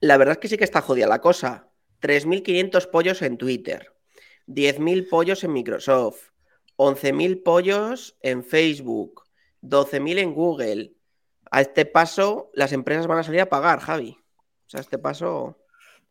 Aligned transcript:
la 0.00 0.16
verdad 0.16 0.32
es 0.32 0.38
que 0.38 0.48
sí 0.48 0.56
que 0.56 0.64
está 0.64 0.80
jodida 0.80 1.06
la 1.06 1.20
cosa. 1.20 1.68
3.500 2.00 2.90
pollos 2.90 3.22
en 3.22 3.38
Twitter, 3.38 3.92
10.000 4.46 5.08
pollos 5.08 5.42
en 5.42 5.52
Microsoft, 5.52 6.30
11.000 6.76 7.42
pollos 7.42 8.16
en 8.22 8.44
Facebook, 8.44 9.24
12.000 9.62 10.18
en 10.18 10.34
Google. 10.34 10.92
A 11.50 11.62
este 11.62 11.86
paso, 11.86 12.50
las 12.54 12.72
empresas 12.72 13.06
van 13.06 13.18
a 13.18 13.22
salir 13.22 13.40
a 13.40 13.48
pagar, 13.48 13.80
Javi. 13.80 14.16
O 14.66 14.70
sea, 14.70 14.78
a 14.78 14.80
este 14.82 14.98
paso. 14.98 15.58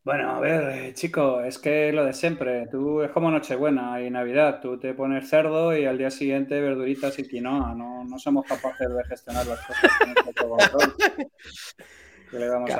Bueno, 0.04 0.32
a 0.32 0.40
ver, 0.40 0.78
eh, 0.78 0.94
chico, 0.94 1.42
es 1.42 1.60
que 1.60 1.94
lo 1.94 2.04
de 2.04 2.14
siempre. 2.14 2.68
Tú 2.72 3.02
es 3.02 3.12
como 3.12 3.30
Nochebuena 3.30 4.02
y 4.02 4.10
Navidad. 4.10 4.60
Tú 4.62 4.80
te 4.80 4.94
pones 4.94 5.30
cerdo 5.30 5.78
y 5.78 5.86
al 5.86 5.98
día 5.98 6.10
siguiente 6.10 6.60
verduritas 6.60 7.20
y 7.20 7.28
quinoa. 7.28 7.76
No, 7.76 8.04
no 8.04 8.18
somos 8.18 8.46
capaces 8.46 8.90
de 8.90 9.04
gestionar 9.06 9.46
las 9.46 9.60
cosas. 9.66 9.92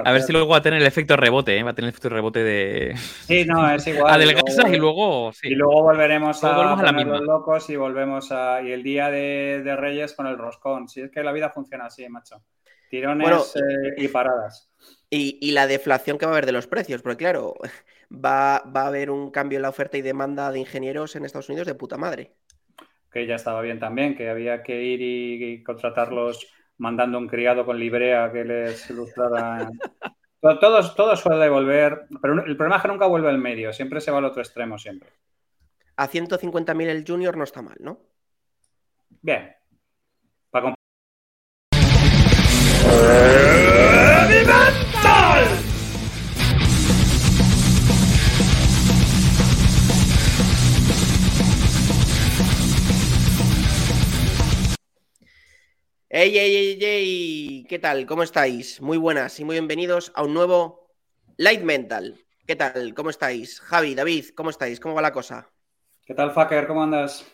a, 0.04 0.12
ver 0.12 0.22
si 0.22 0.34
luego 0.34 0.50
va 0.50 0.58
a 0.58 0.62
tener 0.62 0.82
el 0.82 0.88
efecto 0.88 1.16
rebote, 1.16 1.58
¿eh? 1.58 1.64
va 1.64 1.72
a 1.72 1.76
tener 1.76 1.88
el 1.88 1.92
efecto 1.92 2.10
rebote 2.10 2.44
de. 2.44 2.96
Sí, 2.98 3.46
no, 3.46 3.70
es 3.72 3.88
igual. 3.88 4.14
Adelgazas 4.14 4.72
y 4.72 4.78
luego. 4.78 5.32
Y 5.44 5.56
luego 5.56 5.84
volveremos 5.84 6.44
a, 6.44 6.74
a, 6.74 6.84
la 6.84 6.92
misma. 6.92 7.20
locos 7.20 7.70
y 7.70 7.76
volvemos 7.76 8.32
a. 8.32 8.62
Y 8.62 8.72
el 8.72 8.84
día 8.84 9.10
de, 9.10 9.76
Reyes 9.78 10.14
con 10.14 10.28
el 10.28 10.38
roscón. 10.38 10.90
Si 10.90 11.02
es 11.02 11.12
que 11.12 11.24
la 11.24 11.32
vida 11.32 11.50
funciona 11.50 11.86
así, 11.86 12.08
macho. 12.10 12.44
Tirones 12.90 13.56
eh, 13.56 13.94
y 13.98 14.08
paradas. 14.08 14.70
Y, 15.10 15.52
la 15.52 15.68
deflación 15.68 16.18
que 16.18 16.26
va 16.26 16.32
a 16.32 16.36
haber 16.36 16.46
de 16.46 16.52
los 16.52 16.68
precios, 16.68 17.02
porque 17.02 17.18
claro, 17.18 17.56
va, 18.12 18.64
va 18.64 18.82
a 18.82 18.88
haber 18.88 19.10
un 19.10 19.32
cambio 19.32 19.58
en 19.58 19.64
la 19.64 19.70
oferta 19.70 19.98
y 19.98 20.02
demanda 20.02 20.52
de 20.52 20.60
ingenieros 20.60 21.16
en 21.16 21.26
Estados 21.26 21.50
Unidos 21.50 21.68
de 21.68 21.76
puta 21.76 21.98
madre. 21.98 22.34
Que 23.12 23.26
ya 23.26 23.36
estaba 23.36 23.62
bien 23.62 23.80
también, 23.80 24.16
que 24.16 24.30
había 24.30 24.64
que 24.64 24.84
ir 24.84 25.02
y 25.02 25.64
contratarlos 25.64 26.48
mandando 26.78 27.18
un 27.18 27.28
criado 27.28 27.66
con 27.66 27.80
librea 27.80 28.32
que 28.32 28.44
les 28.44 28.90
ilustrara. 28.90 29.70
Todos, 30.40 30.96
todo 30.96 31.16
suele 31.16 31.50
volver, 31.50 32.06
pero 32.22 32.46
el 32.46 32.56
problema 32.56 32.78
es 32.78 32.82
que 32.84 32.88
nunca 32.88 33.08
vuelve 33.08 33.30
al 33.30 33.40
medio, 33.40 33.74
siempre 33.74 34.00
se 34.00 34.12
va 34.12 34.20
al 34.20 34.26
otro 34.26 34.42
extremo, 34.42 34.78
siempre. 34.78 35.10
A 35.96 36.08
150.000 36.08 36.88
el 36.88 37.04
junior 37.06 37.36
no 37.36 37.44
está 37.44 37.62
mal, 37.62 37.76
¿no? 37.80 38.00
Bien. 39.22 39.56
Para 40.52 40.76
¡Ey, 56.10 56.38
ey, 56.38 56.56
ey, 56.56 56.80
ey! 56.82 57.66
¿Qué 57.68 57.80
tal? 57.80 58.06
¿Cómo 58.06 58.24
estáis? 58.24 58.80
Muy 58.80 58.98
buenas 58.98 59.38
y 59.42 59.44
muy 59.44 59.56
bienvenidos 59.56 60.14
a 60.16 60.24
un 60.24 60.34
nuevo 60.34 60.90
Light 61.36 61.64
Mental. 61.64 62.16
¿Qué 62.46 62.56
tal? 62.56 62.94
¿Cómo 62.94 63.10
estáis? 63.10 63.60
Javi, 63.60 63.94
David, 63.94 64.28
¿cómo 64.34 64.50
estáis? 64.50 64.80
¿Cómo 64.80 64.96
va 64.96 65.02
la 65.02 65.12
cosa? 65.12 65.50
¿Qué 66.06 66.14
tal, 66.14 66.32
Fucker? 66.32 66.66
¿Cómo 66.66 66.82
andas? 66.82 67.30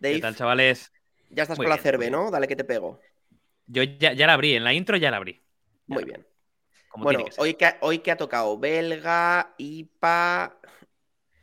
¿Qué 0.00 0.20
tal, 0.20 0.36
chavales? 0.36 0.92
Ya 1.30 1.42
estás 1.42 1.58
con 1.58 1.68
la 1.68 1.76
cerve, 1.76 2.08
¿no? 2.08 2.30
Dale 2.30 2.46
que 2.46 2.54
te 2.54 2.62
pego. 2.62 3.00
Yo 3.66 3.82
ya, 3.82 4.14
la 4.14 4.34
abrí, 4.34 4.54
en 4.54 4.62
la 4.62 4.74
intro 4.74 4.96
ya 4.96 5.10
la 5.10 5.16
abrí. 5.16 5.42
muy 5.88 6.04
bien. 6.04 6.24
Bueno, 6.94 7.24
hoy 7.38 7.54
que, 7.54 7.74
hoy 7.80 7.98
que 7.98 8.12
ha 8.12 8.16
tocado 8.16 8.56
belga, 8.58 9.54
IPA. 9.58 10.56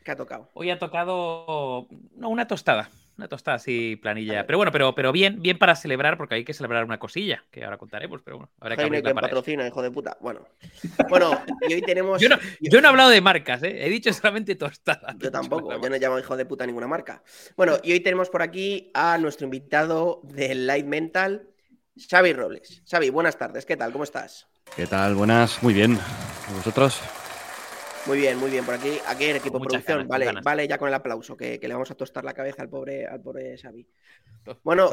¿Qué 0.05 0.11
ha 0.11 0.15
tocado? 0.15 0.49
Hoy 0.53 0.69
ha 0.69 0.79
tocado 0.79 1.89
una 2.15 2.47
tostada. 2.47 2.89
Una 3.20 3.28
tostada 3.28 3.58
así, 3.58 3.98
planilla. 3.98 4.45
Pero 4.48 4.58
bueno, 4.58 4.72
pero, 4.72 4.95
pero 4.95 5.12
bien, 5.12 5.42
bien 5.42 5.58
para 5.58 5.75
celebrar, 5.75 6.16
porque 6.16 6.36
hay 6.36 6.45
que 6.45 6.53
celebrar 6.53 6.86
una 6.86 7.00
cosilla, 7.00 7.44
que 7.52 7.66
ahora 7.66 7.78
contaremos, 7.78 8.22
pero 8.22 8.38
bueno. 8.38 8.50
Habrá 8.62 8.78
que, 8.78 9.02
que 9.02 9.14
patrocina, 9.14 9.67
hijo 9.67 9.81
de 9.81 9.92
puta. 9.92 10.16
Bueno. 10.22 10.48
Bueno, 11.09 11.38
y 11.67 11.73
hoy 11.73 11.81
tenemos. 11.81 12.22
yo, 12.22 12.30
no, 12.30 12.38
yo 12.62 12.80
no 12.80 12.88
he 12.88 12.90
hablado 12.90 13.09
de 13.09 13.20
marcas, 13.20 13.62
¿eh? 13.64 13.86
He 13.86 13.90
dicho 13.90 14.14
solamente 14.14 14.56
tostada. 14.56 15.14
Yo 15.17 15.30
tampoco, 15.30 15.70
yo 15.84 15.90
no 15.90 15.97
llamo 15.97 16.17
hijo 16.17 16.38
de 16.38 16.45
puta 16.45 16.66
ninguna 16.66 16.88
marca. 16.88 17.22
Bueno, 17.58 17.75
y 17.84 17.92
hoy 17.92 18.00
tenemos 18.00 18.30
por 18.30 18.42
aquí 18.42 18.90
a 18.94 19.18
nuestro 19.18 19.44
invitado 19.44 20.22
del 20.24 20.66
Light 20.66 20.85
Mental, 20.85 21.50
Xavi 22.09 22.31
Robles. 22.31 22.84
Xavi, 22.90 23.09
buenas 23.09 23.38
tardes, 23.38 23.66
¿qué 23.66 23.75
tal? 23.75 23.91
¿Cómo 23.91 24.06
estás? 24.06 24.47
¿Qué 24.78 24.88
tal? 24.88 25.16
Buenas, 25.16 25.62
muy 25.62 25.74
bien. 25.74 26.00
¿Vosotros? 26.56 27.02
Muy 28.05 28.17
bien, 28.17 28.37
muy 28.37 28.49
bien. 28.49 28.65
Por 28.65 28.75
aquí, 28.75 28.99
aquí 29.07 29.25
el 29.25 29.37
equipo 29.37 29.59
de 29.59 29.65
producción. 29.65 30.07
vale, 30.07 30.31
vale, 30.43 30.67
ya 30.67 30.77
con 30.77 30.87
el 30.87 30.93
aplauso, 30.93 31.35
que, 31.35 31.59
le 31.61 31.73
vamos 31.73 31.91
a 31.91 31.95
tostar 31.95 32.23
la 32.23 32.33
cabeza 32.33 32.61
al 32.61 32.69
pobre, 32.69 33.05
al 33.05 33.21
pobre 33.21 33.57
Xavi. 33.57 33.87
Bueno, 34.63 34.89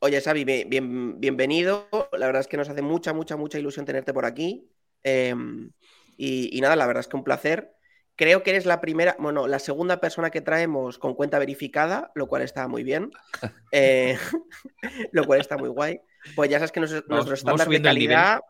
oye, 0.00 0.20
Xavi, 0.20 0.44
bien, 0.44 1.20
bienvenido. 1.20 1.88
La 2.12 2.26
verdad 2.26 2.40
es 2.40 2.48
que 2.48 2.56
nos 2.56 2.68
hace 2.68 2.82
mucha, 2.82 3.12
mucha, 3.12 3.36
mucha 3.36 3.58
ilusión 3.58 3.86
tenerte 3.86 4.12
por 4.12 4.24
aquí. 4.24 4.68
Em, 5.02 5.70
y, 6.16 6.58
nada, 6.60 6.76
la 6.76 6.86
verdad 6.86 7.00
es 7.00 7.08
que 7.08 7.16
un 7.16 7.24
placer. 7.24 7.74
Creo 8.16 8.42
que 8.42 8.50
eres 8.50 8.66
la 8.66 8.80
primera, 8.80 9.14
bueno, 9.20 9.46
la 9.46 9.60
segunda 9.60 10.00
persona 10.00 10.30
que 10.30 10.40
traemos 10.40 10.98
con 10.98 11.14
cuenta 11.14 11.38
verificada, 11.38 12.10
lo 12.16 12.26
cual 12.26 12.42
está 12.42 12.66
muy 12.68 12.82
bien. 12.82 13.10
Eh, 13.70 14.16
lo 15.12 15.26
cual 15.26 15.40
está 15.40 15.58
muy 15.58 15.68
guay. 15.68 16.00
Pues 16.34 16.48
ya 16.48 16.58
sabes 16.58 16.72
que 16.72 16.80
nuestro 16.80 17.34
estándar 17.34 17.68
de 17.68 17.82
calidad 17.82 18.40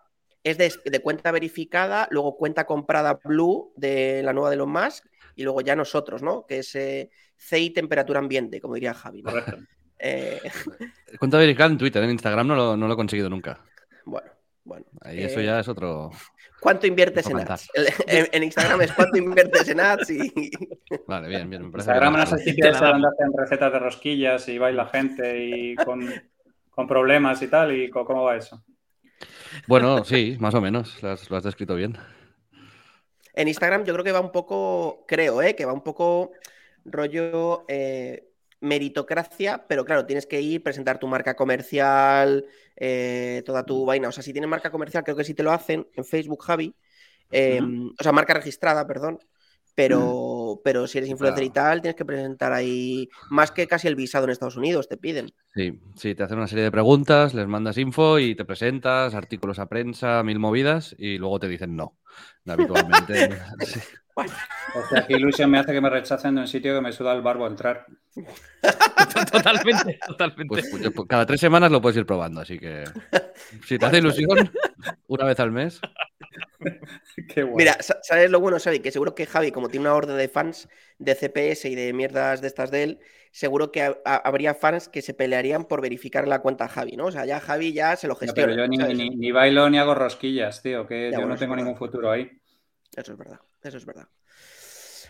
es 0.44 0.58
de, 0.58 1.00
cuenta 1.00 1.30
verificada, 1.30 2.08
luego 2.10 2.36
cuenta 2.36 2.64
comprada 2.64 3.20
Blue 3.22 3.72
de 3.76 4.22
la 4.22 4.32
nueva 4.32 4.50
de 4.50 4.56
los 4.56 4.68
Musk 4.68 5.06
y 5.34 5.44
luego 5.44 5.60
ya 5.60 5.76
nosotros, 5.76 6.22
¿no? 6.22 6.46
Que 6.46 6.58
es 6.58 6.74
eh, 6.74 7.10
CI 7.36 7.70
temperatura 7.70 8.18
ambiente, 8.18 8.60
como 8.60 8.74
diría 8.74 8.94
Javi. 8.94 9.22
Eh, 10.00 10.40
cuenta 11.18 11.38
verificada 11.38 11.72
en 11.72 11.76
Twitter, 11.76 12.00
en 12.04 12.10
Instagram 12.10 12.46
no 12.46 12.54
lo, 12.54 12.76
no 12.76 12.86
lo 12.86 12.92
he 12.92 12.96
conseguido 12.96 13.28
nunca. 13.28 13.58
Bueno, 14.04 14.30
bueno. 14.62 14.86
Ahí 15.00 15.24
eso 15.24 15.40
ya 15.40 15.58
es 15.58 15.66
otro. 15.66 16.12
¿Cuánto 16.60 16.86
inviertes 16.86 17.28
en 17.28 17.38
ads? 17.38 17.68
En, 18.06 18.42
Instagram 18.44 18.82
es 18.82 18.92
cuánto 18.92 19.18
inviertes 19.18 19.68
en 19.68 19.80
ads 19.80 20.10
y. 20.10 20.52
Vale, 21.08 21.26
bien, 21.26 21.50
bien. 21.50 21.64
Instagram 21.74 22.14
no 22.14 22.26
sitio 22.26 22.66
en 22.66 23.32
recetas 23.36 23.72
de 23.72 23.78
rosquillas 23.80 24.48
y 24.48 24.58
baila 24.58 24.86
gente 24.86 25.44
y 25.44 25.74
con, 25.74 26.08
con 26.70 26.86
problemas 26.86 27.42
y 27.42 27.48
tal. 27.48 27.74
¿Y 27.74 27.90
cómo 27.90 28.22
va 28.22 28.36
eso? 28.36 28.64
Bueno, 29.66 30.04
sí, 30.04 30.36
más 30.40 30.54
o 30.54 30.60
menos, 30.60 31.02
lo 31.02 31.10
has, 31.36 31.42
descrito 31.42 31.74
bien. 31.74 31.96
En 33.34 33.48
Instagram 33.48 33.84
yo 33.84 33.92
creo 33.92 34.04
que 34.04 34.12
va 34.12 34.20
un 34.20 34.32
poco, 34.32 35.04
creo, 35.06 35.42
¿eh? 35.42 35.54
que 35.54 35.64
va 35.64 35.72
un 35.72 35.82
poco 35.82 36.32
rollo 36.84 37.64
eh, 37.68 38.28
meritocracia, 38.60 39.64
pero 39.68 39.84
claro, 39.84 40.06
tienes 40.06 40.26
que 40.26 40.40
ir, 40.40 40.62
presentar 40.62 40.98
tu 40.98 41.06
marca 41.06 41.36
comercial, 41.36 42.44
eh, 42.76 43.42
toda 43.46 43.64
tu 43.64 43.84
vaina. 43.84 44.08
O 44.08 44.12
sea, 44.12 44.22
si 44.22 44.32
tienes 44.32 44.50
marca 44.50 44.70
comercial, 44.70 45.04
creo 45.04 45.16
que 45.16 45.24
sí 45.24 45.34
te 45.34 45.42
lo 45.42 45.52
hacen 45.52 45.86
en 45.94 46.04
Facebook, 46.04 46.42
Javi. 46.42 46.74
Em, 47.30 47.90
o 47.98 48.02
sea, 48.02 48.12
marca 48.12 48.34
registrada, 48.34 48.86
perdón. 48.86 49.18
Pero, 49.74 49.98
pero 50.62 50.86
si 50.86 50.98
eres 50.98 51.10
influencer 51.10 51.44
y 51.44 51.50
tal, 51.50 51.80
tienes 51.80 51.96
que 51.96 52.04
presentar 52.04 52.52
ahí 52.52 53.08
más 53.30 53.50
que 53.50 53.66
casi 53.66 53.88
el 53.88 53.96
visado 53.96 54.24
en 54.24 54.30
Estados 54.30 54.56
Unidos, 54.56 54.88
te 54.88 54.96
piden. 54.96 55.30
Sí, 55.54 55.80
sí, 55.96 56.14
te 56.14 56.22
hacen 56.22 56.38
una 56.38 56.46
serie 56.46 56.64
de 56.64 56.70
preguntas, 56.70 57.34
les 57.34 57.46
mandas 57.46 57.78
info 57.78 58.18
y 58.18 58.34
te 58.34 58.44
presentas, 58.44 59.14
artículos 59.14 59.58
a 59.58 59.66
prensa, 59.66 60.22
mil 60.22 60.38
movidas 60.38 60.94
y 60.98 61.18
luego 61.18 61.38
te 61.40 61.48
dicen 61.48 61.76
no. 61.76 61.96
Habitualmente. 62.46 63.30
O 64.74 64.86
sea, 64.88 65.06
qué 65.06 65.14
ilusión 65.14 65.50
me 65.50 65.58
hace 65.58 65.72
que 65.72 65.80
me 65.80 65.90
rechacen 65.90 66.34
de 66.34 66.42
un 66.42 66.48
sitio 66.48 66.74
que 66.74 66.80
me 66.80 66.92
suda 66.92 67.12
el 67.12 67.22
barbo 67.22 67.46
entrar. 67.46 67.86
totalmente, 69.32 69.98
totalmente. 70.06 70.48
Pues, 70.48 70.68
pues, 70.70 70.90
pues, 70.90 71.08
cada 71.08 71.26
tres 71.26 71.40
semanas 71.40 71.70
lo 71.70 71.80
puedes 71.80 71.96
ir 71.96 72.06
probando, 72.06 72.40
así 72.40 72.58
que 72.58 72.84
si 73.66 73.78
te 73.78 73.86
hace 73.86 73.98
ilusión, 73.98 74.50
una 75.06 75.24
vez 75.24 75.40
al 75.40 75.52
mes. 75.52 75.80
Mira, 77.56 77.76
¿sabes 77.80 78.30
lo 78.30 78.40
bueno, 78.40 78.58
Xavi? 78.58 78.80
Que 78.80 78.90
seguro 78.90 79.14
que 79.14 79.26
Javi, 79.26 79.52
como 79.52 79.68
tiene 79.68 79.86
una 79.86 79.94
orden 79.94 80.16
de 80.16 80.28
fans 80.28 80.68
de 80.98 81.14
CPS 81.14 81.66
y 81.66 81.74
de 81.74 81.92
mierdas 81.92 82.40
de 82.40 82.48
estas 82.48 82.70
de 82.70 82.82
él, 82.82 82.98
seguro 83.30 83.70
que 83.70 83.94
habría 84.04 84.54
fans 84.54 84.88
que 84.88 85.02
se 85.02 85.14
pelearían 85.14 85.64
por 85.64 85.80
verificar 85.80 86.26
la 86.26 86.40
cuenta 86.40 86.64
a 86.64 86.68
Javi, 86.68 86.96
¿no? 86.96 87.06
O 87.06 87.12
sea, 87.12 87.24
ya 87.24 87.40
Javi 87.40 87.72
ya 87.72 87.96
se 87.96 88.08
lo 88.08 88.16
gestiona. 88.16 88.52
pero 88.54 88.66
yo 88.66 88.68
ni, 88.68 89.32
bailo 89.32 89.68
ni 89.70 89.78
hago 89.78 89.94
rosquillas, 89.94 90.62
tío, 90.62 90.86
que 90.86 91.10
yo 91.12 91.26
no 91.26 91.36
tengo 91.36 91.56
ningún 91.56 91.76
futuro 91.76 92.10
ahí. 92.10 92.30
Eso 92.96 93.12
es 93.12 93.18
verdad, 93.18 93.40
eso 93.62 93.76
es 93.76 93.84
verdad. 93.84 94.08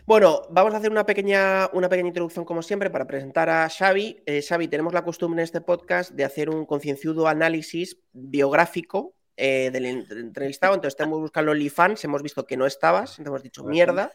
Bueno, 0.07 0.43
vamos 0.51 0.73
a 0.73 0.79
hacer 0.79 0.91
una 0.91 1.05
pequeña, 1.05 1.69
una 1.75 1.89
pequeña 1.89 2.09
introducción, 2.09 2.47
como 2.47 2.63
siempre, 2.63 2.89
para 2.89 3.07
presentar 3.07 3.51
a 3.51 3.69
Xavi. 3.69 4.23
Eh, 4.25 4.41
Xavi, 4.41 4.69
tenemos 4.69 4.95
la 4.95 5.05
costumbre 5.05 5.43
en 5.43 5.45
este 5.45 5.61
podcast 5.61 6.13
de 6.13 6.25
hacer 6.25 6.49
un 6.49 6.65
concienzudo 6.65 7.29
análisis 7.29 7.99
biográfico 8.13 9.15
eh, 9.37 9.71
del 9.71 9.85
entrevistado. 9.85 10.75
Entonces, 10.75 10.95
estamos 10.95 11.21
buscando 11.21 11.53
OnlyFans, 11.53 12.03
hemos 12.05 12.23
visto 12.23 12.47
que 12.47 12.57
no 12.57 12.65
estabas, 12.65 13.19
hemos 13.19 13.43
dicho 13.43 13.65
mierda. 13.65 14.11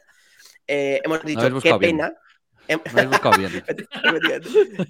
Eh, 0.68 1.00
hemos 1.03 1.24
dicho 1.24 1.59
qué 1.62 1.75
pena. 1.75 2.15
No 2.68 3.09
buscado 3.09 3.38
bien. 3.38 3.63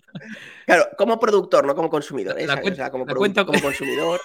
claro, 0.66 0.90
como 0.98 1.20
productor, 1.20 1.66
no 1.66 1.76
como 1.76 1.90
consumidor. 1.90 2.38
o 2.38 2.76
sea, 2.76 2.92
como, 2.92 3.06
como 3.06 3.62
consumidor. 3.62 4.22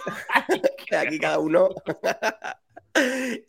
Aquí 0.96 1.18
cada 1.18 1.38
uno. 1.38 1.70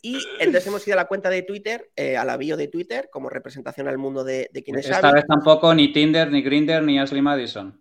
Y 0.02 0.18
entonces 0.38 0.66
hemos 0.66 0.86
ido 0.86 0.94
a 0.94 1.02
la 1.02 1.06
cuenta 1.06 1.30
de 1.30 1.42
Twitter, 1.42 1.90
eh, 1.96 2.16
a 2.16 2.24
la 2.24 2.36
bio 2.36 2.56
de 2.56 2.68
Twitter, 2.68 3.08
como 3.10 3.28
representación 3.28 3.88
al 3.88 3.98
mundo 3.98 4.24
de, 4.24 4.50
de 4.52 4.62
quienes 4.62 4.88
Esta 4.88 5.12
vez 5.12 5.26
tampoco 5.26 5.74
ni 5.74 5.92
Tinder, 5.92 6.30
ni 6.30 6.42
Grinder, 6.42 6.82
ni 6.82 6.98
Ashley 6.98 7.22
Madison. 7.22 7.80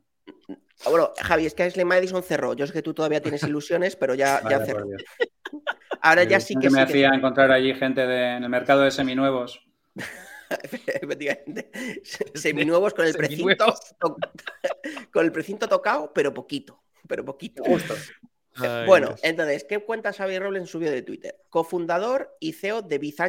Ah, 0.86 0.90
bueno, 0.90 1.12
Javi, 1.22 1.46
es 1.46 1.54
que 1.54 1.64
Ashley 1.64 1.86
Madison 1.86 2.24
cerró. 2.24 2.54
Yo 2.54 2.66
sé 2.66 2.74
que 2.74 2.82
tú 2.82 2.94
todavía 2.94 3.22
tienes 3.22 3.44
ilusiones, 3.44 3.96
pero 3.96 4.16
ya, 4.16 4.42
ya 4.50 4.66
cerró. 4.66 4.86
ahora 6.02 6.24
ya 6.24 6.40
sí 6.40 6.56
que 6.56 6.70
me 6.70 6.82
hacía 6.82 7.10
encontrar 7.10 7.52
allí 7.52 7.74
gente 7.74 8.04
en 8.04 8.44
el 8.44 8.50
mercado 8.50 8.82
de 8.82 8.92
seminuevos. 8.92 9.62
Efectivamente. 10.50 11.70
Seminuevos 12.34 12.94
con 12.94 13.06
el 13.06 13.14
precinto 13.14 13.76
con 15.12 15.26
el 15.26 15.32
precinto 15.32 15.68
tocado, 15.68 16.12
pero 16.14 16.34
poquito. 16.34 16.82
Pero 17.08 17.24
poquito. 17.26 17.64
Bueno, 18.86 19.16
entonces, 19.24 19.64
¿qué 19.64 19.80
cuenta 19.80 20.14
Xavi 20.14 20.38
Robles 20.40 20.62
en 20.62 20.68
su 20.68 20.80
vídeo 20.80 20.94
de 20.94 21.02
Twitter? 21.02 21.36
Cofundador 21.50 22.36
y 22.40 22.54
CEO 22.54 22.82
de 22.82 22.98
Biz 22.98 23.20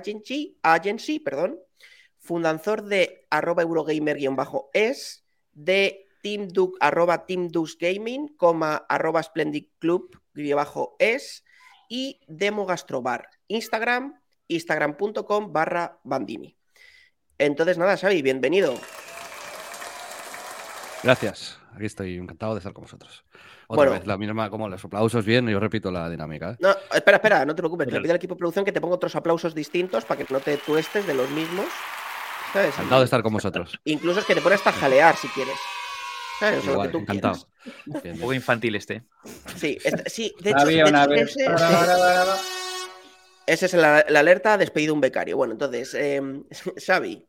Agency, 0.62 1.18
perdón, 1.20 1.60
fundador 2.18 2.82
de 2.84 3.26
arroba 3.30 3.62
Eurogamer-es, 3.62 5.24
de 5.52 6.06
Team 6.22 6.48
arroba 6.80 7.24
Gaming, 7.78 8.28
coma, 8.36 8.76
arroba 8.88 9.22
Splendid 9.22 9.66
Club, 9.78 10.20
es, 10.98 11.44
y 11.88 12.20
Demo 12.28 12.66
Gastrobar. 12.66 13.28
Instagram, 13.48 14.20
instagram.com 14.48 15.52
barra 15.52 15.98
Bandini. 16.04 16.56
Entonces, 17.38 17.78
nada, 17.78 17.96
Xavi, 17.96 18.22
bienvenido. 18.22 18.74
Gracias. 21.02 21.59
Aquí 21.74 21.86
estoy 21.86 22.16
encantado 22.16 22.54
de 22.54 22.58
estar 22.58 22.72
con 22.72 22.82
vosotros. 22.82 23.24
Otra 23.68 23.90
vez, 23.90 24.06
la 24.06 24.18
misma, 24.18 24.50
como 24.50 24.68
los 24.68 24.84
aplausos 24.84 25.24
bien, 25.24 25.46
yo 25.48 25.60
repito 25.60 25.90
la 25.90 26.10
dinámica. 26.10 26.52
¿eh? 26.52 26.56
No, 26.60 26.70
espera, 26.92 27.18
espera, 27.18 27.44
no 27.44 27.54
te 27.54 27.62
preocupes. 27.62 27.86
Le 27.86 28.00
pido 28.00 28.12
al 28.12 28.16
equipo 28.16 28.34
de 28.34 28.38
producción 28.38 28.64
que 28.64 28.72
te 28.72 28.80
ponga 28.80 28.96
otros 28.96 29.14
aplausos 29.14 29.54
distintos 29.54 30.04
para 30.04 30.24
que 30.24 30.32
no 30.32 30.40
te 30.40 30.56
tuestes 30.56 31.06
de 31.06 31.14
los 31.14 31.30
mismos. 31.30 31.66
Encantado 32.54 33.00
de 33.00 33.04
estar 33.04 33.22
con 33.22 33.32
vosotros. 33.32 33.78
Incluso 33.84 34.20
es 34.20 34.26
que 34.26 34.34
te 34.34 34.40
pones 34.40 34.58
hasta 34.58 34.72
jalear 34.72 35.14
si 35.16 35.28
quieres. 35.28 35.56
Igual, 36.64 36.90
encantado. 36.94 37.46
Un 37.86 38.18
poco 38.18 38.32
infantil 38.32 38.74
este. 38.74 39.04
Sí, 39.56 39.78
sí 40.06 40.34
de 40.40 40.50
hecho, 40.50 40.68
ese, 43.46 43.66
es 43.66 43.74
la, 43.74 43.98
alerta, 43.98 44.56
despedido 44.56 44.94
un 44.94 45.00
becario. 45.00 45.36
Bueno, 45.36 45.52
entonces, 45.52 45.92
eh, 45.94 46.22
Xavi, 46.86 47.26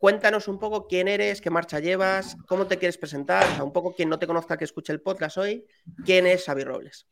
Cuéntanos 0.00 0.48
un 0.48 0.58
poco 0.58 0.86
quién 0.88 1.08
eres, 1.08 1.42
qué 1.42 1.50
marcha 1.50 1.78
llevas, 1.78 2.38
cómo 2.48 2.66
te 2.66 2.78
quieres 2.78 2.96
presentar, 2.96 3.44
o 3.44 3.54
sea, 3.54 3.64
un 3.64 3.72
poco 3.74 3.94
quien 3.94 4.08
no 4.08 4.18
te 4.18 4.26
conozca 4.26 4.56
que 4.56 4.64
escuche 4.64 4.94
el 4.94 5.02
podcast 5.02 5.36
hoy, 5.36 5.66
quién 6.06 6.26
es 6.26 6.46
Xavi 6.46 6.64
Robles. 6.64 7.06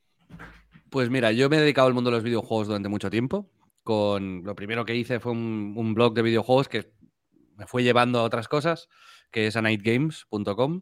Pues 0.89 1.11
mira, 1.11 1.31
yo 1.33 1.51
me 1.51 1.59
he 1.59 1.61
dedicado 1.61 1.87
al 1.87 1.93
mundo 1.93 2.09
de 2.09 2.17
los 2.17 2.25
videojuegos 2.25 2.69
durante 2.69 2.89
mucho 2.89 3.11
tiempo. 3.11 3.51
Con 3.83 4.43
lo 4.43 4.55
primero 4.55 4.87
que 4.87 4.97
hice 4.97 5.21
fue 5.21 5.33
un, 5.33 5.93
blog 5.93 6.15
de 6.15 6.23
videojuegos 6.23 6.71
que 6.71 6.91
me 7.57 7.67
fue 7.67 7.83
llevando 7.83 8.21
a 8.21 8.23
otras 8.23 8.49
cosas, 8.49 8.89
que 9.31 9.49
es 9.49 9.57
anightgames.com. 9.57 10.81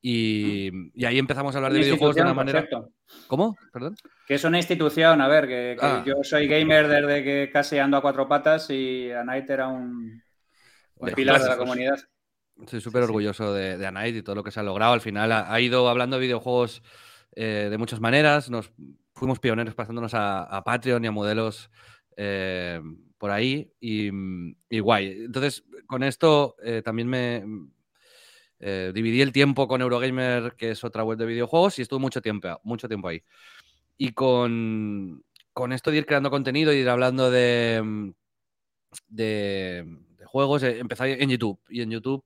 Y, 0.00 0.70
y, 0.94 1.04
ahí 1.04 1.18
empezamos 1.18 1.54
a 1.54 1.58
hablar 1.58 1.74
de 1.74 1.80
videojuegos 1.80 2.16
de 2.16 2.22
una 2.22 2.32
manera. 2.32 2.66
¿Cómo? 3.26 3.58
Perdón. 3.74 3.94
Que 4.26 4.36
es 4.36 4.44
una 4.44 4.56
institución, 4.56 5.20
a 5.20 5.28
ver, 5.28 5.46
que, 5.46 5.76
ah. 5.82 6.02
yo 6.06 6.14
soy 6.22 6.48
gamer 6.48 6.88
desde 6.88 7.22
que 7.22 7.50
casi 7.52 7.78
ando 7.78 7.98
a 7.98 8.02
cuatro 8.02 8.26
patas 8.26 8.70
y 8.70 9.12
Anight 9.12 9.50
era 9.50 9.68
un, 9.68 10.22
de 11.02 11.12
pilar 11.12 11.42
de 11.42 11.48
la 11.48 11.56
comunidad. 11.56 11.98
Estoy 12.60 12.80
súper 12.80 13.02
orgulloso 13.02 13.52
de, 13.52 13.78
de 13.78 13.86
Anite 13.86 14.18
y 14.18 14.22
todo 14.22 14.36
lo 14.36 14.44
que 14.44 14.50
se 14.50 14.60
ha 14.60 14.62
logrado. 14.62 14.92
Al 14.92 15.00
final 15.00 15.32
ha, 15.32 15.60
ido 15.60 15.88
hablando 15.88 16.16
de 16.16 16.22
videojuegos 16.22 16.82
eh, 17.34 17.68
de 17.70 17.78
muchas 17.78 18.00
maneras. 18.00 18.50
Nos 18.50 18.72
fuimos 19.14 19.38
pioneros 19.38 19.74
pasándonos 19.74 20.12
a, 20.14 20.62
Patreon 20.64 21.04
y 21.04 21.08
a 21.08 21.12
modelos 21.12 21.70
eh, 22.16 22.80
por 23.18 23.30
ahí 23.30 23.72
y, 23.80 24.10
guay. 24.80 25.24
Entonces, 25.24 25.64
con 25.86 26.02
esto 26.02 26.56
eh, 26.62 26.82
también 26.84 27.08
me 27.08 27.44
dividí 28.92 29.20
el 29.20 29.32
tiempo 29.32 29.66
con 29.66 29.80
Eurogamer, 29.80 30.54
que 30.56 30.70
es 30.70 30.84
otra 30.84 31.02
web 31.02 31.18
de 31.18 31.26
videojuegos, 31.26 31.80
y 31.80 31.82
estuve 31.82 31.98
mucho 31.98 32.22
tiempo, 32.22 32.60
mucho 32.62 32.86
tiempo 32.86 33.08
ahí. 33.08 33.24
Y 33.96 34.12
con, 34.12 35.24
con 35.52 35.72
esto 35.72 35.90
de 35.90 35.98
ir 35.98 36.06
creando 36.06 36.30
contenido 36.30 36.72
y 36.72 36.76
ir 36.76 36.88
hablando 36.88 37.28
de, 37.28 38.12
de, 39.08 39.84
juegos, 40.32 40.62
eh, 40.62 40.78
empecé 40.78 41.22
en 41.22 41.28
YouTube 41.30 41.60
y 41.68 41.82
en 41.82 41.90
YouTube 41.90 42.24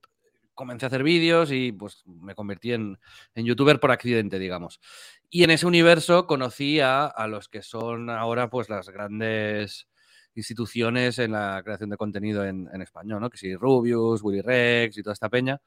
comencé 0.55 0.87
a 0.87 0.89
hacer 0.89 1.03
vídeos 1.03 1.51
y 1.53 1.73
pues 1.73 2.03
me 2.07 2.35
convertí 2.35 2.73
en, 2.73 2.99
youtuber 3.35 3.79
por 3.79 3.91
accidente, 3.91 4.39
digamos. 4.39 4.81
Y 5.29 5.43
en 5.45 5.51
ese 5.51 5.67
universo 5.67 6.27
conocí 6.27 6.81
a, 6.81 7.13
los 7.29 7.49
que 7.49 7.63
son 7.63 8.09
ahora 8.09 8.49
pues 8.49 8.71
las 8.71 8.89
grandes 8.89 9.89
instituciones 10.35 11.19
en 11.19 11.33
la 11.33 11.61
creación 11.65 11.91
de 11.91 11.97
contenido 11.97 12.45
en, 12.45 12.69
español, 12.81 13.21
¿no? 13.21 13.29
Que 13.29 13.37
sí, 13.37 13.55
Rubius, 13.55 14.23
Willy 14.23 14.41
Rex 14.41 14.97
y 14.97 15.03
toda 15.03 15.15
esta 15.15 15.29
peña. 15.29 15.61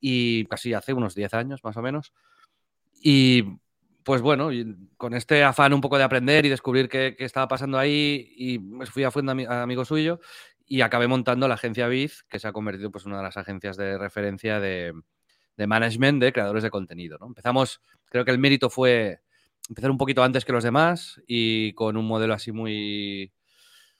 Y 0.00 0.44
casi 0.44 0.74
hace 0.74 0.92
unos 0.92 1.14
10 1.14 1.34
años 1.34 1.60
más 1.64 1.76
o 1.76 1.82
menos. 1.82 2.12
Y 3.02 3.44
pues 4.04 4.22
bueno, 4.22 4.50
con 4.96 5.14
este 5.14 5.42
afán 5.44 5.72
un 5.72 5.80
poco 5.80 5.98
de 5.98 6.04
aprender 6.04 6.46
y 6.46 6.48
descubrir 6.48 6.88
qué, 6.88 7.16
estaba 7.18 7.48
pasando 7.48 7.78
ahí, 7.78 8.32
y 8.36 8.58
fui 8.86 9.04
a 9.04 9.10
fuendo 9.10 9.32
amigo 9.32 9.84
suyo 9.84 10.20
y 10.72 10.82
acabé 10.82 11.08
montando 11.08 11.48
la 11.48 11.54
agencia 11.54 11.88
Biz, 11.88 12.22
que 12.28 12.38
se 12.38 12.46
ha 12.46 12.52
convertido 12.52 12.92
pues, 12.92 13.04
una 13.04 13.16
de 13.16 13.24
las 13.24 13.36
agencias 13.36 13.76
de 13.76 13.98
referencia 13.98 14.60
de, 14.60 14.94
management 15.56 16.22
de 16.22 16.32
creadores 16.32 16.62
de 16.62 16.70
contenido. 16.70 17.18
¿no? 17.18 17.26
Empezamos, 17.26 17.82
creo 18.04 18.24
que 18.24 18.30
el 18.30 18.38
mérito 18.38 18.70
fue 18.70 19.20
empezar 19.68 19.90
un 19.90 19.98
poquito 19.98 20.22
antes 20.22 20.44
que 20.44 20.52
los 20.52 20.62
demás 20.62 21.20
y 21.26 21.72
con 21.72 21.96
un 21.96 22.06
modelo 22.06 22.34
así 22.34 22.52
muy, 22.52 23.32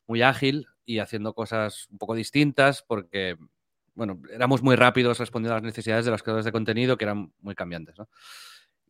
muy 0.06 0.22
ágil 0.22 0.68
y 0.84 1.00
haciendo 1.00 1.34
cosas 1.34 1.88
un 1.90 1.98
poco 1.98 2.14
distintas 2.14 2.84
porque, 2.86 3.36
bueno, 3.94 4.22
éramos 4.32 4.62
muy 4.62 4.76
rápidos 4.76 5.18
respondiendo 5.18 5.54
a 5.54 5.56
las 5.56 5.64
necesidades 5.64 6.04
de 6.04 6.12
los 6.12 6.22
creadores 6.22 6.44
de 6.44 6.52
contenido 6.52 6.96
que 6.96 7.04
eran 7.04 7.32
muy 7.40 7.56
cambiantes. 7.56 7.98
¿no? 7.98 8.08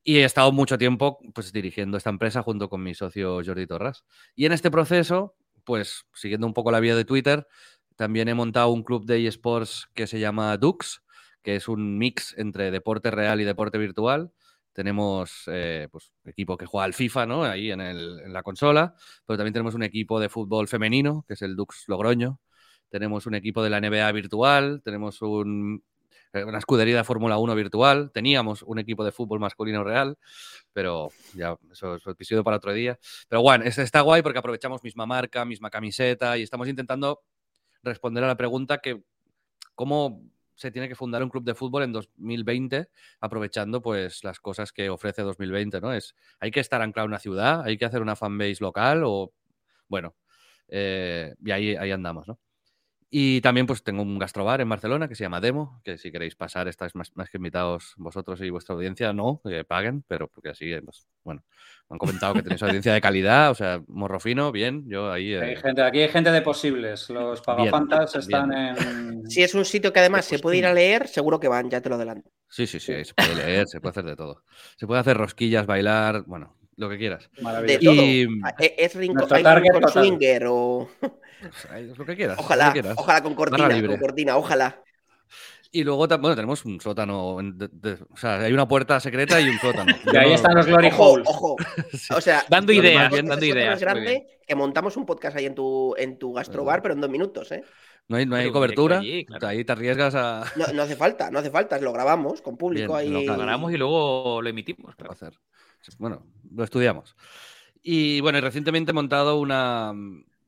Y 0.05 0.19
he 0.19 0.25
estado 0.25 0.53
mucho 0.53 0.77
tiempo 0.77 1.19
pues, 1.33 1.51
dirigiendo 1.51 1.97
esta 1.97 2.11
empresa 2.11 2.43
junto 2.43 2.69
con 2.69 2.83
mi 2.83 2.93
socio 2.93 3.41
Jordi 3.43 3.67
Torras. 3.67 4.05
Y 4.37 4.45
en 4.45 4.53
este 4.53 4.71
proceso 4.71 5.35
pues 5.71 6.05
siguiendo 6.15 6.49
un 6.49 6.53
poco 6.53 6.73
la 6.73 6.81
vía 6.81 6.97
de 6.97 7.05
Twitter, 7.05 7.47
también 7.95 8.27
he 8.27 8.35
montado 8.35 8.71
un 8.71 8.83
club 8.83 9.07
de 9.07 9.25
eSports 9.25 9.89
que 9.95 10.09
se 10.09 10.19
llama 10.19 10.57
Dux, 10.57 11.01
que 11.45 11.55
es 11.55 11.69
un 11.69 11.97
mix 11.97 12.35
entre 12.37 12.73
deporte 12.73 13.13
real 13.13 13.41
y 13.41 13.45
deporte 13.45 13.79
virtual. 13.79 14.33
Tenemos 14.73 15.45
eh, 15.47 15.87
pues, 15.93 16.13
equipo 16.25 16.57
que 16.57 16.67
juega 16.67 16.87
al 16.87 16.93
FIFA, 16.93 17.27
¿no? 17.27 17.45
Ahí 17.45 17.71
en, 17.71 17.81
en, 17.81 18.33
la 18.33 18.43
consola, 18.43 18.97
pero 19.25 19.37
también 19.37 19.53
tenemos 19.53 19.77
un 19.77 19.85
equipo 19.85 20.19
de 20.19 20.29
fútbol 20.29 20.67
femenino, 20.67 21.25
que 21.29 21.35
es 21.35 21.43
el 21.43 21.55
Dux 21.55 21.85
Logroño. 21.87 22.41
Tenemos 22.89 23.27
un 23.27 23.37
equipo 23.37 23.63
de 23.63 23.71
la 23.71 23.81
NBA 23.81 24.11
virtual, 24.11 24.83
tenemos 24.85 25.23
un 25.23 25.85
una 26.33 26.59
escudería 26.59 26.97
de 26.97 27.05
Fórmula 27.05 27.39
1 27.39 27.55
virtual. 27.55 28.11
Teníamos 28.13 28.63
un 28.63 28.79
equipo 28.79 29.05
de 29.05 29.13
fútbol 29.13 29.41
masculino 29.41 29.83
real, 29.85 30.19
pero 30.73 31.09
ya 31.35 31.57
eso 31.71 31.97
es 31.97 32.07
episodio 32.07 32.45
para 32.45 32.59
otro 32.59 32.73
día. 32.73 32.99
Pero 33.29 33.43
bueno, 33.43 33.65
está 33.65 34.01
guay 34.03 34.23
porque 34.23 34.39
aprovechamos 34.39 34.83
misma 34.83 35.07
marca, 35.07 35.45
misma 35.45 35.71
camiseta 35.71 36.39
y 36.39 36.43
estamos 36.43 36.69
intentando 36.69 37.23
responder 37.83 38.25
a 38.25 38.29
la 38.29 38.37
pregunta 38.37 38.79
que 38.79 39.03
cómo 39.75 40.23
se 40.55 40.71
tiene 40.71 40.89
que 40.89 40.95
fundar 40.95 41.23
un 41.23 41.31
club 41.31 41.43
de 41.43 41.55
fútbol 41.55 41.85
en 41.85 41.93
2020 41.93 42.91
aprovechando 43.21 43.81
pues 43.81 44.23
las 44.25 44.41
cosas 44.41 44.73
que 44.73 44.91
ofrece 44.91 45.23
2020, 45.23 45.81
¿no? 45.81 45.93
Es 45.95 46.15
hay 46.39 46.51
que 46.51 46.61
estar 46.61 46.83
anclado 46.83 47.07
en 47.07 47.13
una 47.13 47.19
ciudad, 47.19 47.63
hay 47.63 47.79
que 47.79 47.87
hacer 47.87 48.03
una 48.03 48.15
fanbase 48.15 48.59
local 48.61 49.03
o 49.05 49.33
bueno, 49.89 50.15
eh, 50.69 51.35
y 51.43 51.51
ahí, 51.51 51.77
ahí 51.77 51.91
andamos, 51.91 52.29
¿no? 52.29 52.39
Y 53.13 53.41
también 53.41 53.67
pues 53.67 53.83
tengo 53.83 54.03
un 54.03 54.21
gastrobar 54.21 54.61
en 54.61 54.69
Barcelona 54.69 55.09
que 55.09 55.17
se 55.17 55.25
llama 55.25 55.41
Demo, 55.41 55.81
que 55.83 55.99
si 55.99 56.13
queréis 56.13 56.37
pasar 56.37 56.69
estáis 56.69 56.95
más, 56.95 57.11
más 57.17 57.29
que 57.29 57.39
invitados 57.39 57.95
vosotros 57.97 58.41
y 58.41 58.51
vuestra 58.51 58.77
audiencia, 58.77 59.13
no, 59.13 59.41
que 59.45 59.65
paguen, 59.65 60.05
pero 60.07 60.29
porque 60.29 60.51
así, 60.51 60.73
pues, 60.85 61.09
bueno, 61.25 61.43
me 61.89 61.95
han 61.95 61.99
comentado 61.99 62.35
que 62.35 62.43
tenéis 62.43 62.63
audiencia 62.63 62.95
de 62.95 63.01
calidad, 63.01 63.51
o 63.51 63.55
sea, 63.57 63.83
morro 63.89 64.21
fino, 64.21 64.53
bien, 64.53 64.89
yo 64.89 65.11
ahí... 65.11 65.35
Hay 65.35 65.55
eh, 65.55 65.57
gente, 65.57 65.83
aquí 65.83 66.03
hay 66.03 66.09
gente 66.09 66.31
de 66.31 66.41
posibles, 66.41 67.11
los 67.11 67.41
pagafantas 67.41 68.15
están 68.15 68.53
en... 68.53 69.29
Si 69.29 69.43
es 69.43 69.57
un 69.57 69.65
sitio 69.65 69.93
que 69.93 69.99
además 69.99 70.25
se 70.25 70.39
puede 70.39 70.59
ir 70.59 70.67
a 70.67 70.73
leer, 70.73 71.09
seguro 71.09 71.41
que 71.41 71.49
van, 71.49 71.69
ya 71.69 71.81
te 71.81 71.89
lo 71.89 71.97
adelanto. 71.97 72.31
Sí, 72.49 72.69
sí, 72.69 72.79
sí, 72.79 73.05
se 73.05 73.15
puede 73.15 73.35
leer, 73.35 73.67
se 73.67 73.81
puede 73.81 73.91
hacer 73.91 74.05
de 74.05 74.15
todo. 74.15 74.45
Se 74.77 74.87
puede 74.87 75.01
hacer 75.01 75.17
rosquillas, 75.17 75.67
bailar, 75.67 76.23
bueno, 76.27 76.60
lo 76.81 76.89
que 76.89 76.99
quieras. 76.99 77.31
Maravilloso. 77.41 78.03
Y... 78.03 78.27
Ah, 78.43 78.55
¿e-, 78.59 78.75
¿Es 78.79 78.95
Rincon, 78.95 79.29
Swinger 79.93 80.47
o...? 80.49 80.89
Es 81.77 81.97
lo 81.97 82.05
que 82.05 82.17
quieras. 82.17 82.39
Ojalá, 82.39 82.75
ojalá 82.97 83.23
con 83.23 83.35
cortina, 83.35 83.87
con 83.87 83.97
cortina, 83.99 84.37
ojalá. 84.37 84.83
Y 85.73 85.85
luego, 85.85 86.07
bueno, 86.07 86.35
tenemos 86.35 86.65
un 86.65 86.81
sótano. 86.81 87.37
o 87.37 88.17
sea, 88.17 88.41
hay 88.41 88.53
una 88.53 88.67
puerta 88.67 88.99
secreta 88.99 89.41
y 89.41 89.49
un 89.49 89.59
sótano. 89.59 89.95
y 90.13 90.17
ahí 90.17 90.33
están 90.33 90.55
los 90.55 90.67
Glory 90.67 90.91
Holes. 90.97 91.29
Ojo, 91.29 91.57
O 92.17 92.21
sea, 92.21 92.45
dando 92.49 92.73
ideas, 92.73 93.11
dando 93.11 93.45
ideas. 93.45 93.75
Es 93.75 93.81
grande 93.81 94.27
que 94.47 94.55
montamos 94.55 94.97
un 94.97 95.07
podcast 95.07 95.37
ahí 95.37 95.47
en 95.47 95.55
tu, 95.55 95.95
en 95.97 96.19
tu 96.19 96.33
gastrobar, 96.33 96.83
pero 96.83 96.95
en 96.95 97.01
dos 97.01 97.11
minutos, 97.11 97.53
¿eh? 97.53 97.63
No 98.09 98.17
hay, 98.17 98.27
no 98.27 98.35
hay 98.35 98.51
cobertura. 98.51 99.01
Ahí 99.43 99.65
te 99.65 99.73
arriesgas 99.73 100.17
a. 100.17 100.45
No, 100.75 100.83
hace 100.83 100.97
falta, 100.97 101.31
no 101.31 101.39
hace 101.39 101.51
falta. 101.51 101.79
Lo 101.79 101.93
grabamos 101.93 102.43
con 102.43 102.57
público 102.57 102.97
ahí. 102.97 103.09
Lo 103.09 103.37
grabamos 103.37 103.73
y 103.73 103.77
luego 103.77 104.43
lo 104.43 104.49
emitimos. 104.49 104.97
Hacer. 105.09 105.35
Bueno, 105.99 106.27
lo 106.53 106.65
estudiamos. 106.65 107.17
Y 107.83 108.21
bueno, 108.21 108.41
recientemente 108.41 108.91
he 108.91 108.95
montado 108.95 109.39
una, 109.41 109.93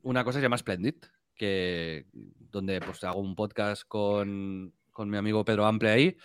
una 0.02 0.24
cosa 0.24 0.38
que 0.38 0.40
se 0.40 0.46
llama 0.46 0.58
Splendid, 0.58 0.94
que, 1.34 2.06
donde 2.12 2.80
pues, 2.80 3.02
hago 3.04 3.20
un 3.20 3.34
podcast 3.34 3.84
con, 3.86 4.72
mi 4.98 5.16
amigo 5.16 5.44
Pedro 5.44 5.66
Ample 5.66 5.90
ahí. 5.90 6.16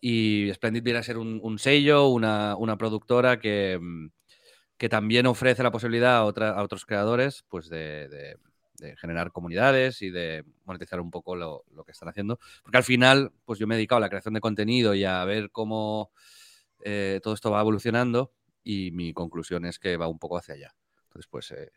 Y 0.00 0.50
Splendid 0.54 0.82
viene 0.82 0.98
a 1.00 1.02
ser 1.02 1.18
un, 1.18 1.58
sello, 1.58 2.08
una, 2.08 2.76
productora 2.78 3.38
que, 3.38 3.78
que 4.76 4.88
también 4.88 5.26
ofrece 5.26 5.62
la 5.62 5.70
posibilidad 5.70 6.18
a, 6.18 6.24
otros 6.24 6.84
creadores 6.86 7.44
pues 7.48 7.68
de, 7.68 8.36
generar 9.00 9.30
comunidades 9.30 10.02
y 10.02 10.10
de 10.10 10.44
monetizar 10.64 11.00
un 11.00 11.10
poco 11.10 11.36
lo, 11.36 11.64
que 11.84 11.92
están 11.92 12.08
haciendo. 12.08 12.38
Porque 12.62 12.78
al 12.78 12.84
final, 12.84 13.32
pues 13.44 13.58
yo 13.58 13.66
me 13.66 13.74
he 13.74 13.78
dedicado 13.78 13.98
a 13.98 14.00
la 14.00 14.08
creación 14.08 14.34
de 14.34 14.40
contenido 14.40 14.94
y 14.94 15.04
a 15.04 15.24
ver 15.24 15.50
cómo 15.50 16.10
eh, 16.84 17.20
todo 17.22 17.34
esto 17.34 17.50
va 17.50 17.60
evolucionando 17.60 18.32
y 18.62 18.90
mi 18.92 19.12
conclusión 19.12 19.64
es 19.64 19.78
que 19.78 19.96
va 19.96 20.08
un 20.08 20.18
poco 20.18 20.38
hacia 20.38 20.54
allá. 20.54 20.74
Entonces, 21.04 21.28
pues 21.30 21.50
eh, 21.52 21.72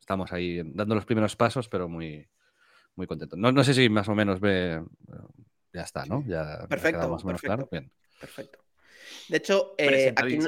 estamos 0.00 0.32
ahí 0.32 0.62
dando 0.64 0.94
los 0.94 1.04
primeros 1.04 1.36
pasos, 1.36 1.68
pero 1.68 1.88
muy, 1.88 2.28
muy 2.96 3.06
contentos. 3.06 3.38
No, 3.38 3.64
sé 3.64 3.74
si 3.74 3.88
más 3.88 4.08
o 4.08 4.14
menos 4.14 4.40
ve... 4.40 4.82
Ya 5.72 5.82
está, 5.82 6.04
¿no? 6.04 6.22
Ya 6.26 6.66
perfecto, 6.68 7.08
más 7.08 7.24
o 7.24 7.26
menos 7.26 7.40
claro. 7.40 7.66
Perfecto. 8.20 8.58
De 9.28 9.38
hecho, 9.38 9.74
eh, 9.78 10.12
aquí 10.14 10.38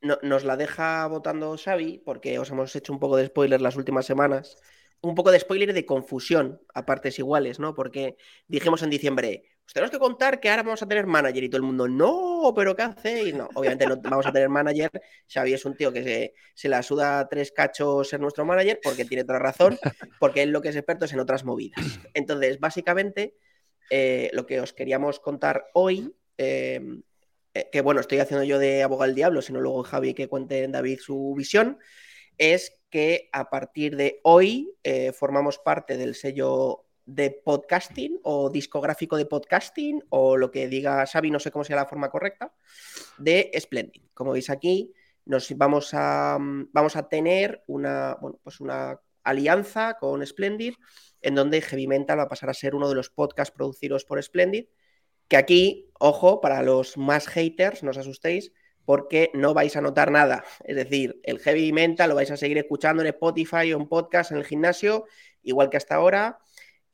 nos 0.00 0.44
la 0.44 0.56
deja 0.56 1.06
votando 1.06 1.56
Xavi, 1.56 2.02
porque 2.04 2.38
os 2.38 2.50
hemos 2.50 2.76
hecho 2.76 2.92
un 2.92 3.00
poco 3.00 3.16
de 3.16 3.26
spoiler 3.26 3.60
las 3.60 3.76
últimas 3.76 4.04
semanas. 4.04 4.58
Un 5.00 5.14
poco 5.14 5.30
de 5.30 5.40
spoiler 5.40 5.72
de 5.72 5.86
confusión 5.86 6.60
a 6.74 6.86
partes 6.86 7.18
iguales, 7.18 7.58
¿no? 7.58 7.74
Porque 7.74 8.16
dijimos 8.46 8.82
en 8.82 8.90
diciembre, 8.90 9.44
os 9.66 9.72
tenemos 9.72 9.90
que 9.90 9.98
contar 9.98 10.40
que 10.40 10.50
ahora 10.50 10.62
vamos 10.62 10.82
a 10.82 10.88
tener 10.88 11.06
manager 11.06 11.42
y 11.42 11.48
todo 11.48 11.56
el 11.58 11.62
mundo, 11.62 11.88
no, 11.88 12.52
pero 12.54 12.76
¿qué 12.76 12.82
hacéis? 12.82 13.34
No, 13.34 13.48
obviamente 13.54 13.86
no 13.86 13.96
vamos 13.96 14.26
a 14.26 14.32
tener 14.32 14.48
manager. 14.48 14.90
Xavi 15.32 15.54
es 15.54 15.64
un 15.64 15.76
tío 15.76 15.92
que 15.92 16.02
se, 16.02 16.34
se 16.54 16.68
la 16.68 16.82
suda 16.82 17.26
tres 17.28 17.52
cachos 17.52 18.08
ser 18.08 18.20
nuestro 18.20 18.44
manager 18.44 18.80
porque 18.82 19.04
tiene 19.04 19.24
toda 19.24 19.38
razón, 19.38 19.78
porque 20.20 20.42
él 20.42 20.50
lo 20.50 20.60
que 20.60 20.68
es 20.68 20.76
experto 20.76 21.06
es 21.06 21.12
en 21.12 21.20
otras 21.20 21.44
movidas. 21.44 21.82
Entonces, 22.14 22.60
básicamente, 22.60 23.34
eh, 23.90 24.30
lo 24.32 24.46
que 24.46 24.60
os 24.60 24.72
queríamos 24.72 25.20
contar 25.20 25.66
hoy 25.72 26.14
eh, 26.38 26.80
eh, 27.54 27.68
que 27.70 27.80
bueno, 27.80 28.00
estoy 28.00 28.18
haciendo 28.18 28.44
yo 28.44 28.58
de 28.58 28.82
abogado 28.82 29.06
del 29.06 29.14
diablo, 29.14 29.40
sino 29.40 29.60
luego 29.60 29.84
Javi 29.84 30.12
que 30.12 30.28
cuente 30.28 30.64
en 30.64 30.72
David 30.72 30.98
su 31.00 31.34
visión, 31.36 31.78
es 32.36 32.80
que 32.90 33.28
a 33.32 33.48
partir 33.48 33.96
de 33.96 34.20
hoy 34.24 34.74
eh, 34.82 35.12
formamos 35.12 35.58
parte 35.58 35.96
del 35.96 36.16
sello 36.16 36.83
de 37.06 37.30
podcasting 37.30 38.20
o 38.22 38.50
discográfico 38.50 39.16
de 39.16 39.26
podcasting 39.26 40.02
o 40.08 40.36
lo 40.36 40.50
que 40.50 40.68
diga 40.68 41.06
Xavi, 41.06 41.30
no 41.30 41.38
sé 41.38 41.50
cómo 41.50 41.64
sea 41.64 41.76
la 41.76 41.86
forma 41.86 42.10
correcta, 42.10 42.54
de 43.18 43.50
Splendid. 43.58 44.02
Como 44.14 44.32
veis 44.32 44.50
aquí, 44.50 44.92
nos 45.24 45.56
vamos 45.56 45.90
a, 45.92 46.38
vamos 46.40 46.96
a 46.96 47.08
tener 47.08 47.62
una, 47.66 48.16
pues 48.42 48.60
una 48.60 49.00
alianza 49.22 49.96
con 49.98 50.24
Splendid 50.26 50.74
en 51.22 51.34
donde 51.34 51.62
Heavy 51.62 51.86
Mental 51.86 52.18
va 52.18 52.24
a 52.24 52.28
pasar 52.28 52.50
a 52.50 52.54
ser 52.54 52.74
uno 52.74 52.88
de 52.88 52.94
los 52.94 53.10
podcasts 53.10 53.54
producidos 53.54 54.04
por 54.04 54.22
Splendid 54.22 54.66
que 55.28 55.36
aquí, 55.36 55.90
ojo, 55.98 56.40
para 56.40 56.62
los 56.62 56.96
más 56.96 57.28
haters, 57.28 57.82
no 57.82 57.90
os 57.90 57.98
asustéis, 57.98 58.52
porque 58.84 59.30
no 59.32 59.54
vais 59.54 59.76
a 59.76 59.80
notar 59.80 60.10
nada. 60.10 60.44
Es 60.64 60.76
decir, 60.76 61.20
el 61.24 61.38
heavy 61.38 61.72
mental 61.72 62.10
lo 62.10 62.14
vais 62.14 62.30
a 62.30 62.36
seguir 62.36 62.58
escuchando 62.58 63.02
en 63.02 63.08
Spotify 63.08 63.72
o 63.72 63.78
en 63.78 63.88
podcast 63.88 64.32
en 64.32 64.38
el 64.38 64.44
gimnasio, 64.44 65.06
igual 65.42 65.70
que 65.70 65.78
hasta 65.78 65.94
ahora. 65.94 66.38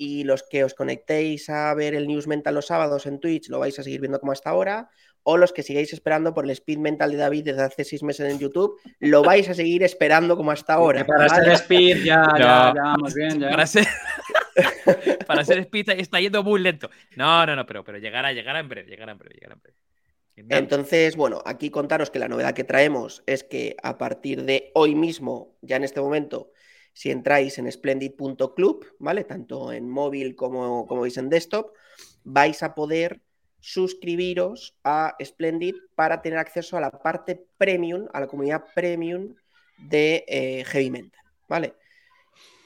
Y 0.02 0.24
los 0.24 0.42
que 0.42 0.64
os 0.64 0.72
conectéis 0.72 1.50
a 1.50 1.74
ver 1.74 1.94
el 1.94 2.06
News 2.06 2.26
Mental 2.26 2.54
los 2.54 2.68
sábados 2.68 3.04
en 3.04 3.20
Twitch 3.20 3.50
lo 3.50 3.58
vais 3.58 3.78
a 3.78 3.82
seguir 3.82 4.00
viendo 4.00 4.18
como 4.18 4.32
hasta 4.32 4.48
ahora. 4.48 4.88
O 5.24 5.36
los 5.36 5.52
que 5.52 5.62
sigáis 5.62 5.92
esperando 5.92 6.32
por 6.32 6.46
el 6.46 6.50
Speed 6.52 6.78
Mental 6.78 7.10
de 7.10 7.18
David 7.18 7.44
desde 7.44 7.64
hace 7.64 7.84
seis 7.84 8.02
meses 8.02 8.32
en 8.32 8.38
YouTube, 8.38 8.80
lo 9.00 9.22
vais 9.22 9.46
a 9.50 9.52
seguir 9.52 9.82
esperando 9.82 10.38
como 10.38 10.52
hasta 10.52 10.72
ahora. 10.72 11.04
Para 11.04 11.28
ser 11.28 11.48
Speed 11.50 11.98
ya, 12.04 12.24
ya, 12.38 12.72
ya, 12.74 12.82
vamos 12.82 13.12
bien. 13.12 13.38
Ya. 13.40 13.50
Para 13.50 13.66
ser... 13.66 13.86
para 15.26 15.44
ser 15.44 15.58
speed 15.58 15.90
está 15.90 16.18
yendo 16.18 16.42
muy 16.42 16.60
lento. 16.60 16.88
No, 17.16 17.44
no, 17.44 17.54
no, 17.54 17.66
pero, 17.66 17.84
pero 17.84 17.98
llegará, 17.98 18.32
llegará 18.32 18.60
en 18.60 18.68
breve, 18.70 18.88
llegará 18.88 19.12
en 19.12 19.18
breve, 19.18 19.34
llegará 19.34 19.54
en 19.54 19.60
breve. 19.60 19.76
Entonces, 20.48 21.16
bueno, 21.16 21.42
aquí 21.44 21.68
contaros 21.68 22.10
que 22.10 22.18
la 22.18 22.28
novedad 22.28 22.54
que 22.54 22.64
traemos 22.64 23.22
es 23.26 23.44
que 23.44 23.76
a 23.82 23.98
partir 23.98 24.44
de 24.44 24.70
hoy 24.74 24.94
mismo, 24.94 25.58
ya 25.60 25.76
en 25.76 25.84
este 25.84 26.00
momento, 26.00 26.50
si 27.00 27.10
entráis 27.10 27.56
en 27.56 27.72
splendid.club, 27.72 28.84
¿vale? 28.98 29.24
Tanto 29.24 29.72
en 29.72 29.88
móvil 29.88 30.36
como, 30.36 30.86
como 30.86 31.00
veis 31.00 31.16
en 31.16 31.30
desktop, 31.30 31.72
vais 32.24 32.62
a 32.62 32.74
poder 32.74 33.22
suscribiros 33.58 34.76
a 34.84 35.16
Splendid 35.24 35.76
para 35.94 36.20
tener 36.20 36.38
acceso 36.38 36.76
a 36.76 36.80
la 36.82 36.90
parte 36.90 37.42
premium, 37.56 38.06
a 38.12 38.20
la 38.20 38.26
comunidad 38.26 38.66
premium 38.74 39.34
de 39.78 40.26
eh, 40.28 40.62
Heavy 40.66 40.90
Mental, 40.90 41.22
¿vale? 41.48 41.72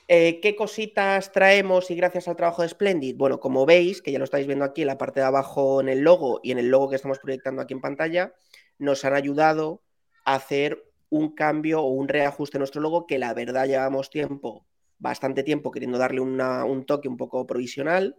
Eh, 0.09 0.41
¿Qué 0.41 0.57
cositas 0.57 1.31
traemos 1.31 1.93
y 1.93 1.95
gracias 1.95 2.27
al 2.27 2.35
trabajo 2.35 2.63
de 2.63 2.71
Splendid? 2.71 3.17
Bueno, 3.17 3.39
como 3.39 3.65
veis, 3.67 4.03
que 4.03 4.11
ya 4.11 4.19
lo 4.19 4.25
estáis 4.25 4.49
viendo 4.49 4.65
aquí 4.65 4.81
en 4.81 4.89
la 4.89 4.99
parte 4.99 5.21
de 5.21 5.27
abajo 5.27 5.81
en 5.81 5.89
el 5.89 6.01
logo 6.01 6.41
y 6.43 6.51
en 6.51 6.59
el 6.59 6.71
logo 6.71 6.91
que 6.91 6.97
estamos 6.97 7.21
proyectando 7.21 7.63
aquí 7.63 7.73
en 7.73 7.81
pantalla, 7.81 8.35
nos 8.79 9.05
han 9.05 9.15
ayudado 9.15 9.85
a 10.25 10.35
hacer 10.35 10.83
un 11.15 11.35
cambio 11.35 11.81
o 11.81 11.89
un 11.89 12.09
reajuste 12.09 12.57
en 12.57 12.61
nuestro 12.61 12.81
logo 12.81 13.07
que 13.07 13.19
la 13.19 13.33
verdad 13.35 13.67
llevamos 13.67 14.11
tiempo, 14.11 14.67
bastante 14.99 15.43
tiempo, 15.43 15.71
queriendo 15.71 15.99
darle 15.99 16.21
un 16.21 16.85
toque 16.87 17.09
un 17.09 17.17
poco 17.17 17.47
provisional, 17.47 18.17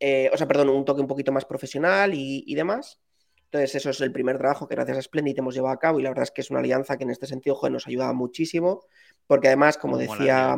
eh, 0.00 0.30
o 0.32 0.36
sea, 0.36 0.48
perdón, 0.48 0.70
un 0.70 0.84
toque 0.84 1.00
un 1.00 1.06
poquito 1.06 1.32
más 1.32 1.44
profesional 1.44 2.12
y, 2.14 2.54
demás. 2.54 2.98
Entonces, 3.44 3.74
eso 3.76 3.90
es 3.90 4.00
el 4.00 4.10
primer 4.10 4.38
trabajo 4.38 4.66
que 4.66 4.74
gracias 4.74 4.98
a 4.98 5.02
Splendid 5.02 5.38
hemos 5.38 5.54
llevado 5.54 5.74
a 5.74 5.78
cabo 5.78 6.00
y 6.00 6.02
la 6.02 6.10
verdad 6.10 6.24
es 6.24 6.30
que 6.30 6.40
es 6.40 6.50
una 6.50 6.60
alianza 6.60 6.96
que 6.96 7.04
en 7.04 7.10
este 7.10 7.26
sentido 7.26 7.58
nos 7.70 7.86
ayuda 7.86 8.12
muchísimo, 8.12 8.84
porque 9.26 9.48
además, 9.48 9.78
como 9.78 9.96
decía... 9.96 10.56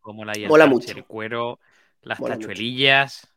Como 0.00 0.24
la 0.24 0.32
mola 0.48 0.66
mucho. 0.66 0.96
el 0.96 1.04
cuero, 1.04 1.60
las 2.02 2.18
tachuelillas. 2.18 3.28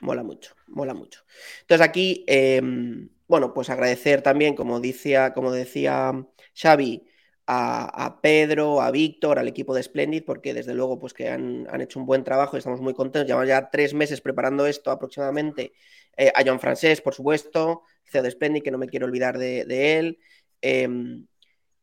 Mola 0.00 0.22
mucho, 0.22 0.54
mola 0.66 0.94
mucho. 0.94 1.22
Entonces 1.62 1.86
aquí, 1.86 2.24
em, 2.26 3.08
bueno, 3.28 3.54
pues 3.54 3.70
agradecer 3.70 4.20
también, 4.20 4.54
como 4.54 4.80
decía, 4.80 5.32
como 5.32 5.52
decía 5.52 6.12
Xavi, 6.54 7.09
a, 7.52 8.20
Pedro, 8.22 8.80
a 8.80 8.92
Víctor, 8.92 9.40
al 9.40 9.48
equipo 9.48 9.74
de 9.74 9.82
Splendid, 9.82 10.24
porque 10.24 10.54
desde 10.54 10.72
luego 10.72 11.00
pues 11.00 11.12
que 11.12 11.28
han, 11.28 11.66
hecho 11.80 11.98
un 11.98 12.06
buen 12.06 12.22
trabajo 12.22 12.56
y 12.56 12.58
estamos 12.58 12.80
muy 12.80 12.94
contentos. 12.94 13.26
Llevamos 13.26 13.48
ya 13.48 13.70
tres 13.70 13.92
meses 13.92 14.20
preparando 14.20 14.66
esto 14.66 14.92
aproximadamente. 14.92 15.72
Eh, 16.16 16.30
a 16.32 16.44
John 16.46 16.60
Francés, 16.60 17.00
por 17.00 17.14
supuesto, 17.14 17.82
CEO 18.04 18.22
de 18.22 18.30
Splendid, 18.30 18.62
que 18.62 18.70
no 18.70 18.78
me 18.78 18.86
quiero 18.86 19.06
olvidar 19.06 19.36
de, 19.36 19.98
él. 19.98 20.18
Em, 20.60 21.26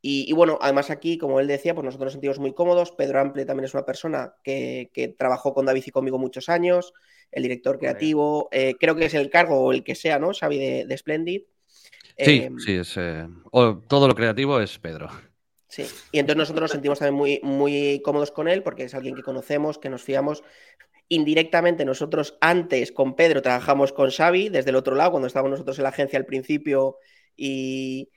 y, 0.02 0.32
bueno, 0.32 0.58
además 0.62 0.90
aquí, 0.90 1.18
como 1.18 1.42
él 1.42 1.48
decía, 1.48 1.74
pues 1.74 1.84
nosotros 1.84 2.06
nos 2.06 2.14
sentimos 2.14 2.40
muy 2.40 2.54
cómodos. 2.54 2.92
Pedro 2.92 3.20
Ample 3.20 3.44
también 3.44 3.66
es 3.66 3.74
una 3.74 3.86
persona 3.86 4.36
que, 4.44 5.16
trabajó 5.18 5.54
con 5.54 5.66
David 5.66 5.84
y 5.86 5.92
conmigo 5.92 6.18
muchos 6.18 6.48
años, 6.48 6.94
el 7.30 7.44
director 7.44 7.78
creativo, 7.78 8.48
eh, 8.54 8.76
creo 8.80 8.96
que 8.96 9.06
es 9.06 9.14
el 9.14 9.30
cargo 9.30 9.60
o 9.60 9.74
el 9.74 9.84
que 9.84 9.96
sea, 9.96 10.18
¿no? 10.18 10.32
Xavi 10.34 10.86
de, 10.86 10.98
Splendid. 10.98 11.42
Sí, 12.18 12.44
em, 12.44 12.58
sí, 12.58 12.76
es, 12.76 12.96
eh, 12.96 13.28
todo 13.52 14.08
lo 14.08 14.16
creativo 14.16 14.62
es 14.62 14.80
Pedro. 14.80 15.10
Sí, 15.68 15.86
y 16.12 16.20
entonces 16.20 16.38
nosotros 16.38 16.62
nos 16.62 16.72
sentimos 16.72 17.00
también 17.00 17.16
muy, 17.16 17.40
muy 17.44 18.02
cómodos 18.04 18.32
con 18.32 18.48
él 18.48 18.64
porque 18.64 18.84
es 18.84 18.94
alguien 18.94 19.16
que 19.16 19.24
conocemos, 19.24 19.78
que 19.78 19.90
nos 19.90 20.02
fiamos. 20.02 20.44
Indirectamente 21.10 21.86
nosotros 21.86 22.38
antes 22.42 22.92
con 22.92 23.16
Pedro 23.16 23.42
trabajamos 23.42 23.94
con 23.94 24.10
Xavi 24.10 24.50
desde 24.50 24.70
el 24.70 24.76
otro 24.76 24.96
lado, 24.96 25.12
cuando 25.12 25.28
estábamos 25.28 25.52
nosotros 25.52 25.78
en 25.80 25.84
la 25.84 25.90
agencia 25.90 26.18
al 26.18 26.26
principio 26.26 26.98
y, 27.36 28.10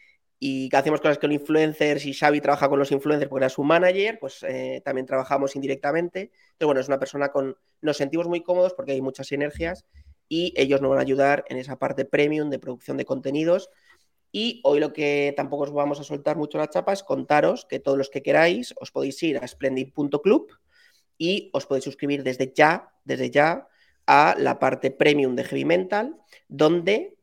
y 0.43 0.71
que 0.71 0.77
hacemos 0.79 1.03
cosas 1.03 1.19
con 1.19 1.33
influencers 1.33 2.07
y 2.07 2.15
Xavi 2.15 2.41
trabaja 2.41 2.69
con 2.71 2.79
los 2.79 2.91
influencers 2.91 3.29
porque 3.29 3.45
era 3.45 3.51
su 3.51 3.63
manager, 3.63 4.19
pues 4.19 4.43
eh, 4.43 4.81
también 4.83 5.07
trabajamos 5.07 5.55
indirectamente. 5.55 6.31
Pero 6.57 6.69
bueno, 6.69 6.81
es 6.81 6.89
una 6.89 6.99
persona 6.99 7.29
con... 7.29 7.59
Nos 7.83 7.99
sentimos 7.99 8.27
muy 8.27 8.43
cómodos 8.43 8.73
porque 8.73 8.93
hay 8.93 9.03
muchas 9.03 9.27
sinergias 9.27 9.85
y 10.31 10.55
ellos 10.57 10.81
nos 10.81 10.89
van 10.91 10.99
a 10.99 11.03
ayudar 11.03 11.45
en 11.51 11.59
esa 11.59 11.77
parte 11.77 12.07
premium 12.07 12.49
de 12.49 12.59
producción 12.59 12.97
de 12.97 13.05
contenidos. 13.05 13.69
Y 14.33 14.61
hoy 14.65 14.81
lo 14.81 14.93
que 14.93 15.35
tampoco 15.37 15.65
os 15.65 15.73
vamos 15.73 16.01
a 16.01 16.05
soltar 16.05 16.37
mucho 16.37 16.59
la 16.59 16.71
chapa 16.71 16.93
es 16.93 17.03
contaros 17.03 17.67
que 17.67 17.81
todos 17.81 17.99
los 17.99 18.11
que 18.11 18.23
queráis 18.23 18.75
os 18.81 18.93
podéis 18.93 19.23
ir 19.23 19.39
a 19.39 19.47
splendid.club 19.47 20.49
y 21.19 21.51
os 21.53 21.67
podéis 21.67 21.85
suscribir 21.85 22.23
desde 22.23 22.53
ya, 22.55 22.93
desde 23.05 23.31
ya, 23.31 23.69
a 24.07 24.35
la 24.39 24.59
parte 24.59 24.91
premium 24.91 25.37
de 25.37 25.45
Heavy 25.45 25.65
Mental, 25.65 26.17
donde 26.49 27.17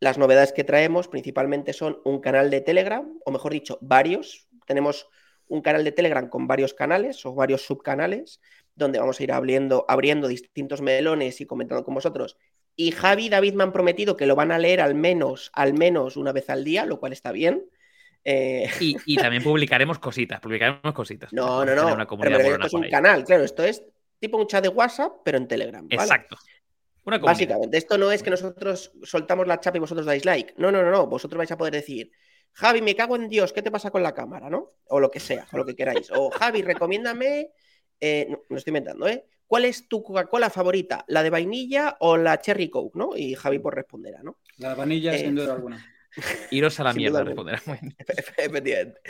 las 0.00 0.18
novedades 0.18 0.52
que 0.52 0.64
traemos 0.64 1.08
principalmente 1.08 1.72
son 1.72 2.00
un 2.04 2.20
canal 2.20 2.50
de 2.50 2.60
Telegram, 2.60 3.18
o 3.24 3.30
mejor 3.30 3.52
dicho, 3.52 3.78
varios. 3.80 4.48
Tenemos 4.66 5.08
un 5.48 5.62
canal 5.62 5.84
de 5.84 5.92
Telegram 5.92 6.28
con 6.28 6.46
varios 6.46 6.74
canales 6.74 7.24
o 7.24 7.34
varios 7.34 7.62
subcanales, 7.62 8.40
donde 8.74 8.98
vamos 8.98 9.18
a 9.18 9.22
ir 9.22 9.32
abriendo, 9.32 9.84
abriendo 9.88 10.28
distintos 10.28 10.80
melones 10.80 11.40
y 11.40 11.46
comentando 11.46 11.84
con 11.84 11.94
vosotros. 11.94 12.36
Y 12.76 12.90
Javi 12.90 13.26
y 13.26 13.28
David 13.28 13.54
me 13.54 13.62
han 13.62 13.72
prometido 13.72 14.16
que 14.16 14.26
lo 14.26 14.34
van 14.34 14.52
a 14.52 14.58
leer 14.58 14.80
al 14.80 14.94
menos, 14.94 15.50
al 15.54 15.74
menos 15.74 16.16
una 16.16 16.32
vez 16.32 16.50
al 16.50 16.64
día, 16.64 16.86
lo 16.86 16.98
cual 16.98 17.12
está 17.12 17.32
bien. 17.32 17.64
Eh, 18.24 18.68
y, 18.80 19.16
también 19.16 19.42
publicaremos 19.42 19.98
cositas, 19.98 20.40
publicaremos 20.40 20.94
cositas. 20.94 21.32
No, 21.32 21.64
no, 21.64 21.74
no. 21.74 22.18
pero, 22.18 22.38
esto 22.38 22.66
es 22.66 22.72
un 22.72 22.88
canal, 22.88 23.24
claro, 23.24 23.44
esto 23.44 23.62
es 23.62 23.84
tipo 24.18 24.38
un 24.38 24.46
chat 24.46 24.62
de 24.62 24.70
WhatsApp, 24.70 25.12
pero 25.24 25.38
en 25.38 25.46
Telegram. 25.46 25.86
Exacto. 25.90 26.36
Básicamente, 27.04 27.76
esto 27.76 27.98
no 27.98 28.10
es 28.10 28.22
que 28.22 28.30
nosotros 28.30 28.92
soltamos 29.02 29.46
la 29.46 29.60
chapa 29.60 29.76
y 29.76 29.80
vosotros 29.80 30.06
dais 30.06 30.24
like. 30.24 30.54
No, 30.56 30.72
no, 30.72 30.82
no, 30.82 30.90
no. 30.90 31.06
Vosotros 31.06 31.36
vais 31.36 31.52
a 31.52 31.58
poder 31.58 31.74
decir, 31.74 32.10
Javi, 32.52 32.80
me 32.80 32.96
cago 32.96 33.16
en 33.16 33.28
Dios, 33.28 33.52
¿qué 33.52 33.60
te 33.60 33.70
pasa 33.70 33.90
con 33.90 34.02
la 34.02 34.14
cámara? 34.14 34.48
¿no? 34.48 34.72
O 34.86 35.00
lo 35.00 35.10
que 35.10 35.20
sea, 35.20 35.46
o 35.52 35.58
lo 35.58 35.66
que 35.66 35.76
queráis. 35.76 36.10
O 36.12 36.30
Javi, 36.30 36.62
recomiéndame. 36.62 37.50
Eh, 38.00 38.26
no, 38.48 38.56
estoy 38.56 38.70
inventando, 38.70 39.06
¿eh? 39.06 39.26
¿Cuál 39.54 39.66
es 39.66 39.86
tu 39.86 40.02
Coca-Cola 40.02 40.50
favorita? 40.50 41.04
¿La 41.06 41.22
de 41.22 41.30
vainilla 41.30 41.96
o 42.00 42.16
la 42.16 42.40
Cherry 42.40 42.68
Coke? 42.68 42.98
¿no? 42.98 43.16
Y 43.16 43.36
Javi 43.36 43.60
pues 43.60 43.72
responderá, 43.72 44.20
¿no? 44.20 44.38
La 44.56 44.70
de 44.70 44.74
vainilla, 44.74 45.16
sin 45.16 45.38
eh, 45.38 45.42
duda 45.42 45.52
alguna. 45.54 45.94
Iros 46.50 46.80
a 46.80 46.82
la 46.82 46.92
mierda, 46.92 47.22
responderá 47.22 47.62
Efectivamente. 48.36 49.00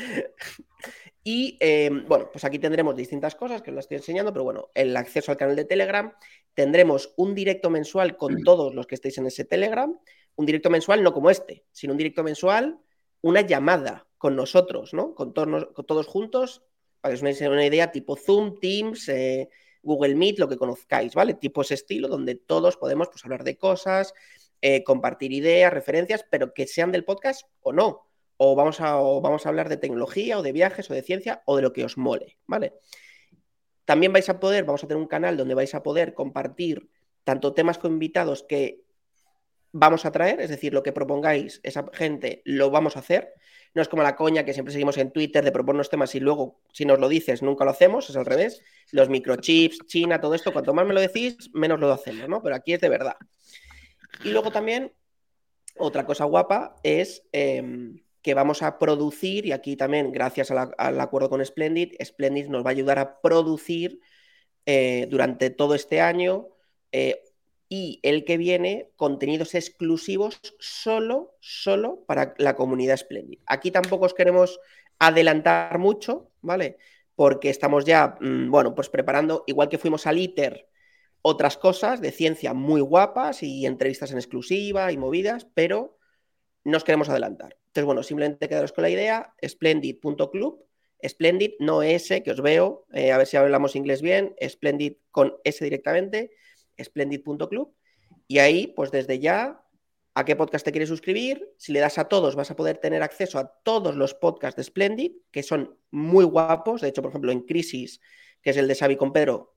Y 1.23 1.57
eh, 1.61 1.89
bueno, 2.07 2.29
pues 2.31 2.45
aquí 2.45 2.59
tendremos 2.59 2.95
distintas 2.95 3.35
cosas 3.37 3.63
que 3.63 3.71
os 3.71 3.75
las 3.75 3.87
estoy 3.87 3.97
enseñando, 3.97 4.35
pero 4.35 4.45
bueno, 4.45 4.69
el 4.75 4.95
acceso 4.99 5.33
al 5.33 5.39
canal 5.39 5.57
de 5.57 5.65
Telegram. 5.65 6.13
Tendremos 6.53 7.15
un 7.17 7.35
directo 7.35 7.71
mensual 7.71 8.19
con 8.19 8.43
todos 8.43 8.75
los 8.75 8.87
que 8.87 8.97
estéis 8.97 9.17
en 9.17 9.25
ese 9.25 9.47
Telegram. 9.47 9.99
Un 10.37 10.45
directo 10.45 10.69
mensual 10.69 11.03
no 11.03 11.15
como 11.15 11.31
este, 11.31 11.65
sino 11.73 11.95
un 11.95 11.97
directo 11.97 12.23
mensual, 12.23 12.79
una 13.23 13.41
llamada 13.41 14.07
con 14.19 14.37
nosotros, 14.37 14.93
¿no? 14.93 15.15
Con 15.15 15.33
todos, 15.33 15.69
con 15.73 15.87
todos 15.87 16.07
juntos, 16.07 16.67
para 17.01 17.15
que 17.15 17.17
os 17.17 17.23
hagáis 17.23 17.41
una 17.41 17.65
idea, 17.65 17.91
tipo 17.91 18.15
Zoom, 18.15 18.61
Teams, 18.61 19.09
eh, 19.09 19.49
Google 19.85 20.15
Meet, 20.15 20.39
lo 20.39 20.49
que 20.49 20.57
conozcáis, 20.57 21.15
¿vale? 21.15 21.35
Tipo 21.35 21.63
estilo, 21.63 22.09
donde 22.09 22.35
todos 22.35 22.77
podemos 22.77 23.09
pues, 23.09 23.25
hablar 23.25 23.45
de 23.45 23.57
cosas, 23.57 24.15
eh, 24.61 24.83
compartir 24.83 25.33
ideas, 25.33 25.73
referencias, 25.73 26.25
pero 26.31 26.55
que 26.55 26.67
sean 26.67 26.93
del 26.93 27.05
podcast 27.05 27.43
o 27.61 27.73
no. 27.73 28.07
O 28.37 28.57
vamos, 28.57 28.81
a, 28.81 28.95
vamos 28.95 29.47
a 29.47 29.49
hablar 29.49 29.69
de 29.69 29.77
tecnología 29.77 30.39
o 30.39 30.43
de 30.43 30.53
viajes 30.53 30.91
o 30.91 30.95
de 30.95 31.03
ciencia 31.03 31.43
o 31.47 31.57
de 31.57 31.63
lo 31.63 31.73
que 31.73 31.85
os 31.85 31.97
mole, 31.97 32.39
¿vale? 32.47 32.75
También 33.85 34.13
vais 34.13 34.29
a 34.29 34.41
poder, 34.41 34.65
vamos 34.65 34.83
a 34.83 34.89
tener 34.89 35.01
un 35.01 35.09
canal 35.09 35.37
donde 35.37 35.55
vais 35.55 35.75
a 35.75 35.83
poder 35.83 36.15
compartir 36.15 36.89
tanto 37.23 37.55
temas 37.55 37.79
con 37.79 37.93
invitados 37.93 38.43
que 38.43 38.84
vamos 39.77 40.07
a 40.07 40.13
traer, 40.13 40.41
es 40.41 40.51
decir, 40.51 40.73
lo 40.73 40.85
que 40.85 40.93
propongáis 40.93 41.61
esa 41.65 41.85
gente 41.93 42.43
lo 42.45 42.71
vamos 42.71 42.97
a 42.97 43.01
hacer. 43.01 43.35
No 43.75 43.83
es 43.83 43.89
como 43.89 44.05
la 44.05 44.15
coña 44.15 44.45
que 44.45 44.53
siempre 44.53 44.71
seguimos 44.71 44.97
en 44.99 45.11
Twitter 45.11 45.45
de 45.45 45.51
proponernos 45.51 45.91
temas 45.91 46.15
y 46.15 46.21
luego, 46.21 46.61
si 46.73 46.85
nos 46.85 47.01
lo 47.01 47.09
dices, 47.09 47.43
nunca 47.43 47.65
lo 47.65 47.73
hacemos, 47.73 48.09
es 48.09 48.15
al 48.15 48.25
revés. 48.25 48.63
Los 48.93 49.09
microchips, 49.09 49.85
China, 49.87 50.21
todo 50.21 50.35
esto, 50.35 50.53
cuanto 50.53 50.73
más 50.75 50.87
me 50.87 50.95
lo 50.95 51.01
decís, 51.01 51.51
menos 51.53 51.81
lo 51.81 51.93
hacemos, 51.93 52.29
¿no? 52.29 52.41
Pero 52.41 52.55
aquí 52.55 52.73
es 52.73 52.81
de 52.81 52.89
verdad. 52.89 53.17
Y 54.23 54.31
luego 54.31 54.53
también, 54.53 54.93
otra 55.77 56.07
cosa 56.07 56.25
guapa 56.25 56.77
es 56.85 57.25
em, 57.33 58.01
que 58.23 58.33
vamos 58.33 58.63
a 58.63 58.79
producir, 58.79 59.45
y 59.45 59.51
aquí 59.51 59.75
también, 59.75 60.13
gracias 60.13 60.53
al 60.53 61.01
acuerdo 61.01 61.29
con 61.29 61.45
Splendid, 61.45 61.95
Splendid 62.01 62.47
nos 62.47 62.65
va 62.65 62.69
a 62.69 62.73
ayudar 62.73 63.01
a 63.01 63.21
producir 63.21 63.99
eh, 64.67 65.09
durante 65.11 65.51
todo 65.51 65.75
este 65.75 66.01
año 66.01 66.47
eh, 66.93 67.25
y 67.69 68.01
el 68.03 68.25
que 68.25 68.37
viene 68.37 68.91
contenidos 68.97 69.55
exclusivos 69.55 70.41
solo, 70.59 71.37
solo 71.41 72.05
para 72.07 72.35
la 72.39 72.57
comunidad 72.57 72.97
Splendid. 72.97 73.41
Aquí 73.47 73.71
tampoco 73.71 74.07
os 74.07 74.15
queremos 74.15 74.61
adelantar 74.99 75.79
mucho, 75.79 76.31
¿vale? 76.41 76.77
Porque 77.15 77.51
estamos 77.51 77.85
ya, 77.85 78.17
mm, 78.21 78.51
bueno, 78.51 78.75
pues 78.75 78.89
preparando, 78.89 79.45
igual 79.47 79.69
que 79.69 79.79
fuimos 79.79 80.07
al 80.07 80.19
ITER 80.19 80.69
otras 81.27 81.57
cosas 81.57 82.03
de 82.03 82.13
ciencia 82.13 82.53
muy 82.53 82.83
guapas 82.83 83.43
y 83.43 83.65
entrevistas 83.65 84.13
en 84.13 84.19
exclusiva 84.19 84.93
y 84.93 84.99
movidas, 84.99 85.47
pero 85.55 85.99
nos 86.65 86.85
queremos 86.85 87.09
adelantar. 87.09 87.57
Entonces, 87.69 87.87
bueno, 87.87 88.03
simplemente 88.03 88.47
quedaros 88.47 88.73
con 88.73 88.83
la 88.83 88.91
idea, 88.91 89.35
splendid.club, 89.43 90.67
splendid, 91.09 91.53
no 91.61 91.83
S, 91.83 92.23
que 92.23 92.31
os 92.31 92.43
veo, 92.43 92.87
eh, 92.93 93.11
a 93.11 93.17
ver 93.17 93.27
si 93.27 93.39
hablamos 93.39 93.75
inglés 93.75 94.03
bien, 94.03 94.35
splendid 94.47 94.97
con 95.11 95.35
S 95.45 95.65
directamente, 95.65 96.31
splendid.club, 96.83 97.75
y 98.27 98.39
ahí, 98.39 98.69
pues 98.69 98.91
desde 98.91 99.19
ya, 99.19 99.65
a 100.15 100.25
qué 100.25 100.37
podcast 100.37 100.65
te 100.65 100.71
quieres 100.71 100.89
suscribir, 100.89 101.49
si 101.59 101.73
le 101.73 101.81
das 101.81 101.99
a 101.99 102.05
todos, 102.05 102.37
vas 102.37 102.51
a 102.51 102.57
poder 102.57 102.79
tener 102.79 103.03
acceso 103.03 103.39
a 103.39 103.53
todos 103.65 103.97
los 103.97 104.15
podcasts 104.15 104.57
de 104.57 104.65
Splendid, 104.65 105.13
que 105.31 105.43
son 105.43 105.77
muy 105.91 106.25
guapos, 106.25 106.81
de 106.81 106.89
hecho, 106.89 107.03
por 107.03 107.11
ejemplo, 107.11 107.33
en 107.33 107.41
Crisis, 107.41 108.01
que 108.41 108.51
es 108.51 108.57
el 108.57 108.69
de 108.69 108.77
Xavi 108.77 108.97
con 108.97 109.13
Pedro, 109.13 109.55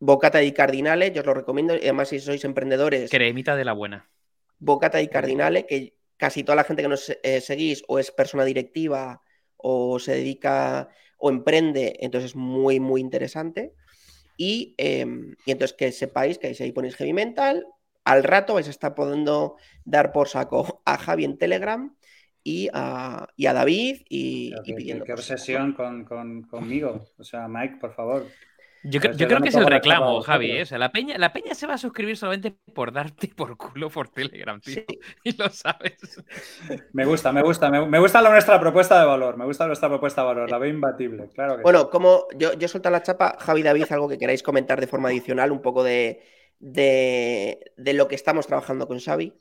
Bocata 0.00 0.42
y 0.42 0.52
Cardinale, 0.52 1.12
yo 1.12 1.20
os 1.20 1.26
lo 1.26 1.34
recomiendo. 1.34 1.74
Y 1.74 1.82
además, 1.84 2.08
si 2.08 2.20
sois 2.20 2.44
emprendedores. 2.44 3.10
Cremita 3.10 3.56
de 3.56 3.64
la 3.64 3.72
buena. 3.72 4.10
Bocata 4.58 5.00
y 5.00 5.08
Cardinale, 5.08 5.66
que 5.66 5.96
casi 6.16 6.44
toda 6.44 6.56
la 6.56 6.64
gente 6.64 6.82
que 6.82 6.88
nos 6.88 7.10
eh, 7.22 7.40
seguís 7.40 7.82
o 7.88 7.98
es 7.98 8.10
persona 8.10 8.44
directiva 8.44 9.22
o 9.56 9.98
se 9.98 10.12
dedica 10.12 10.88
o 11.18 11.30
emprende, 11.30 11.96
entonces 12.00 12.32
es 12.32 12.36
muy, 12.36 12.80
muy 12.80 13.00
interesante. 13.00 13.74
Y, 14.36 14.74
em, 14.78 15.36
y 15.46 15.52
entonces 15.52 15.76
que 15.76 15.92
sepáis 15.92 16.38
que 16.38 16.54
si 16.54 16.62
ahí 16.62 16.72
ponéis 16.72 16.96
heavy 16.96 17.12
mental, 17.12 17.66
al 18.04 18.22
rato 18.22 18.54
vais 18.54 18.66
a 18.66 18.70
estar 18.70 18.94
pudiendo 18.94 19.56
dar 19.84 20.12
por 20.12 20.28
saco 20.28 20.82
a 20.84 20.98
Javi 20.98 21.24
en 21.24 21.38
Telegram 21.38 21.94
y 22.42 22.68
a, 22.72 23.26
y 23.36 23.46
a 23.46 23.52
David 23.54 24.02
y, 24.08 24.54
pidiendo. 24.64 25.04
Qué, 25.04 25.14
obsesión 25.14 25.72
con, 25.72 26.04
conmigo. 26.42 27.06
O 27.18 27.24
sea, 27.24 27.48
Mike, 27.48 27.78
por 27.80 27.94
favor. 27.94 28.26
Yo, 28.86 29.00
creo 29.00 29.40
que 29.40 29.48
es 29.48 29.54
el 29.54 29.66
reclamo, 29.66 30.20
Javi. 30.20 30.50
¿eh? 30.50 30.64
la 30.78 30.92
peña, 30.92 31.16
la 31.16 31.32
peña 31.32 31.54
se 31.54 31.66
va 31.66 31.74
a 31.74 31.78
suscribir 31.78 32.18
solamente 32.18 32.54
por 32.74 32.92
darte 32.92 33.28
por 33.28 33.56
culo 33.56 33.88
por 33.88 34.08
Telegram, 34.08 34.60
tío. 34.60 34.82
Y 35.24 35.36
lo 35.36 35.48
sabes. 35.48 36.22
Me 36.92 37.06
gusta, 37.06 37.32
me 37.32 37.42
gusta. 37.42 37.70
Me, 37.70 37.98
gusta 37.98 38.20
nuestra 38.20 38.60
propuesta 38.60 39.00
de 39.00 39.06
valor. 39.06 39.38
Me 39.38 39.46
gusta 39.46 39.66
nuestra 39.66 39.88
propuesta 39.88 40.20
de 40.20 40.26
valor. 40.26 40.50
La 40.50 40.58
veo 40.58 40.68
imbatible, 40.70 41.30
claro. 41.34 41.62
bueno, 41.62 41.88
como 41.88 42.26
yo, 42.36 42.52
yo 42.52 42.68
suelto 42.68 42.90
la 42.90 43.02
chapa, 43.02 43.36
Javi 43.40 43.62
David, 43.62 43.86
algo 43.90 44.08
que 44.08 44.18
queráis 44.18 44.42
comentar 44.42 44.80
de 44.80 44.86
forma 44.86 45.08
adicional, 45.08 45.50
un 45.50 45.62
poco 45.62 45.82
de, 45.82 46.22
de, 46.58 47.72
de 47.76 47.94
lo 47.94 48.06
que 48.06 48.14
estamos 48.14 48.46
trabajando 48.46 48.86
con 48.86 49.00
Xavi. 49.00 49.32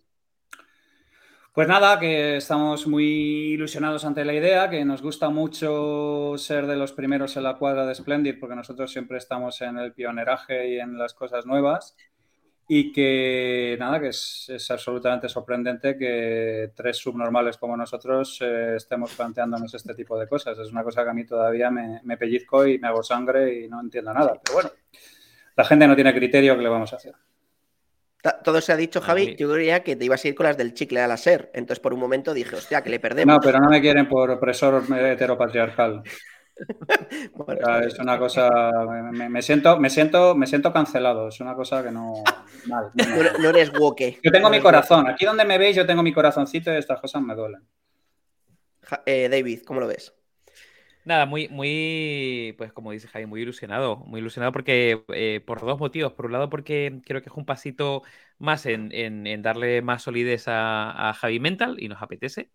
Pues 1.54 1.68
nada, 1.68 2.00
que 2.00 2.38
estamos 2.38 2.88
muy 2.88 3.06
ilusionados 3.54 4.06
ante 4.06 4.26
la 4.26 4.34
idea, 4.34 4.72
que 4.72 4.84
nos 4.84 5.04
gusta 5.04 5.30
mucho 5.30 6.34
ser 6.36 6.66
de 6.66 6.76
los 6.76 6.94
primeros 6.94 7.38
en 7.38 7.44
la 7.44 7.58
cuadra 7.58 7.86
de 7.86 7.94
Splendid, 7.94 8.40
porque 8.40 8.56
nosotros 8.56 8.92
siempre 8.92 9.20
estamos 9.20 9.62
en 9.62 9.78
el 9.78 9.94
pioneraje 9.94 10.70
y 10.70 10.80
en 10.80 10.98
las 10.98 11.14
cosas 11.14 11.46
nuevas. 11.46 11.96
Y 12.68 12.92
que 12.92 13.78
nada, 13.80 14.00
que 14.00 14.08
es, 14.08 14.68
absolutamente 14.72 15.30
sorprendente 15.30 15.96
que 15.96 16.72
tres 16.74 16.98
subnormales 16.98 17.58
como 17.58 17.78
nosotros 17.78 18.40
eh, 18.42 18.78
estemos 18.78 19.14
planteándonos 19.14 19.72
este 19.76 19.94
tipo 19.94 20.18
de 20.18 20.28
cosas. 20.28 20.58
Es 20.58 20.72
una 20.72 20.84
cosa 20.84 21.04
que 21.04 21.12
a 21.12 21.14
mí 21.14 21.24
todavía 21.24 21.70
me, 21.70 22.02
me 22.04 22.18
pellizco 22.18 22.66
y 22.66 22.80
me 22.80 22.88
hago 22.88 23.04
sangre 23.04 23.60
y 23.60 23.68
no 23.68 23.80
entiendo 23.80 24.12
nada. 24.12 24.42
Pero 24.44 24.56
bueno, 24.56 24.72
la 25.56 25.66
gente 25.66 25.88
no 25.88 25.94
tiene 25.94 26.16
criterio, 26.16 26.56
¿qué 26.56 26.64
le 26.64 26.70
vamos 26.70 26.94
a 26.94 26.96
hacer? 26.96 27.14
Todo 28.44 28.62
se 28.62 28.72
ha 28.72 28.78
dicho, 28.78 29.02
Javi. 29.02 29.36
Yo 29.36 29.52
creía 29.52 29.84
que 29.84 29.98
te 29.98 30.06
ibas 30.06 30.24
a 30.24 30.28
ir 30.30 30.36
con 30.36 30.46
las 30.46 30.56
del 30.58 30.74
chicle 30.74 31.02
a 31.02 31.08
la 31.08 31.18
SER. 31.18 31.52
Entonces, 31.54 31.82
por 31.82 31.94
un 31.94 32.00
momento 32.00 32.34
dije, 32.34 32.56
hostia, 32.56 32.82
que 32.82 32.90
le 32.90 33.00
perdemos. 33.00 33.36
No, 33.36 33.42
pero 33.42 33.60
no 33.60 33.70
me 33.70 33.82
quieren 33.82 34.08
por 34.08 34.32
opresor 34.32 34.82
heteropatriarcal. 34.90 36.04
es 37.86 38.00
una 38.00 38.18
cosa. 38.18 38.50
Me, 39.12 39.42
siento, 39.42 39.78
me, 39.78 39.90
siento, 39.90 40.36
me 40.36 40.48
siento 40.48 40.72
cancelado. 40.72 41.28
Es 41.28 41.42
una 41.42 41.54
cosa 41.54 41.84
que 41.84 41.92
no. 41.92 42.24
no, 42.66 43.50
eres 43.50 43.74
woke. 43.78 44.20
Yo 44.24 44.32
tengo 44.32 44.50
mi 44.50 44.62
corazón. 44.62 45.10
Aquí 45.10 45.26
donde 45.26 45.44
me 45.44 45.58
veis, 45.58 45.76
yo 45.76 45.86
tengo 45.86 46.02
mi 46.02 46.14
corazoncito 46.14 46.74
y 46.74 46.78
estas 46.78 47.02
cosas 47.02 47.22
me 47.22 47.36
duelen. 47.36 47.68
Eh, 49.06 49.28
David, 49.30 49.64
¿cómo 49.66 49.82
lo 49.82 49.88
ves? 49.88 50.14
Nada, 51.06 51.26
muy, 51.26 51.50
muy, 51.50 52.56
pues 52.58 52.72
como 52.72 52.92
dice 52.92 53.10
Javi, 53.10 53.26
muy 53.26 53.42
ilusionado, 53.42 53.98
muy 53.98 54.22
ilusionado 54.22 54.54
porque 54.54 55.04
eh, 55.10 55.42
por 55.46 55.60
dos 55.60 55.78
motivos. 55.78 56.14
Por 56.14 56.28
un 56.28 56.32
lado, 56.32 56.50
porque 56.50 57.02
creo 57.06 57.22
que 57.22 57.30
es 57.30 57.36
un 57.36 57.46
pasito 57.46 58.04
más 58.38 58.66
en, 58.66 59.42
darle 59.42 59.82
más 59.82 60.04
solidez 60.04 60.46
a, 60.48 61.14
Javi 61.18 61.40
Mental 61.42 61.76
y 61.80 61.90
nos 61.90 62.02
apetece, 62.02 62.50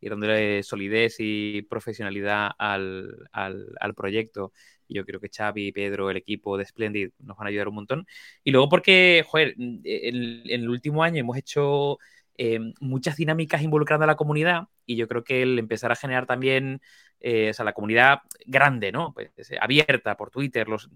y 0.00 0.08
dándole 0.10 0.62
solidez 0.62 1.16
y 1.18 1.62
profesionalidad 1.62 2.50
al, 2.58 3.94
proyecto. 3.96 4.52
Y 4.86 4.96
yo 4.96 5.06
creo 5.06 5.18
que 5.20 5.30
Xavi, 5.34 5.72
Pedro, 5.72 6.10
el 6.10 6.18
equipo 6.18 6.58
de 6.58 6.66
Splendid 6.66 7.10
nos 7.20 7.38
van 7.38 7.46
a 7.46 7.50
ayudar 7.50 7.68
un 7.68 7.76
montón. 7.76 8.06
Y 8.42 8.50
luego 8.50 8.68
porque, 8.68 9.24
joder, 9.26 9.54
en, 9.58 9.82
el 9.84 10.68
último 10.68 11.02
año 11.02 11.20
hemos 11.20 11.38
hecho 11.38 11.98
eh, 12.36 12.58
muchas 12.80 13.16
dinámicas 13.16 13.62
involucrando 13.62 14.04
a 14.04 14.06
la 14.08 14.16
comunidad 14.16 14.64
y 14.86 14.96
yo 14.96 15.08
creo 15.08 15.24
que 15.24 15.42
el 15.42 15.58
empezar 15.58 15.92
a 15.92 15.96
generar 15.96 16.26
también 16.26 16.80
eh, 17.26 17.48
o 17.48 17.54
sea, 17.54 17.64
la 17.64 17.72
comunidad 17.72 18.18
grande, 18.44 18.92
¿no? 18.92 19.14
Pues, 19.14 19.30
eh, 19.50 19.56
abierta 19.58 20.14
por 20.14 20.30
Twitter. 20.30 20.68
Los... 20.68 20.90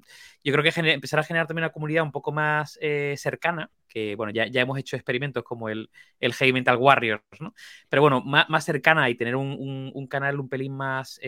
Yo 0.45 0.53
creo 0.53 0.63
que 0.63 0.79
empezar 0.79 1.19
a 1.19 1.23
generar 1.23 1.47
también 1.47 1.65
una 1.65 1.73
comunidad 1.73 2.03
un 2.03 2.13
poco 2.13 2.33
más 2.33 2.79
eh, 2.83 3.15
cercana, 3.17 3.71
que 3.89 4.15
bueno, 4.15 4.31
ya, 4.31 4.47
ya, 4.47 4.61
hemos 4.61 4.79
hecho 4.79 4.95
experimentos 4.95 5.43
como 5.43 5.71
el, 5.71 5.89
el 6.21 6.35
Heavy 6.35 6.53
Mental 6.53 6.77
Warriors, 6.77 7.23
¿no? 7.41 7.55
Pero 7.89 8.03
bueno, 8.03 8.21
más, 8.21 8.47
más 8.51 8.63
cercana 8.63 9.09
y 9.09 9.15
tener 9.15 9.37
un, 9.37 9.91
un, 9.95 10.07
canal 10.07 10.39
un 10.39 10.51
pelín 10.51 10.77
más 10.77 11.19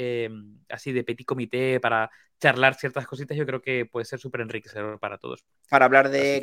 así 0.69 0.93
de 0.93 1.03
petit 1.03 1.27
comité 1.27 1.81
para 1.81 2.11
charlar 2.39 2.75
ciertas 2.75 3.07
cositas, 3.07 3.39
yo 3.39 3.47
creo 3.47 3.63
que 3.63 3.87
puede 3.87 4.05
ser 4.05 4.19
súper 4.19 4.43
enriquecedor 4.43 5.01
para 5.01 5.17
todos. 5.17 5.47
Para 5.71 5.87
hablar 5.87 6.11
de, 6.11 6.41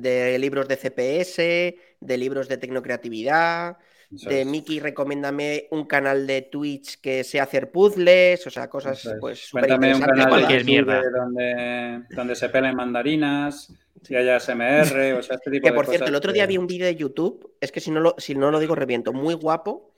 de 0.00 0.38
libros 0.40 0.66
de 0.66 0.76
CPS, 0.76 1.76
de 2.00 2.18
libros 2.18 2.48
de 2.48 2.56
tecnocreatividad, 2.56 3.76
de 4.22 4.44
Miki, 4.44 4.80
recomiéndame 4.80 5.68
un 5.70 5.84
canal 5.86 6.26
de 6.26 6.42
Twitch 6.42 7.00
que 7.00 7.24
sea 7.24 7.44
hacer 7.44 7.70
puzzles, 7.70 8.46
o 8.46 8.50
sea, 8.50 8.68
cosas 8.68 9.16
pues 9.20 9.48
Cuéntame 9.50 9.94
un 9.94 10.00
canal 10.00 10.48
de 10.48 10.64
mierda. 10.64 11.02
Donde, 11.10 12.04
donde 12.10 12.34
se 12.34 12.48
pelen 12.48 12.76
mandarinas, 12.76 13.72
si 14.02 14.16
haya 14.16 14.38
SMR, 14.38 15.14
o 15.14 15.22
sea, 15.22 15.36
este 15.36 15.50
tipo 15.50 15.66
que, 15.66 15.72
por 15.72 15.86
cierto, 15.86 16.06
el 16.06 16.14
otro 16.14 16.32
día 16.32 16.46
vi 16.46 16.58
un 16.58 16.66
vídeo 16.66 16.86
de 16.86 16.96
YouTube, 16.96 17.54
es 17.60 17.72
que 17.72 17.80
si 17.80 17.90
no 17.90 18.00
lo, 18.00 18.14
si 18.18 18.34
no 18.34 18.50
lo 18.50 18.60
digo 18.60 18.74
reviento, 18.74 19.12
muy 19.12 19.34
guapo, 19.34 19.94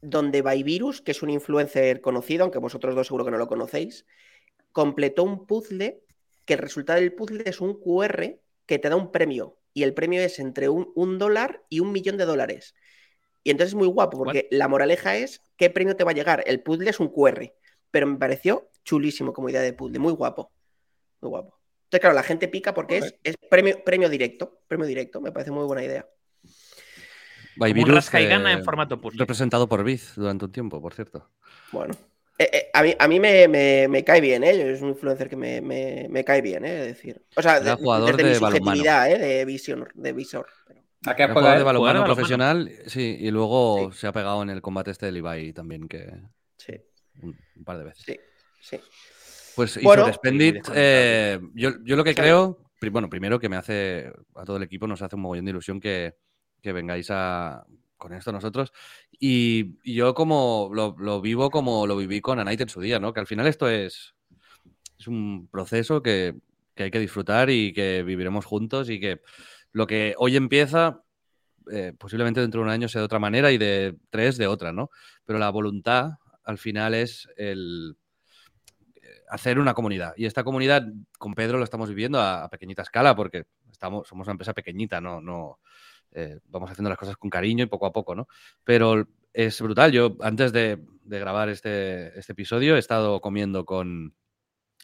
donde 0.00 0.42
Virus, 0.42 1.00
que 1.00 1.10
es 1.10 1.22
un 1.22 1.30
influencer 1.30 2.00
conocido, 2.00 2.44
aunque 2.44 2.58
vosotros 2.58 2.94
dos 2.94 3.06
seguro 3.06 3.24
que 3.24 3.30
no 3.30 3.38
lo 3.38 3.48
conocéis, 3.48 4.06
completó 4.72 5.24
un 5.24 5.46
puzzle 5.46 6.02
que 6.44 6.54
el 6.54 6.60
resultado 6.60 7.00
del 7.00 7.12
puzzle 7.12 7.42
es 7.46 7.60
un 7.60 7.80
QR 7.80 8.38
que 8.66 8.78
te 8.78 8.88
da 8.88 8.96
un 8.96 9.10
premio 9.10 9.58
y 9.74 9.82
el 9.82 9.94
premio 9.94 10.20
es 10.20 10.38
entre 10.38 10.68
un, 10.68 10.92
un 10.94 11.18
dólar 11.18 11.64
y 11.68 11.80
un 11.80 11.92
millón 11.92 12.16
de 12.16 12.24
dólares 12.24 12.74
Y 13.46 13.50
entonces 13.50 13.74
es 13.74 13.76
muy 13.76 13.86
guapo, 13.86 14.18
porque 14.18 14.48
la 14.50 14.66
moraleja 14.66 15.14
es 15.14 15.40
qué 15.56 15.70
premio 15.70 15.94
te 15.94 16.02
va 16.02 16.10
a 16.10 16.14
llegar. 16.14 16.42
El 16.48 16.64
puzzle 16.64 16.90
es 16.90 16.98
un 16.98 17.06
QR, 17.06 17.52
pero 17.92 18.08
me 18.08 18.18
pareció 18.18 18.68
chulísimo 18.82 19.32
como 19.32 19.48
idea 19.48 19.60
de 19.60 19.72
puzzle, 19.72 20.00
muy 20.00 20.12
guapo. 20.14 20.50
Muy 21.20 21.28
guapo. 21.28 21.56
Entonces, 21.84 22.00
claro, 22.00 22.16
la 22.16 22.24
gente 22.24 22.48
pica 22.48 22.74
porque 22.74 22.98
es, 22.98 23.14
es 23.22 23.36
premio, 23.48 23.84
premio 23.84 24.08
directo. 24.08 24.62
Premio 24.66 24.84
directo, 24.84 25.20
me 25.20 25.30
parece 25.30 25.52
muy 25.52 25.64
buena 25.64 25.84
idea. 25.84 26.08
Virus, 27.54 28.12
y 28.14 28.26
gana 28.26 28.50
en 28.50 28.64
formato 28.64 29.00
puzzle. 29.00 29.20
Representado 29.20 29.68
por 29.68 29.84
Biz 29.84 30.14
durante 30.16 30.46
un 30.46 30.50
tiempo, 30.50 30.82
por 30.82 30.92
cierto. 30.92 31.30
Bueno. 31.70 31.94
Eh, 32.40 32.50
eh, 32.52 32.70
a 32.74 32.82
mí, 32.82 32.96
a 32.98 33.06
mí 33.06 33.20
me, 33.20 34.02
cae 34.04 34.20
bien, 34.20 34.42
¿eh? 34.42 34.72
Es 34.72 34.82
un 34.82 34.88
influencer 34.88 35.28
que 35.28 35.36
me, 35.36 36.24
cae 36.24 36.42
bien, 36.42 36.64
¿eh? 36.64 36.80
Es 36.80 36.86
decir. 36.96 37.24
O 37.36 37.42
sea, 37.42 37.60
de, 37.60 37.76
desde 37.76 38.24
mi 38.24 38.34
subjetividad, 38.34 39.08
¿eh? 39.08 39.18
De 39.18 39.44
visión, 39.44 39.86
de 39.94 40.12
visor. 40.12 40.48
¿A 41.06 41.16
qué 41.16 41.28
jugador 41.28 41.58
de 41.58 41.64
balonmano 41.64 42.04
profesional, 42.04 42.70
sí, 42.86 43.16
y 43.20 43.30
luego 43.30 43.92
se 43.92 44.06
ha 44.06 44.12
pegado 44.12 44.42
en 44.42 44.50
el 44.50 44.62
combate 44.62 44.90
este 44.90 45.06
del 45.06 45.18
Ibai 45.18 45.52
también, 45.52 45.88
que... 45.88 46.12
Sí. 46.56 46.74
Un, 47.22 47.36
par 47.64 47.78
de 47.78 47.84
veces. 47.84 48.04
Sí, 48.04 48.18
sí. 48.60 48.80
Pues, 49.54 49.76
y 49.76 49.82
sobre 49.82 50.12
Spendit, 50.12 50.68
eh, 50.74 51.40
yo, 51.54 51.70
lo 51.70 52.04
que 52.04 52.14
creo, 52.14 52.58
bueno, 52.90 53.08
primero 53.08 53.38
que 53.38 53.48
me 53.48 53.56
hace, 53.56 54.12
a 54.34 54.44
todo 54.44 54.58
el 54.58 54.62
equipo 54.62 54.86
nos 54.86 55.00
hace 55.00 55.16
un 55.16 55.22
mogollón 55.22 55.46
de 55.46 55.50
ilusión 55.50 55.80
que, 55.80 56.16
que 56.60 56.72
vengáis 56.72 57.08
a, 57.10 57.64
con 57.96 58.12
esto 58.12 58.32
nosotros. 58.32 58.72
Y, 59.18 59.78
yo 59.84 60.14
como 60.14 60.70
lo, 60.72 61.20
vivo 61.20 61.50
como 61.50 61.86
lo 61.86 61.96
viví 61.96 62.20
con 62.20 62.38
Anite 62.38 62.64
en 62.64 62.68
su 62.68 62.80
día, 62.80 63.00
¿no? 63.00 63.12
Que 63.12 63.20
al 63.20 63.26
final 63.26 63.46
esto 63.46 63.68
es, 63.68 64.14
es 64.98 65.06
un 65.06 65.48
proceso 65.50 66.02
que, 66.02 66.34
hay 66.76 66.90
que 66.90 67.00
disfrutar 67.00 67.48
y 67.48 67.72
que 67.72 68.02
viviremos 68.02 68.44
juntos 68.44 68.90
y 68.90 69.00
que 69.00 69.22
lo 69.76 69.86
que 69.86 70.14
hoy 70.16 70.36
empieza, 70.36 71.02
eh, 71.70 71.92
posiblemente 71.98 72.40
dentro 72.40 72.62
de 72.62 72.64
un 72.64 72.70
año 72.70 72.88
sea 72.88 73.02
de 73.02 73.04
otra 73.04 73.18
manera 73.18 73.52
y 73.52 73.58
de 73.58 73.94
tres 74.08 74.38
de 74.38 74.46
otra, 74.46 74.72
¿no? 74.72 74.88
Pero 75.26 75.38
la 75.38 75.50
voluntad 75.50 76.12
al 76.44 76.56
final 76.56 76.94
es 76.94 77.28
el 77.36 77.94
eh, 78.94 79.00
hacer 79.28 79.58
una 79.58 79.74
comunidad. 79.74 80.14
Y 80.16 80.24
esta 80.24 80.44
comunidad 80.44 80.86
con 81.18 81.34
Pedro 81.34 81.58
lo 81.58 81.64
estamos 81.64 81.90
viviendo 81.90 82.18
a, 82.18 82.48
pequeñita 82.48 82.80
escala 82.80 83.14
porque 83.14 83.44
estamos, 83.70 84.08
somos 84.08 84.26
una 84.26 84.32
empresa 84.32 84.54
pequeñita, 84.54 85.02
no, 85.02 85.20
no, 85.20 85.58
eh, 86.12 86.38
vamos 86.46 86.70
haciendo 86.70 86.88
las 86.88 86.98
cosas 86.98 87.18
con 87.18 87.28
cariño 87.28 87.64
y 87.64 87.68
poco 87.68 87.84
a 87.84 87.92
poco, 87.92 88.14
¿no? 88.14 88.28
Pero 88.64 89.06
es 89.34 89.60
brutal. 89.60 89.92
Yo, 89.92 90.16
antes 90.22 90.54
de, 90.54 90.80
grabar 91.04 91.50
este, 91.50 92.18
este, 92.18 92.32
episodio, 92.32 92.76
he 92.76 92.78
estado 92.78 93.20
comiendo 93.20 93.66
con, 93.66 94.14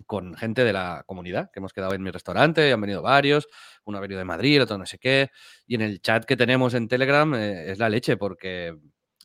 con 0.07 0.35
gente 0.37 0.65
de 0.65 0.73
la 0.73 1.05
comunidad, 1.07 1.51
que 1.53 1.61
hemos 1.61 1.73
quedado 1.73 1.95
en 1.95 2.03
mi 2.03 2.11
restaurante, 2.11 2.73
han 2.73 2.81
venido 2.81 3.03
varios, 3.03 3.49
uno 3.85 3.99
ha 3.99 4.01
venido 4.01 4.19
de 4.19 4.25
Madrid, 4.25 4.63
otro 4.63 4.79
no 4.79 4.87
sé 4.87 4.99
qué, 4.99 5.31
y 5.67 5.75
en 5.75 5.83
el 5.83 6.01
chat 6.01 6.25
que 6.25 6.37
tenemos 6.37 6.75
en 6.75 6.89
Telegram 6.89 7.35
eh, 7.35 7.71
es 7.71 7.79
la 7.79 7.89
leche, 7.89 8.17
porque, 8.17 8.77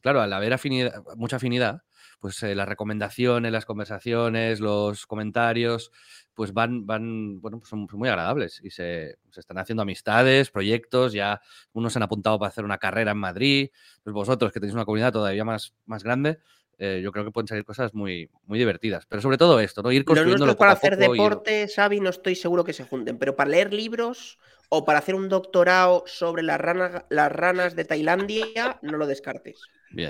claro, 0.02 0.22
al 0.22 0.32
haber 0.34 0.54
afinidad, 0.54 1.04
mucha 1.16 1.38
afinidad, 1.38 1.82
pues 2.20 2.42
eh, 2.44 2.56
las 2.56 2.68
recomendaciones, 2.68 3.52
las 3.52 3.66
conversaciones, 3.66 4.60
los 4.60 5.06
comentarios, 5.06 5.92
pues 6.34 6.54
van, 6.54 6.86
van 6.86 7.40
bueno, 7.42 7.60
pues 7.60 7.70
son 7.70 7.88
muy 7.94 8.10
agradables 8.10 8.60
y 8.64 8.72
se, 8.72 9.18
están 9.36 9.58
haciendo 9.60 9.84
amistades, 9.84 10.50
proyectos, 10.50 11.14
ya 11.14 11.42
unos 11.74 11.94
se 11.94 12.00
han 12.00 12.04
apuntado 12.04 12.40
para 12.40 12.50
hacer 12.50 12.66
una 12.66 12.78
carrera 12.78 13.12
en 13.12 13.18
Madrid, 13.18 13.70
pues 14.04 14.14
vosotros 14.14 14.52
que 14.52 14.60
tenéis 14.60 14.74
una 14.74 14.86
comunidad 14.86 15.14
todavía 15.14 15.46
más, 15.46 15.74
más 15.86 16.04
grande, 16.04 16.40
eh, 16.80 17.02
yo 17.04 17.12
creo 17.12 17.26
que 17.26 17.32
pueden 17.32 17.48
salir 17.48 17.66
cosas 17.66 17.94
muy, 17.94 18.30
muy 18.46 18.60
divertidas. 18.60 19.06
Pero 19.08 19.22
sobre 19.22 19.38
todo 19.38 19.60
esto, 19.60 19.82
¿no? 19.82 19.92
Ir 19.92 20.06
construyendo 20.06 20.46
Los 20.46 20.56
para 20.56 20.74
hacer 20.74 20.98
deporte, 20.98 21.68
Xavi, 21.68 22.00
no 22.00 22.10
estoy 22.10 22.36
seguro 22.36 22.64
que 22.64 22.74
se 22.74 22.84
junten, 22.84 23.18
pero 23.18 23.36
para 23.36 23.50
leer 23.50 23.74
libros 23.74 24.38
o 24.70 24.86
para 24.86 25.00
hacer 25.00 25.16
un 25.16 25.30
doctorado 25.30 26.04
sobre 26.06 26.44
las 26.44 26.60
ranas, 26.60 27.06
las 27.10 27.32
ranas 27.32 27.76
de 27.76 27.86
Tailandia, 27.86 28.80
no 28.82 28.98
lo 28.98 29.08
descartes. 29.08 29.62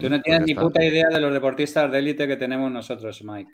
Tú 0.02 0.10
no 0.10 0.22
tienes 0.22 0.48
ni 0.48 0.56
puta 0.56 0.84
idea 0.84 1.08
de 1.10 1.22
los 1.22 1.32
deportistas 1.32 1.92
de 1.92 2.00
élite 2.00 2.28
que 2.28 2.36
tenemos 2.36 2.72
nosotros, 2.72 3.24
Mike. 3.24 3.52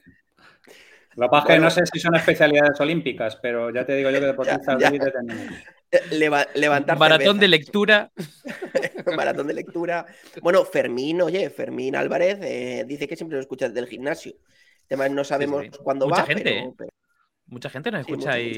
Lo 1.15 1.27
que 1.27 1.29
pasa 1.29 1.47
es 1.47 1.55
que 1.55 1.59
no 1.59 1.69
sé 1.69 1.81
si 1.85 1.99
son 1.99 2.15
especialidades 2.15 2.79
olímpicas, 2.79 3.35
pero 3.37 3.71
ya 3.71 3.85
te 3.85 3.95
digo 3.95 4.09
yo 4.09 4.19
que 4.19 4.25
deportistas 4.27 4.77
de 4.77 4.85
élite 4.87 5.11
tenemos. 5.11 6.55
levantar 6.55 6.97
Maratón 6.97 7.39
de 7.39 7.47
lectura. 7.47 8.11
Maratón 9.15 9.47
de 9.47 9.53
lectura. 9.53 10.05
Bueno, 10.41 10.65
Fermín, 10.65 11.21
oye, 11.21 11.49
Fermín 11.49 11.95
Álvarez 11.95 12.39
eh, 12.41 12.83
dice 12.87 13.07
que 13.07 13.15
siempre 13.15 13.37
lo 13.37 13.41
escucha 13.41 13.67
desde 13.67 13.81
el 13.81 13.87
gimnasio. 13.87 14.33
Además, 14.87 15.11
no 15.11 15.23
sabemos 15.23 15.65
cuándo 15.83 16.09
va, 16.09 16.25
¿eh? 16.29 16.73
pero, 16.75 16.89
Mucha 17.45 17.69
gente 17.69 17.91
nos 17.91 18.01
escucha 18.01 18.33
ahí 18.33 18.55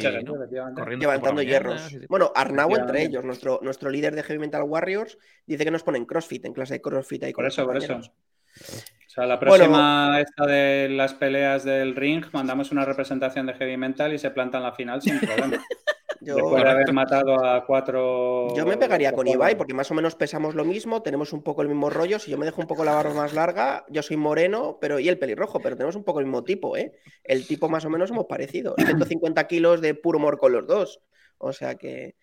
levantando 0.97 1.41
hierros. 1.41 1.97
Bueno, 2.07 2.31
Arnau 2.35 2.75
entre 2.75 3.03
ellos, 3.03 3.23
nuestro, 3.23 3.59
nuestro 3.61 3.89
líder 3.89 4.15
de 4.15 4.23
Heavy 4.23 4.39
Mental 4.39 4.63
Warriors, 4.63 5.17
dice 5.45 5.65
que 5.65 5.71
nos 5.71 5.83
ponen 5.83 6.05
CrossFit 6.05 6.45
en 6.45 6.53
clase 6.53 6.75
de 6.75 6.81
CrossFit 6.81 7.23
ahí 7.23 7.33
Por 7.33 7.45
eso, 7.45 7.65
por 7.65 7.77
eso. 7.77 7.99
O 9.15 9.21
sea, 9.21 9.28
la 9.28 9.39
próxima 9.39 10.19
esta 10.19 10.45
de 10.45 10.89
las 10.89 11.13
peleas 11.13 11.63
del 11.63 11.95
ring, 11.95 12.25
mandamos 12.34 12.73
una 12.73 12.84
representación 12.84 13.45
de 13.45 13.54
Heavy 13.54 13.78
Mental 13.78 14.13
y 14.13 14.19
se 14.19 14.30
planta 14.30 14.58
en 14.58 14.63
la 14.63 14.73
final 14.73 15.01
sin 15.01 15.21
problema. 15.21 15.63
Yo, 16.19 16.36
Después 16.36 16.62
de 16.62 16.69
haber 16.69 16.91
matado 16.93 17.45
a 17.45 17.65
cuatro. 17.65 18.54
Yo 18.58 18.65
me 18.65 18.75
pegaría 18.75 19.13
con 19.13 19.25
Ibai, 19.25 19.56
porque 19.56 19.73
más 19.73 19.89
o 19.89 19.93
menos 19.93 20.15
pesamos 20.15 20.54
lo 20.54 20.65
mismo, 20.65 21.01
tenemos 21.01 21.32
un 21.32 21.43
poco 21.43 21.62
el 21.62 21.69
mismo 21.69 21.89
rollo. 21.89 22.19
Si 22.19 22.30
yo 22.30 22.38
me 22.38 22.45
dejo 22.45 22.60
un 22.60 22.67
poco 22.67 22.84
la 22.84 22.93
barba 22.93 23.13
más 23.13 23.32
larga, 23.32 23.86
yo 23.88 24.01
soy 24.01 24.17
moreno, 24.17 24.80
pero 24.82 24.99
y 24.99 25.08
el 25.08 25.17
pelirrojo, 25.17 25.62
pero 25.62 25.78
tenemos 25.78 25.95
un 25.95 26.04
poco 26.04 26.19
el 26.19 26.25
mismo 26.25 26.43
tipo, 26.43 26.75
¿eh? 26.75 26.91
El 27.23 27.47
tipo 27.47 27.69
más 27.69 27.86
o 27.86 27.89
menos 27.89 28.10
somos 28.10 28.25
parecidos. 28.25 28.75
150 28.86 29.47
kilos 29.47 29.80
de 29.80 29.93
puro 29.93 30.17
humor 30.17 30.38
con 30.38 30.51
los 30.51 30.67
dos. 30.67 30.99
O 31.38 31.54
sea 31.54 31.75
que. 31.75 32.15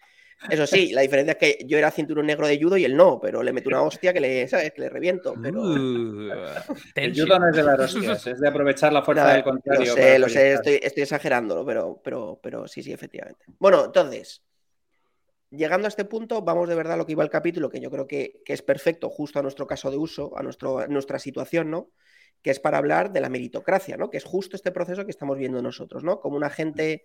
Eso 0.51 0.67
sí, 0.67 0.93
la 0.93 1.03
diferencia 1.03 1.33
es 1.33 1.39
que 1.39 1.65
yo 1.67 1.79
era 1.79 1.91
cinturón 1.91 2.27
negro 2.27 2.47
de 2.47 2.61
judo 2.61 2.77
y 2.77 2.85
él 2.85 2.97
no, 2.97 3.21
pero 3.21 3.43
le 3.43 3.53
meto 3.53 3.69
una 3.69 3.83
hostia 3.83 4.13
que 4.13 4.21
le, 4.21 4.49
¿sabes? 4.49 4.73
Que 4.73 4.83
le 4.83 4.89
reviento. 4.89 5.35
Pero... 5.41 5.63
Uh, 5.63 6.31
el 6.95 7.15
judo 7.15 7.39
no 7.39 7.49
es 7.49 7.57
de 7.57 7.63
las 7.63 7.81
hostias, 7.81 8.27
es 8.27 8.41
de 8.41 8.49
aprovechar 8.49 8.93
la 8.93 9.03
fuerza 9.03 9.33
del 9.33 9.45
contrario. 9.45 9.87
Lo 9.87 9.95
sé, 9.95 10.19
lo 10.19 10.29
sé, 10.29 10.53
estoy, 10.55 10.81
estoy 10.83 11.03
exagerándolo, 11.05 11.65
pero, 11.65 12.01
pero, 12.03 12.41
pero 12.43 12.67
sí, 12.67 12.83
sí, 12.83 12.93
efectivamente. 12.93 13.45
Bueno, 13.59 13.85
entonces, 13.85 14.43
llegando 15.51 15.87
a 15.87 15.89
este 15.89 16.05
punto, 16.05 16.43
vamos 16.43 16.69
de 16.69 16.75
verdad 16.75 16.95
a 16.95 16.97
lo 16.97 17.07
que 17.07 17.13
iba 17.13 17.23
el 17.23 17.31
capítulo, 17.31 17.71
que 17.71 17.81
yo 17.81 17.91
creo 17.91 18.07
que, 18.07 18.43
que 18.45 18.53
es 18.53 18.63
perfecto, 18.63 19.11
justo 19.11 19.39
a 19.39 19.43
nuestro 19.43 19.67
caso 19.67 19.91
de 19.91 19.97
uso, 19.97 20.37
a, 20.37 20.43
nuestro, 20.43 20.87
nuestra 20.89 21.19
situación, 21.19 21.71
¿no? 21.71 21.91
Que 22.43 22.51
es 22.51 22.59
para 22.59 22.79
hablar 22.79 23.13
de 23.13 23.21
la 23.21 23.29
meritocracia, 23.29 23.97
¿no? 23.97 24.11
Que 24.11 24.17
es 24.17 24.25
justo 24.25 24.57
este 24.57 24.73
proceso 24.73 25.05
que 25.05 25.11
estamos 25.13 25.39
viendo 25.39 25.63
nosotros, 25.63 26.03
¿no? 26.03 26.21
Como 26.21 26.37
una 26.37 26.51
gente 26.51 27.05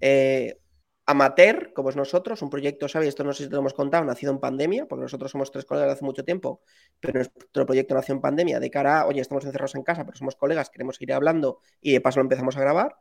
eh, 0.00 0.58
amateur, 1.06 1.72
como 1.72 1.90
es 1.90 1.96
nosotros, 1.96 2.42
un 2.42 2.50
proyecto, 2.50 2.88
¿sabes? 2.88 3.08
Esto 3.08 3.22
no 3.22 3.32
sé 3.32 3.44
si 3.44 3.48
te 3.48 3.54
lo 3.54 3.60
hemos 3.60 3.74
contado, 3.74 4.04
nacido 4.04 4.32
en 4.32 4.40
pandemia, 4.40 4.86
porque 4.86 5.02
nosotros 5.02 5.30
somos 5.30 5.52
tres 5.52 5.64
colegas 5.64 5.88
de 5.88 5.92
hace 5.92 6.04
mucho 6.04 6.24
tiempo, 6.24 6.62
pero 6.98 7.14
nuestro 7.14 7.64
proyecto 7.64 7.94
nació 7.94 8.16
en 8.16 8.20
pandemia, 8.20 8.58
de 8.58 8.70
cara 8.70 9.00
a, 9.00 9.06
oye, 9.06 9.20
estamos 9.20 9.44
encerrados 9.44 9.76
en 9.76 9.84
casa, 9.84 10.04
pero 10.04 10.16
somos 10.16 10.34
colegas, 10.34 10.68
queremos 10.68 11.00
ir 11.00 11.12
hablando 11.12 11.60
y 11.80 11.92
de 11.92 12.00
paso 12.00 12.18
lo 12.18 12.24
empezamos 12.24 12.56
a 12.56 12.60
grabar. 12.60 12.96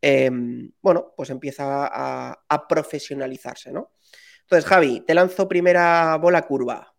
Em, 0.00 0.72
bueno, 0.82 1.14
pues 1.16 1.30
empieza 1.30 1.88
a, 1.90 2.68
profesionalizarse, 2.68 3.72
¿no? 3.72 3.92
Entonces, 4.42 4.68
Javi, 4.68 5.00
te 5.00 5.14
lanzo 5.14 5.48
primera 5.48 6.16
bola 6.16 6.42
curva. 6.42 6.94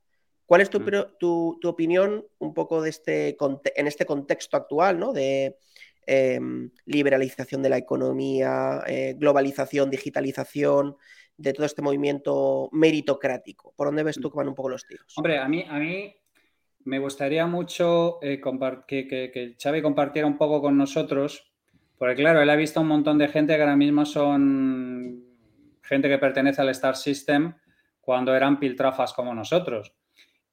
¿Cuál 0.45 0.62
es 0.62 0.69
tu, 0.69 0.80
mm. 0.80 1.17
tu, 1.19 1.58
tu 1.60 1.67
opinión 1.67 2.25
un 2.39 2.54
poco 2.54 2.82
de 2.82 2.89
este, 2.89 3.38
en 3.75 3.88
este 3.88 4.06
contexto 4.06 4.58
actual, 4.58 4.99
¿no? 4.99 5.12
De, 5.12 5.58
Em, 6.12 6.72
liberalización 6.88 7.62
de 7.62 7.69
la 7.69 7.78
economía, 7.78 8.82
eh, 8.88 9.13
globalización, 9.15 9.91
digitalización, 9.91 10.98
de 11.38 11.54
todo 11.54 11.67
este 11.67 11.84
movimiento 11.84 12.67
meritocrático. 12.72 13.76
¿Por 13.78 13.89
dónde 13.89 14.02
ves 14.02 14.19
tú 14.19 14.32
que 14.32 14.38
van 14.38 14.48
un 14.48 14.56
poco 14.56 14.69
los 14.69 14.88
tiros? 14.88 15.13
Hombre, 15.15 15.38
a 15.38 15.48
mí, 15.48 15.63
a 15.69 15.78
mí 15.78 16.15
me 16.86 16.98
gustaría 16.98 17.45
mucho 17.45 18.17
eh, 18.24 18.41
que, 18.88 19.08
que, 19.08 19.56
Xavi 19.62 19.84
compartiera 19.84 20.28
un 20.28 20.36
poco 20.36 20.63
con 20.63 20.76
nosotros, 20.80 21.54
porque 22.00 22.15
claro, 22.15 22.41
él 22.41 22.50
ha 22.50 22.56
visto 22.56 22.82
un 22.82 22.88
montón 22.88 23.19
de 23.19 23.28
gente 23.28 23.56
que 23.56 23.62
ahora 23.62 23.76
mismo 23.76 24.04
son 24.04 25.24
gente 25.84 26.10
que 26.10 26.17
pertenece 26.17 26.63
al 26.63 26.69
Star 26.69 26.95
System 26.95 27.54
cuando 28.02 28.36
eran 28.36 28.60
piltrafas 28.60 29.13
como 29.13 29.36
nosotros. 29.36 29.93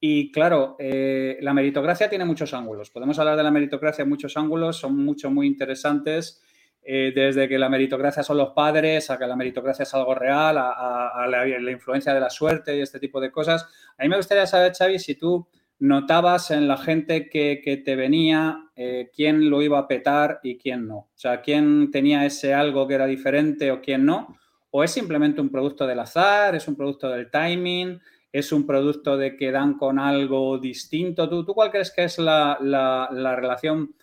Y 0.09 0.31
claro, 0.31 0.77
eh, 0.79 1.37
la 1.41 1.53
meritocracia 1.53 2.09
tiene 2.09 2.25
muchos 2.25 2.55
ángulos. 2.55 2.91
Podemos 2.91 3.19
hablar 3.19 3.37
de 3.37 3.43
la 3.43 3.51
meritocracia 3.51 4.05
en 4.05 4.09
muchos 4.09 4.37
ángulos, 4.37 4.77
son 4.77 5.05
mucho, 5.05 5.33
muy 5.33 5.49
interesantes. 5.49 6.41
Eh, 6.81 7.11
desde 7.13 7.49
que 7.49 7.59
la 7.59 7.69
meritocracia 7.69 8.23
son 8.23 8.37
los 8.37 8.51
padres, 8.51 9.11
a 9.11 9.19
que 9.19 9.27
la 9.27 9.35
meritocracia 9.35 9.83
es 9.83 9.93
algo 9.95 10.15
real, 10.15 10.59
a, 10.59 11.27
la, 11.29 11.73
influencia 11.73 12.15
de 12.15 12.21
la 12.21 12.31
suerte 12.31 12.77
y 12.77 12.83
este 12.83 13.01
tipo 13.01 13.21
de 13.21 13.33
cosas. 13.33 13.67
A 13.99 14.05
mí 14.05 14.09
me 14.09 14.17
gustaría 14.17 14.47
saber, 14.47 14.75
Xavi, 14.75 15.01
si 15.01 15.17
tú 15.17 15.49
notabas 15.81 16.53
en 16.53 16.69
la 16.69 16.77
gente 16.77 17.29
que, 17.29 17.83
te 17.85 17.97
venía 17.97 18.71
eh, 18.77 19.11
quién 19.13 19.51
lo 19.51 19.61
iba 19.61 19.81
a 19.81 19.89
petar 19.89 20.39
y 20.45 20.57
quién 20.57 20.87
no. 20.87 20.99
O 20.99 21.11
sea, 21.17 21.41
quién 21.41 21.91
tenía 21.91 22.25
ese 22.25 22.55
algo 22.55 22.87
que 22.87 22.95
era 22.95 23.07
diferente 23.07 23.73
o 23.73 23.83
quién 23.83 24.07
no. 24.07 24.37
O 24.71 24.85
es 24.85 24.93
simplemente 24.93 25.41
un 25.41 25.51
producto 25.51 25.85
del 25.85 25.99
azar, 25.99 26.55
es 26.55 26.69
un 26.69 26.77
producto 26.77 27.09
del 27.09 27.29
timing 27.29 27.99
es 28.39 28.53
un 28.53 28.67
producto 28.67 29.17
de 29.17 29.35
que 29.35 29.51
dan 29.51 29.79
con 29.79 29.99
algo 29.99 30.59
distinto. 30.59 31.27
¿Tú, 31.27 31.43
tú 31.45 31.55
cuál 31.55 31.71
crees 31.71 31.91
que 31.91 32.05
es 32.05 32.19
la, 32.19 33.09
relación 33.35 33.95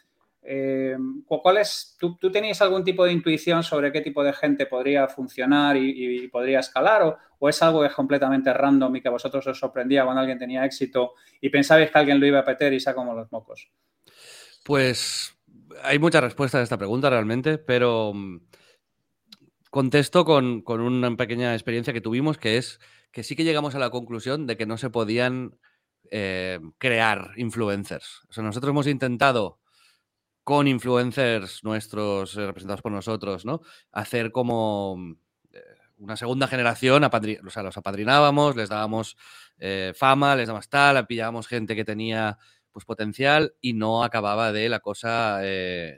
eh, 0.41 0.97
¿cuál 1.27 1.57
es, 1.57 1.95
tú, 1.99 2.17
tú, 2.17 2.31
tenías 2.31 2.59
algún 2.63 2.83
tipo 2.83 3.05
de 3.05 3.13
intuición 3.13 3.61
sobre 3.61 3.91
qué 3.91 4.01
tipo 4.01 4.23
de 4.23 4.33
gente 4.33 4.65
podría 4.65 5.07
funcionar 5.07 5.77
y, 5.77 6.27
podría 6.29 6.61
escalar? 6.61 7.19
O, 7.37 7.47
es 7.47 7.61
algo 7.61 7.81
que 7.81 7.87
es 7.87 7.93
completamente 7.93 8.51
random 8.51 8.95
y 8.95 9.01
que 9.01 9.09
a 9.09 9.11
vosotros 9.11 9.45
os 9.45 9.59
sorprendía 9.59 10.03
cuando 10.03 10.21
alguien 10.21 10.39
tenía 10.39 10.65
éxito 10.65 11.13
y 11.39 11.49
pensabais 11.49 11.91
que 11.91 11.99
alguien 11.99 12.19
lo 12.19 12.25
iba 12.25 12.39
a 12.39 12.45
peter 12.45 12.73
y 12.73 12.79
sea 12.79 12.95
como 12.95 13.13
los 13.13 13.31
mocos? 13.31 13.69
Pues 14.63 15.37
hay 15.83 15.99
muchas 15.99 16.23
respuestas 16.23 16.61
a 16.61 16.63
esta 16.63 16.77
pregunta 16.77 17.09
realmente, 17.11 17.59
pero 17.59 18.13
mm, 18.15 18.39
contesto 19.73 20.23
con, 20.23 20.61
con 20.61 20.81
una 20.81 21.17
pequeña 21.17 21.55
experiencia 21.55 21.93
que 21.93 21.99
tuvimos, 21.99 22.37
que 22.37 22.57
es 22.57 22.79
que 23.11 23.23
sí 23.23 23.35
que 23.35 23.43
llegamos 23.43 23.73
a 23.73 23.79
la 23.79 23.89
conclusión 23.89 24.45
de 24.45 24.55
que 24.55 24.67
no 24.67 24.77
se 24.77 24.91
podían 24.91 25.57
eh, 26.11 26.59
crear 26.77 27.31
influencers. 27.37 28.21
O 28.29 28.33
sea, 28.33 28.43
nosotros 28.43 28.69
hemos 28.69 28.85
intentado 28.85 29.59
con 30.43 30.67
influencers 30.67 31.63
nuestros, 31.63 32.37
eh, 32.37 32.45
representados 32.45 32.83
por 32.83 32.91
nosotros, 32.91 33.45
¿no? 33.45 33.61
Hacer 33.91 34.31
como 34.31 35.15
eh, 35.51 35.59
una 35.97 36.17
segunda 36.17 36.47
generación, 36.47 37.03
o 37.03 37.49
sea, 37.49 37.63
los 37.63 37.75
apadrinábamos, 37.75 38.55
les 38.55 38.69
dábamos 38.69 39.17
fama, 39.95 40.35
les 40.35 40.45
dábamos 40.45 40.69
tal, 40.69 41.07
pillábamos 41.07 41.47
gente 41.47 41.75
que 41.75 41.83
tenía 41.83 42.37
pues 42.71 42.85
potencial 42.85 43.55
y 43.59 43.73
no 43.73 44.03
acababa 44.03 44.51
de 44.51 44.69
la 44.69 44.81
cosa 44.81 45.41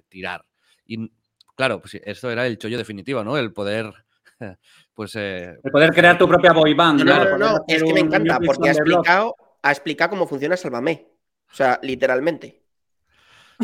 tirar. 0.08 0.46
Y 0.86 1.12
claro, 1.56 1.80
pues 1.80 1.96
esto 2.04 2.30
era 2.30 2.46
el 2.46 2.58
chollo 2.58 2.78
definitivo, 2.78 3.24
¿no? 3.24 3.38
El 3.38 3.54
poder 3.54 3.92
pues... 4.94 5.16
el 5.16 5.60
poder 5.72 5.92
crear 5.92 6.18
tu 6.18 6.28
propia 6.28 6.54
boy 6.54 6.74
band. 6.74 7.04
No, 7.04 7.26
no, 7.26 7.38
no, 7.38 7.64
es 7.68 7.84
que 7.84 7.94
me 7.94 8.02
encanta 8.02 8.40
porque 8.40 8.70
ha 8.70 8.74
explicado, 8.74 9.36
ha 9.62 9.72
explicado 9.72 10.12
cómo 10.12 10.28
funciona 10.28 10.58
Salvame. 10.58 11.08
O 11.52 11.56
sea, 11.56 11.80
literalmente. 11.82 12.64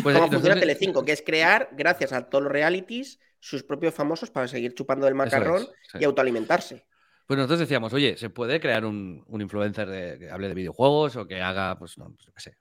Pues, 0.01 0.15
cómo 0.15 0.31
funciona 0.31 0.59
Telecinco, 0.59 1.03
que 1.03 1.11
es 1.11 1.21
crear, 1.21 1.69
gracias 1.73 2.13
a 2.13 2.29
todos 2.29 2.45
los 2.45 2.53
realities, 2.53 3.19
sus 3.39 3.63
propios 3.63 3.93
famosos 3.93 4.31
para 4.31 4.47
seguir 4.47 4.73
chupando 4.73 5.05
del 5.05 5.15
macarrón 5.15 5.67
y 5.99 6.03
autoalimentarse. 6.03 6.85
Pues 7.27 7.37
nosotros 7.37 7.59
decíamos, 7.59 7.93
oye, 7.93 8.17
¿se 8.17 8.29
puede 8.29 8.59
crear 8.59 8.85
un, 8.85 9.25
influencer 9.29 9.87
de, 9.89 10.19
que 10.19 10.29
hable 10.29 10.47
de 10.47 10.53
videojuegos 10.53 11.15
o 11.15 11.27
que 11.27 11.41
haga, 11.41 11.77
pues, 11.77 11.97
no, 11.97 12.13
pues, 12.13 12.29
qué 12.33 12.41
sé, 12.41 12.57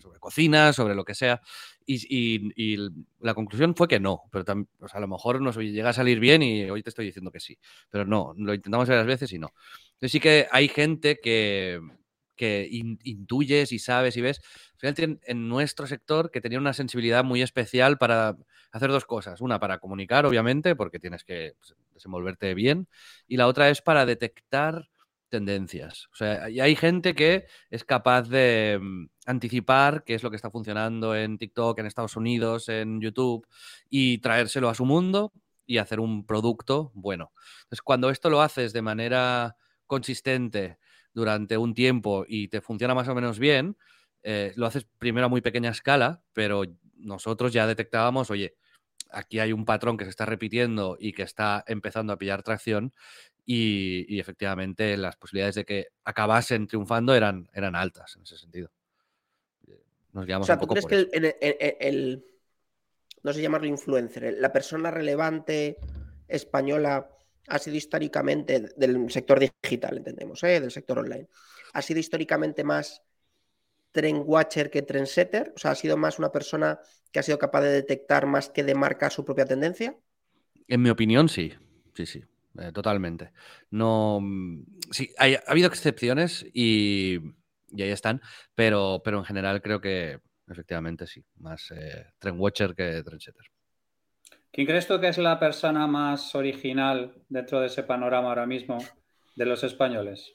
sobre 0.00 0.18
cocina, 0.18 0.72
sobre 0.72 0.94
lo 0.94 1.04
que 1.04 1.14
sea? 1.14 1.40
Y, 1.86 2.76
la 3.20 3.34
conclusión 3.34 3.74
fue 3.74 3.88
que 3.88 4.00
no, 4.00 4.22
pero 4.30 4.44
a 4.92 5.00
lo 5.00 5.08
mejor 5.08 5.40
nos 5.40 5.56
llega 5.56 5.90
a 5.90 5.94
salir 5.94 6.20
bien 6.20 6.42
y 6.42 6.68
hoy 6.70 6.82
te 6.82 6.90
estoy 6.90 7.06
diciendo 7.06 7.30
que 7.30 7.40
sí, 7.40 7.58
pero 7.90 8.04
no, 8.04 8.34
lo 8.36 8.54
intentamos 8.54 8.88
varias 8.88 9.06
veces 9.06 9.32
y 9.32 9.38
no. 9.38 9.52
Entonces 9.92 10.12
sí 10.12 10.20
que 10.20 10.46
hay 10.52 10.68
gente 10.68 11.18
que, 11.20 11.80
que 12.38 12.68
intuyes 12.70 13.72
y 13.72 13.78
sabes 13.78 14.16
y 14.16 14.22
ves. 14.22 14.40
en 14.82 15.48
nuestro 15.48 15.86
sector 15.86 16.30
que 16.30 16.40
tenía 16.40 16.58
una 16.58 16.72
sensibilidad 16.72 17.24
muy 17.24 17.42
especial 17.42 17.98
para 17.98 18.36
hacer 18.72 18.90
dos 18.90 19.04
cosas. 19.04 19.42
Una, 19.42 19.58
para 19.58 19.78
comunicar, 19.78 20.24
obviamente, 20.24 20.76
porque 20.76 21.00
tienes 21.00 21.24
que 21.24 21.54
pues, 21.58 21.74
desenvolverte 21.92 22.54
bien. 22.54 22.88
Y 23.26 23.36
la 23.36 23.46
otra 23.46 23.68
es 23.68 23.82
para 23.82 24.06
detectar 24.06 24.88
tendencias. 25.28 26.08
O 26.12 26.16
sea, 26.16 26.44
hay 26.44 26.76
gente 26.76 27.14
que 27.14 27.46
es 27.70 27.84
capaz 27.84 28.28
de 28.28 28.78
mm, 28.80 29.06
anticipar 29.26 30.04
qué 30.04 30.14
es 30.14 30.22
lo 30.22 30.30
que 30.30 30.36
está 30.36 30.50
funcionando 30.50 31.14
en 31.14 31.38
TikTok, 31.38 31.78
en 31.78 31.86
Estados 31.86 32.16
Unidos, 32.16 32.68
en 32.68 33.00
YouTube, 33.00 33.46
y 33.90 34.18
traérselo 34.18 34.68
a 34.68 34.74
su 34.74 34.84
mundo 34.84 35.32
y 35.66 35.78
hacer 35.78 36.00
un 36.00 36.26
producto 36.26 36.92
bueno. 36.94 37.32
Entonces, 37.64 37.82
cuando 37.82 38.10
esto 38.10 38.30
lo 38.30 38.40
haces 38.40 38.72
de 38.72 38.82
manera 38.82 39.56
consistente, 39.86 40.78
durante 41.18 41.56
un 41.58 41.74
tiempo 41.74 42.24
y 42.28 42.48
te 42.48 42.60
funciona 42.60 42.94
más 42.94 43.08
o 43.08 43.14
menos 43.14 43.38
bien, 43.38 43.76
eh, 44.22 44.52
lo 44.56 44.66
haces 44.66 44.86
primero 44.98 45.26
a 45.26 45.28
muy 45.28 45.40
pequeña 45.40 45.70
escala, 45.70 46.22
pero 46.32 46.62
nosotros 46.96 47.52
ya 47.52 47.66
detectábamos, 47.66 48.30
oye, 48.30 48.54
aquí 49.10 49.38
hay 49.38 49.52
un 49.52 49.64
patrón 49.64 49.96
que 49.96 50.04
se 50.04 50.10
está 50.10 50.26
repitiendo 50.26 50.96
y 50.98 51.12
que 51.12 51.22
está 51.22 51.64
empezando 51.66 52.12
a 52.12 52.18
pillar 52.18 52.42
tracción 52.42 52.92
y, 53.44 54.18
efectivamente 54.20 54.96
las 54.96 55.16
posibilidades 55.16 55.54
de 55.54 55.64
que 55.64 55.88
acabasen 56.04 56.66
triunfando 56.66 57.14
eran, 57.14 57.48
eran 57.54 57.74
altas 57.74 58.16
en 58.16 58.22
ese 58.22 58.36
sentido. 58.36 58.70
Nos 60.12 60.28
o 60.28 60.44
sea, 60.44 60.58
¿tú 60.58 60.66
crees 60.66 60.86
que 60.86 61.08
el, 61.80 62.24
no 63.22 63.32
sé 63.32 63.42
llamarlo 63.42 63.66
influencer, 63.66 64.36
la 64.38 64.52
persona 64.52 64.90
relevante 64.90 65.78
española 66.26 67.10
ha 67.48 67.58
sido 67.58 67.76
históricamente 67.76 68.68
del 68.76 69.10
sector 69.10 69.40
digital, 69.40 69.98
entendemos, 69.98 70.42
¿eh? 70.44 70.60
del 70.60 70.70
sector 70.70 70.98
online. 70.98 71.28
Ha 71.72 71.82
sido 71.82 72.00
históricamente 72.00 72.64
más 72.64 73.02
trend 73.98 74.22
watcher 74.24 74.70
que 74.70 74.82
trendsetter, 74.82 75.52
o 75.56 75.58
sea, 75.58 75.72
ha 75.72 75.74
sido 75.74 75.96
más 75.96 76.20
una 76.20 76.30
persona 76.30 76.78
que 77.10 77.18
ha 77.18 77.22
sido 77.24 77.36
capaz 77.36 77.62
de 77.62 77.72
detectar 77.72 78.26
más 78.26 78.48
que 78.48 78.62
de 78.62 78.76
marcar 78.76 79.10
su 79.10 79.24
propia 79.24 79.44
tendencia. 79.44 79.96
En 80.68 80.82
mi 80.82 80.88
opinión, 80.88 81.28
sí, 81.28 81.52
sí, 81.96 82.06
sí, 82.06 82.22
eh, 82.60 82.70
totalmente. 82.72 83.32
No, 83.70 84.20
mm, 84.22 84.62
sí, 84.92 85.10
ha 85.18 85.50
habido 85.50 85.66
excepciones 85.66 86.46
y, 86.54 87.18
ahí 87.72 87.90
están, 87.90 88.22
pero, 88.54 89.02
pero 89.04 89.18
en 89.18 89.24
general 89.24 89.60
creo 89.60 89.80
que 89.80 90.20
efectivamente 90.48 91.08
sí, 91.08 91.24
más 91.38 91.72
eh, 91.72 92.06
trend 92.20 92.40
watcher 92.40 92.76
que 92.76 93.02
trendsetter. 93.02 93.46
¿Quién 94.52 94.68
crees 94.68 94.86
tú 94.86 95.00
que 95.00 95.08
es 95.08 95.18
la 95.18 95.40
persona 95.40 95.88
más 95.88 96.36
original 96.36 97.16
dentro 97.28 97.60
de 97.60 97.66
ese 97.66 97.82
panorama 97.82 98.28
ahora 98.28 98.46
mismo 98.46 98.78
de 99.34 99.44
los 99.44 99.64
españoles? 99.64 100.32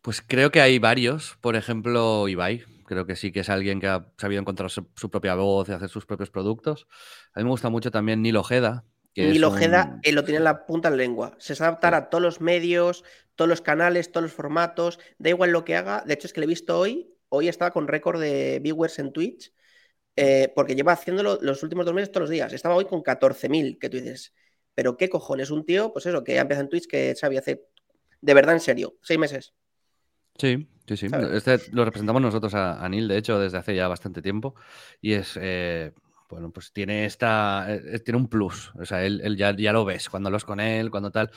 Pues 0.00 0.22
creo 0.26 0.50
que 0.50 0.62
hay 0.62 0.78
varios. 0.78 1.36
Por 1.42 1.56
ejemplo, 1.56 2.26
Ibai. 2.26 2.64
Creo 2.86 3.06
que 3.06 3.16
sí 3.16 3.32
que 3.32 3.40
es 3.40 3.48
alguien 3.48 3.80
que 3.80 3.88
ha 3.88 4.12
sabido 4.16 4.40
encontrar 4.40 4.70
su, 4.70 5.10
propia 5.10 5.34
voz 5.34 5.68
y 5.68 5.72
hacer 5.72 5.88
sus 5.88 6.06
propios 6.06 6.30
productos. 6.30 6.86
A 7.34 7.40
mí 7.40 7.44
me 7.44 7.50
gusta 7.50 7.68
mucho 7.68 7.90
también 7.90 8.22
Nilo 8.22 8.40
Ojeda. 8.40 8.84
Nilo 9.14 9.48
Ojeda 9.48 9.98
lo 10.12 10.24
tiene 10.24 10.38
en 10.38 10.44
la 10.44 10.66
punta 10.66 10.90
de 10.90 10.96
la 10.96 11.02
lengua. 11.02 11.34
Se 11.38 11.54
sabe 11.54 11.68
adaptar 11.68 11.94
a 11.94 12.10
todos 12.10 12.22
los 12.22 12.40
medios, 12.40 13.04
todos 13.34 13.48
los 13.48 13.60
canales, 13.60 14.12
todos 14.12 14.22
los 14.22 14.32
formatos. 14.32 14.98
Da 15.18 15.30
igual 15.30 15.50
lo 15.50 15.64
que 15.64 15.76
haga. 15.76 16.02
De 16.06 16.14
hecho, 16.14 16.26
es 16.26 16.32
que 16.32 16.40
le 16.40 16.44
he 16.44 16.48
visto 16.48 16.78
hoy. 16.78 17.12
Hoy 17.28 17.48
estaba 17.48 17.72
con 17.72 17.88
récord 17.88 18.20
de 18.20 18.60
viewers 18.62 18.98
en 18.98 19.12
Twitch 19.12 19.52
eh, 20.16 20.50
porque 20.54 20.74
lleva 20.74 20.92
haciéndolo 20.92 21.38
los 21.42 21.62
últimos 21.62 21.84
dos 21.84 21.94
meses 21.94 22.10
todos 22.10 22.22
los 22.22 22.30
días. 22.30 22.52
Estaba 22.52 22.74
hoy 22.74 22.86
con 22.86 23.02
14.000, 23.02 23.78
que 23.78 23.90
tú 23.90 23.98
dices, 23.98 24.32
pero 24.74 24.96
qué 24.96 25.10
cojones, 25.10 25.50
un 25.50 25.66
tío, 25.66 25.92
pues 25.92 26.06
eso, 26.06 26.24
que 26.24 26.34
ya 26.34 26.40
empieza 26.40 26.62
en 26.62 26.70
Twitch, 26.70 26.86
que 26.86 27.14
sabía 27.14 27.40
hacer 27.40 27.66
de 28.22 28.34
verdad 28.34 28.54
en 28.54 28.60
serio, 28.60 28.96
seis 29.02 29.20
meses. 29.20 29.54
Sí, 30.38 30.68
sí, 30.86 30.96
sí. 30.96 31.06
Este 31.32 31.60
lo 31.72 31.84
representamos 31.84 32.22
nosotros 32.22 32.54
a, 32.54 32.84
a, 32.84 32.88
Neil, 32.88 33.08
de 33.08 33.18
hecho, 33.18 33.38
desde 33.38 33.58
hace 33.58 33.74
ya 33.74 33.88
bastante 33.88 34.22
tiempo. 34.22 34.54
Y 35.00 35.12
es, 35.12 35.38
eh, 35.40 35.92
bueno, 36.28 36.50
pues 36.50 36.72
tiene 36.72 37.04
esta, 37.04 37.66
eh, 37.68 38.00
tiene 38.00 38.18
un 38.18 38.28
plus. 38.28 38.72
O 38.74 38.84
sea, 38.84 39.04
él, 39.04 39.36
ya, 39.36 39.54
ya, 39.56 39.72
lo 39.72 39.84
ves 39.84 40.08
cuando 40.08 40.30
los 40.30 40.44
con 40.44 40.60
él, 40.60 40.90
cuando 40.90 41.10
tal. 41.10 41.30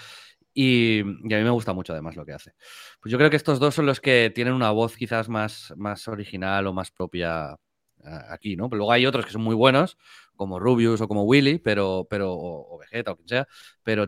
Y, 0.53 0.99
y, 0.99 1.33
a 1.33 1.38
mí 1.38 1.43
me 1.43 1.49
gusta 1.49 1.73
mucho 1.73 1.93
además 1.93 2.15
lo 2.15 2.25
que 2.25 2.33
hace. 2.33 2.53
Pues 3.01 3.12
yo 3.12 3.17
creo 3.17 3.29
que 3.29 3.38
estos 3.38 3.59
dos 3.59 3.75
son 3.75 3.85
los 3.85 4.01
que 4.01 4.31
tienen 4.33 4.53
una 4.53 4.71
voz 4.71 4.95
quizás 4.97 5.29
más, 5.29 5.73
más 5.77 6.07
original 6.07 6.67
o 6.67 6.73
más 6.73 6.91
propia 6.91 7.55
aquí, 8.03 8.55
¿no? 8.55 8.69
Pero 8.69 8.77
luego 8.79 8.91
hay 8.91 9.05
otros 9.05 9.25
que 9.25 9.31
son 9.31 9.41
muy 9.41 9.55
buenos, 9.55 9.97
como 10.35 10.59
Rubius 10.59 11.01
o 11.01 11.07
como 11.07 11.23
Willy, 11.23 11.59
pero, 11.59 12.07
pero, 12.09 12.33
o, 12.33 12.77
Vegeta 12.77 13.12
o 13.12 13.15
quien 13.15 13.27
sea, 13.27 13.47
pero 13.83 14.07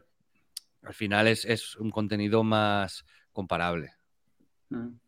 al 0.83 0.93
final 0.93 1.27
es, 1.27 1.75
un 1.77 1.91
contenido 1.91 2.43
más 2.43 3.05
comparable. 3.31 3.91
Mm. 4.69 5.00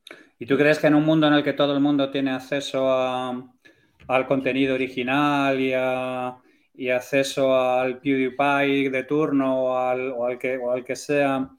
¿Y 0.44 0.46
tú 0.46 0.58
crees 0.58 0.78
que 0.78 0.88
en 0.88 0.96
un 0.96 1.06
mundo 1.06 1.26
en 1.28 1.36
el 1.36 1.42
que 1.42 1.54
todo 1.54 1.74
el 1.74 1.80
mundo 1.80 2.12
tiene 2.12 2.32
acceso 2.32 2.92
al 2.92 4.28
contenido 4.28 4.76
original 4.76 5.58
y, 5.58 6.90
acceso 6.90 7.58
al 7.58 8.02
PewDiePie 8.02 8.90
de 8.90 9.04
turno 9.06 9.64
o 9.64 9.78
al, 9.78 10.38
que, 10.38 10.60
al 10.70 10.84
que 10.84 10.98
sea, 10.98 11.50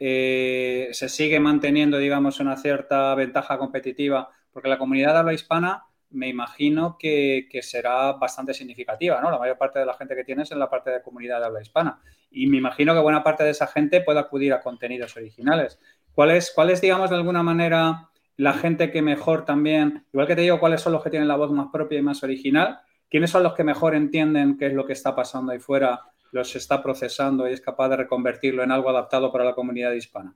eh, 0.00 0.88
se 0.90 1.08
sigue 1.08 1.38
manteniendo, 1.38 1.98
digamos, 1.98 2.40
una 2.40 2.56
cierta 2.56 3.14
ventaja 3.14 3.56
competitiva? 3.58 4.28
Porque 4.52 4.68
la 4.68 4.76
comunidad 4.76 5.12
de 5.12 5.18
habla 5.20 5.34
hispana 5.34 5.84
me 6.10 6.26
imagino 6.26 6.96
que, 6.98 7.46
será 7.62 8.14
bastante 8.14 8.54
significativa, 8.54 9.20
¿no? 9.20 9.30
La 9.30 9.38
mayor 9.38 9.56
parte 9.56 9.78
de 9.78 9.86
la 9.86 9.94
gente 9.94 10.16
que 10.16 10.24
tienes 10.24 10.50
en 10.50 10.58
la 10.58 10.68
parte 10.68 10.90
de 10.90 11.00
comunidad 11.00 11.38
de 11.38 11.46
habla 11.46 11.62
hispana. 11.62 12.00
Y 12.32 12.48
me 12.48 12.56
imagino 12.56 12.92
que 12.92 12.98
buena 12.98 13.22
parte 13.22 13.44
de 13.44 13.50
esa 13.50 13.68
gente 13.68 14.00
puede 14.00 14.18
acudir 14.18 14.52
a 14.52 14.60
contenidos 14.60 15.16
originales. 15.16 15.78
¿Cuál 16.12 16.32
es, 16.32 16.50
cuál 16.52 16.70
es, 16.70 16.80
digamos, 16.80 17.08
de 17.08 17.14
alguna 17.14 17.44
manera 17.44 18.08
la 18.36 18.52
gente 18.54 18.90
que 18.90 19.02
mejor 19.02 19.44
también, 19.44 20.04
igual 20.12 20.26
que 20.26 20.36
te 20.36 20.42
digo, 20.42 20.58
cuáles 20.58 20.80
son 20.80 20.92
los 20.92 21.02
que 21.02 21.10
tienen 21.10 21.28
la 21.28 21.36
voz 21.36 21.50
más 21.52 21.68
propia 21.72 21.98
y 21.98 22.02
más 22.02 22.22
original, 22.22 22.80
quiénes 23.10 23.30
son 23.30 23.42
los 23.42 23.54
que 23.54 23.64
mejor 23.64 23.94
entienden 23.94 24.56
qué 24.56 24.66
es 24.66 24.72
lo 24.72 24.86
que 24.86 24.94
está 24.94 25.14
pasando 25.14 25.52
ahí 25.52 25.58
fuera, 25.58 26.00
los 26.32 26.54
está 26.56 26.82
procesando 26.82 27.48
y 27.48 27.52
es 27.52 27.60
capaz 27.60 27.88
de 27.90 27.96
reconvertirlo 27.96 28.62
en 28.62 28.72
algo 28.72 28.90
adaptado 28.90 29.30
para 29.30 29.44
la 29.44 29.54
comunidad 29.54 29.92
hispana? 29.92 30.34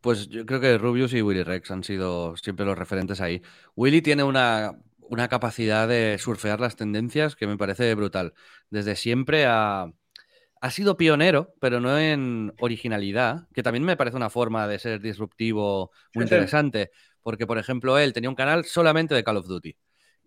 Pues 0.00 0.28
yo 0.28 0.44
creo 0.44 0.60
que 0.60 0.78
Rubius 0.78 1.14
y 1.14 1.22
Willy 1.22 1.44
Rex 1.44 1.70
han 1.70 1.84
sido 1.84 2.36
siempre 2.36 2.66
los 2.66 2.76
referentes 2.76 3.20
ahí. 3.20 3.40
Willy 3.76 4.02
tiene 4.02 4.24
una 4.24 4.72
una 5.12 5.28
capacidad 5.28 5.86
de 5.86 6.16
surfear 6.18 6.58
las 6.58 6.74
tendencias 6.74 7.36
que 7.36 7.46
me 7.46 7.58
parece 7.58 7.94
brutal. 7.94 8.32
Desde 8.70 8.96
siempre 8.96 9.44
ha, 9.44 9.92
ha 10.62 10.70
sido 10.70 10.96
pionero, 10.96 11.54
pero 11.60 11.80
no 11.80 11.98
en 11.98 12.54
originalidad, 12.60 13.46
que 13.52 13.62
también 13.62 13.84
me 13.84 13.98
parece 13.98 14.16
una 14.16 14.30
forma 14.30 14.66
de 14.66 14.78
ser 14.78 15.02
disruptivo 15.02 15.90
muy 16.14 16.22
interesante. 16.24 16.92
Porque, 17.22 17.46
por 17.46 17.58
ejemplo, 17.58 17.98
él 17.98 18.12
tenía 18.12 18.30
un 18.30 18.36
canal 18.36 18.64
solamente 18.64 19.14
de 19.14 19.24
Call 19.24 19.36
of 19.38 19.46
Duty. 19.46 19.76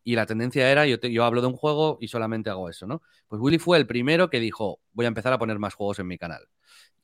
y 0.03 0.15
la 0.15 0.25
tendencia 0.27 0.69
era, 0.71 0.85
yo, 0.85 0.97
yo 0.97 1.23
hablo 1.25 1.41
de 1.41 1.47
un 1.47 1.55
juego 1.55 1.97
y 1.99 2.09
solamente 2.09 2.49
hago 2.51 2.69
eso, 2.69 2.85
¿no? 2.87 3.01
Pues 3.27 3.41
Willy 3.41 3.57
fue 3.57 3.77
el 3.77 3.87
primero 3.87 4.29
que 4.29 4.39
dijo, 4.39 4.79
voy 4.93 5.05
a 5.05 5.07
empezar 5.07 5.33
a 5.33 5.39
poner 5.39 5.57
más 5.59 5.73
juegos 5.73 5.99
en 5.99 6.07
mi 6.07 6.17
canal. 6.17 6.47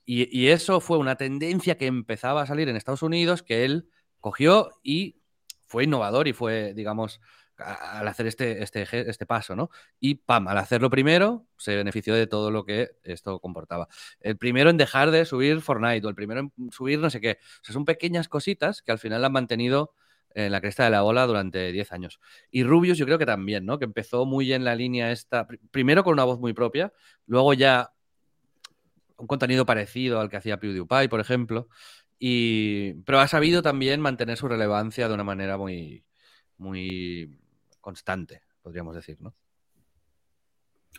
Y, 0.06 0.48
eso 0.48 0.82
fue 0.82 0.98
una 0.98 1.16
tendencia 1.16 1.78
que 1.78 1.86
empezaba 1.86 2.42
a 2.42 2.46
salir 2.46 2.68
en 2.68 2.76
Estados 2.76 3.04
Unidos, 3.04 3.44
que 3.44 3.66
él 3.66 3.90
cogió 4.20 4.72
y 4.84 5.22
fue 5.68 5.86
innovador 5.86 6.28
y 6.28 6.34
fue, 6.34 6.74
digamos, 6.74 7.22
al 7.64 8.08
hacer 8.08 8.28
este, 8.28 8.64
este, 8.64 8.86
este 9.10 9.26
paso, 9.26 9.56
¿no? 9.56 9.70
Y 10.00 10.16
pam, 10.16 10.48
al 10.48 10.58
hacerlo 10.58 10.90
primero, 10.90 11.46
se 11.58 11.76
benefició 11.76 12.16
de 12.16 12.28
todo 12.28 12.52
lo 12.52 12.66
que 12.66 12.92
esto 13.04 13.40
comportaba. 13.40 13.88
El 14.20 14.38
primero 14.38 14.70
en 14.70 14.78
dejar 14.78 15.12
de 15.12 15.26
subir 15.26 15.62
Fortnite 15.62 16.06
o 16.06 16.10
el 16.10 16.16
primero 16.16 16.40
en 16.42 16.72
subir 16.72 17.00
no 17.00 17.10
sé 17.10 17.22
qué. 17.22 17.40
O 17.62 17.64
sea, 17.64 17.74
son 17.74 17.86
pequeñas 17.86 18.28
cositas 18.28 18.82
que 18.82 18.92
al 18.92 19.00
final 19.00 19.24
han 19.24 19.32
mantenido 19.32 19.94
en 20.34 20.52
la 20.52 20.62
cresta 20.62 20.86
de 20.86 20.92
la 20.92 21.04
ola 21.04 21.26
durante 21.26 21.72
10 21.72 21.92
años. 21.92 22.20
Y 22.52 22.64
Rubius 22.64 22.98
yo 22.98 23.06
creo 23.06 23.18
que 23.18 23.26
también, 23.26 23.66
¿no? 23.66 23.80
Que 23.80 23.86
empezó 23.86 24.26
muy 24.26 24.54
en 24.54 24.64
la 24.64 24.76
línea 24.76 25.12
esta, 25.12 25.48
primero 25.72 26.04
con 26.04 26.14
una 26.14 26.24
voz 26.24 26.40
muy 26.40 26.54
propia, 26.54 26.94
luego 27.26 27.54
ya 27.54 27.92
un 29.18 29.28
contenido 29.28 29.66
parecido 29.66 30.20
al 30.20 30.30
que 30.30 30.38
hacía 30.38 30.60
PewDiePie, 30.60 31.10
por 31.10 31.20
ejemplo, 31.20 31.68
y, 32.20 32.94
pero 33.04 33.20
ha 33.20 33.28
sabido 33.28 33.62
también 33.62 34.02
mantener 34.02 34.38
su 34.38 34.48
relevancia 34.48 35.08
de 35.08 35.14
una 35.14 35.24
manera 35.24 35.58
muy, 35.58 36.06
muy 36.58 37.41
constante, 37.82 38.44
podríamos 38.62 38.96
decir, 38.96 39.18
¿no? 39.20 39.36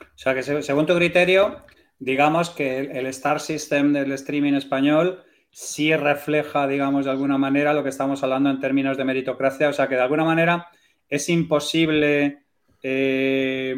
O 0.01 0.19
sea 0.19 0.35
que 0.35 0.43
según 0.43 0.87
tu 0.87 0.95
criterio, 0.95 1.65
digamos 1.99 2.51
que 2.51 2.81
el 2.81 3.07
Star 3.07 3.41
System 3.41 3.93
del 3.93 4.13
streaming 4.13 4.55
español 4.55 5.25
sí 5.53 5.95
refleja, 5.95 6.67
digamos, 6.67 7.05
de 7.05 7.11
alguna 7.11 7.39
manera 7.39 7.75
lo 7.75 7.83
que 7.83 7.91
estamos 7.91 8.23
hablando 8.23 8.51
en 8.51 8.59
términos 8.59 8.97
de 8.97 9.05
meritocracia. 9.05 9.69
O 9.69 9.73
sea, 9.73 9.89
que 9.89 9.95
de 9.95 10.01
alguna 10.01 10.25
manera 10.25 10.69
es 11.09 11.29
imposible 11.29 12.43
eh, 12.83 13.77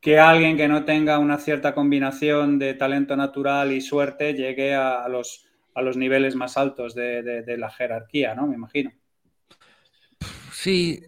que 0.00 0.18
alguien 0.18 0.56
que 0.56 0.68
no 0.68 0.84
tenga 0.84 1.18
una 1.18 1.38
cierta 1.38 1.74
combinación 1.74 2.58
de 2.58 2.74
talento 2.74 3.16
natural 3.16 3.72
y 3.72 3.80
suerte 3.80 4.34
llegue 4.34 4.74
a, 4.74 5.08
los, 5.08 5.46
a 5.74 5.80
los, 5.80 5.96
niveles 5.96 6.34
más 6.34 6.58
altos 6.58 6.94
de, 6.94 7.56
la 7.56 7.70
jerarquía, 7.70 8.34
¿no? 8.34 8.46
Me 8.46 8.56
imagino. 8.56 8.92
Sí, 10.52 11.02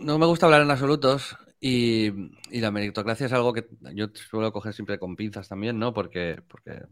no 0.00 0.18
me 0.18 0.26
gusta 0.26 0.46
hablar 0.46 0.62
en 0.62 0.70
absolutos. 0.70 1.36
Y, 1.60 2.12
la 2.50 2.70
meritocracia 2.70 3.26
es 3.26 3.32
algo 3.32 3.52
que 3.52 3.66
yo 3.94 4.06
suelo 4.14 4.52
coger 4.52 4.72
siempre 4.72 4.98
con 4.98 5.16
pinzas 5.16 5.48
también, 5.48 5.78
¿no? 5.78 5.92
Porque, 5.92 6.40
porque 6.46 6.82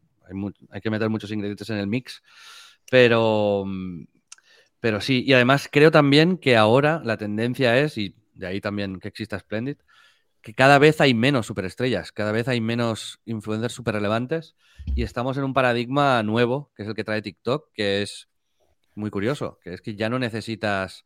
hay, 0.71 0.81
que 0.81 0.91
meter 0.91 1.09
muchos 1.09 1.31
ingredientes 1.31 1.71
en 1.71 1.77
el 1.77 1.87
mix, 1.87 2.23
pero, 2.91 3.65
pero 4.81 5.01
sí, 5.01 5.25
y 5.25 5.33
además 5.33 5.69
creo 5.71 5.91
también 5.91 6.39
que 6.39 6.57
ahora 6.57 7.01
la 7.05 7.17
tendencia 7.17 7.79
es, 7.79 7.97
y 7.97 8.17
de 8.35 8.49
ahí 8.49 8.61
también 8.61 8.99
que 8.99 9.09
exista 9.09 9.39
Splendid, 9.39 9.77
que 10.43 10.55
cada 10.55 10.79
vez 10.79 11.01
hay 11.01 11.15
menos 11.15 11.47
superestrellas, 11.47 12.13
cada 12.13 12.33
vez 12.33 12.49
hay 12.49 12.61
menos 12.61 13.21
influencers 13.25 13.75
super 13.75 13.95
relevantes 13.95 14.57
y 14.95 15.03
estamos 15.03 15.37
en 15.37 15.45
un 15.45 15.55
paradigma 15.55 16.23
nuevo, 16.23 16.73
que 16.77 16.83
es 16.83 16.89
el 16.89 16.95
que 16.95 17.05
trae 17.05 17.23
TikTok, 17.23 17.73
que 17.73 18.03
es 18.03 18.29
muy 18.95 19.11
curioso, 19.11 19.59
que 19.63 19.75
es 19.75 19.81
que 19.81 19.97
ya 19.97 20.09
no 20.09 20.19
necesitas 20.19 21.05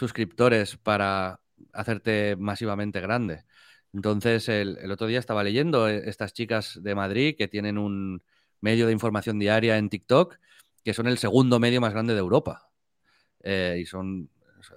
suscriptores 0.00 0.76
para 0.76 1.40
hacerte 1.74 2.34
masivamente 2.36 3.00
grande. 3.00 3.44
Entonces, 3.92 4.48
el, 4.48 4.90
otro 4.90 5.06
día 5.06 5.18
estaba 5.18 5.44
leyendo 5.44 5.88
eh, 5.88 6.02
estas 6.06 6.32
chicas 6.32 6.80
de 6.82 6.94
Madrid 6.94 7.36
que 7.36 7.48
tienen 7.48 7.76
un, 7.76 8.22
medio 8.62 8.86
de 8.86 8.92
información 8.92 9.38
diaria 9.38 9.76
en 9.76 9.90
TikTok, 9.90 10.38
que 10.82 10.94
son 10.94 11.06
el 11.06 11.18
segundo 11.18 11.60
medio 11.60 11.80
más 11.80 11.92
grande 11.92 12.14
de 12.14 12.20
Europa. 12.20 12.70
Eh, 13.42 13.78
y 13.82 13.86
son 13.86 14.30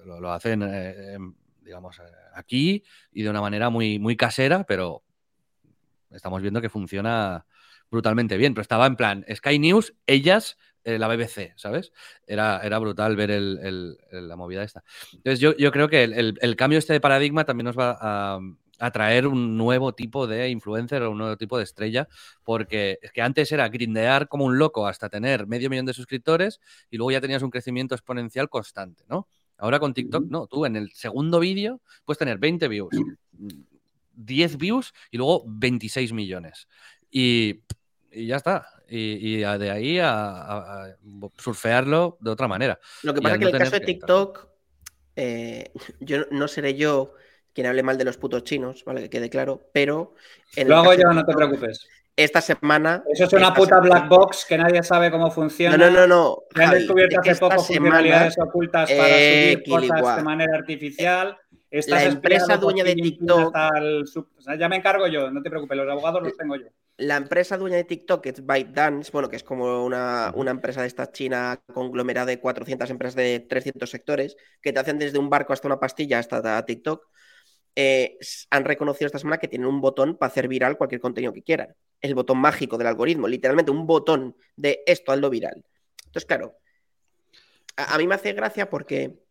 lo, 0.06 0.32
hacen, 0.32 0.62
eh, 0.66 1.18
digamos, 1.62 2.02
aquí 2.34 2.84
y 3.14 3.24
de 3.24 3.30
una 3.30 3.42
manera 3.42 3.70
muy, 3.70 4.00
muy 4.00 4.18
casera, 4.18 4.66
pero 4.66 5.04
estamos 6.12 6.42
viendo 6.42 6.62
que 6.62 6.70
funciona 6.70 7.46
brutalmente 7.90 8.36
bien. 8.36 8.54
Pero 8.54 8.64
estaba 8.64 8.88
en 8.88 8.98
plan 8.98 9.26
Sky 9.34 9.58
News, 9.60 9.94
ellas, 10.06 10.58
la 10.84 11.08
BBC, 11.08 11.54
¿sabes? 11.56 11.92
Era, 12.28 12.60
era 12.64 12.80
brutal 12.80 13.16
ver 13.16 13.30
la 13.32 14.36
movida 14.36 14.64
esta. 14.64 14.84
Entonces 15.14 15.40
yo, 15.40 15.56
yo 15.56 15.72
creo 15.72 15.88
que 15.88 16.04
el, 16.04 16.38
el, 16.40 16.56
cambio 16.56 16.80
este 16.80 16.94
de 16.94 17.02
paradigma 17.02 17.46
también 17.46 17.66
nos 17.66 17.78
va 17.78 17.98
a, 18.00 18.40
atraer 18.80 19.28
un 19.28 19.56
nuevo 19.56 19.94
tipo 19.94 20.28
de 20.28 20.50
influencer 20.50 21.04
o 21.04 21.12
un 21.12 21.18
nuevo 21.18 21.38
tipo 21.38 21.58
de 21.58 21.64
estrella, 21.64 22.08
porque 22.44 23.00
es 23.02 23.12
que 23.12 23.22
antes 23.22 23.52
era 23.52 23.70
grindear 23.70 24.28
como 24.28 24.46
un 24.46 24.58
loco 24.58 24.88
hasta 24.88 25.10
tener 25.10 25.48
medio 25.48 25.70
millón 25.70 25.86
de 25.86 25.94
suscriptores 25.94 26.60
y 26.90 26.98
luego 26.98 27.12
ya 27.12 27.22
tenías 27.22 27.44
un 27.44 27.50
crecimiento 27.50 27.96
exponencial 27.96 28.50
constante, 28.50 29.06
¿no? 29.08 29.28
Ahora 29.58 29.80
con 29.80 29.94
TikTok, 29.94 30.26
no, 30.30 30.48
tú 30.48 30.66
en 30.66 30.76
el 30.76 30.92
segundo 30.92 31.40
vídeo 31.40 31.80
puedes 32.04 32.18
tener 32.18 32.40
20 32.40 32.68
views, 32.68 32.94
10 34.16 34.58
views 34.58 34.94
y 35.12 35.18
luego 35.18 35.44
26 35.48 36.12
millones. 36.12 36.68
Y, 37.10 37.62
ya 38.12 38.36
está. 38.36 38.68
Y, 38.90 39.38
de 39.38 39.72
ahí 39.72 40.00
a, 40.02 40.96
surfearlo 41.38 42.18
de 42.20 42.32
otra 42.32 42.48
manera. 42.48 42.80
Lo 43.02 43.14
que 43.14 43.22
pasa 43.22 43.36
es 43.36 43.40
que 43.40 43.50
en 43.50 43.56
el 43.56 43.60
caso 43.60 43.72
de 43.72 43.86
TikTok, 43.86 44.48
eh, 45.16 45.72
yo 46.00 46.26
no 46.32 46.48
seré 46.48 46.76
yo 46.76 47.14
quien 47.54 47.68
hable 47.68 47.84
mal 47.84 47.98
de 47.98 48.06
los 48.06 48.18
putos 48.18 48.44
chinos, 48.44 48.84
¿vale? 48.86 49.02
Que 49.04 49.10
quede 49.10 49.30
claro, 49.30 49.70
pero... 49.74 50.16
Lo 50.66 50.78
hago 50.78 50.94
yo, 50.94 51.12
no 51.14 51.24
te 51.24 51.34
preocupes. 51.34 51.88
Esta 52.16 52.42
semana... 52.42 53.04
Eso 53.12 53.26
es 53.26 53.34
una 53.34 53.54
puta 53.54 53.80
black 53.80 54.08
box 54.08 54.46
que 54.48 54.58
nadie 54.58 54.84
sabe 54.84 55.12
cómo 55.12 55.32
funciona. 55.32 55.78
No, 55.78 55.90
no, 55.90 56.08
no. 56.08 56.38
no. 56.56 56.64
han 56.64 56.72
descubierto 56.72 57.20
hace 57.20 57.36
poco 57.36 57.56
funcionalidades 57.56 58.38
ocultas 58.40 58.92
para 58.92 59.08
subir 59.08 59.64
cosas 59.68 60.18
de 60.18 60.24
manera 60.24 60.58
artificial. 60.58 61.38
La 61.88 62.04
empresa 62.04 62.58
dueña 62.58 62.84
de 62.84 62.96
TikTok... 62.96 63.56
ya 64.60 64.70
me 64.70 64.76
encargo 64.78 65.08
yo, 65.08 65.32
no 65.32 65.42
te 65.42 65.50
preocupes, 65.50 65.78
los 65.78 65.90
abogados 65.90 66.22
los 66.24 66.38
tengo 66.38 66.56
yo. 66.56 66.68
La 66.98 67.18
empresa 67.18 67.58
dueña 67.58 67.78
de 67.78 67.84
TikTok 67.86 68.26
es 68.28 68.46
ByteDance, 68.46 69.12
bueno, 69.12 69.28
que 69.28 69.36
es 69.36 69.44
como 69.44 69.84
una, 69.84 70.32
una, 70.36 70.52
empresa 70.52 70.82
de 70.82 70.88
esta 70.88 71.12
China 71.12 71.60
conglomerada 71.74 72.28
de 72.28 72.40
400 72.40 72.88
empresas 72.92 73.16
de 73.16 73.40
300 73.40 73.90
sectores, 73.90 74.38
que 74.62 74.72
te 74.72 74.80
hacen 74.80 75.00
desde 75.00 75.18
un 75.18 75.30
barco 75.30 75.54
hasta 75.54 75.68
una 75.68 75.80
pastilla 75.80 76.20
hasta 76.20 76.64
TikTok. 76.64 77.08
Eh, 77.76 78.18
han 78.52 78.66
reconocido 78.66 79.08
esta 79.08 79.18
semana 79.18 79.40
que 79.40 79.48
tienen 79.48 79.68
un 79.68 79.82
botón 79.82 80.18
para 80.18 80.32
hacer 80.32 80.48
viral 80.48 80.78
cualquier 80.78 81.02
contenido 81.02 81.34
que 81.34 81.42
quieran. 81.42 81.76
El 82.02 82.14
botón 82.14 82.38
mágico 82.38 82.78
del 82.78 82.88
algoritmo, 82.88 83.28
literalmente 83.28 83.72
un 83.72 83.88
botón 83.88 84.36
de 84.56 84.84
esto, 84.86 85.12
hazlo 85.12 85.30
viral. 85.30 85.64
Entonces, 86.06 86.26
claro, 86.26 86.58
a, 87.76 87.98
mí 87.98 88.08
me 88.08 88.16
hace 88.16 88.34
gracia 88.34 88.70
porque 88.70 89.23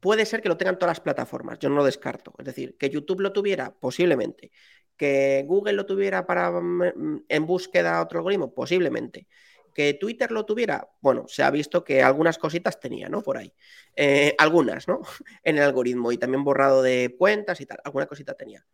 puede 0.00 0.26
ser 0.26 0.42
que 0.42 0.48
lo 0.48 0.56
tengan 0.56 0.78
todas 0.78 0.90
las 0.90 1.00
plataformas, 1.00 1.58
yo 1.58 1.68
no 1.68 1.76
lo 1.76 1.84
descarto. 1.84 2.34
Es 2.38 2.46
decir, 2.46 2.76
que 2.78 2.90
YouTube 2.90 3.20
lo 3.20 3.32
tuviera, 3.32 3.74
posiblemente. 3.78 4.50
Que 4.96 5.44
Google 5.46 5.74
lo 5.74 5.86
tuviera 5.86 6.26
para 6.26 6.50
mm, 6.50 7.24
en 7.28 7.46
búsqueda 7.46 8.02
otro 8.02 8.18
algoritmo, 8.18 8.52
posiblemente 8.54 9.26
que 9.74 9.94
Twitter 9.94 10.30
lo 10.30 10.44
tuviera, 10.44 10.88
bueno, 11.00 11.26
se 11.28 11.42
ha 11.42 11.50
visto 11.50 11.84
que 11.84 12.02
algunas 12.02 12.38
cositas 12.38 12.80
tenía, 12.80 13.08
¿no? 13.08 13.22
Por 13.22 13.38
ahí. 13.38 13.52
Eh, 13.96 14.34
algunas, 14.38 14.88
¿no? 14.88 15.00
en 15.44 15.58
el 15.58 15.62
algoritmo 15.62 16.12
y 16.12 16.18
también 16.18 16.44
borrado 16.44 16.82
de 16.82 17.14
cuentas 17.18 17.60
y 17.60 17.66
tal, 17.66 17.78
alguna 17.84 18.06
cosita 18.06 18.34
tenía. 18.34 18.66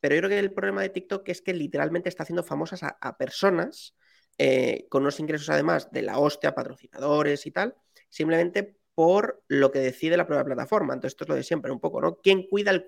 Pero 0.00 0.14
yo 0.14 0.20
creo 0.22 0.30
que 0.30 0.38
el 0.38 0.52
problema 0.52 0.82
de 0.82 0.88
TikTok 0.88 1.28
es 1.28 1.42
que 1.42 1.54
literalmente 1.54 2.08
está 2.08 2.24
haciendo 2.24 2.42
famosas 2.42 2.82
a, 2.82 3.18
personas 3.18 3.94
eh, 4.36 4.86
con 4.88 5.02
unos 5.02 5.20
ingresos 5.20 5.48
además 5.50 5.92
de 5.92 6.02
la 6.02 6.18
hostia, 6.18 6.54
patrocinadores 6.54 7.46
y 7.46 7.52
tal, 7.52 7.76
simplemente 8.08 8.76
por 8.94 9.42
lo 9.48 9.70
que 9.70 9.78
decide 9.78 10.16
la 10.16 10.26
propia 10.26 10.44
plataforma. 10.44 10.94
Entonces, 10.94 11.14
esto 11.14 11.24
es 11.24 11.28
lo 11.30 11.36
de 11.36 11.42
siempre, 11.42 11.72
un 11.72 11.80
poco, 11.80 12.00
¿no? 12.00 12.16
¿Quién 12.16 12.46
cuida 12.48 12.70
el 12.70 12.86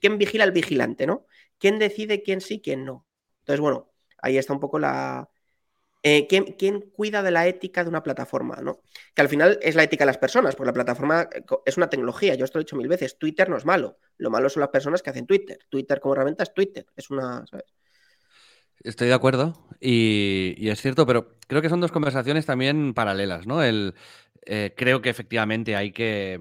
quién 0.00 0.18
vigila 0.18 0.44
al 0.44 0.52
vigilante, 0.52 1.06
¿no? 1.06 1.26
¿Quién 1.58 1.78
decide 1.78 2.22
quién 2.22 2.40
sí, 2.40 2.60
quién 2.60 2.84
no? 2.84 3.06
Entonces, 3.40 3.60
bueno, 3.60 3.92
ahí 4.18 4.38
está 4.38 4.52
un 4.52 4.60
poco 4.60 4.78
la, 4.78 5.28
eh, 6.04 6.26
¿quién, 6.26 6.80
cuida 6.80 7.22
de 7.22 7.30
la 7.30 7.46
ética 7.46 7.84
de 7.84 7.88
una 7.88 8.02
plataforma? 8.02 8.56
¿no? 8.56 8.80
Que 9.14 9.22
al 9.22 9.28
final 9.28 9.58
es 9.62 9.76
la 9.76 9.84
ética 9.84 10.02
de 10.02 10.06
las 10.06 10.18
personas, 10.18 10.56
porque 10.56 10.68
la 10.68 10.72
plataforma 10.72 11.28
eh, 11.32 11.44
es 11.64 11.76
una 11.76 11.88
tecnología. 11.88 12.34
Yo 12.34 12.44
esto 12.44 12.58
lo 12.58 12.62
he 12.62 12.64
dicho 12.64 12.76
mil 12.76 12.88
veces. 12.88 13.18
Twitter 13.18 13.48
no 13.48 13.56
es 13.56 13.64
malo. 13.64 13.98
Lo 14.18 14.30
malo 14.30 14.48
son 14.48 14.60
las 14.60 14.70
personas 14.70 15.02
que 15.02 15.10
hacen 15.10 15.26
Twitter. 15.26 15.58
Twitter 15.68 16.00
como 16.00 16.14
herramienta 16.14 16.42
es 16.42 16.52
Twitter. 16.52 16.86
Es 16.96 17.10
una. 17.10 17.44
Estoy 18.82 19.06
de 19.06 19.14
acuerdo 19.14 19.68
y, 19.78 20.68
es 20.68 20.80
cierto, 20.80 21.06
pero 21.06 21.36
creo 21.46 21.62
que 21.62 21.68
son 21.68 21.80
dos 21.80 21.92
conversaciones 21.92 22.46
también 22.46 22.94
paralelas, 22.94 23.46
¿no? 23.46 23.62
El, 23.62 23.94
eh, 24.46 24.74
creo 24.76 25.00
que 25.02 25.10
efectivamente 25.10 25.76
hay 25.76 25.92
que. 25.92 26.38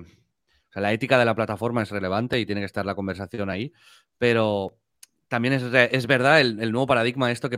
O 0.69 0.73
sea, 0.73 0.81
la 0.81 0.93
ética 0.93 1.19
de 1.19 1.25
la 1.25 1.35
plataforma 1.35 1.83
es 1.83 1.91
relevante 1.91 2.39
y 2.39 2.45
tiene 2.45 2.61
que 2.61 2.65
estar 2.65 2.85
la 2.85 2.95
conversación 2.95 3.49
ahí, 3.49 3.73
pero 4.17 4.77
también 5.31 5.53
es, 5.53 6.07
verdad 6.07 6.41
el, 6.41 6.71
nuevo 6.73 6.87
paradigma 6.87 7.31
esto 7.31 7.49
que, 7.49 7.57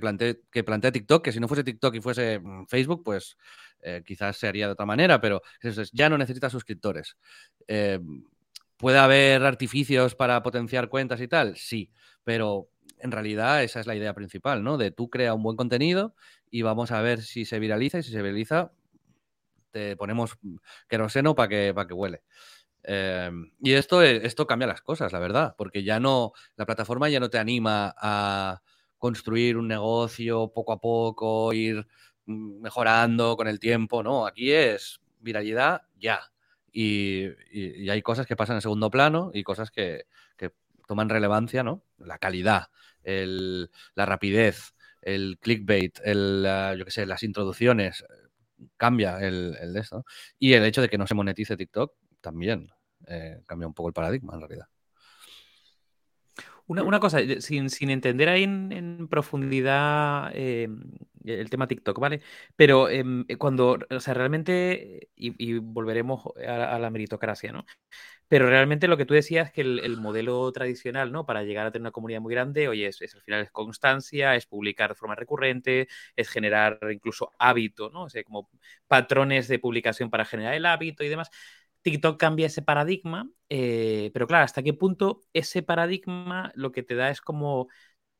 que 0.51 0.63
plantea 0.63 0.91
TikTok, 0.91 1.23
que 1.23 1.31
si 1.31 1.39
no 1.39 1.47
fuese 1.47 1.63
TikTok 1.63 1.95
y 1.95 2.01
fuese 2.01 2.39
mm, 2.39 2.67
Facebook, 2.67 3.03
pues 3.03 3.35
eh, 3.81 4.03
quizás 4.05 4.37
se 4.37 4.47
haría 4.47 4.67
de 4.67 4.73
otra 4.73 4.85
manera, 4.85 5.19
pero 5.19 5.41
ya 5.91 6.07
no 6.07 6.19
necesita 6.19 6.51
suscriptores. 6.51 7.17
Eh, 7.67 7.99
¿Puede 8.77 8.99
haber 8.99 9.43
artificios 9.43 10.13
para 10.13 10.43
potenciar 10.43 10.87
cuentas 10.87 11.19
y 11.19 11.27
tal? 11.27 11.57
Sí, 11.57 11.91
pero 12.23 12.69
en 12.99 13.11
realidad 13.11 13.63
esa 13.63 13.79
es 13.79 13.87
la 13.87 13.95
idea 13.95 14.13
principal, 14.13 14.63
¿no? 14.63 14.77
De 14.77 14.91
tú 14.91 15.09
crea 15.09 15.33
un 15.33 15.41
buen 15.41 15.57
contenido 15.57 16.13
y 16.51 16.61
vamos 16.61 16.91
a 16.91 17.01
ver 17.01 17.23
si 17.23 17.43
se 17.43 17.57
viraliza 17.57 17.97
y 17.97 18.03
si 18.03 18.11
se 18.11 18.21
viraliza 18.21 18.71
te 19.73 19.97
ponemos 19.97 20.37
queroseno 20.87 21.35
para 21.35 21.49
que, 21.49 21.73
para 21.73 21.87
que 21.87 21.93
huele. 21.93 22.23
Em, 22.83 23.51
y 23.61 23.73
esto, 23.73 24.01
esto 24.01 24.45
cambia 24.45 24.67
las 24.67 24.81
cosas, 24.81 25.11
la 25.11 25.19
verdad, 25.19 25.55
porque 25.57 25.83
ya 25.83 25.99
no, 25.99 26.33
la 26.55 26.65
plataforma 26.65 27.09
ya 27.09 27.19
no 27.19 27.29
te 27.29 27.39
anima 27.39 27.93
a 27.97 28.61
construir 28.97 29.57
un 29.57 29.67
negocio 29.67 30.51
poco 30.53 30.73
a 30.73 30.79
poco, 30.79 31.53
ir 31.53 31.87
mejorando 32.25 33.35
con 33.35 33.47
el 33.47 33.59
tiempo, 33.59 34.03
¿no? 34.03 34.25
Aquí 34.25 34.51
es 34.51 35.01
viralidad 35.19 35.83
ya. 35.97 36.31
Y, 36.71 37.27
hay 37.89 38.01
cosas 38.01 38.25
que 38.27 38.35
pasan 38.35 38.57
en 38.57 38.61
segundo 38.61 38.89
plano 38.89 39.31
y 39.33 39.43
cosas 39.43 39.71
que, 39.71 40.05
toman 40.85 41.07
relevancia, 41.07 41.63
¿no? 41.63 41.81
La 41.97 42.17
calidad, 42.17 42.67
la 43.03 44.05
rapidez, 44.05 44.75
el 45.01 45.37
clickbait, 45.39 45.97
el, 46.03 46.45
yo 46.77 46.85
qué 46.85 46.91
sé, 46.91 47.05
las 47.05 47.23
introducciones, 47.23 48.03
cambia 48.77 49.19
el, 49.19 49.73
de 49.73 49.79
esto. 49.79 50.05
Y 50.39 50.53
el 50.53 50.65
hecho 50.65 50.81
de 50.81 50.89
que 50.89 50.97
no 50.97 51.07
se 51.07 51.15
monetice 51.15 51.57
TikTok 51.57 51.93
también 52.21 52.69
eh, 53.07 53.41
cambia 53.45 53.67
un 53.67 53.73
poco 53.73 53.89
el 53.89 53.93
paradigma 53.93 54.33
en 54.35 54.41
realidad. 54.41 54.67
Una, 56.67 56.99
cosa, 56.99 57.19
eh, 57.19 57.41
sin, 57.41 57.89
entender 57.89 58.29
ahí 58.29 58.43
en, 58.43 59.07
profundidad 59.09 60.31
eh, 60.33 60.69
el 61.25 61.49
tema 61.49 61.67
TikTok, 61.67 61.99
¿vale? 61.99 62.21
Pero 62.55 62.89
em, 62.89 63.25
cuando, 63.37 63.79
o 63.89 63.99
sea, 63.99 64.13
realmente, 64.13 65.09
y, 65.15 65.57
volveremos 65.59 66.23
a, 66.47 66.79
la 66.79 66.89
meritocracia, 66.89 67.51
¿no? 67.51 67.65
Pero 68.27 68.47
realmente 68.47 68.87
lo 68.87 68.97
que 68.97 69.05
tú 69.05 69.13
decías 69.13 69.47
es 69.47 69.53
que 69.53 69.61
el, 69.61 69.97
modelo 69.97 70.51
tradicional, 70.51 71.11
¿no? 71.11 71.25
Para 71.25 71.43
llegar 71.43 71.67
a 71.67 71.71
tener 71.71 71.83
una 71.83 71.91
comunidad 71.91 72.21
muy 72.21 72.33
grande, 72.33 72.67
oye, 72.67 72.87
es, 72.87 73.01
al 73.13 73.21
final 73.21 73.41
es 73.41 73.51
constancia, 73.51 74.35
es 74.35 74.45
publicar 74.45 74.89
de 74.91 74.95
forma 74.95 75.15
recurrente, 75.15 75.87
es 76.15 76.29
generar 76.29 76.79
incluso 76.91 77.31
hábito, 77.37 77.89
¿no? 77.89 78.03
O 78.03 78.09
sea, 78.09 78.23
como 78.23 78.49
patrones 78.87 79.47
de 79.47 79.59
publicación 79.59 80.09
para 80.09 80.25
generar 80.25 80.53
el 80.55 80.65
hábito 80.65 81.03
y 81.03 81.09
demás. 81.09 81.29
TikTok 81.83 82.19
cambia 82.19 82.47
ese 82.47 82.61
paradigma, 82.61 83.29
eh, 83.49 84.09
pero 84.13 84.25
claro, 84.27 84.45
¿hasta 84.45 84.63
qué 84.63 84.73
punto 84.73 85.21
ese 85.33 85.61
paradigma 85.63 86.51
lo 86.55 86.71
que 86.71 86.83
te 86.83 86.95
da 86.95 87.09
es 87.09 87.21
como 87.21 87.67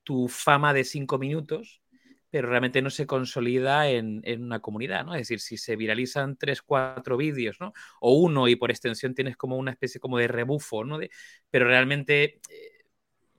tu 0.03 0.27
fama 0.27 0.73
de 0.73 0.83
cinco 0.83 1.17
minutos, 1.17 1.81
pero 2.29 2.49
realmente 2.49 2.81
no 2.81 2.89
se 2.89 3.07
consolida 3.07 3.89
en, 3.89 4.21
una 4.41 4.59
comunidad, 4.59 5.05
¿no? 5.05 5.13
Es 5.15 5.21
decir, 5.21 5.39
si 5.39 5.57
se 5.57 5.75
viralizan 5.75 6.35
tres, 6.35 6.61
cuatro 6.61 7.15
vídeos, 7.15 7.57
¿no? 7.59 7.73
O 8.01 8.13
uno 8.17 8.47
y 8.47 8.55
por 8.55 8.71
extensión 8.71 9.15
tienes 9.15 9.37
como 9.37 9.57
una 9.57 9.71
especie 9.71 10.01
como 10.01 10.17
de 10.17 10.27
rebufo, 10.27 10.83
¿no? 10.83 10.97
De, 10.97 11.09
pero 11.49 11.67
realmente 11.67 12.41
eh, 12.49 12.85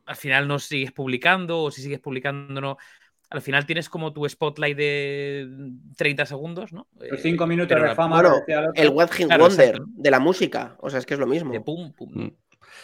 al 0.07 0.17
final 0.17 0.49
no 0.49 0.59
sigues 0.59 0.93
publicando 0.93 1.63
o 1.63 1.71
si 1.71 1.83
sigues 1.83 2.01
publicando 2.01 2.61
no 2.61 2.77
al 3.31 3.43
final 3.43 3.67
tienes 3.67 3.89
como 3.89 4.13
tu 4.13 4.29
spotlight 4.29 4.77
de 4.77 5.49
30 5.97 6.27
segundos, 6.27 6.73
¿no? 6.73 6.89
Los 6.99 7.21
cinco 7.21 7.47
minutos 7.47 7.81
de 7.81 7.95
fama. 7.95 8.23
el 8.75 8.91
Web 8.91 9.11
Wonder 9.39 9.81
de 9.87 10.11
la 10.11 10.21
música. 10.21 10.77
O 10.81 10.91
sea, 10.91 10.99
es 10.99 11.07
que 11.07 11.15
es 11.15 11.21
lo 11.21 11.27
mismo. 11.27 11.53
Mm. 11.53 12.29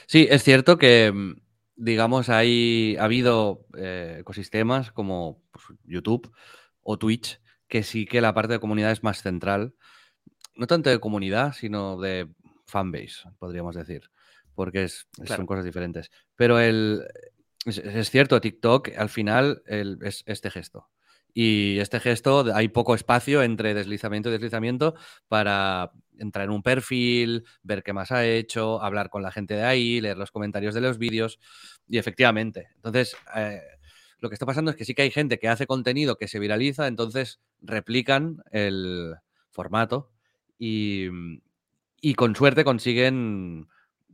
Sí, 0.06 0.26
es 0.30 0.42
cierto 0.42 0.78
que, 0.78 1.12
mm, 1.12 1.36
digamos, 1.76 2.28
hay, 2.28 2.96
ha 2.98 3.04
habido 3.04 3.66
eh, 3.76 4.18
ecosistemas 4.20 4.92
como 4.92 5.42
pues, 5.52 5.78
YouTube 5.84 6.32
o 6.82 6.98
Twitch 6.98 7.40
que 7.68 7.82
sí 7.82 8.04
que 8.04 8.20
la 8.20 8.34
parte 8.34 8.54
de 8.54 8.60
comunidad 8.60 8.90
es 8.90 9.02
más 9.02 9.22
central. 9.22 9.74
No 10.56 10.66
tanto 10.66 10.90
de 10.90 10.98
comunidad, 10.98 11.52
sino 11.52 11.98
de 12.00 12.28
fanbase, 12.66 13.28
podríamos 13.38 13.76
decir. 13.76 14.10
Porque 14.54 14.88
son 14.88 15.46
cosas 15.46 15.64
diferentes. 15.64 16.10
Pero 16.34 16.58
el, 16.58 17.04
es, 17.66 18.10
cierto, 18.10 18.40
TikTok 18.40 18.90
al 18.96 19.08
final 19.08 19.62
es 19.66 20.22
este 20.26 20.50
gesto. 20.50 20.88
Y 21.32 21.78
este 21.78 22.00
gesto, 22.00 22.46
hay 22.54 22.68
poco 22.68 22.94
espacio 22.94 23.42
entre 23.42 23.74
deslizamiento 23.74 24.28
y 24.28 24.32
deslizamiento 24.32 24.94
para 25.28 25.92
entrar 26.18 26.44
en 26.44 26.50
un 26.50 26.62
perfil, 26.62 27.44
ver 27.62 27.82
qué 27.82 27.92
más 27.92 28.12
ha 28.12 28.26
hecho, 28.26 28.82
hablar 28.82 29.10
con 29.10 29.22
la 29.22 29.30
gente 29.30 29.54
de 29.54 29.64
ahí, 29.64 30.00
leer 30.00 30.18
los 30.18 30.32
comentarios 30.32 30.74
de 30.74 30.80
los 30.80 30.98
vídeos. 30.98 31.38
Y 31.86 31.98
efectivamente, 31.98 32.68
entonces, 32.76 33.16
eh, 33.36 33.60
lo 34.18 34.28
que 34.28 34.34
está 34.34 34.44
pasando 34.44 34.70
es 34.70 34.76
que 34.76 34.84
sí 34.84 34.94
que 34.94 35.02
hay 35.02 35.10
gente 35.10 35.38
que 35.38 35.48
hace 35.48 35.66
contenido 35.66 36.18
que 36.18 36.28
se 36.28 36.38
viraliza, 36.38 36.88
entonces 36.88 37.40
replican 37.62 38.42
el 38.50 39.14
formato 39.50 40.10
y, 40.58 41.06
y 42.00 42.14
con 42.14 42.36
suerte 42.36 42.64
consiguen 42.64 43.68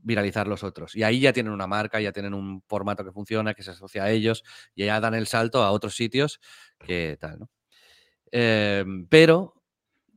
viralizar 0.07 0.47
los 0.47 0.63
otros. 0.63 0.95
Y 0.95 1.03
ahí 1.03 1.21
ya 1.21 1.33
tienen 1.33 1.53
una 1.53 1.67
marca, 1.67 2.01
ya 2.01 2.13
tienen 2.13 2.33
un 2.33 2.63
formato 2.69 3.05
que 3.05 3.13
funciona, 3.13 3.55
que 3.55 3.63
se 3.65 3.73
asocia 3.73 4.05
a 4.05 4.11
ellos, 4.11 4.45
y 4.75 4.87
ya 4.87 5.01
dan 5.01 5.15
el 5.15 5.27
salto 5.27 5.63
a 5.63 5.73
otros 5.73 5.97
sitios 5.97 6.41
que 6.79 7.19
tal, 7.21 7.41
¿no? 7.41 7.51
Em, 8.33 9.07
pero 9.09 9.55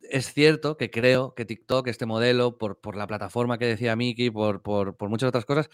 es 0.04 0.34
cierto 0.34 0.78
que 0.78 0.92
creo 0.92 1.34
que 1.36 1.46
TikTok, 1.46 1.88
este 1.88 2.06
modelo, 2.06 2.58
por, 2.58 2.80
por 2.80 2.96
la 2.96 3.08
plataforma 3.08 3.58
que 3.58 3.66
decía 3.66 3.96
Miki, 3.96 4.30
por, 4.32 4.62
por, 4.62 5.10
muchas 5.10 5.30
otras 5.30 5.46
cosas, 5.46 5.70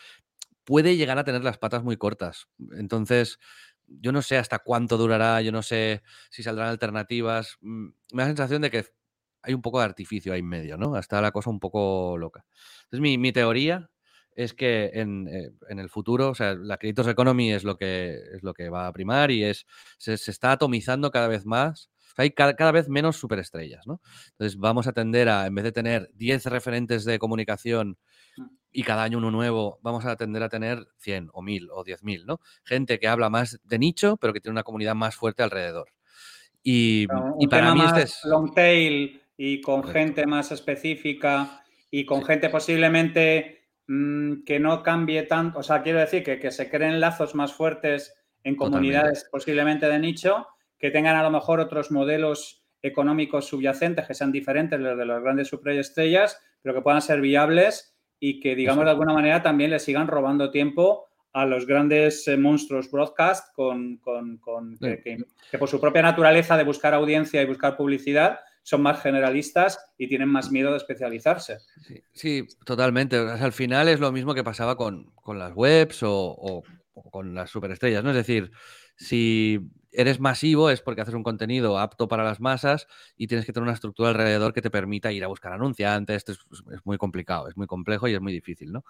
puede 0.63 0.97
llegar 0.97 1.18
a 1.20 1.26
tener 1.26 1.43
las 1.43 1.57
patas 1.57 1.84
muy 1.84 1.97
cortas. 1.97 2.47
Entonces, 2.78 3.39
yo 3.88 4.11
no 4.11 4.22
sé 4.22 4.38
hasta 4.38 4.59
cuánto 4.59 4.97
durará, 4.97 5.41
yo 5.41 5.51
no 5.51 5.61
sé 5.61 6.03
si 6.30 6.43
saldrán 6.43 6.70
alternativas. 6.70 7.57
Mm, 7.61 7.88
me 8.13 8.24
da 8.24 8.24
la 8.24 8.28
sensación 8.28 8.61
de 8.61 8.72
que 8.72 8.86
hay 9.41 9.53
un 9.53 9.61
poco 9.61 9.80
de 9.80 9.86
artificio 9.86 10.34
ahí 10.34 10.39
en 10.39 10.47
medio, 10.47 10.78
¿no? 10.78 10.95
Hasta 10.95 11.22
la 11.22 11.32
cosa 11.32 11.49
un 11.49 11.59
poco 11.59 12.18
loca. 12.18 12.45
Entonces, 12.86 13.01
mi, 13.01 13.18
mi 13.18 13.32
teoría 13.32 13.89
es 14.36 14.53
que 14.53 14.91
en, 14.93 15.27
eh, 15.29 15.51
en, 15.69 15.79
el 15.79 15.89
futuro, 15.89 16.29
o 16.29 16.36
sea, 16.36 16.53
la 16.53 16.77
Creators 16.77 17.07
Economy 17.07 17.53
es 17.53 17.63
lo 17.63 17.77
que, 17.77 18.19
es 18.33 18.43
lo 18.43 18.53
que 18.53 18.69
va 18.69 18.88
a 18.88 18.93
primar 18.93 19.31
y 19.31 19.43
es, 19.43 19.65
se, 19.97 20.13
está 20.13 20.51
atomizando 20.51 21.09
cada 21.09 21.29
vez 21.29 21.45
más. 21.45 21.89
hay 22.17 22.31
cada, 22.31 22.71
vez 22.71 22.89
menos 22.89 23.15
superestrellas, 23.15 23.88
¿no? 23.88 24.01
Entonces 24.31 24.59
vamos 24.59 24.88
a 24.88 24.93
tender 24.93 25.29
a, 25.29 25.47
en 25.47 25.55
vez 25.55 25.63
de 25.63 25.71
tener 25.71 26.09
10 26.15 26.45
referentes 26.47 27.05
de 27.05 27.17
comunicación 27.17 27.97
mm. 28.38 28.43
y 28.73 28.83
cada 28.83 29.03
año 29.03 29.19
uno 29.19 29.31
nuevo, 29.31 29.79
vamos 29.81 30.05
a 30.05 30.17
tender 30.17 30.43
a 30.43 30.49
tener 30.49 30.86
100 30.97 31.29
o 31.31 31.41
1000 31.41 31.69
o 31.71 31.86
10.000, 31.86 32.25
¿no? 32.25 32.41
Gente 32.63 32.99
que 32.99 33.07
habla 33.07 33.29
más 33.29 33.61
de 33.63 33.79
nicho, 33.79 34.17
pero 34.17 34.33
que 34.33 34.41
tiene 34.41 34.53
una 34.53 34.63
comunidad 34.63 34.95
más 34.95 35.15
fuerte 35.15 35.43
alrededor. 35.43 35.93
Y, 36.61 37.07
y 37.39 37.47
para 37.47 37.73
mí 37.73 37.81
este 37.86 38.01
es... 38.03 38.19
Long 38.25 38.53
tail 38.53 39.21
y 39.38 39.61
con 39.61 39.83
gente 39.83 40.25
más 40.25 40.51
específica 40.51 41.63
y 41.91 42.05
con 42.05 42.23
gente 42.25 42.49
posiblemente 42.49 43.64
Mm, 43.88 44.43
que 44.45 44.59
no 44.59 44.81
cambie 44.81 45.23
tanto, 45.23 45.59
o 45.59 45.63
sea, 45.63 45.83
quiero 45.83 45.99
decir 45.99 46.23
que, 46.23 46.39
que 46.39 46.49
se 46.49 46.69
creen 46.71 46.99
lazos 46.99 47.36
más 47.36 47.53
fuertes 47.53 48.15
en 48.43 48.55
comunidades 48.55 49.27
posiblemente 49.31 49.88
de 49.88 49.99
nicho, 49.99 50.47
que 50.79 50.89
tengan 50.89 51.15
a 51.15 51.23
lo 51.23 51.29
mejor 51.29 51.59
otros 51.59 51.91
modelos 51.91 52.63
económicos 52.81 53.47
subyacentes 53.47 54.07
que 54.07 54.13
sean 54.13 54.31
diferentes 54.31 54.79
de 54.79 54.86
los 54.86 54.97
de 54.97 55.05
las 55.05 55.21
grandes 55.21 55.49
superestrellas, 55.49 56.39
pero 56.61 56.73
que 56.73 56.81
puedan 56.81 57.01
ser 57.01 57.21
viables 57.21 57.95
y 58.19 58.39
que, 58.39 58.55
digamos, 58.55 58.86
de 58.86 58.91
alguna 58.91 59.13
manera 59.13 59.43
también 59.43 59.69
le 59.69 59.79
sigan 59.79 60.07
robando 60.07 60.49
tiempo 60.49 61.07
a 61.33 61.45
los 61.45 61.67
grandes 61.67 62.27
eh, 62.27 62.38
monstruos 62.38 62.89
broadcast 62.89 63.53
con, 63.53 63.99
que, 64.79 65.57
por 65.59 65.69
su 65.69 65.79
propia 65.79 66.01
naturaleza 66.01 66.57
de 66.57 66.63
buscar 66.63 66.93
audiencia 66.93 67.41
y 67.41 67.45
buscar 67.45 67.77
publicidad 67.77 68.39
son 68.66 68.82
más 68.82 68.99
generalistas 68.99 69.80
y 69.95 70.07
tienen 70.07 70.28
más 70.28 70.51
miedo 70.51 70.72
de 70.72 70.78
especializarse. 70.78 71.59
Sí, 72.13 72.47
totalmente. 72.66 73.16
al 73.16 73.53
final 73.53 73.88
es 73.88 73.99
lo 73.99 74.11
mismo 74.11 74.34
que 74.34 74.43
pasaba 74.43 74.76
con, 74.76 75.13
las 75.28 75.53
webs 75.53 75.99
o, 76.01 76.63
con 77.11 77.36
las 77.36 77.51
superestrellas, 77.51 78.03
¿no? 78.03 78.09
Es 78.09 78.16
decir, 78.16 78.51
si 78.95 79.59
eres 79.91 80.20
masivo 80.20 80.72
es 80.72 80.82
porque 80.82 81.01
haces 81.01 81.13
un 81.13 81.22
contenido 81.22 81.78
apto 81.78 82.07
para 82.07 82.24
las 82.24 82.39
masas 82.39 82.88
y 83.16 83.28
tienes 83.28 83.45
que 83.45 83.53
tener 83.53 83.66
una 83.66 83.74
estructura 83.74 84.09
alrededor 84.09 84.51
que 84.51 84.63
te 84.63 84.72
permita 84.72 85.11
ir 85.11 85.24
a 85.24 85.28
buscar 85.28 85.53
anunciantes. 85.53 86.18
Esto 86.18 86.32
es, 86.32 86.80
muy 86.86 86.97
complicado, 86.97 87.47
es 87.47 87.55
muy 87.55 87.68
complejo 87.68 88.07
y 88.07 88.16
es 88.16 88.22
muy 88.22 88.34
difícil, 88.34 88.72
¿no? 88.72 88.84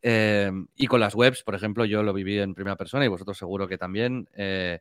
Em, 0.00 0.68
y 0.74 0.86
con 0.86 1.00
las 1.00 1.14
webs, 1.14 1.42
por 1.42 1.54
ejemplo, 1.54 1.84
yo 1.84 2.02
lo 2.02 2.14
viví 2.14 2.38
en 2.38 2.54
primera 2.54 2.76
persona 2.76 3.04
y 3.04 3.08
vosotros 3.08 3.36
seguro 3.36 3.68
que 3.68 3.76
también. 3.76 4.26
Eh, 4.34 4.80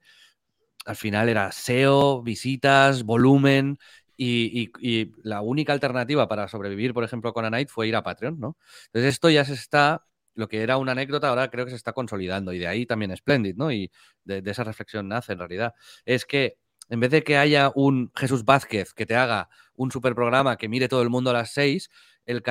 al 0.85 0.95
final 0.95 1.29
era 1.29 1.51
SEO, 1.51 2.23
visitas, 2.23 3.03
volumen 3.03 3.77
y, 4.23 5.11
la 5.23 5.41
única 5.41 5.73
alternativa 5.73 6.27
para 6.27 6.47
sobrevivir, 6.47 6.93
por 6.93 7.03
ejemplo, 7.03 7.33
con 7.33 7.45
Anite 7.45 7.71
fue 7.71 7.87
ir 7.87 7.95
a 7.95 8.03
Patreon, 8.03 8.39
¿no? 8.39 8.57
Entonces 8.87 9.13
esto 9.13 9.29
ya 9.29 9.43
se 9.45 9.53
está, 9.53 10.05
lo 10.35 10.47
que 10.47 10.61
era 10.61 10.77
una 10.77 10.91
anécdota, 10.91 11.29
ahora 11.29 11.49
creo 11.49 11.65
que 11.65 11.71
se 11.71 11.77
está 11.77 11.93
consolidando 11.93 12.53
y 12.53 12.59
de 12.59 12.67
ahí 12.67 12.85
también 12.85 13.15
Splendid, 13.15 13.55
¿no? 13.55 13.71
Y 13.71 13.91
de, 14.23 14.43
esa 14.45 14.63
reflexión 14.63 15.07
nace 15.07 15.33
en 15.33 15.39
realidad. 15.39 15.73
Es 16.05 16.25
que 16.25 16.57
en 16.89 16.99
vez 16.99 17.09
de 17.11 17.23
que 17.23 17.37
haya 17.37 17.71
un 17.73 18.11
Jesús 18.15 18.45
Vázquez 18.45 18.93
que 18.93 19.05
te 19.05 19.15
haga 19.15 19.49
un 19.75 19.91
super 19.91 20.13
programa 20.13 20.57
que 20.57 20.69
mire 20.69 20.87
todo 20.87 21.01
el 21.01 21.09
mundo 21.09 21.31
a 21.31 21.33
las 21.33 21.51
seis, 21.51 21.89
el, 22.25 22.43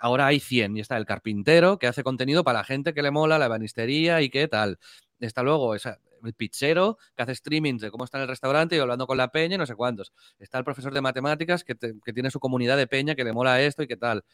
ahora 0.00 0.26
hay 0.26 0.40
100 0.40 0.76
y 0.78 0.80
está 0.80 0.96
el 0.96 1.04
carpintero 1.04 1.78
que 1.78 1.88
hace 1.88 2.02
contenido 2.02 2.44
para 2.44 2.60
la 2.60 2.64
gente 2.64 2.94
que 2.94 3.02
le 3.02 3.10
mola 3.10 3.38
la 3.38 3.48
banistería 3.48 4.22
y 4.22 4.30
qué 4.30 4.48
tal. 4.48 4.78
Está 5.20 5.42
luego 5.42 5.74
esa, 5.74 5.98
el 6.24 6.34
pizzero 6.34 6.98
que 7.16 7.22
hace 7.22 7.34
streamings 7.34 7.82
de 7.82 7.90
cómo 7.90 8.04
está 8.04 8.18
en 8.18 8.22
el 8.22 8.28
restaurante 8.28 8.76
y 8.76 8.78
hablando 8.78 9.06
con 9.06 9.16
la 9.16 9.30
peña 9.30 9.56
y 9.56 9.58
no 9.58 9.66
sé 9.66 9.74
cuántos. 9.74 10.12
Está 10.38 10.58
el 10.58 10.64
profesor 10.64 10.92
de 10.94 11.00
matemáticas 11.00 11.64
que, 11.64 11.74
tiene 11.74 12.30
su 12.30 12.40
comunidad 12.40 12.76
de 12.76 12.86
peña 12.86 13.14
que 13.14 13.24
le 13.24 13.32
mola 13.32 13.60
esto 13.60 13.82
y 13.82 13.86
qué 13.86 13.96
tal. 13.96 14.24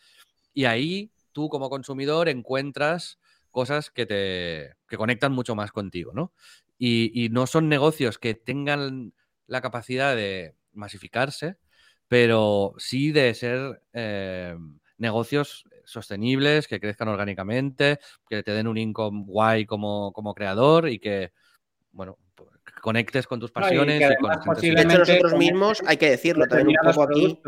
Y 0.52 0.64
ahí 0.64 1.10
tú 1.32 1.48
como 1.48 1.70
consumidor 1.70 2.28
encuentras 2.28 3.18
cosas 3.50 3.90
que 3.90 4.06
te 4.06 4.76
que 4.88 4.96
conectan 4.96 5.32
mucho 5.32 5.54
más 5.54 5.72
contigo, 5.72 6.12
¿no? 6.14 6.32
Y, 6.78 7.28
no 7.30 7.46
son 7.46 7.68
negocios 7.68 8.18
que 8.18 8.34
tengan 8.34 9.12
la 9.46 9.60
capacidad 9.60 10.14
de 10.14 10.54
masificarse, 10.72 11.56
pero 12.06 12.74
sí 12.78 13.10
de 13.10 13.34
ser 13.34 13.82
eh, 13.92 14.56
negocios 14.96 15.64
sostenibles, 15.84 16.68
que 16.68 16.80
crezcan 16.80 17.08
orgánicamente, 17.08 17.98
que 18.28 18.42
te 18.42 18.52
den 18.52 18.68
un 18.68 18.78
income 18.78 19.24
guay 19.26 19.66
como, 19.66 20.12
como 20.12 20.34
creador 20.34 20.88
y 20.88 20.98
que, 20.98 21.32
bueno, 21.92 22.18
pues, 22.34 22.50
conectes 22.80 23.26
con 23.26 23.40
tus 23.40 23.50
pasiones. 23.50 24.00
y, 24.00 24.16
con 24.16 24.54
De 24.60 24.82
hecho, 24.82 24.98
nosotros 24.98 25.34
mismos, 25.34 25.82
hay 25.86 25.96
que 25.96 26.10
decirlo 26.10 26.46
también 26.46 26.78
un 26.82 26.92
poco 26.92 27.02
aquí, 27.02 27.40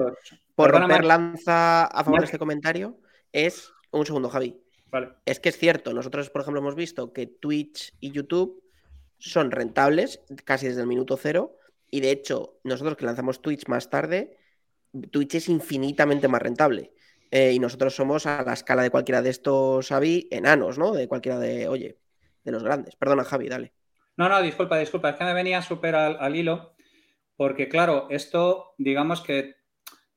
por 0.54 0.70
romper 0.70 1.04
lanza 1.04 1.84
a 1.84 2.04
favor 2.04 2.20
de 2.20 2.26
este 2.26 2.38
comentario, 2.38 2.98
es, 3.32 3.72
un 3.90 4.06
segundo 4.06 4.28
Javi, 4.28 4.60
es 5.24 5.40
que 5.40 5.50
es 5.50 5.58
cierto, 5.58 5.92
nosotros 5.92 6.30
por 6.30 6.42
ejemplo 6.42 6.60
hemos 6.60 6.74
visto 6.74 7.12
que 7.12 7.26
Twitch 7.26 7.94
y 8.00 8.10
YouTube 8.10 8.62
son 9.18 9.50
rentables 9.50 10.20
casi 10.44 10.66
desde 10.66 10.80
el 10.80 10.88
minuto 10.88 11.16
cero 11.16 11.56
y 11.90 12.00
de 12.00 12.10
hecho 12.10 12.58
nosotros 12.64 12.96
que 12.96 13.04
lanzamos 13.04 13.40
Twitch 13.40 13.68
más 13.68 13.88
tarde, 13.88 14.36
Twitch 15.10 15.36
es 15.36 15.48
infinitamente 15.48 16.28
más 16.28 16.42
rentable. 16.42 16.92
Eh, 17.30 17.52
y 17.52 17.60
nosotros 17.60 17.94
somos 17.94 18.26
a 18.26 18.42
la 18.42 18.54
escala 18.54 18.82
de 18.82 18.90
cualquiera 18.90 19.22
de 19.22 19.30
estos, 19.30 19.88
Javi, 19.88 20.26
enanos, 20.32 20.78
¿no? 20.78 20.92
De 20.92 21.06
cualquiera 21.06 21.38
de, 21.38 21.68
oye, 21.68 21.96
de 22.42 22.50
los 22.50 22.64
grandes. 22.64 22.96
Perdona, 22.96 23.22
Javi, 23.22 23.48
dale. 23.48 23.72
No, 24.20 24.28
no, 24.28 24.42
disculpa, 24.42 24.76
disculpa, 24.76 25.08
es 25.08 25.16
que 25.16 25.24
me 25.24 25.32
venía 25.32 25.62
súper 25.62 25.94
al, 25.94 26.36
hilo, 26.36 26.74
porque 27.36 27.70
claro, 27.70 28.06
esto, 28.10 28.74
digamos 28.76 29.22
que 29.22 29.54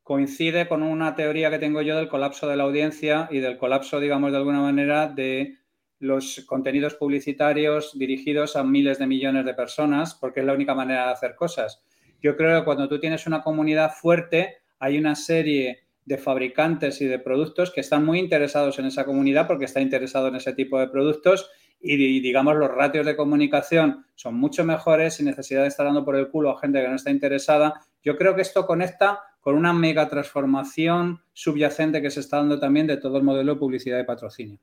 coincide 0.01 0.67
con 0.67 0.83
una 0.83 1.15
teoría 1.15 1.49
que 1.49 1.57
tengo 1.57 1.81
yo 1.81 1.95
del 1.95 2.09
colapso 2.09 2.49
de 2.49 2.57
la 2.57 2.63
audiencia 2.63 3.29
y 3.31 3.39
del 3.39 3.57
colapso, 3.57 4.01
digamos, 4.01 4.31
de 4.31 4.39
alguna 4.39 4.59
manera, 4.59 5.07
de 5.07 5.57
los 5.99 6.43
contenidos 6.45 6.95
publicitarios 6.95 7.97
dirigidos 7.97 8.57
a 8.57 8.65
miles 8.65 8.99
de 8.99 9.07
millones 9.07 9.45
de 9.45 9.53
personas, 9.53 10.15
porque 10.15 10.41
es 10.41 10.45
la 10.45 10.53
única 10.53 10.75
manera 10.75 11.05
de 11.05 11.13
hacer 11.13 11.35
cosas. 11.37 11.81
Yo 12.21 12.35
creo 12.35 12.59
que 12.59 12.65
cuando 12.65 12.89
tú 12.89 12.99
tienes 12.99 13.25
una 13.25 13.41
comunidad 13.41 13.93
fuerte, 13.93 14.57
hay 14.79 14.97
una 14.97 15.15
serie 15.15 15.85
de 16.03 16.17
fabricantes 16.17 16.99
y 16.99 17.05
de 17.05 17.19
productos 17.19 17.71
que 17.71 17.79
están 17.79 18.03
muy 18.03 18.19
interesados 18.19 18.77
en 18.79 18.85
esa 18.87 19.05
comunidad 19.05 19.47
porque 19.47 19.63
está 19.63 19.79
interesado 19.79 20.27
en 20.27 20.35
ese 20.35 20.51
tipo 20.51 20.77
de 20.77 20.89
productos 20.89 21.49
y, 21.83 22.21
digamos 22.21 22.55
los 22.55 22.71
ratios 22.71 23.05
de 23.05 23.15
comunicación 23.15 24.05
son 24.15 24.35
mucho 24.35 24.63
mejores 24.63 25.15
sin 25.15 25.25
necesidad 25.25 25.63
de 25.63 25.67
estar 25.67 25.85
dando 25.85 26.05
por 26.05 26.15
el 26.15 26.29
culo 26.29 26.51
a 26.51 26.59
gente 26.59 26.81
que 26.81 26.87
no 26.87 26.95
está 26.95 27.11
interesada. 27.11 27.81
Yo 28.01 28.17
creo 28.17 28.35
que 28.35 28.41
esto 28.41 28.65
conecta 28.65 29.19
con 29.41 29.55
una 29.55 29.73
mega 29.73 30.07
transformación 30.07 31.21
subyacente 31.33 32.01
que 32.01 32.09
se 32.09 32.21
está 32.21 32.37
dando 32.37 32.59
también 32.59 32.87
de 32.87 32.97
todo 32.97 33.17
el 33.17 33.23
modelo 33.23 33.55
de 33.55 33.59
publicidad 33.59 33.99
y 33.99 34.05
patrocinio. 34.05 34.59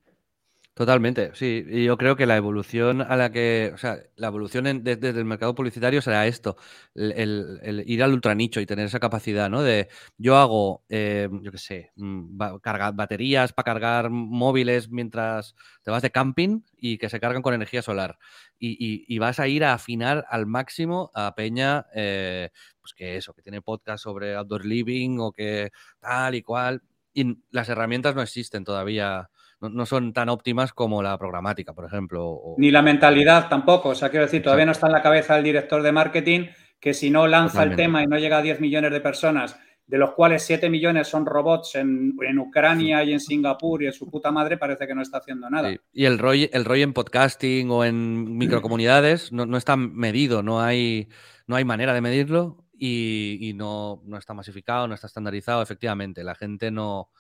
Totalmente, 0.75 1.33
sí. 1.35 1.65
Y 1.69 1.85
yo 1.85 1.99
creo 1.99 2.17
que 2.17 2.27
la 2.27 2.37
evolución 2.37 3.03
a 3.03 3.17
la 3.17 3.31
que, 3.33 3.73
o 3.75 3.77
sea, 3.77 3.99
la 4.17 4.29
evolución 4.29 4.83
desde 4.83 5.11
el 5.11 5.25
mercado 5.27 5.55
publicitario 5.55 6.01
será 6.01 6.27
esto, 6.27 6.57
el, 6.95 7.83
ir 7.87 8.03
al 8.03 8.13
ultranicho 8.15 8.61
y 8.61 8.67
tener 8.67 8.87
esa 8.87 9.01
capacidad, 9.01 9.51
¿no? 9.51 9.63
De 9.63 9.89
yo 10.17 10.37
hago, 10.39 10.83
eh, 10.89 11.29
yo 11.43 11.51
qué 11.53 11.59
sé, 11.59 11.91
mm, 11.97 12.39
cargar 12.63 12.95
baterías 12.95 13.53
para 13.53 13.65
cargar 13.65 14.11
móviles 14.11 14.89
mientras 14.91 15.55
te 15.83 15.91
vas 15.91 16.03
de 16.03 16.11
camping 16.11 16.63
y 16.77 16.97
que 16.99 17.11
se 17.11 17.21
cargan 17.21 17.43
con 17.43 17.53
energía 17.53 17.83
solar. 17.83 18.19
Y, 18.59 19.19
vas 19.19 19.39
a 19.41 19.49
ir 19.49 19.65
a 19.65 19.75
afinar 19.75 20.25
al 20.31 20.47
máximo 20.47 21.11
a 21.15 21.35
Peña, 21.35 21.87
eh, 21.95 22.51
pues 22.81 22.95
que 22.95 23.17
eso, 23.17 23.35
que 23.35 23.43
tiene 23.43 23.61
podcast 23.61 24.05
sobre 24.05 24.35
outdoor 24.35 24.65
living 24.65 25.19
o 25.19 25.33
que 25.33 25.71
tal 25.99 26.35
y 26.37 26.43
cual. 26.43 26.83
Y 27.13 27.39
las 27.51 27.69
herramientas 27.69 28.15
no 28.15 28.23
existen 28.23 28.65
todavía 28.65 29.29
no, 29.61 29.87
son 29.87 30.13
tan 30.13 30.29
óptimas 30.29 30.73
como 30.73 31.03
la 31.03 31.17
programática, 31.19 31.75
por 31.75 31.85
ejemplo. 31.85 32.55
Ni 32.57 32.71
la 32.71 32.83
mentalidad 32.83 33.49
tampoco. 33.49 33.91
O 33.91 33.95
sea, 33.95 34.09
quiero 34.09 34.27
decir, 34.27 34.43
todavía 34.43 34.67
no 34.67 34.73
está 34.73 34.87
en 34.87 34.93
la 34.93 35.03
cabeza 35.03 35.35
del 35.35 35.45
director 35.45 35.83
de 35.83 35.93
marketing 35.93 36.47
que 36.81 36.95
si 36.95 37.11
no 37.11 37.27
lanza 37.27 37.63
el 37.63 37.77
tema 37.77 38.03
y 38.03 38.07
no 38.07 38.19
llega 38.19 38.39
a 38.39 38.43
10 38.43 38.61
millones 38.61 38.91
de 38.91 39.01
personas, 39.01 39.59
de 39.87 39.99
los 39.99 40.13
cuales 40.13 40.43
7 40.45 40.71
millones 40.71 41.09
son 41.09 41.27
robots 41.27 41.75
en, 41.75 42.15
Ucrania 42.39 43.05
y 43.05 43.13
en 43.13 43.21
Singapur 43.21 43.83
y 43.83 43.87
en 43.87 43.93
su 43.93 44.09
puta 44.09 44.31
madre, 44.31 44.57
parece 44.57 44.87
que 44.87 44.95
no 44.95 45.03
está 45.03 45.19
haciendo 45.19 45.51
nada. 45.51 45.71
Y 45.93 46.05
el 46.07 46.19
ROI, 46.19 46.49
el 46.53 46.65
ROI 46.65 46.83
en 46.83 46.93
podcasting 46.95 47.71
o 47.71 47.85
en 47.85 48.39
microcomunidades 48.39 49.31
no, 49.31 49.45
no 49.45 49.59
está 49.59 49.77
medido, 49.77 50.43
no 50.43 50.63
hay, 50.63 51.09
no 51.47 51.57
hay 51.57 51.65
manera 51.65 51.93
de 51.93 52.01
medirlo 52.01 52.65
y, 52.81 53.53
no, 53.57 54.01
no, 54.07 54.17
está 54.17 54.33
masificado, 54.33 54.89
no 54.89 54.95
está 54.95 55.07
estandarizado, 55.07 55.61
efectivamente. 55.63 56.25
La 56.25 56.35
gente 56.35 56.71
no, 56.71 57.11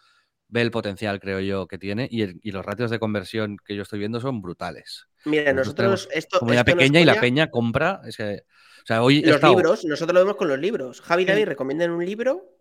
ve 0.51 0.63
el 0.63 0.71
potencial, 0.71 1.21
creo 1.21 1.41
yo, 1.41 1.67
que 1.67 1.79
tiene 1.79 2.09
y, 2.11 2.51
los 2.51 2.65
ratios 2.65 2.91
de 2.91 2.99
conversión 2.99 3.57
que 3.65 3.75
yo 3.77 3.83
estoy 3.83 3.99
viendo 3.99 4.21
son 4.21 4.43
brutales. 4.43 5.09
Mira, 5.25 5.53
nosotros, 5.53 6.09
esto. 6.13 6.41
Como 6.41 6.53
pequeña 6.65 7.01
y 7.01 7.05
la 7.05 7.21
peña 7.21 7.51
compra. 7.51 8.01
Es 8.05 8.17
que, 8.17 8.43
o 8.83 8.87
sea, 8.87 9.03
hoy 9.03 9.23
los 9.23 9.43
libros, 9.43 9.85
nosotros 9.85 10.15
lo 10.15 10.21
vemos 10.21 10.37
con 10.37 10.49
los 10.49 10.59
libros. 10.59 11.01
Javi 11.01 11.23
y 11.23 11.27
David 11.27 11.47
recomiendan 11.47 11.91
un 11.91 12.05
libro 12.05 12.57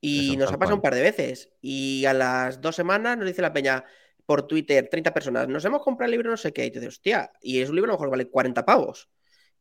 y 0.00 0.36
nos 0.36 0.52
ha 0.52 0.58
pasado 0.58 0.76
un 0.76 0.82
par 0.82 0.94
de 0.94 1.02
veces. 1.02 1.50
Y 1.60 2.04
a 2.06 2.12
las 2.12 2.60
dos 2.60 2.76
semanas 2.76 3.16
nos 3.16 3.26
dice 3.26 3.42
la 3.42 3.52
peña 3.52 3.84
por 4.26 4.46
Twitter, 4.46 4.88
30 4.90 5.14
personas, 5.14 5.48
nos 5.48 5.64
hemos 5.64 5.82
comprado 5.82 6.08
el 6.08 6.12
libro 6.12 6.30
no 6.30 6.36
sé 6.36 6.52
qué. 6.52 6.66
Y 6.66 6.70
te 6.70 6.80
dices, 6.80 6.96
hostia, 6.96 7.32
y 7.40 7.60
es 7.60 7.70
un 7.70 7.76
libro 7.76 7.90
a 7.90 7.94
lo 7.94 7.98
mejor 7.98 8.10
vale 8.10 8.28
40 8.28 8.64
pavos 8.64 9.08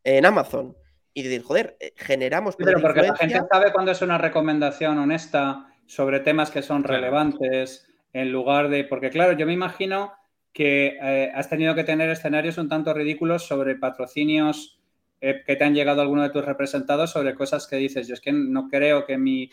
en 0.03 0.25
Amazon. 0.25 0.75
Y 1.13 1.23
te 1.23 1.30
dices, 1.30 1.45
joder, 1.45 1.78
eh, 1.80 1.93
generamos. 1.95 2.55
Pero 2.55 2.80
porque 2.82 3.01
la 3.01 3.15
gente 3.15 3.41
sabe 3.49 3.71
cuándo 3.71 3.91
es 3.91 4.01
una 4.01 4.17
recomendación 4.17 4.97
honesta 4.97 5.73
sobre 5.88 6.19
temas 6.19 6.51
que 6.51 6.61
son 6.61 6.83
relevantes, 6.83 7.88
en 8.13 8.31
lugar 8.31 8.69
de. 8.69 8.83
Porque, 8.83 9.09
claro, 9.09 9.33
yo 9.33 9.45
me 9.45 9.53
imagino 9.53 10.13
que 10.53 10.97
eh, 11.01 11.31
has 11.33 11.49
tenido 11.49 11.75
que 11.75 11.83
tener 11.83 12.09
escenarios 12.09 12.57
un 12.57 12.69
tanto 12.69 12.93
ridículos 12.93 13.47
sobre 13.47 13.75
patrocinios 13.75 14.79
eh, 15.19 15.43
que 15.45 15.55
te 15.55 15.63
han 15.63 15.73
llegado 15.73 16.01
algunos 16.01 16.25
de 16.25 16.29
tus 16.31 16.45
representados 16.45 17.11
sobre 17.11 17.33
cosas 17.33 17.67
que 17.67 17.75
dices. 17.77 18.07
Yo 18.07 18.13
es 18.13 18.21
que 18.21 18.31
no 18.31 18.67
creo 18.67 19.05
que 19.05 19.17
mi, 19.17 19.49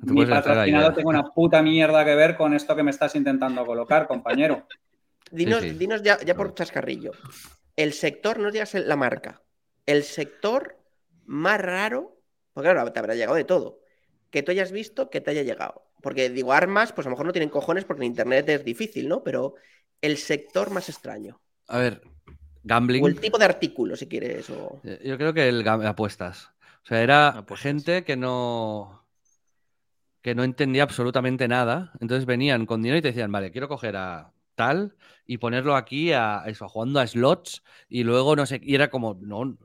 mi 0.00 0.26
patrocinado 0.26 0.92
tenga 0.92 1.08
una 1.08 1.24
puta 1.24 1.62
mierda 1.62 2.04
que 2.04 2.14
ver 2.14 2.36
con 2.36 2.52
esto 2.52 2.76
que 2.76 2.82
me 2.82 2.90
estás 2.90 3.14
intentando 3.14 3.64
colocar, 3.64 4.06
compañero. 4.06 4.66
Dinos, 5.32 5.62
dinos 5.78 6.02
ya, 6.02 6.18
ya, 6.24 6.34
por 6.34 6.54
chascarrillo. 6.54 7.12
El 7.76 7.92
sector, 7.92 8.40
no 8.40 8.50
digas 8.50 8.74
la 8.74 8.96
marca, 8.96 9.40
el 9.86 10.02
sector 10.02 10.76
más 11.24 11.60
raro, 11.60 12.20
porque 12.52 12.70
claro, 12.70 12.92
te 12.92 12.98
habrá 12.98 13.14
llegado 13.14 13.36
de 13.36 13.44
todo, 13.44 13.78
que 14.30 14.42
tú 14.42 14.52
hayas 14.52 14.72
visto 14.72 15.10
que 15.10 15.20
te 15.20 15.30
haya 15.30 15.42
llegado. 15.42 15.84
Porque 16.02 16.30
digo, 16.30 16.52
armas, 16.52 16.92
pues 16.92 17.06
a 17.06 17.10
lo 17.10 17.14
mejor 17.14 17.26
no 17.26 17.32
tienen 17.32 17.50
cojones 17.50 17.84
porque 17.84 18.02
en 18.02 18.10
Internet 18.10 18.48
es 18.48 18.64
difícil, 18.64 19.08
¿no? 19.08 19.22
Pero 19.22 19.54
el 20.00 20.16
sector 20.16 20.70
más 20.70 20.88
extraño. 20.88 21.40
A 21.68 21.78
ver, 21.78 22.02
gambling. 22.62 23.04
O 23.04 23.08
el 23.08 23.20
tipo 23.20 23.38
de 23.38 23.44
artículo, 23.44 23.96
si 23.96 24.06
quieres. 24.06 24.48
O... 24.50 24.80
Eh, 24.84 25.00
yo 25.04 25.18
creo 25.18 25.34
que 25.34 25.48
el 25.48 25.66
apuestas. 25.68 26.50
O 26.82 26.86
sea, 26.86 27.02
era 27.02 27.44
gente 27.56 28.04
que 28.04 28.16
no 28.16 29.00
que 30.22 30.34
no 30.34 30.44
entendía 30.44 30.82
absolutamente 30.82 31.48
nada. 31.48 31.92
Entonces 32.00 32.26
venían 32.26 32.66
con 32.66 32.82
dinero 32.82 32.98
y 32.98 33.02
te 33.02 33.08
decían, 33.08 33.32
vale, 33.32 33.50
quiero 33.52 33.68
coger 33.68 33.96
a 33.96 34.32
tal 34.54 34.94
y 35.26 35.38
ponerlo 35.38 35.76
aquí 35.76 36.12
a 36.12 36.42
eso, 36.46 36.68
jugando 36.68 37.00
a 37.00 37.06
slots 37.06 37.62
y 37.88 38.04
luego 38.04 38.36
no 38.36 38.44
sé, 38.44 38.60
y 38.62 38.74
era 38.74 38.90
como, 38.90 39.14
no, 39.14 39.56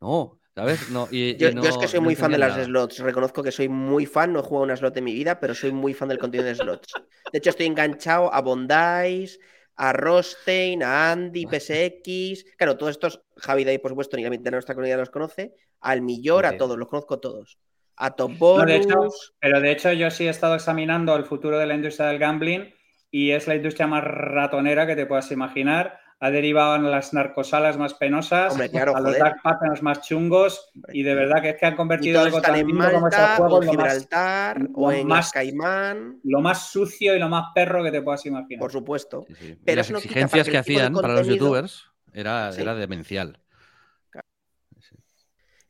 no, 0.00 0.38
¿Sabes? 0.54 0.88
No, 0.90 1.08
y, 1.10 1.36
yo, 1.36 1.48
es 1.48 1.78
que 1.78 1.88
soy 1.88 1.98
muy 1.98 2.14
fan 2.14 2.30
de 2.30 2.38
las 2.38 2.54
slots. 2.64 3.00
Reconozco 3.00 3.42
que 3.42 3.50
soy 3.50 3.68
muy 3.68 4.06
fan, 4.06 4.32
no 4.32 4.38
he 4.38 4.42
jugado 4.42 4.64
una 4.64 4.76
slot 4.76 4.96
en 4.96 5.04
mi 5.04 5.12
vida, 5.12 5.40
pero 5.40 5.52
soy 5.52 5.72
muy 5.72 5.94
fan 5.94 6.08
del 6.08 6.18
contenido 6.18 6.48
de 6.48 6.54
slots. 6.54 6.92
De 7.32 7.38
hecho, 7.38 7.50
estoy 7.50 7.66
enganchado 7.66 8.32
a 8.32 8.40
Bondice, 8.40 9.40
a 9.76 9.92
Rostein, 9.92 10.84
a 10.84 11.10
Andy, 11.10 11.46
PSX. 11.46 12.44
Claro, 12.56 12.76
todos 12.76 12.92
estos, 12.92 13.20
Javi 13.36 13.64
Day, 13.64 13.78
por 13.78 13.90
supuesto, 13.90 14.16
ni 14.16 14.22
la 14.22 14.30
mitad 14.30 14.44
de 14.44 14.50
nuestra 14.52 14.76
comunidad 14.76 14.98
los 14.98 15.10
conoce. 15.10 15.54
Al 15.80 16.02
Millor, 16.02 16.46
a 16.46 16.56
todos, 16.56 16.78
los 16.78 16.88
conozco 16.88 17.18
todos. 17.18 17.58
A 17.96 18.14
Top 18.14 18.38
Bonus. 18.38 19.34
pero 19.40 19.60
de 19.60 19.72
hecho, 19.72 19.92
yo 19.92 20.10
sí 20.10 20.26
he 20.26 20.30
estado 20.30 20.54
examinando 20.54 21.16
el 21.16 21.24
futuro 21.24 21.58
de 21.58 21.66
la 21.66 21.74
industria 21.74 22.08
del 22.08 22.18
gambling 22.18 22.72
y 23.10 23.30
es 23.30 23.46
la 23.46 23.56
industria 23.56 23.86
más 23.86 24.02
ratonera 24.04 24.86
que 24.86 24.96
te 24.96 25.06
puedas 25.06 25.30
imaginar 25.30 26.00
ha 26.20 26.30
derivado 26.30 26.72
a 26.74 26.78
las 26.78 27.12
narcosalas 27.12 27.76
más 27.76 27.94
penosas, 27.94 28.58
a 28.58 29.00
los 29.00 29.18
dark 29.18 29.42
patterns 29.42 29.82
más 29.82 30.00
chungos 30.00 30.70
y 30.92 31.02
de 31.02 31.14
verdad 31.14 31.42
que 31.42 31.50
es 31.50 31.56
que 31.56 31.66
han 31.66 31.76
convertido 31.76 32.20
algo 32.20 32.40
tan 32.40 32.56
en 32.56 32.70
como 32.70 33.08
ese 33.08 33.26
juego 33.36 33.62
en 33.62 33.70
Gibraltar 33.70 34.68
o 34.74 34.92
en 34.92 35.06
más, 35.06 35.32
Caimán. 35.32 36.20
Lo 36.24 36.40
más 36.40 36.70
sucio 36.70 37.14
y 37.14 37.18
lo 37.18 37.28
más 37.28 37.46
perro 37.54 37.82
que 37.82 37.90
te 37.90 38.00
puedas 38.00 38.24
imaginar. 38.26 38.60
Por 38.60 38.72
supuesto. 38.72 39.26
Pero 39.64 39.76
las 39.76 39.90
exigencias 39.90 40.48
que, 40.48 40.56
hacían 40.56 40.94
para 40.94 41.14
los 41.14 41.26
youtubers 41.26 41.90
era, 42.12 42.50
era 42.56 42.74
demencial. 42.74 43.40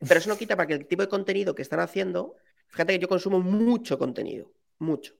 Pero 0.07 0.19
eso 0.19 0.29
no 0.29 0.37
quita 0.37 0.55
para 0.55 0.67
que 0.67 0.73
el 0.73 0.85
tipo 0.85 1.01
de 1.01 1.09
contenido 1.09 1.55
que 1.55 1.63
están 1.63 1.79
haciendo, 1.79 2.35
fíjate 2.67 2.93
que 2.93 2.99
yo 2.99 3.07
consumo 3.07 3.39
mucho 3.39 3.97
contenido, 3.97 4.51
mucho. 4.77 5.15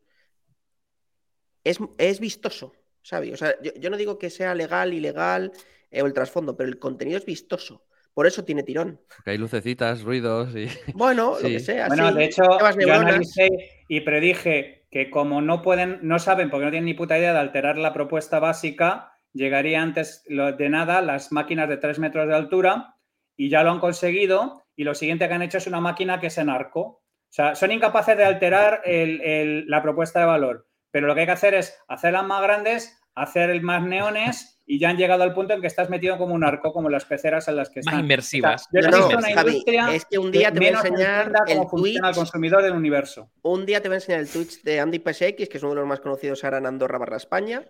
Es, 1.64 1.80
es 1.98 2.20
vistoso. 2.20 2.74
O 3.14 3.38
sea, 3.38 3.54
yo, 3.62 3.90
no 3.90 3.98
digo 3.98 4.18
que 4.18 4.30
sea 4.30 4.56
legal, 4.56 4.94
ilegal 4.94 5.52
eh, 5.92 6.02
o 6.02 6.08
el 6.08 6.14
trasfondo, 6.14 6.58
pero 6.58 6.70
el 6.70 6.80
contenido 6.80 7.18
es 7.18 7.26
vistoso. 7.26 7.86
Por 8.14 8.26
eso 8.26 8.44
tiene 8.46 8.64
tirón. 8.64 9.00
Porque 9.16 9.32
hay 9.32 9.38
lucecitas, 9.38 10.02
ruidos 10.02 10.56
y. 10.56 10.68
Bueno, 10.94 11.38
lo 11.42 11.48
que 11.48 11.60
sea. 11.60 11.88
Bueno, 11.88 12.12
de 12.14 12.26
hecho, 12.26 12.44
yo 12.80 12.94
analicé 12.94 13.50
y 13.88 14.02
predije 14.02 14.88
que 14.90 15.10
como 15.10 15.42
no 15.42 15.62
pueden, 15.62 16.00
no 16.02 16.18
saben, 16.18 16.50
porque 16.50 16.66
no 16.66 16.72
tienen 16.72 16.86
ni 16.86 16.94
puta 16.94 17.18
idea 17.18 17.34
de 17.34 17.40
alterar 17.40 17.78
la 17.78 17.94
propuesta 17.94 18.40
básica, 18.40 19.12
llegaría 19.34 19.82
antes 19.82 20.24
de 20.26 20.70
nada 20.70 21.02
las 21.02 21.32
máquinas 21.32 21.68
de 21.70 21.78
3 21.78 22.00
metros 22.00 22.28
de 22.28 22.36
altura 22.36 22.96
y 23.36 23.50
ya 23.50 23.64
lo 23.64 23.72
han 23.72 23.80
conseguido. 23.80 24.64
Y 24.78 24.84
lo 24.84 24.96
siguiente 24.96 25.28
que 25.28 25.34
han 25.34 25.42
hecho 25.42 25.58
es 25.58 25.68
una 25.68 25.80
máquina 25.80 26.20
que 26.20 26.28
es 26.28 26.38
en 26.38 26.50
arco. 26.50 26.82
O 26.82 27.02
sea, 27.36 27.54
son 27.56 27.72
incapaces 27.72 28.18
de 28.18 28.24
alterar 28.24 28.82
la 28.86 29.82
propuesta 29.82 30.22
de 30.22 30.26
valor 30.26 30.66
pero 30.96 31.08
lo 31.08 31.14
que 31.14 31.20
hay 31.20 31.26
que 31.26 31.34
hacer 31.34 31.54
es 31.56 31.78
hacerlas 31.90 32.24
más 32.24 32.42
grandes, 32.42 32.98
hacer 33.16 33.62
más 33.62 33.84
neones 33.84 34.62
y 34.66 34.80
ya 34.80 34.92
han 34.92 34.96
llegado 34.96 35.24
al 35.24 35.34
punto 35.34 35.54
en 35.54 35.60
que 35.60 35.68
estás 35.68 35.90
metido 35.90 36.18
como 36.18 36.34
un 36.34 36.46
arco, 36.46 36.72
como 36.72 36.90
las 36.90 37.04
peceras 37.04 37.50
en 37.50 37.58
las 37.58 37.70
que 37.70 37.82
están. 37.82 37.96
Más 37.96 38.04
inmersivas. 38.04 38.70
es 38.72 40.06
que 40.06 40.18
un 40.18 40.32
día 40.32 40.54
te 40.54 40.60
voy 40.60 40.68
a 40.70 40.72
enseñar 40.72 41.34
el 41.48 41.68
Twitch 41.70 42.00
al 42.02 42.16
consumidor 42.16 42.64
del 42.64 42.72
universo. 42.72 43.30
Un 43.42 43.66
día 43.66 43.82
te 43.82 43.90
voy 43.90 43.96
a 43.96 43.98
enseñar 43.98 44.22
el 44.22 44.30
Twitch 44.30 44.64
de 44.64 44.80
Andy 44.80 45.00
PSX, 45.00 45.50
que 45.50 45.58
es 45.58 45.64
uno 45.64 45.74
de 45.74 45.82
los 45.82 45.86
más 45.86 46.00
conocidos 46.00 46.46
ahora 46.46 46.60
en 46.60 46.66
Andorra 46.66 46.98
barra 46.98 47.18
España, 47.18 47.68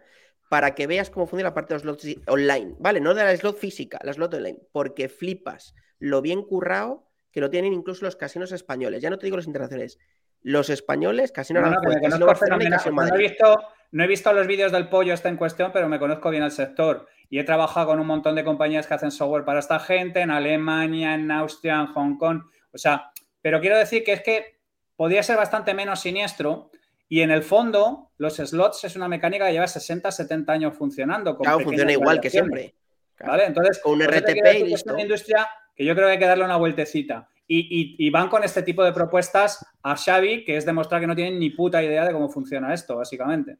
para 0.47 0.75
que 0.75 0.85
veas 0.85 1.09
cómo 1.09 1.25
funciona 1.25 1.49
la 1.49 1.55
parte 1.55 1.73
de 1.73 1.83
los 1.83 1.99
slots 1.99 2.27
online, 2.27 2.75
¿vale? 2.77 2.99
No 2.99 3.15
de 3.15 3.23
la 3.23 3.35
slot 3.35 3.57
física, 3.57 3.97
la 4.03 4.13
slot 4.13 4.35
online, 4.35 4.59
porque 4.71 5.09
flipas 5.09 5.73
lo 5.97 6.21
bien 6.21 6.43
currado 6.43 7.09
que 7.31 7.41
lo 7.41 7.49
tienen 7.49 7.73
incluso 7.73 8.05
los 8.05 8.15
casinos 8.17 8.51
españoles. 8.51 9.01
Ya 9.01 9.09
no 9.09 9.17
te 9.17 9.25
digo 9.25 9.35
los 9.35 9.47
internacionales. 9.47 9.97
Los 10.45 10.69
españoles, 10.69 11.31
Casino 11.31 11.59
no, 11.59 11.71
no, 11.71 11.79
he 11.91 13.17
visto, 13.17 13.57
no 13.91 14.03
he 14.03 14.07
visto 14.07 14.31
los 14.31 14.45
vídeos 14.45 14.71
del 14.71 14.89
pollo 14.89 15.15
está 15.15 15.27
en 15.27 15.37
cuestión, 15.37 15.71
pero 15.73 15.89
me 15.89 15.97
conozco 15.97 16.29
bien 16.29 16.43
el 16.43 16.51
sector. 16.51 17.07
Y 17.31 17.39
he 17.39 17.43
trabajado 17.43 17.87
con 17.87 17.99
un 17.99 18.05
montón 18.05 18.35
de 18.35 18.43
compañías 18.43 18.85
que 18.85 18.93
hacen 18.93 19.09
software 19.09 19.43
para 19.43 19.57
esta 19.57 19.79
gente, 19.79 20.21
en 20.21 20.29
Alemania, 20.29 21.15
en 21.15 21.31
Austria, 21.31 21.79
en 21.79 21.87
Hong 21.87 22.17
Kong. 22.19 22.43
O 22.71 22.77
sea, 22.77 23.11
pero 23.41 23.59
quiero 23.59 23.75
decir 23.75 24.03
que 24.03 24.13
es 24.13 24.21
que 24.21 24.59
podría 24.95 25.23
ser 25.23 25.35
bastante 25.35 25.73
menos 25.73 26.01
siniestro 26.01 26.69
y 27.09 27.21
en 27.21 27.31
el 27.31 27.41
fondo, 27.41 28.11
los 28.19 28.35
slots 28.35 28.83
es 28.83 28.95
una 28.95 29.07
mecánica 29.07 29.47
que 29.47 29.53
lleva 29.53 29.65
60, 29.65 30.11
70 30.11 30.53
años 30.53 30.77
funcionando. 30.77 31.35
claro, 31.39 31.61
funciona 31.61 31.91
igual 31.91 32.21
que 32.21 32.29
siempre. 32.29 32.75
¿Vale? 33.19 33.45
Entonces, 33.45 33.79
con 33.79 33.93
un 33.93 34.03
RTP 34.03 34.59
y 34.59 34.63
listo. 34.65 34.89
Es 34.89 34.93
una 34.93 35.01
industria 35.01 35.49
que 35.75 35.83
yo 35.83 35.95
creo 35.95 36.05
que 36.05 36.11
hay 36.11 36.19
que 36.19 36.27
darle 36.27 36.45
una 36.45 36.57
vueltecita. 36.57 37.29
Y, 37.47 38.09
van 38.09 38.29
con 38.29 38.43
este 38.43 38.63
tipo 38.63 38.83
de 38.83 38.91
propuestas 38.91 39.65
a 39.83 39.95
Xavi, 39.95 40.43
que 40.43 40.57
es 40.57 40.65
demostrar 40.65 40.99
que 40.99 41.07
no 41.07 41.15
tienen 41.15 41.39
ni 41.39 41.51
puta 41.51 41.83
idea 41.83 42.05
de 42.05 42.11
cómo 42.11 42.29
funciona 42.29 42.73
esto, 42.73 42.97
básicamente. 42.97 43.57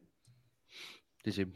Sí, 1.24 1.32
sí. 1.32 1.46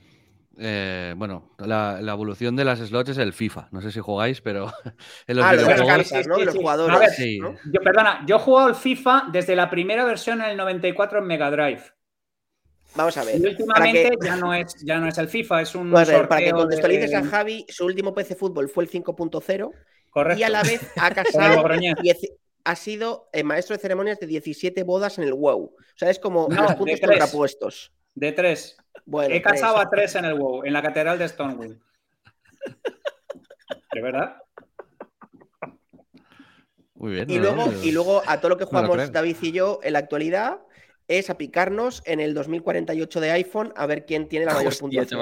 Eh, 0.58 1.14
bueno, 1.16 1.52
la, 1.58 1.98
evolución 2.00 2.54
de 2.54 2.64
las 2.64 2.78
slots 2.78 3.10
es 3.10 3.18
el 3.18 3.32
FIFA. 3.32 3.68
No 3.72 3.80
sé 3.80 3.90
si 3.90 4.00
jugáis, 4.00 4.40
pero 4.40 4.72
en 5.26 5.36
los 5.36 5.44
ah, 5.44 5.52
videojuegos... 5.52 6.26
¿no? 6.26 6.38
los 6.38 6.54
jugadores. 6.54 7.18
yo, 7.18 7.80
perdona, 7.82 8.24
yo 8.26 8.36
he 8.36 8.38
jugado 8.40 8.68
el 8.68 8.74
FIFA 8.74 9.28
desde 9.32 9.56
la 9.56 9.70
primera 9.70 10.04
versión 10.04 10.40
en 10.40 10.50
el 10.50 10.56
94 10.56 11.18
en 11.18 11.26
Mega 11.26 11.50
Drive. 11.50 11.82
Vamos 12.94 13.16
a 13.16 13.24
ver. 13.24 13.40
Y 13.40 13.46
últimamente 13.46 14.10
ya, 14.22 14.36
no 14.36 14.52
es, 14.52 14.74
ya 14.82 14.98
no 14.98 15.06
es 15.06 15.16
el 15.18 15.28
FIFA, 15.28 15.62
es 15.62 15.74
un. 15.74 15.92
para 15.92 16.38
que 16.38 16.50
contextualices 16.50 17.14
a 17.14 17.24
Javi, 17.24 17.64
su 17.68 17.86
último 17.86 18.12
PC 18.12 18.34
fútbol 18.34 18.68
fue 18.68 18.84
el 18.84 18.90
5.0 18.90 19.70
y 20.36 20.42
a 20.42 20.48
la 20.48 20.62
vez 20.62 20.80
ha 20.96 21.10
casado 21.14 21.64
ha 22.64 22.76
sido 22.76 23.28
eh, 23.32 23.42
maestro 23.42 23.74
de 23.74 23.82
ceremonias 23.82 24.20
de 24.20 24.26
17 24.26 24.82
bodas 24.84 25.18
en 25.18 25.24
el 25.24 25.34
WoW. 25.34 25.74
O 25.74 25.96
sea, 25.96 26.10
es 26.10 26.18
como 26.18 26.48
los 26.48 26.74
puntos 26.74 27.00
contrapuestos. 27.00 27.92
De 28.14 28.32
tres. 28.32 28.76
Bueno, 29.06 29.34
He 29.34 29.40
casado 29.40 29.78
a 29.78 29.88
tres 29.88 30.14
en 30.14 30.26
el 30.26 30.34
WoW, 30.34 30.64
en 30.64 30.72
la 30.72 30.82
catedral 30.82 31.18
de 31.18 31.28
Stonewall. 31.28 31.80
¿De 33.92 34.02
verdad? 34.02 34.36
Muy 36.94 37.12
bien. 37.12 37.30
Y, 37.30 37.38
luego, 37.38 37.72
y 37.82 37.92
luego 37.92 38.22
a 38.26 38.38
todo 38.38 38.50
lo 38.50 38.58
que 38.58 38.66
jugamos 38.66 39.10
David 39.10 39.36
y 39.40 39.52
yo 39.52 39.80
en 39.82 39.94
la 39.94 40.00
actualidad, 40.00 40.58
es 41.10 41.28
a 41.28 41.36
picarnos 41.36 42.02
en 42.06 42.20
el 42.20 42.34
2048 42.34 43.20
de 43.20 43.30
iPhone 43.32 43.72
a 43.74 43.84
ver 43.86 44.06
quién 44.06 44.28
tiene 44.28 44.46
la 44.46 44.54
mayor 44.54 44.78
puntuación. 44.78 45.20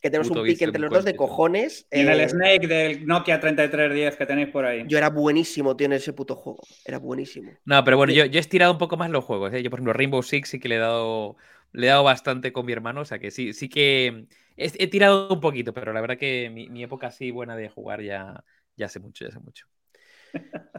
que 0.00 0.10
tenemos 0.10 0.30
un 0.30 0.42
pique 0.44 0.64
entre 0.64 0.80
los 0.80 0.90
dos 0.90 1.04
de 1.04 1.16
cojones. 1.16 1.86
Y 1.90 2.00
en 2.00 2.08
el 2.10 2.20
eh, 2.20 2.28
Snake 2.28 2.66
del 2.66 3.06
Nokia 3.06 3.40
3310 3.40 4.16
que 4.16 4.26
tenéis 4.26 4.48
por 4.48 4.66
ahí. 4.66 4.84
Yo 4.86 4.98
era 4.98 5.08
buenísimo, 5.08 5.76
tío, 5.76 5.86
en 5.86 5.94
ese 5.94 6.12
puto 6.12 6.36
juego. 6.36 6.62
Era 6.84 6.98
buenísimo. 6.98 7.52
No, 7.64 7.82
pero 7.84 7.96
bueno, 7.96 8.12
yo, 8.12 8.24
he 8.24 8.38
estirado 8.38 8.72
un 8.72 8.78
poco 8.78 8.98
más 8.98 9.10
los 9.10 9.24
juegos. 9.24 9.52
¿eh? 9.54 9.62
Yo, 9.62 9.70
por 9.70 9.78
ejemplo, 9.78 9.94
Rainbow 9.94 10.22
Six 10.22 10.50
sí 10.50 10.60
que 10.60 10.68
le 10.68 10.76
he 10.76 10.78
dado, 10.78 11.36
le 11.72 11.86
he 11.86 11.90
dado 11.90 12.04
bastante 12.04 12.52
con 12.52 12.66
mi 12.66 12.72
hermano. 12.72 13.00
O 13.00 13.04
sea 13.06 13.18
que 13.18 13.30
sí, 13.30 13.54
sí 13.54 13.70
que 13.70 14.26
he, 14.58 14.86
tirado 14.88 15.32
un 15.32 15.40
poquito, 15.40 15.72
pero 15.72 15.94
la 15.94 16.02
verdad 16.02 16.18
que 16.18 16.50
mi, 16.50 16.68
mi 16.68 16.82
época 16.82 17.06
así 17.06 17.30
buena 17.30 17.56
de 17.56 17.70
jugar 17.70 18.02
ya, 18.02 18.44
ya 18.76 18.86
hace 18.86 19.00
mucho, 19.00 19.24
ya 19.24 19.30
hace 19.30 19.40
mucho. 19.40 19.66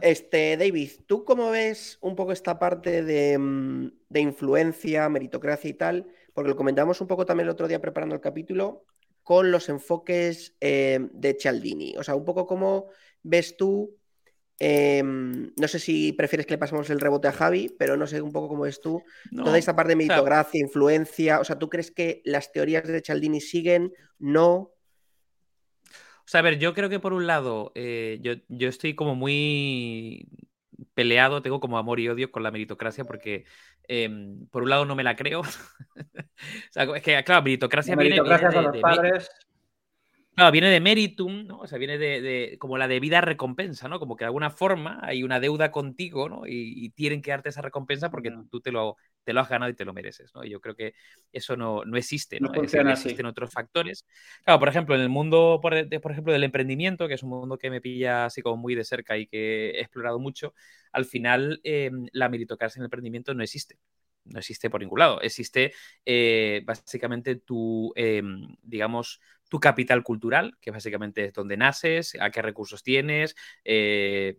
Este, 0.02 0.56
David, 0.56 0.90
¿tú 1.06 1.24
cómo 1.24 1.50
ves 1.50 1.98
un 2.00 2.14
poco 2.16 2.32
esta 2.32 2.58
parte 2.58 3.38
mm, 3.38 3.90
de, 4.08 4.20
influencia, 4.20 5.08
meritocracia 5.08 5.70
y 5.70 5.74
tal? 5.74 6.06
Porque 6.34 6.50
lo 6.50 6.56
comentamos 6.56 7.00
un 7.00 7.06
poco 7.06 7.24
también 7.24 7.46
el 7.46 7.52
otro 7.52 7.66
día 7.66 7.80
preparando 7.80 8.14
el 8.14 8.20
capítulo 8.20 8.84
con 9.22 9.50
los 9.50 9.68
enfoques 9.68 10.54
eh, 10.60 11.08
de 11.12 11.34
Cialdini. 11.34 11.96
O 11.96 12.04
sea, 12.04 12.14
un 12.14 12.24
poco 12.24 12.46
cómo 12.46 12.86
ves 13.22 13.56
tú, 13.56 13.96
em, 14.58 15.52
no 15.56 15.66
sé 15.66 15.78
si 15.78 16.12
prefieres 16.12 16.46
que 16.46 16.54
le 16.54 16.58
pasemos 16.58 16.88
el 16.90 17.00
rebote 17.00 17.28
a 17.28 17.32
Javi, 17.32 17.74
pero 17.78 17.96
no 17.96 18.06
sé 18.06 18.20
un 18.20 18.32
poco 18.32 18.48
cómo 18.48 18.62
ves 18.62 18.80
tú 18.80 19.02
toda 19.34 19.58
esta 19.58 19.74
parte 19.74 19.90
de 19.90 19.96
meritocracia, 19.96 20.60
influencia. 20.60 21.40
O 21.40 21.44
sea, 21.44 21.58
¿tú 21.58 21.68
crees 21.68 21.90
que 21.90 22.22
las 22.24 22.52
teorías 22.52 22.86
de 22.86 23.00
Cialdini 23.00 23.40
siguen? 23.40 23.92
¿No? 24.18 24.75
O 26.26 26.28
sea, 26.28 26.40
a 26.40 26.42
ver, 26.42 26.58
yo 26.58 26.74
creo 26.74 26.88
que 26.88 26.98
por 26.98 27.12
un 27.12 27.28
lado, 27.28 27.70
eh, 27.76 28.18
yo, 28.20 28.68
estoy 28.68 28.96
como 28.96 29.14
muy 29.14 30.28
peleado, 30.92 31.40
tengo 31.40 31.60
como 31.60 31.78
amor 31.78 32.00
y 32.00 32.08
odio 32.08 32.32
con 32.32 32.42
la 32.42 32.50
meritocracia 32.50 33.04
porque 33.04 33.44
em, 33.86 34.44
por 34.48 34.64
un 34.64 34.70
lado 34.70 34.84
no 34.84 34.96
me 34.96 35.04
la 35.04 35.14
creo. 35.14 35.40
o 35.96 36.72
sea, 36.72 36.82
es 36.96 37.02
que, 37.02 37.22
claro, 37.22 37.42
meritocracia, 37.44 37.94
viene, 37.94 38.16
de, 38.16 38.22
los 38.22 38.76
padres. 38.78 39.30
Claro, 40.34 40.50
viene 40.50 40.68
de 40.68 40.80
meritum, 40.80 41.46
¿no? 41.46 41.60
O 41.60 41.66
sea, 41.68 41.78
viene 41.78 41.96
de, 41.96 42.56
como 42.58 42.76
la 42.76 42.88
debida 42.88 43.20
recompensa, 43.20 43.88
¿no? 43.88 44.00
Como 44.00 44.16
que 44.16 44.24
de 44.24 44.26
alguna 44.26 44.50
forma 44.50 44.98
hay 45.02 45.22
una 45.22 45.38
deuda 45.38 45.70
contigo, 45.70 46.28
¿no? 46.28 46.42
Y, 46.44 46.90
tienen 46.90 47.22
que 47.22 47.30
darte 47.30 47.50
esa 47.50 47.62
recompensa 47.62 48.10
porque 48.10 48.32
tú 48.50 48.60
te 48.60 48.72
lo, 48.72 48.96
te 49.26 49.32
lo 49.32 49.40
has 49.40 49.48
ganado 49.48 49.68
y 49.68 49.74
te 49.74 49.84
lo 49.84 49.92
mereces, 49.92 50.32
¿no? 50.36 50.44
Y 50.44 50.50
yo 50.50 50.60
creo 50.60 50.76
que 50.76 50.94
eso 51.32 51.56
no, 51.56 51.82
existe, 51.96 52.38
¿no? 52.38 52.54
existen 52.54 53.26
otros 53.26 53.50
factores. 53.50 54.06
Claro, 54.44 54.60
por 54.60 54.68
ejemplo, 54.68 54.94
en 54.94 55.00
el 55.00 55.08
mundo, 55.08 55.58
por, 55.60 55.74
ejemplo, 55.74 56.32
del 56.32 56.44
emprendimiento, 56.44 57.08
que 57.08 57.14
es 57.14 57.24
un 57.24 57.30
mundo 57.30 57.58
que 57.58 57.68
me 57.68 57.80
pilla 57.80 58.26
así 58.26 58.40
como 58.40 58.56
muy 58.56 58.76
de 58.76 58.84
cerca 58.84 59.18
y 59.18 59.26
que 59.26 59.70
he 59.70 59.80
explorado 59.80 60.20
mucho, 60.20 60.54
al 60.92 61.06
final 61.06 61.60
eh, 61.64 61.90
la 62.12 62.28
meritocracia 62.28 62.78
en 62.78 62.82
el 62.82 62.86
emprendimiento 62.86 63.34
no 63.34 63.42
existe 63.42 63.78
no 64.24 64.40
existe 64.40 64.70
por 64.70 64.80
ningún 64.80 64.98
lado. 64.98 65.20
Existe 65.20 65.72
eh, 66.04 66.62
básicamente 66.64 67.36
tu, 67.36 67.92
em, 67.94 68.56
digamos, 68.60 69.20
tu 69.48 69.60
capital 69.60 70.02
cultural, 70.02 70.56
que 70.60 70.72
básicamente 70.72 71.26
es 71.26 71.32
donde 71.32 71.56
naces, 71.56 72.16
a 72.20 72.30
qué 72.30 72.42
recursos 72.42 72.82
tienes, 72.82 73.36
eh, 73.64 74.36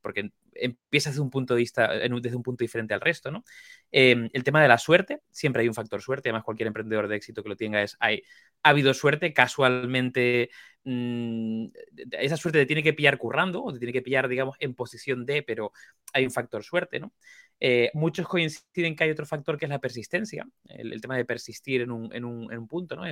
porque 0.00 0.30
empieza 0.54 1.10
desde 1.10 1.22
un 1.22 1.30
punto 1.30 1.54
de 1.54 1.58
vista, 1.58 1.88
desde 1.88 2.36
un 2.36 2.42
punto 2.42 2.64
diferente 2.64 2.94
al 2.94 3.00
resto, 3.00 3.30
¿no? 3.30 3.44
Em, 3.90 4.28
el 4.32 4.44
tema 4.44 4.62
de 4.62 4.68
la 4.68 4.78
suerte, 4.78 5.20
siempre 5.30 5.62
hay 5.62 5.68
un 5.68 5.74
factor 5.74 6.02
suerte, 6.02 6.28
además 6.28 6.44
cualquier 6.44 6.68
emprendedor 6.68 7.08
de 7.08 7.16
éxito 7.16 7.42
que 7.42 7.48
lo 7.48 7.56
tenga 7.56 7.82
es, 7.82 7.96
hay, 8.00 8.22
ha 8.62 8.70
habido 8.70 8.94
suerte, 8.94 9.32
casualmente 9.32 10.50
mm, 10.84 11.66
esa 12.12 12.36
suerte 12.36 12.60
te 12.60 12.66
tiene 12.66 12.82
que 12.82 12.92
pillar 12.92 13.18
currando, 13.18 13.62
o 13.64 13.72
te 13.72 13.78
tiene 13.78 13.92
que 13.92 14.02
pillar, 14.02 14.28
digamos, 14.28 14.56
en 14.60 14.74
posición 14.74 15.24
de, 15.26 15.42
pero 15.42 15.72
hay 16.12 16.24
un 16.24 16.30
factor 16.30 16.62
suerte, 16.62 17.00
¿no? 17.00 17.12
Eh, 17.60 17.90
muchos 17.94 18.26
coinciden 18.26 18.96
que 18.96 19.04
hay 19.04 19.10
otro 19.10 19.26
factor 19.26 19.58
que 19.58 19.66
es 19.66 19.70
la 19.70 19.80
persistencia, 19.80 20.46
el, 20.64 21.00
tema 21.00 21.16
de 21.16 21.24
persistir 21.24 21.82
en 21.82 21.90
un, 21.90 22.14
en 22.14 22.24
un, 22.24 22.52
en 22.52 22.58
un 22.58 22.68
punto, 22.68 22.96
¿no? 22.96 23.04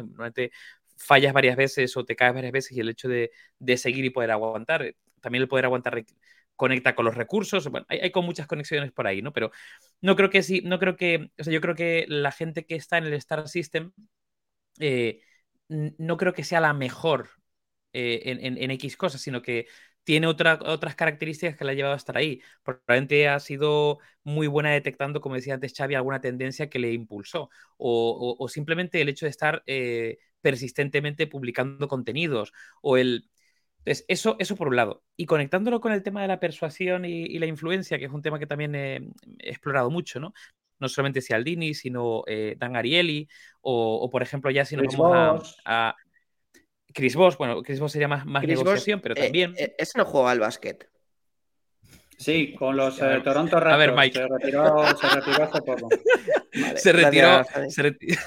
Fallas 1.01 1.33
varias 1.33 1.57
veces 1.57 1.97
o 1.97 2.05
te 2.05 2.17
caes 2.17 2.35
varias 2.35 2.53
veces 2.53 2.77
y 2.77 2.81
el 2.81 2.89
hecho 2.89 3.09
de, 3.09 3.31
de 3.61 3.77
seguir 3.77 4.05
y 4.05 4.11
poder 4.11 4.33
aguantar, 4.33 4.95
también 5.21 5.43
el 5.43 5.49
poder 5.49 5.67
aguantar 5.67 6.05
conecta 6.59 6.95
con 6.95 7.07
los 7.07 7.17
recursos, 7.17 7.69
bueno, 7.71 7.87
hay, 7.89 8.11
con 8.11 8.27
muchas 8.27 8.47
conexiones 8.49 8.93
por 8.93 9.07
ahí, 9.07 9.23
¿no? 9.23 9.33
Pero 9.33 9.53
no 10.03 10.17
creo 10.17 10.31
que 10.31 10.43
sí, 10.43 10.63
no 10.65 10.79
creo 10.81 10.97
que, 10.97 11.31
o 11.39 11.45
sea, 11.45 11.53
yo 11.53 11.61
creo 11.63 11.75
que 11.77 12.07
la 12.09 12.33
gente 12.33 12.67
que 12.67 12.77
está 12.77 12.99
en 12.99 13.07
el 13.07 13.15
Star 13.15 13.49
System, 13.49 13.93
eh, 14.81 15.21
no 15.69 16.17
creo 16.17 16.33
que 16.35 16.45
sea 16.45 16.61
la 16.61 16.73
mejor 16.75 17.31
eh, 17.93 18.23
en, 18.25 18.71
X 18.73 18.97
cosas, 18.97 19.21
sino 19.21 19.43
que 19.43 19.67
tiene 20.05 20.27
otras 20.27 20.95
características 20.97 21.57
que 21.57 21.65
la 21.65 21.73
ha 21.73 21.75
llevado 21.75 21.95
a 21.95 21.99
estar 21.99 22.17
ahí. 22.17 22.41
Probablemente 22.63 23.29
ha 23.29 23.39
sido 23.41 23.99
muy 24.25 24.47
buena 24.47 24.71
detectando, 24.71 25.21
como 25.21 25.35
decía 25.35 25.55
antes 25.55 25.75
Xavi, 25.77 25.95
alguna 25.95 26.21
tendencia 26.21 26.71
que 26.71 26.79
le 26.79 26.93
impulsó. 26.93 27.51
O, 27.77 28.49
simplemente 28.49 29.01
el 29.03 29.09
hecho 29.11 29.27
de 29.27 29.31
estar 29.31 29.63
eh, 29.67 30.19
persistentemente 30.41 31.27
publicando 31.27 31.89
contenidos. 31.89 32.53
O 32.83 32.97
el. 32.97 33.29
Entonces, 33.79 34.05
eso, 34.09 34.37
eso 34.39 34.57
por 34.57 34.69
un 34.69 34.77
lado. 34.77 35.03
Y 35.17 35.27
conectándolo 35.27 35.81
con 35.81 35.93
el 35.93 36.03
tema 36.03 36.23
de 36.23 36.29
la 36.29 36.41
persuasión 36.41 37.05
y, 37.05 37.39
la 37.39 37.47
influencia, 37.47 37.99
que 37.99 38.05
es 38.07 38.13
un 38.13 38.23
tema 38.23 38.39
que 38.39 38.47
también 38.47 38.75
he, 38.75 39.11
explorado 39.39 39.91
mucho, 39.91 40.21
¿no? 40.21 40.33
No 40.81 40.89
solamente 40.89 41.23
Cialdini, 41.23 41.75
sino 41.75 42.23
eh, 42.27 42.55
Dan 42.59 42.77
Ariely, 42.77 43.29
o, 43.63 44.09
por 44.11 44.23
ejemplo, 44.23 44.51
ya 44.51 44.65
si 44.65 44.77
nos 44.77 44.97
vamos 44.97 45.57
a 45.65 45.97
Chris 46.93 47.17
Voss, 47.17 47.37
bueno, 47.37 47.63
Chris 47.63 47.81
Voss 47.81 47.93
sería 47.93 48.09
más, 48.09 48.25
más 48.27 48.45
negociación, 48.45 49.01
pero 49.01 49.15
eh, 49.17 49.25
también. 49.25 49.55
Eh, 49.59 49.75
ese 49.79 49.99
no 49.99 50.05
juega 50.05 50.31
al 50.31 50.41
básquet. 50.41 50.89
Sí, 52.19 52.55
con 52.59 52.77
los 52.77 53.01
eh, 53.01 53.21
Toronto 53.23 53.61
Raptors. 53.61 53.75
A 53.75 53.77
ver, 53.77 53.93
Mike. 53.93 54.19
Se 54.19 54.27
retiró, 54.27 54.97
se 54.97 55.09
retiró 55.09 55.45
hace 55.45 55.63
poco. 55.63 55.89
se 56.77 56.93
retiró. 56.93 57.45
Se 57.69 57.83
retiró. 57.83 58.21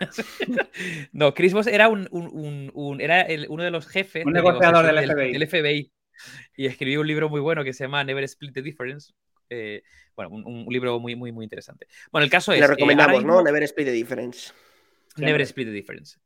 no, 1.12 1.32
Chris 1.32 1.54
Voss 1.54 1.66
era, 1.66 1.88
un, 1.88 2.06
un, 2.10 2.70
un 2.74 3.00
era 3.00 3.22
el, 3.22 3.46
uno 3.48 3.62
de 3.64 3.70
los 3.70 3.88
jefes. 3.88 4.26
Un 4.26 4.34
negociador 4.34 4.84
del, 4.86 5.10
FBI. 5.10 5.32
del, 5.32 5.48
FBI. 5.48 5.92
Y 6.56 6.66
escribió 6.66 7.00
un 7.00 7.06
libro 7.06 7.30
muy 7.30 7.40
bueno 7.40 7.64
que 7.64 7.72
se 7.72 7.84
llama 7.84 8.04
Never 8.04 8.24
Split 8.24 8.52
the 8.52 8.62
Difference. 8.62 9.14
bueno, 10.14 10.30
un, 10.30 10.66
libro 10.68 11.00
muy, 11.00 11.16
muy, 11.16 11.32
muy 11.32 11.44
interesante. 11.44 11.86
Bueno, 12.12 12.24
el 12.24 12.30
caso 12.30 12.52
es. 12.52 12.60
Le 12.60 12.66
recomendamos, 12.66 13.24
¿no? 13.24 13.42
Never 13.42 13.62
Split 13.62 13.86
the 13.86 13.92
Difference. 13.92 14.52
Never 15.18 15.40
split 15.42 15.66
the 15.66 15.72
difference. 15.72 16.18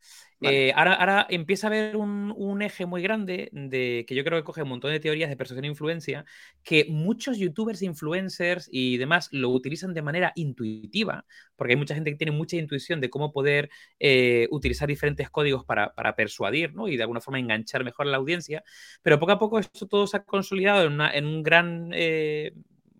Eh, 0.42 0.72
ahora, 0.74 1.26
empieza 1.30 1.66
a 1.66 1.70
haber 1.70 1.96
un, 1.96 2.62
eje 2.62 2.86
muy 2.86 3.02
grande 3.02 3.48
de 3.52 4.04
que 4.06 4.14
yo 4.14 4.24
creo 4.24 4.38
que 4.38 4.44
coge 4.44 4.62
un 4.62 4.68
montón 4.68 4.92
de 4.92 5.00
teorías 5.00 5.30
de 5.30 5.36
persuasión 5.36 5.64
e 5.64 5.68
influencia 5.68 6.24
que 6.62 6.86
muchos 6.88 7.38
youtubers, 7.38 7.82
influencers 7.82 8.68
y 8.70 8.98
demás 8.98 9.28
lo 9.32 9.50
utilizan 9.50 9.94
de 9.94 10.02
manera 10.02 10.32
intuitiva, 10.36 11.24
porque 11.56 11.72
hay 11.72 11.78
mucha 11.78 11.94
gente 11.94 12.10
que 12.10 12.16
tiene 12.16 12.32
mucha 12.32 12.56
intuición 12.56 13.00
de 13.00 13.10
cómo 13.10 13.32
poder 13.32 13.70
eh, 13.98 14.48
utilizar 14.50 14.88
diferentes 14.88 15.30
códigos 15.30 15.64
para, 15.64 15.92
persuadir 16.16 16.74
¿no? 16.74 16.88
y 16.88 16.96
de 16.96 17.02
alguna 17.02 17.20
forma 17.20 17.38
enganchar 17.38 17.84
mejor 17.84 18.06
a 18.06 18.10
la 18.10 18.18
audiencia, 18.18 18.62
pero 19.02 19.18
poco 19.18 19.32
a 19.32 19.38
poco 19.38 19.58
esto 19.58 19.86
todo 19.86 20.06
se 20.06 20.16
ha 20.16 20.24
consolidado 20.24 20.84
en, 20.86 21.26
un 21.26 21.42
gran 21.42 21.90
eh, 21.94 22.52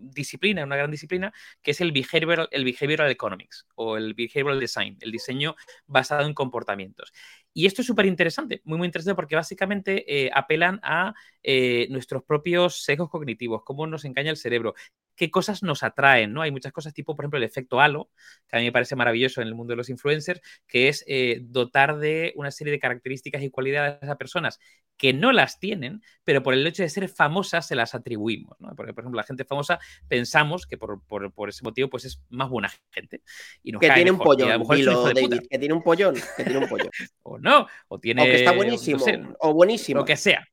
disciplina, 0.02 0.64
una 0.64 0.76
gran 0.76 0.90
disciplina, 0.90 1.32
que 1.62 1.70
es 1.72 1.80
el 1.80 1.92
behavioral, 1.92 3.10
economics 3.10 3.66
o 3.74 3.96
el 3.96 4.14
behavioral 4.14 4.60
design, 4.60 4.98
el 5.00 5.12
diseño 5.12 5.56
basado 5.86 6.26
en 6.26 6.34
comportamientos. 6.34 7.12
Y 7.54 7.66
esto 7.66 7.82
es 7.82 7.86
súper 7.86 8.06
interesante, 8.06 8.62
muy, 8.64 8.78
muy 8.78 8.86
interesante 8.86 9.14
porque 9.14 9.36
básicamente 9.36 10.04
eh, 10.08 10.30
apelan 10.34 10.80
a 10.82 11.14
eh, 11.42 11.86
nuestros 11.90 12.22
propios 12.24 12.82
sesgos 12.82 13.10
cognitivos, 13.10 13.62
cómo 13.64 13.86
nos 13.86 14.04
engaña 14.04 14.30
el 14.30 14.36
cerebro, 14.36 14.74
qué 15.16 15.30
cosas 15.30 15.62
nos 15.62 15.82
atraen, 15.82 16.32
¿no? 16.32 16.42
Hay 16.42 16.50
muchas 16.50 16.72
cosas 16.72 16.94
tipo, 16.94 17.14
por 17.14 17.24
ejemplo, 17.24 17.38
el 17.38 17.44
efecto 17.44 17.80
halo, 17.80 18.10
que 18.48 18.56
a 18.56 18.58
mí 18.60 18.66
me 18.66 18.72
parece 18.72 18.96
maravilloso 18.96 19.40
en 19.40 19.48
el 19.48 19.54
mundo 19.54 19.72
de 19.72 19.76
los 19.76 19.88
influencers, 19.90 20.40
que 20.66 20.88
es 20.88 21.04
eh, 21.06 21.40
dotar 21.42 21.98
de 21.98 22.32
una 22.36 22.50
serie 22.50 22.72
de 22.72 22.78
características 22.78 23.42
y 23.42 23.50
cualidades 23.50 24.08
a 24.08 24.16
personas 24.16 24.58
que 24.96 25.12
no 25.12 25.32
las 25.32 25.58
tienen, 25.58 26.02
pero 26.24 26.42
por 26.42 26.54
el 26.54 26.66
hecho 26.66 26.82
de 26.82 26.88
ser 26.88 27.08
famosas 27.08 27.66
se 27.66 27.74
las 27.74 27.94
atribuimos, 27.94 28.56
¿no? 28.60 28.74
Porque, 28.76 28.92
por 28.92 29.02
ejemplo, 29.02 29.18
la 29.18 29.26
gente 29.26 29.44
famosa 29.44 29.78
pensamos 30.08 30.66
que 30.66 30.78
por, 30.78 31.00
ese 31.48 31.64
motivo 31.64 31.88
pues 31.90 32.04
es 32.04 32.22
más 32.28 32.48
buena 32.48 32.70
gente. 32.90 33.22
Y 33.62 33.72
que, 33.72 33.90
tiene 33.90 34.10
un 34.10 34.18
pollón, 34.18 34.62
que 34.68 35.58
tiene 35.58 35.74
un 35.74 35.82
pollón, 35.82 36.14
que 36.36 36.44
tiene 36.44 36.58
un 36.58 36.68
pollón. 36.68 36.90
o 37.22 37.38
no, 37.38 37.66
o 37.88 37.98
tiene... 37.98 38.22
O 38.22 38.24
que 38.24 38.36
está 38.36 38.52
buenísimo, 38.52 39.04
o 39.40 39.52
buenísimo. 39.52 40.00
Lo 40.00 40.04
que 40.04 40.16
sea 40.16 40.46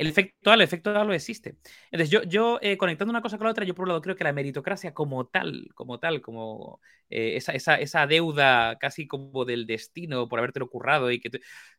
el 0.00 0.06
efecto 0.08 0.50
halo, 0.50 0.62
el 0.62 0.64
efecto 0.64 0.98
halo 0.98 1.12
existe. 1.12 1.58
Entonces, 1.90 2.08
yo, 2.08 2.22
yo 2.22 2.58
eh, 2.62 2.78
conectando 2.78 3.10
una 3.10 3.20
cosa 3.20 3.36
con 3.36 3.44
la 3.44 3.50
otra, 3.50 3.66
yo 3.66 3.74
por 3.74 3.82
un 3.82 3.88
lado 3.90 4.00
creo 4.00 4.16
que 4.16 4.24
la 4.24 4.32
meritocracia 4.32 4.94
como 4.94 5.26
tal, 5.26 5.68
como 5.74 5.98
tal, 6.00 6.22
como 6.22 6.80
eh, 7.10 7.36
esa, 7.36 7.52
esa, 7.52 8.06
deuda 8.06 8.78
casi 8.78 9.06
como 9.06 9.44
del 9.44 9.66
destino 9.66 10.26
por 10.26 10.38
haberte 10.38 10.58
currado 10.60 11.10
y 11.10 11.20
que 11.20 11.28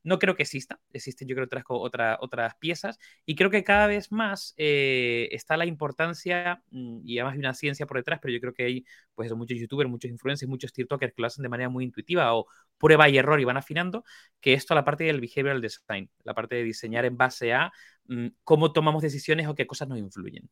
no 0.03 0.19
creo 0.19 0.35
que 0.35 0.43
exista. 0.43 0.79
Existen 0.93 1.27
yo 1.27 1.33
creo 1.35 1.45
otras, 1.45 1.63
otras, 1.67 2.17
otras 2.21 2.55
piezas 2.59 2.99
y 3.25 3.35
creo 3.35 3.49
que 3.49 3.63
cada 3.63 3.87
vez 3.87 4.11
más 4.11 4.53
eh, 4.57 5.27
está 5.31 5.57
la 5.57 5.65
importancia 5.65 6.61
mm, 6.69 6.99
y 7.03 7.17
además 7.17 7.33
hay 7.33 7.39
una 7.39 7.53
ciencia 7.55 7.87
por 7.87 7.97
detrás, 7.97 8.19
pero 8.21 8.33
yo 8.33 8.39
creo 8.39 8.53
que 8.53 8.65
hay 8.65 8.85
pues 9.15 9.33
muchos 9.33 9.57
youtubers, 9.57 9.89
muchos 9.89 10.11
influencers, 10.11 10.47
muchos 10.47 10.73
tiktokers 10.73 11.13
que 11.15 11.21
lo 11.23 11.27
hacen 11.27 11.41
de 11.41 11.49
manera 11.49 11.69
muy 11.69 11.85
intuitiva 11.85 12.35
o 12.35 12.45
prueba 12.77 13.09
y 13.09 13.17
error 13.17 13.39
y 13.39 13.45
van 13.45 13.57
afinando, 13.57 14.03
que 14.39 14.53
esto 14.53 14.75
la 14.75 14.83
parte 14.83 15.05
del 15.05 15.21
behavioral 15.21 15.61
design, 15.61 16.09
la 16.23 16.33
parte 16.33 16.55
de 16.55 16.63
diseñar 16.63 17.05
en 17.05 17.17
base 17.17 17.53
a 17.53 17.71
cómo 18.43 18.71
tomamos 18.71 19.01
decisiones 19.01 19.47
o 19.47 19.55
qué 19.55 19.67
cosas 19.67 19.87
nos 19.87 19.99
influyen. 19.99 20.49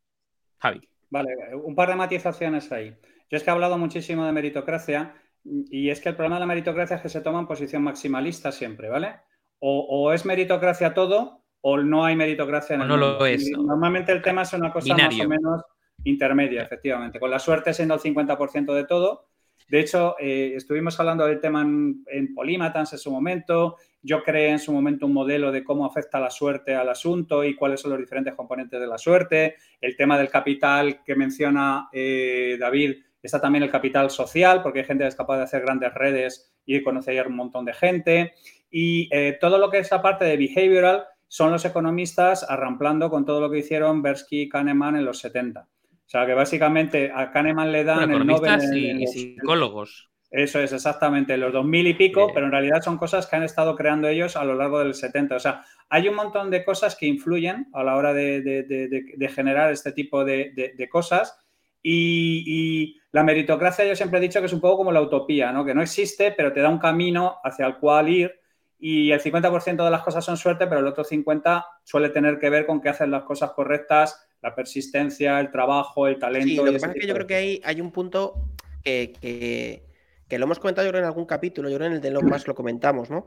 Javi. 0.60 0.82
Vale, 1.10 1.30
un 1.56 1.76
par 1.76 1.90
de 1.90 1.96
matizaciones 1.96 2.72
ahí. 2.72 2.96
Yo 3.30 3.38
es 3.38 3.44
que 3.44 3.50
he 3.50 3.54
hablado 3.54 3.78
muchísimo 3.78 4.26
de 4.26 4.32
meritocracia 4.32 5.16
y 5.44 5.90
es 5.90 6.00
que 6.00 6.10
el 6.10 6.16
problema 6.16 6.36
de 6.36 6.42
la 6.42 6.46
meritocracia 6.46 6.98
es 6.98 7.02
que 7.02 7.10
se 7.10 7.22
toma 7.22 7.40
en 7.40 7.48
posición 7.48 7.84
maximalista 7.84 8.52
siempre, 8.52 8.90
¿vale? 8.90 9.16
O, 9.60 10.14
es 10.14 10.26
meritocracia 10.26 10.94
todo 10.94 11.44
o 11.62 11.78
no 11.78 12.06
hay 12.06 12.16
meritocracia 12.16 12.76
en 12.76 12.84
el 12.84 12.88
no 12.88 12.98
lo 12.98 13.26
es. 13.26 13.52
Normalmente 13.52 14.12
el 14.14 14.22
tema 14.22 14.44
es 14.44 14.54
una 14.54 14.72
cosa 14.72 14.96
más 14.96 15.20
o 15.20 15.28
menos 15.28 15.62
intermedia, 16.06 16.64
efectivamente, 16.64 17.20
con 17.20 17.30
la 17.30 17.40
suerte 17.40 17.74
siendo 17.74 17.96
el 17.96 18.00
50% 18.00 18.74
de 18.74 18.86
todo. 18.86 19.29
De 19.68 19.80
hecho, 19.80 20.16
eh, 20.20 20.54
estuvimos 20.56 21.00
hablando 21.00 21.26
del 21.26 21.40
tema 21.40 21.62
en, 21.62 22.04
en 22.08 22.36
en 22.38 22.86
su 22.86 23.12
momento. 23.12 23.78
Yo 24.02 24.24
creé 24.24 24.50
en 24.50 24.60
su 24.60 24.72
momento 24.72 25.06
un 25.06 25.14
modelo 25.14 25.52
de 25.52 25.64
cómo 25.64 25.86
afecta 25.86 26.20
la 26.20 26.32
suerte 26.32 26.74
al 26.74 26.90
asunto 26.90 27.44
y 27.44 27.56
cuáles 27.56 27.82
son 27.82 27.92
los 27.92 28.00
diferentes 28.00 28.34
componentes 28.34 28.80
de 28.80 28.88
la 28.88 28.98
suerte. 28.98 29.56
El 29.82 29.96
tema 29.96 30.18
del 30.18 30.30
capital 30.30 31.04
que 31.04 31.16
menciona 31.16 31.90
eh, 31.92 32.58
David 32.60 32.96
Está 33.22 33.42
también 33.42 33.64
el 33.64 33.72
capital 33.72 34.10
social, 34.10 34.62
porque 34.64 34.80
hay 34.80 34.86
gente 34.86 35.04
que 35.04 35.10
es 35.10 35.16
capaz 35.16 35.38
de 35.38 35.44
hacer 35.44 35.62
grandes 35.62 35.94
redes 35.94 36.54
y 36.66 36.82
conocer 36.82 37.28
un 37.28 37.36
montón 37.36 37.66
de 37.66 37.74
gente. 37.74 38.34
Y 38.72 39.10
eh, 39.12 39.38
todo 39.40 39.58
lo 39.58 39.70
que 39.70 39.80
es 39.80 39.92
la 39.92 40.02
parte 40.02 40.26
de 40.26 40.38
behavioral 40.38 41.04
son 41.28 41.52
los 41.52 41.66
economistas 41.66 42.46
arramplando 42.50 43.10
con 43.10 43.26
todo 43.26 43.42
lo 43.42 43.52
que 43.52 43.60
hicieron 43.60 44.02
Bersky 44.02 44.44
y 44.44 44.50
Kahneman 44.50 44.96
en 44.96 45.06
los 45.06 45.20
70. 45.20 45.68
O 46.10 46.12
sea, 46.12 46.26
que 46.26 46.34
básicamente 46.34 47.12
a 47.14 47.30
Kahneman 47.30 47.72
le 47.72 47.84
dan 47.84 48.10
el 48.10 48.26
Nobel... 48.26 48.76
y, 48.76 49.06
psicólogos. 49.06 50.10
Eso 50.32 50.60
es, 50.60 50.74
exactamente, 50.74 51.38
los 51.38 51.54
2000 51.54 51.86
y 51.86 51.94
pico, 51.94 52.32
pero 52.34 52.48
en 52.48 52.52
realidad 52.52 52.82
son 52.82 52.98
cosas 52.98 53.28
que 53.28 53.36
han 53.36 53.44
estado 53.44 53.76
creando 53.76 54.08
ellos 54.08 54.36
a 54.36 54.44
lo 54.44 54.56
largo 54.56 54.80
del 54.80 54.96
70. 54.96 55.36
O 55.36 55.40
sea, 55.40 55.64
hay 55.88 56.08
un 56.08 56.16
montón 56.16 56.50
de 56.50 56.66
cosas 56.66 56.96
que 56.96 57.06
influyen 57.06 57.68
a 57.74 57.84
la 57.84 57.96
hora 57.96 58.16
de, 58.16 59.30
generar 59.36 59.72
este 59.72 59.92
tipo 59.92 60.26
de, 60.26 60.90
cosas 60.92 61.38
y, 61.84 62.96
la 63.12 63.24
meritocracia 63.24 63.86
yo 63.86 63.96
siempre 63.96 64.18
he 64.18 64.22
dicho 64.24 64.40
que 64.40 64.48
es 64.48 64.54
un 64.54 64.62
poco 64.62 64.78
como 64.78 64.92
la 64.92 65.04
utopía, 65.04 65.52
¿no? 65.52 65.64
Que 65.64 65.76
no 65.76 65.84
existe, 65.84 66.32
pero 66.32 66.52
te 66.52 66.62
da 66.62 66.70
un 66.70 66.80
camino 66.80 67.38
hacia 67.44 67.68
el 67.68 67.78
cual 67.78 68.10
ir 68.10 68.39
y 68.80 69.12
el 69.12 69.22
50% 69.22 69.84
de 69.84 69.92
las 69.92 70.04
cosas 70.04 70.24
son 70.24 70.38
suerte, 70.38 70.66
pero 70.66 70.80
el 70.80 70.88
otro 70.88 71.04
50% 71.04 71.66
suele 71.84 72.10
tener 72.10 72.40
que 72.40 72.50
ver 72.50 72.66
con 72.66 72.82
que 72.82 72.90
haces 72.90 73.10
las 73.10 73.24
cosas 73.24 73.52
correctas, 73.52 74.28
la 74.42 74.56
persistencia, 74.56 75.40
el 75.40 75.52
trabajo, 75.52 76.08
el 76.08 76.18
talento. 76.18 76.48
Sí, 76.48 76.56
lo 76.56 76.66
que 76.66 76.74
pasa 76.74 76.94
es 76.94 77.02
que 77.02 77.08
yo 77.08 77.14
creo 77.14 77.28
que 77.28 77.36
hay, 77.36 77.62
hay 77.64 77.82
un 77.82 77.92
punto 77.92 78.36
que, 78.84 79.84
lo 80.30 80.44
hemos 80.44 80.60
comentado 80.60 80.88
yo 80.88 80.92
creo 80.92 81.02
en 81.02 81.08
algún 81.08 81.26
capítulo, 81.26 81.70
yo 81.70 81.76
creo 81.76 81.88
en 81.88 81.94
el 81.94 82.02
de 82.02 82.12
los 82.12 82.24
más 82.24 82.48
lo 82.48 82.56
comentamos, 82.56 83.10
¿no? 83.10 83.26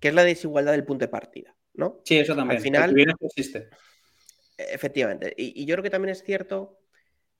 Que 0.00 0.08
es 0.08 0.14
la 0.14 0.24
desigualdad 0.24 0.72
del 0.72 0.84
punto 0.84 1.04
de 1.04 1.08
partida, 1.08 1.54
¿no? 1.74 2.00
Sí, 2.04 2.18
eso 2.18 2.34
también. 2.34 2.58
Al 2.58 2.62
final, 2.62 3.16
existe. 3.20 3.68
Efectivamente. 4.56 5.34
y 5.36 5.64
yo 5.66 5.74
creo 5.74 5.82
que 5.82 5.90
también 5.90 6.12
es 6.12 6.22
cierto 6.22 6.78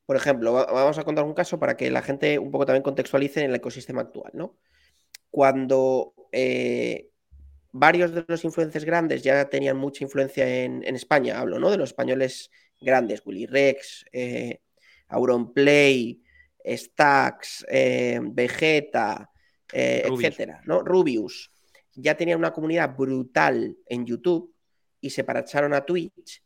por 0.07 0.17
ejemplo, 0.17 0.53
vamos 0.53 0.99
a 0.99 1.05
contar 1.05 1.25
un 1.25 1.35
caso 1.35 1.59
para 1.59 1.77
que 1.77 1.91
la 1.91 2.03
gente 2.03 2.39
un 2.39 2.51
poco 2.51 2.67
también 2.67 2.83
contextualice 2.83 3.41
en 3.41 3.51
el 3.51 3.57
ecosistema 3.57 4.03
actual, 4.03 4.33
¿no? 4.35 4.59
Cuando 5.31 6.15
eh, 6.31 7.11
varios 7.75 8.14
de 8.14 8.25
los 8.27 8.45
influencers 8.45 8.85
grandes 8.85 9.22
ya 9.22 9.49
tenían 9.51 9.77
mucha 9.77 10.05
influencia 10.05 10.49
en, 10.64 10.83
España, 10.95 11.39
hablo, 11.39 11.59
¿no? 11.59 11.70
De 11.70 11.77
los 11.77 11.91
españoles 11.91 12.51
grandes, 12.81 13.22
Willy 13.25 13.47
Rex, 13.47 14.05
eh, 14.12 14.61
Auronplay, 15.09 16.22
Stacks, 16.64 17.66
eh, 17.68 18.20
Vegeta, 18.22 19.31
etcétera, 19.72 20.62
¿no? 20.64 20.83
Rubius, 20.83 21.51
ya 21.95 22.16
tenían 22.16 22.39
una 22.39 22.53
comunidad 22.53 22.97
brutal 22.97 23.77
en 23.87 24.07
YouTube 24.07 24.55
y 25.01 25.11
se 25.11 25.25
paracharon 25.25 25.75
a 25.75 25.85
Twitch, 25.85 26.43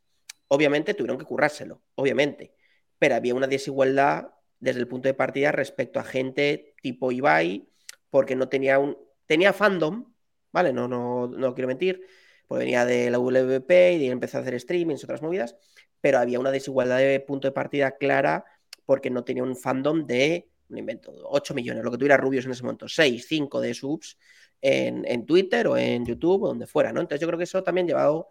obviamente 0.49 0.95
tuvieron 0.95 1.19
que 1.19 1.25
currárselo, 1.25 1.83
obviamente 1.95 2.55
pero 2.99 3.15
había 3.15 3.35
una 3.35 3.47
desigualdad 3.47 4.31
desde 4.61 4.81
el 4.81 4.89
punto 4.89 5.09
de 5.09 5.15
partida 5.15 5.53
respecto 5.53 6.01
a 6.01 6.05
gente 6.05 6.75
tipo 6.83 7.13
Ibai, 7.13 7.69
porque 8.11 8.37
no 8.37 8.49
tenía 8.49 8.79
un. 8.79 8.97
Tenía 9.27 9.53
fandom, 9.53 10.13
¿vale? 10.59 10.73
No, 10.73 10.89
no, 10.89 11.29
no 11.29 11.55
quiero 11.55 11.69
mentir, 11.69 12.05
porque 12.49 12.65
venía 12.65 12.85
de 12.85 13.11
la 13.11 13.19
WP 13.19 13.71
y 13.97 14.09
empezó 14.09 14.39
a 14.39 14.41
hacer 14.41 14.59
streamings, 14.59 15.05
otras 15.05 15.23
movidas, 15.23 15.57
pero 16.01 16.19
había 16.19 16.41
una 16.41 16.51
desigualdad 16.51 16.99
de 16.99 17.21
punto 17.21 17.47
de 17.47 17.53
partida 17.53 17.97
clara 17.97 18.45
porque 18.85 19.09
no 19.09 19.23
tenía 19.23 19.45
un 19.45 19.55
fandom 19.55 20.05
de, 20.05 20.49
un 20.69 20.79
invento, 20.79 21.13
8 21.27 21.55
millones, 21.55 21.85
lo 21.85 21.93
que 21.93 21.99
tuviera 21.99 22.17
Rubios 22.17 22.45
en 22.45 22.51
ese 22.51 22.65
momento, 22.65 22.89
6, 22.89 23.25
5 23.29 23.61
de 23.61 23.73
subs 23.73 24.19
en, 24.61 25.05
en 25.07 25.27
Twitter 25.27 25.69
o 25.69 25.77
en 25.77 26.05
YouTube 26.05 26.43
o 26.43 26.49
donde 26.49 26.67
fuera, 26.67 26.93
¿no? 26.93 27.01
Entonces 27.01 27.21
yo 27.21 27.29
creo 27.29 27.39
que 27.39 27.45
eso 27.45 27.63
también 27.63 27.87
llevado 27.87 28.31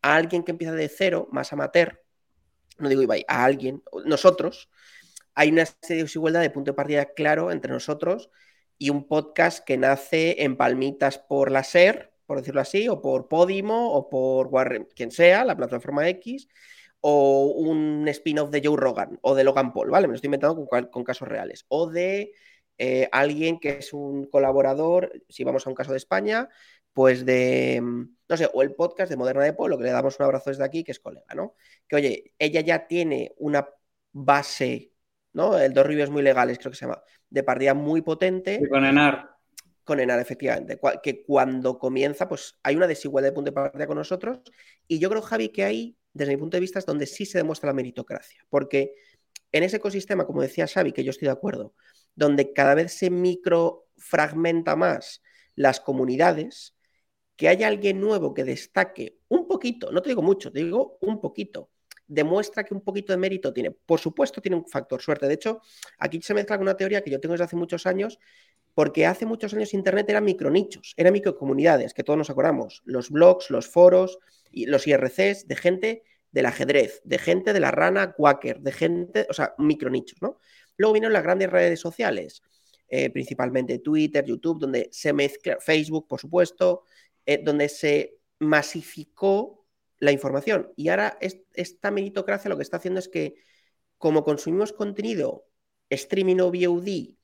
a 0.00 0.14
alguien 0.14 0.42
que 0.42 0.52
empieza 0.52 0.72
de 0.74 0.88
cero, 0.88 1.28
más 1.32 1.52
amateur, 1.52 2.02
no 2.78 2.88
digo 2.88 3.02
Ibai, 3.02 3.24
a 3.28 3.44
alguien, 3.44 3.82
nosotros, 4.06 4.70
hay 5.34 5.50
una 5.50 5.64
desigualdad 5.86 6.40
de 6.40 6.50
punto 6.50 6.70
de 6.70 6.76
partida 6.76 7.04
claro 7.12 7.50
entre 7.52 7.72
nosotros 7.72 8.30
y 8.78 8.90
un 8.90 9.06
podcast 9.06 9.64
que 9.64 9.76
nace 9.76 10.42
en 10.44 10.56
palmitas 10.56 11.18
por 11.18 11.50
la 11.50 11.64
SER, 11.64 12.12
por 12.26 12.38
decirlo 12.38 12.60
así, 12.60 12.88
o 12.88 13.02
por 13.02 13.28
Podimo, 13.28 13.92
o 13.92 14.08
por 14.08 14.50
quien 14.94 15.10
sea, 15.10 15.44
la 15.44 15.56
plataforma 15.56 16.08
X, 16.08 16.48
o 17.00 17.46
un 17.56 18.06
spin-off 18.08 18.50
de 18.50 18.62
Joe 18.64 18.76
Rogan 18.76 19.18
o 19.22 19.34
de 19.34 19.44
Logan 19.44 19.72
Paul, 19.72 19.90
¿vale? 19.90 20.06
Me 20.06 20.12
lo 20.12 20.16
estoy 20.16 20.28
inventando 20.28 20.66
con, 20.66 21.04
casos 21.04 21.28
reales. 21.28 21.64
O 21.68 21.88
de 21.88 22.32
eh, 22.78 23.08
alguien 23.12 23.58
que 23.60 23.78
es 23.78 23.92
un 23.92 24.26
colaborador, 24.26 25.12
si 25.28 25.44
vamos 25.44 25.66
a 25.66 25.70
un 25.70 25.76
caso 25.76 25.92
de 25.92 25.98
España, 25.98 26.48
pues 26.92 27.24
de, 27.24 27.80
no 27.82 28.36
sé, 28.36 28.50
o 28.52 28.62
el 28.62 28.74
podcast 28.74 29.10
de 29.10 29.16
Moderna 29.16 29.44
de 29.44 29.52
Polo, 29.52 29.78
que 29.78 29.84
le 29.84 29.90
damos 29.90 30.18
un 30.18 30.24
abrazo 30.26 30.50
desde 30.50 30.64
aquí, 30.64 30.84
que 30.84 30.92
es 30.92 31.00
colega, 31.00 31.34
¿no? 31.34 31.54
Que 31.86 31.96
oye, 31.96 32.34
ella 32.38 32.60
ya 32.60 32.86
tiene 32.86 33.32
una 33.38 33.68
base, 34.12 34.92
¿no? 35.32 35.58
El 35.58 35.72
dos 35.72 35.86
reviews 35.86 36.10
muy 36.10 36.22
legales, 36.22 36.58
creo 36.58 36.70
que 36.70 36.76
se 36.76 36.86
llama, 36.86 37.02
de 37.28 37.42
partida 37.42 37.74
muy 37.74 38.02
potente. 38.02 38.60
Y 38.62 38.68
con 38.68 38.84
Enar. 38.84 39.30
Con 39.84 40.00
Enar, 40.00 40.20
efectivamente. 40.20 40.78
Que 41.02 41.22
cuando 41.24 41.78
comienza, 41.78 42.28
pues 42.28 42.58
hay 42.62 42.76
una 42.76 42.86
desigualdad 42.86 43.30
de 43.30 43.34
punto 43.34 43.50
de 43.50 43.54
partida 43.54 43.86
con 43.86 43.96
nosotros. 43.96 44.40
Y 44.86 44.98
yo 44.98 45.08
creo, 45.08 45.22
Javi, 45.22 45.48
que 45.48 45.64
ahí, 45.64 45.96
desde 46.12 46.32
mi 46.32 46.38
punto 46.38 46.56
de 46.56 46.60
vista, 46.60 46.78
es 46.78 46.86
donde 46.86 47.06
sí 47.06 47.26
se 47.26 47.38
demuestra 47.38 47.68
la 47.68 47.74
meritocracia. 47.74 48.44
Porque 48.48 48.94
en 49.52 49.62
ese 49.62 49.76
ecosistema, 49.76 50.26
como 50.26 50.42
decía 50.42 50.66
Xavi, 50.66 50.92
que 50.92 51.04
yo 51.04 51.10
estoy 51.10 51.26
de 51.26 51.32
acuerdo, 51.32 51.74
donde 52.14 52.52
cada 52.52 52.74
vez 52.74 52.92
se 52.92 53.10
microfragmenta 53.10 54.76
más 54.76 55.22
las 55.54 55.80
comunidades, 55.80 56.76
que 57.38 57.48
haya 57.48 57.68
alguien 57.68 58.00
nuevo 58.00 58.34
que 58.34 58.44
destaque 58.44 59.20
un 59.28 59.46
poquito, 59.46 59.92
no 59.92 60.02
te 60.02 60.10
digo 60.10 60.22
mucho, 60.22 60.50
te 60.50 60.58
digo 60.58 60.98
un 61.00 61.20
poquito, 61.20 61.70
demuestra 62.08 62.64
que 62.64 62.74
un 62.74 62.80
poquito 62.80 63.12
de 63.12 63.18
mérito 63.18 63.52
tiene. 63.52 63.70
Por 63.70 64.00
supuesto, 64.00 64.40
tiene 64.40 64.56
un 64.56 64.66
factor 64.66 65.00
suerte. 65.00 65.28
De 65.28 65.34
hecho, 65.34 65.60
aquí 65.98 66.20
se 66.22 66.34
mezcla 66.34 66.56
con 66.56 66.64
una 66.64 66.76
teoría 66.76 67.02
que 67.02 67.10
yo 67.10 67.20
tengo 67.20 67.34
desde 67.34 67.44
hace 67.44 67.56
muchos 67.56 67.86
años, 67.86 68.18
porque 68.74 69.06
hace 69.06 69.26
muchos 69.26 69.54
años 69.54 69.74
Internet 69.74 70.08
era 70.08 70.20
micronichos, 70.20 70.94
eran 70.96 71.12
microcomunidades, 71.12 71.94
que 71.94 72.02
todos 72.02 72.16
nos 72.16 72.30
acordamos, 72.30 72.82
los 72.84 73.10
blogs, 73.10 73.50
los 73.50 73.68
foros, 73.68 74.18
y 74.50 74.66
los 74.66 74.86
IRCs 74.86 75.46
de 75.46 75.56
gente 75.56 76.02
del 76.30 76.46
ajedrez, 76.46 77.00
de 77.04 77.18
gente 77.18 77.52
de 77.52 77.60
la 77.60 77.70
rana 77.70 78.12
quaker, 78.12 78.60
de 78.60 78.72
gente, 78.72 79.26
o 79.28 79.32
sea, 79.32 79.54
micronichos, 79.58 80.20
¿no? 80.20 80.38
Luego 80.76 80.94
vinieron 80.94 81.12
las 81.12 81.22
grandes 81.22 81.50
redes 81.50 81.80
sociales, 81.80 82.42
eh, 82.88 83.10
principalmente 83.10 83.78
Twitter, 83.78 84.24
YouTube, 84.24 84.60
donde 84.60 84.88
se 84.92 85.12
mezcla, 85.12 85.58
Facebook, 85.60 86.06
por 86.06 86.20
supuesto, 86.20 86.84
eh, 87.24 87.40
donde 87.42 87.68
se 87.68 88.18
masificó 88.40 89.66
la 89.98 90.12
información. 90.12 90.72
Y 90.76 90.88
ahora 90.88 91.18
esta 91.20 91.90
meritocracia 91.90 92.48
lo 92.48 92.56
que 92.56 92.62
está 92.62 92.76
haciendo 92.78 93.00
es 93.00 93.08
que, 93.08 93.34
como 93.98 94.24
consumimos 94.24 94.72
contenido 94.72 95.46
streaming 95.90 96.40
o 96.40 96.50
VOD 96.50 97.16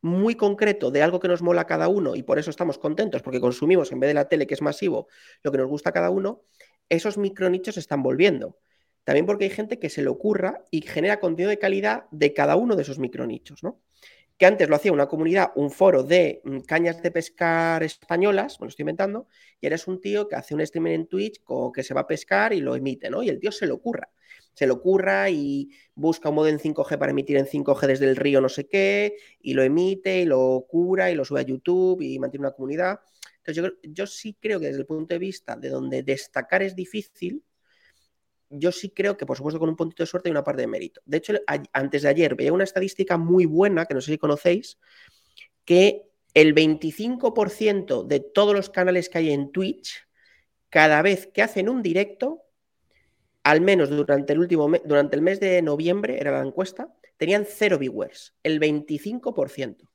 muy 0.00 0.34
concreto 0.36 0.90
de 0.90 1.02
algo 1.02 1.20
que 1.20 1.28
nos 1.28 1.42
mola 1.42 1.62
a 1.62 1.66
cada 1.66 1.88
uno 1.88 2.14
y 2.16 2.22
por 2.22 2.38
eso 2.38 2.50
estamos 2.50 2.78
contentos 2.78 3.22
porque 3.22 3.40
consumimos 3.40 3.90
en 3.92 4.00
vez 4.00 4.08
de 4.08 4.14
la 4.14 4.28
tele 4.28 4.46
que 4.46 4.54
es 4.54 4.62
masivo 4.62 5.08
lo 5.42 5.50
que 5.50 5.58
nos 5.58 5.68
gusta 5.68 5.90
a 5.90 5.92
cada 5.92 6.10
uno, 6.10 6.42
esos 6.88 7.18
micronichos 7.18 7.74
se 7.74 7.80
están 7.80 8.02
volviendo. 8.02 8.58
También 9.04 9.26
porque 9.26 9.44
hay 9.44 9.50
gente 9.50 9.78
que 9.78 9.88
se 9.88 10.02
le 10.02 10.08
ocurra 10.08 10.64
y 10.70 10.82
genera 10.82 11.20
contenido 11.20 11.50
de 11.50 11.58
calidad 11.58 12.06
de 12.10 12.34
cada 12.34 12.56
uno 12.56 12.76
de 12.76 12.82
esos 12.82 12.98
micronichos, 12.98 13.62
¿no? 13.62 13.80
Que 14.38 14.46
antes 14.46 14.68
lo 14.68 14.76
hacía 14.76 14.92
una 14.92 15.06
comunidad, 15.06 15.52
un 15.56 15.70
foro 15.70 16.02
de 16.02 16.42
mm, 16.44 16.60
cañas 16.60 17.02
de 17.02 17.10
pescar 17.10 17.82
españolas, 17.82 18.60
me 18.60 18.66
lo 18.66 18.68
estoy 18.68 18.82
inventando, 18.82 19.28
y 19.60 19.66
eres 19.66 19.88
un 19.88 20.00
tío 20.00 20.28
que 20.28 20.36
hace 20.36 20.54
un 20.54 20.60
streaming 20.60 20.92
en 20.92 21.06
Twitch 21.06 21.42
con 21.42 21.72
que 21.72 21.82
se 21.82 21.94
va 21.94 22.02
a 22.02 22.06
pescar 22.06 22.52
y 22.52 22.60
lo 22.60 22.74
emite, 22.76 23.08
¿no? 23.10 23.22
Y 23.22 23.28
el 23.28 23.40
tío 23.40 23.52
se 23.52 23.66
le 23.66 23.72
ocurra. 23.72 24.10
Se 24.52 24.66
le 24.66 24.72
ocurra 24.72 25.30
y 25.30 25.70
busca 25.94 26.28
un 26.30 26.34
modo 26.36 26.48
en 26.48 26.58
5G 26.58 26.98
para 26.98 27.12
emitir 27.12 27.36
en 27.36 27.46
5G 27.46 27.86
desde 27.86 28.06
el 28.06 28.16
río 28.16 28.40
no 28.40 28.48
sé 28.48 28.66
qué, 28.66 29.16
y 29.40 29.54
lo 29.54 29.62
emite 29.62 30.20
y 30.20 30.24
lo 30.24 30.66
cura 30.68 31.10
y 31.10 31.14
lo 31.14 31.24
sube 31.24 31.40
a 31.40 31.42
YouTube 31.42 32.02
y 32.02 32.18
mantiene 32.18 32.46
una 32.46 32.54
comunidad. 32.54 33.00
Entonces, 33.46 33.74
yo, 33.82 34.06
sí 34.06 34.36
creo 34.40 34.58
que 34.58 34.66
desde 34.66 34.80
el 34.80 34.86
punto 34.86 35.14
de 35.14 35.18
vista 35.18 35.56
de 35.56 35.68
donde 35.68 36.02
destacar 36.02 36.62
es 36.62 36.74
difícil, 36.74 37.44
yo 38.50 38.72
sí 38.72 38.90
creo 38.90 39.16
que, 39.16 39.26
por 39.26 39.36
supuesto, 39.36 39.58
con 39.58 39.68
un 39.68 39.76
puntito 39.76 40.02
de 40.02 40.06
suerte 40.06 40.28
hay 40.28 40.32
una 40.32 40.44
parte 40.44 40.62
de 40.62 40.68
mérito. 40.68 41.00
De 41.04 41.18
hecho, 41.18 41.34
antes 41.72 42.02
de 42.02 42.08
ayer 42.08 42.34
veía 42.34 42.52
una 42.52 42.64
estadística 42.64 43.16
muy 43.16 43.46
buena, 43.46 43.86
que 43.86 43.94
no 43.94 44.00
sé 44.00 44.12
si 44.12 44.18
conocéis, 44.18 44.78
que 45.64 46.02
el 46.34 46.54
25% 46.54 48.04
de 48.04 48.20
todos 48.20 48.54
los 48.54 48.70
canales 48.70 49.08
que 49.08 49.18
hay 49.18 49.30
en 49.30 49.52
Twitch, 49.52 50.06
cada 50.68 51.02
vez 51.02 51.28
que 51.28 51.42
hacen 51.42 51.68
un 51.68 51.82
directo, 51.82 52.42
al 53.42 53.60
menos 53.60 53.90
durante 53.90 54.32
el 54.32 54.40
último 54.40 54.70
durante 54.84 55.16
el 55.16 55.22
mes 55.22 55.40
de 55.40 55.62
noviembre, 55.62 56.18
era 56.20 56.32
la 56.32 56.46
encuesta, 56.46 56.92
tenían 57.16 57.46
cero 57.48 57.78
viewers, 57.78 58.34
el 58.42 58.60
25%. 58.60 59.88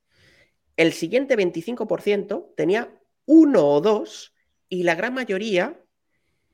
El 0.78 0.94
siguiente 0.94 1.38
25% 1.38 2.54
tenía 2.56 2.98
uno 3.26 3.68
o 3.68 3.82
dos, 3.82 4.34
y 4.68 4.84
la 4.84 4.96
gran 4.96 5.14
mayoría 5.14 5.80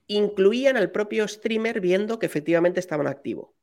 incluían 0.08 0.78
al 0.78 0.92
propio 0.92 1.28
streamer 1.28 1.82
viendo 1.82 2.20
que 2.20 2.26
efectivamente 2.26 2.80
estaban 2.80 3.08
activo. 3.08 3.56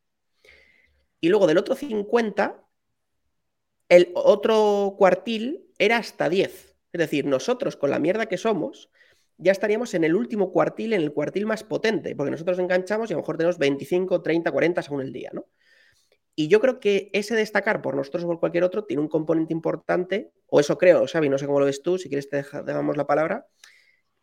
Y 1.20 1.28
luego 1.28 1.46
del 1.46 1.58
otro 1.58 1.74
50, 1.74 2.62
el 3.88 4.12
otro 4.14 4.94
cuartil 4.98 5.70
era 5.78 5.96
hasta 5.96 6.28
10. 6.28 6.76
Es 6.92 6.98
decir, 6.98 7.26
nosotros 7.26 7.76
con 7.76 7.90
la 7.90 7.98
mierda 7.98 8.26
que 8.26 8.36
somos, 8.36 8.90
ya 9.36 9.52
estaríamos 9.52 9.94
en 9.94 10.04
el 10.04 10.14
último 10.14 10.52
cuartil, 10.52 10.92
en 10.92 11.00
el 11.00 11.12
cuartil 11.12 11.46
más 11.46 11.64
potente, 11.64 12.14
porque 12.14 12.30
nosotros 12.30 12.58
enganchamos 12.58 13.10
y 13.10 13.14
a 13.14 13.16
lo 13.16 13.22
mejor 13.22 13.36
tenemos 13.36 13.58
25, 13.58 14.22
30, 14.22 14.52
40 14.52 14.82
según 14.82 15.00
el 15.00 15.12
día, 15.12 15.30
¿no? 15.32 15.46
Y 16.36 16.48
yo 16.48 16.60
creo 16.60 16.80
que 16.80 17.10
ese 17.12 17.34
destacar 17.34 17.80
por 17.80 17.94
nosotros 17.94 18.24
o 18.24 18.26
por 18.26 18.40
cualquier 18.40 18.64
otro 18.64 18.84
tiene 18.84 19.02
un 19.02 19.08
componente 19.08 19.52
importante, 19.52 20.32
o 20.46 20.60
eso 20.60 20.76
creo, 20.78 21.06
Xavi, 21.06 21.28
no 21.28 21.38
sé 21.38 21.46
cómo 21.46 21.60
lo 21.60 21.66
ves 21.66 21.82
tú, 21.82 21.96
si 21.96 22.08
quieres 22.08 22.28
te 22.28 22.36
dejamos 22.36 22.96
la 22.96 23.06
palabra, 23.06 23.46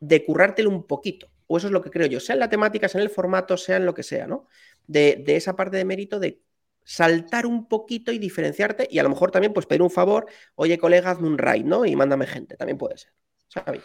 de 0.02 0.26
currártelo 0.26 0.70
un 0.70 0.86
poquito. 0.86 1.32
O 1.48 1.58
eso 1.58 1.68
es 1.68 1.74
lo 1.74 1.82
que 1.82 1.90
creo 1.90 2.08
yo, 2.08 2.20
sea 2.20 2.34
en 2.34 2.40
la 2.40 2.50
temática, 2.50 2.90
sea 2.90 3.00
en 3.00 3.08
el 3.08 3.14
formato, 3.14 3.56
sea 3.56 3.78
en 3.78 3.86
lo 3.86 3.94
que 3.94 4.04
sea, 4.04 4.28
¿no? 4.28 4.48
De, 4.88 5.24
esa 5.28 5.56
parte 5.56 5.78
de 5.78 5.86
mérito 5.86 6.20
de 6.20 6.42
saltar 6.84 7.46
un 7.46 7.68
poquito 7.68 8.12
y 8.12 8.20
diferenciarte 8.20 8.88
y 8.90 9.00
a 9.00 9.04
lo 9.04 9.10
mejor 9.10 9.32
también 9.32 9.54
pues 9.54 9.66
pedir 9.66 9.82
un 9.82 9.92
favor, 9.92 10.26
oye 10.56 10.78
colega, 10.78 11.12
hazme 11.12 11.28
un 11.28 11.38
raid, 11.38 11.64
¿no? 11.64 11.86
Y 11.86 11.96
mándame 11.96 12.26
gente, 12.26 12.58
también 12.58 12.78
puede 12.78 12.98
ser. 12.98 13.12
Xavi. 13.54 13.80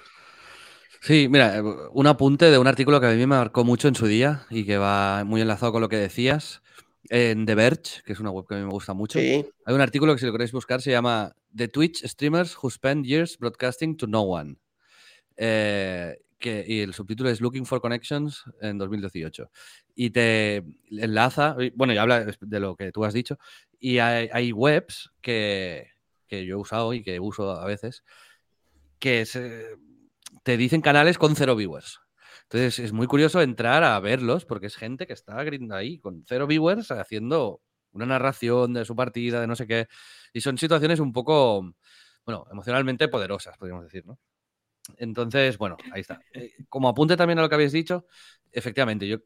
Sí, 1.03 1.29
mira, 1.29 1.63
un 1.93 2.07
apunte 2.07 2.51
de 2.51 2.59
un 2.59 2.67
artículo 2.67 3.01
que 3.01 3.07
a 3.07 3.11
mí 3.11 3.17
me 3.17 3.27
marcó 3.27 3.65
mucho 3.65 3.89
en 3.89 3.95
su 3.95 4.07
día 4.07 4.47
y 4.49 4.65
que 4.65 4.79
va 4.79 5.25
muy 5.25 5.41
enlazado 5.41 5.73
con 5.73 5.83
lo 5.83 5.89
que 5.89 5.99
decías 5.99 6.63
en 7.11 7.47
The 7.47 7.55
Verge, 7.55 8.03
que 8.05 8.13
es 8.13 8.21
una 8.21 8.31
web 8.31 8.47
que 8.49 8.55
a 8.55 8.59
mí 8.59 8.65
me 8.65 8.71
gusta 8.71 8.95
mucho, 8.95 9.19
hay 9.19 9.45
un 9.67 9.81
artículo 9.81 10.15
que 10.15 10.21
si 10.21 10.27
lo 10.27 10.33
queréis 10.33 10.53
buscar 10.53 10.81
se 10.81 10.91
llama 10.91 11.37
The 11.55 11.69
Twitch 11.69 12.05
Streamers 12.07 12.57
Who 12.57 12.71
Spend 12.71 13.05
Years 13.05 13.39
Broadcasting 13.39 13.97
to 13.97 14.07
No 14.07 14.23
One. 14.23 14.57
Eh, 15.37 16.19
que, 16.39 16.65
y 16.67 16.81
el 16.81 16.93
subtítulo 16.93 17.31
es 17.31 17.41
Looking 17.41 17.65
for 17.67 17.81
Connections 17.81 18.45
en 18.61 18.79
2018. 18.79 19.51
Y 19.95 20.11
te 20.11 20.65
enlaza, 20.91 21.57
bueno, 21.75 21.95
y 21.95 21.99
habla 21.99 22.27
de 22.41 22.61
lo 22.61 22.77
que 22.77 22.93
tú 22.93 23.05
has 23.05 23.15
dicho, 23.15 23.39
y 23.79 23.99
hay, 23.99 24.53
webs 24.53 25.11
que, 25.21 25.91
que, 26.27 26.45
yo 26.45 26.57
he 26.57 26.61
usado 26.61 26.93
y 26.93 27.03
que 27.03 27.21
uso 27.21 27.51
a 27.51 27.65
veces, 27.65 28.05
que 28.99 29.25
te 30.43 30.57
dicen 30.57 30.81
canales 30.81 31.19
con 31.19 31.37
cero 31.37 31.57
viewers. 31.57 32.01
Entonces 32.45 32.79
es 32.79 32.93
muy 32.93 33.07
curioso 33.07 33.41
entrar 33.43 33.83
a 33.83 33.99
verlos 33.99 34.45
porque 34.45 34.67
es 34.67 34.77
gente 34.77 35.07
que 35.07 35.13
está 35.13 35.37
ahí 35.73 35.99
con 35.99 36.25
cero 36.27 36.47
viewers 36.47 36.91
haciendo 36.93 37.61
una 37.91 38.07
narración 38.07 38.73
de 38.73 38.85
su 38.85 38.95
partida, 38.95 39.41
de 39.41 39.47
no 39.47 39.57
sé 39.57 39.67
qué. 39.67 39.89
Y 40.33 40.41
son 40.43 40.59
situaciones 40.59 41.01
un 41.01 41.13
poco, 41.13 41.75
bueno, 42.25 42.47
emocionalmente 42.53 43.09
poderosas, 43.09 43.59
podríamos 43.59 43.85
decir, 43.85 44.07
¿no? 44.07 44.19
Entonces, 44.99 45.59
bueno, 45.59 45.77
ahí 45.93 46.01
está. 46.01 46.21
Eh, 46.33 46.53
como 46.69 46.89
apunte 46.89 47.17
también 47.17 47.39
a 47.39 47.43
lo 47.43 47.49
que 47.49 47.55
habéis 47.55 47.73
dicho, 47.73 48.07
efectivamente, 48.53 49.07
yo 49.07 49.19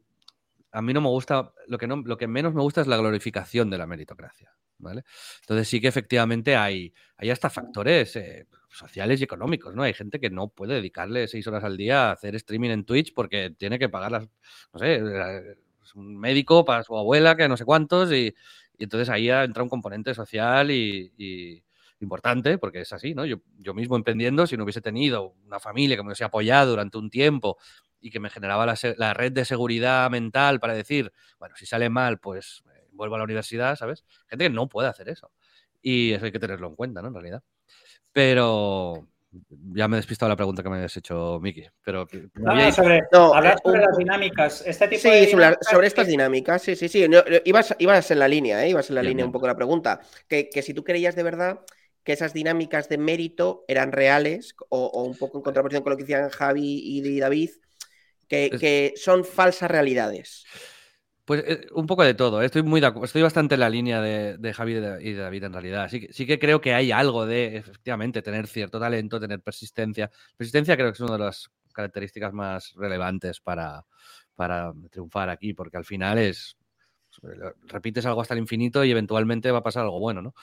a 0.71 0.81
mí 0.81 0.93
no 0.93 1.01
me 1.01 1.09
gusta, 1.09 1.53
lo 1.67 1.77
que, 1.77 1.87
no, 1.87 2.01
lo 2.05 2.17
que 2.17 2.27
menos 2.27 2.53
me 2.53 2.61
gusta 2.61 2.81
es 2.81 2.87
la 2.87 2.97
glorificación 2.97 3.69
de 3.69 3.77
la 3.77 3.87
meritocracia. 3.87 4.55
¿vale? 4.81 5.03
Entonces 5.41 5.67
sí 5.67 5.79
que 5.79 5.87
efectivamente 5.87 6.55
hay, 6.55 6.93
hay 7.17 7.29
hasta 7.29 7.49
factores 7.49 8.15
eh, 8.15 8.47
sociales 8.69 9.21
y 9.21 9.23
económicos, 9.23 9.75
¿no? 9.75 9.83
Hay 9.83 9.93
gente 9.93 10.19
que 10.19 10.29
no 10.29 10.49
puede 10.49 10.75
dedicarle 10.75 11.27
seis 11.27 11.45
horas 11.47 11.63
al 11.63 11.77
día 11.77 12.09
a 12.09 12.13
hacer 12.13 12.35
streaming 12.35 12.71
en 12.71 12.85
Twitch 12.85 13.13
porque 13.13 13.53
tiene 13.57 13.79
que 13.79 13.89
pagar 13.89 14.11
las, 14.11 14.27
no 14.73 14.79
sé, 14.79 15.01
un 15.95 16.17
médico 16.17 16.65
para 16.65 16.83
su 16.83 16.97
abuela, 16.97 17.35
que 17.35 17.47
no 17.47 17.57
sé 17.57 17.65
cuántos, 17.65 18.11
y, 18.11 18.33
entonces 18.77 19.09
ahí 19.09 19.29
entra 19.29 19.61
un 19.61 19.69
componente 19.69 20.13
social 20.13 20.71
y, 20.71 21.63
importante, 22.01 22.57
porque 22.57 22.81
es 22.81 22.93
así, 22.93 23.13
¿no? 23.13 23.25
Yo, 23.25 23.37
yo 23.57 23.73
mismo 23.73 23.95
emprendiendo, 23.95 24.47
si 24.47 24.57
no 24.57 24.63
hubiese 24.63 24.81
tenido 24.81 25.35
una 25.45 25.59
familia 25.59 25.95
que 25.95 26.03
me 26.03 26.07
hubiese 26.07 26.23
apoyado 26.23 26.71
durante 26.71 26.97
un 26.97 27.09
tiempo 27.09 27.57
y 27.99 28.09
que 28.09 28.19
me 28.19 28.29
generaba 28.29 28.65
la, 28.65 28.75
la, 28.97 29.13
red 29.13 29.31
de 29.31 29.45
seguridad 29.45 30.09
mental 30.09 30.59
para 30.59 30.73
decir, 30.73 31.11
bueno, 31.39 31.55
si 31.55 31.65
sale 31.65 31.89
mal, 31.89 32.19
pues 32.19 32.63
eh, 32.73 32.87
vuelvo 32.91 33.15
a 33.15 33.19
la 33.19 33.23
universidad, 33.23 33.75
¿sabes? 33.75 34.03
Gente 34.27 34.45
que 34.45 34.49
no 34.49 34.67
puede 34.67 34.89
hacer 34.89 35.07
eso. 35.09 35.31
Y 35.81 36.11
eso 36.13 36.25
hay 36.25 36.31
que 36.31 36.39
tenerlo 36.39 36.67
en 36.67 36.75
cuenta, 36.75 37.01
¿no? 37.01 37.09
En 37.09 37.13
realidad. 37.13 37.43
Pero 38.11 39.07
ya 39.73 39.87
me 39.87 39.95
he 39.95 39.99
despistado 39.99 40.29
la 40.29 40.35
pregunta 40.35 40.61
que 40.61 40.69
me 40.69 40.75
habías 40.75 40.95
hecho, 40.97 41.39
Miki. 41.41 41.65
Pero 41.83 42.07
no, 42.33 42.71
sobre, 42.71 43.01
hablar 43.11 43.57
sobre 43.63 43.81
las 43.81 43.97
dinámicas. 43.97 44.63
Este 44.65 44.87
tipo 44.87 45.01
sí, 45.01 45.27
sobre, 45.27 45.87
estas 45.87 46.07
dinámicas, 46.07 46.61
sí, 46.61 46.75
sí, 46.75 46.89
sí. 46.89 47.05
ibas, 47.45 47.75
ibas, 47.79 48.11
en 48.11 48.19
la 48.19 48.27
línea, 48.27 48.65
¿eh? 48.65 48.69
ibas 48.69 48.89
en 48.89 48.95
la 48.95 49.03
línea 49.03 49.25
un 49.25 49.31
poco 49.31 49.47
la 49.47 49.55
pregunta. 49.55 50.01
Que, 50.27 50.49
que, 50.49 50.61
si 50.61 50.73
tú 50.73 50.83
creías 50.83 51.15
de 51.15 51.23
verdad 51.23 51.61
que 52.03 52.13
esas 52.13 52.33
dinámicas 52.33 52.89
de 52.89 52.97
mérito 52.97 53.63
eran 53.67 53.91
reales 53.91 54.55
o, 54.69 54.85
o 54.85 55.03
un 55.03 55.17
poco 55.17 55.37
en 55.37 55.43
contraposición 55.43 55.83
con 55.83 55.91
lo 55.91 55.97
que 55.97 56.03
decían 56.03 56.29
Javi 56.29 56.81
y 56.83 57.19
David, 57.19 57.51
que, 58.27 58.49
que 58.49 58.93
son 58.95 59.25
falsas 59.25 59.69
realidades. 59.69 60.45
Pues 61.25 61.43
eh, 61.45 61.67
un 61.73 61.85
poco 61.85 62.03
de 62.03 62.13
todo. 62.13 62.41
¿eh? 62.41 62.45
Estoy 62.45 62.63
muy 62.63 62.81
estoy 63.03 63.21
bastante 63.21 63.55
en 63.55 63.61
la 63.61 63.69
línea 63.69 64.01
de, 64.01 64.53
Javi 64.53 64.73
y 64.73 65.13
de 65.13 65.15
David 65.15 65.43
en 65.43 65.53
realidad. 65.53 65.89
Sí, 65.89 66.07
sí 66.11 66.25
que 66.25 66.39
creo 66.39 66.59
que 66.59 66.73
hay 66.73 66.91
algo 66.91 67.25
de, 67.25 67.57
efectivamente, 67.57 68.21
tener 68.21 68.47
cierto 68.47 68.79
talento, 68.79 69.19
tener 69.19 69.41
persistencia. 69.41 70.09
Persistencia 70.35 70.75
creo 70.75 70.91
que 70.91 70.95
es 70.95 70.99
una 70.99 71.13
de 71.13 71.23
las 71.25 71.49
características 71.73 72.33
más 72.33 72.73
relevantes 72.75 73.39
para, 73.39 73.85
para 74.35 74.73
triunfar 74.89 75.29
aquí, 75.29 75.53
porque 75.53 75.77
al 75.77 75.85
final 75.85 76.17
es, 76.17 76.57
repites 77.63 78.05
algo 78.05 78.21
hasta 78.21 78.33
el 78.33 78.39
infinito 78.39 78.83
y 78.83 78.91
eventualmente 78.91 79.51
va 79.51 79.59
a 79.59 79.63
pasar 79.63 79.83
algo 79.83 79.99
bueno, 79.99 80.21
¿no? 80.21 80.33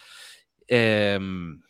Em, 0.69 1.61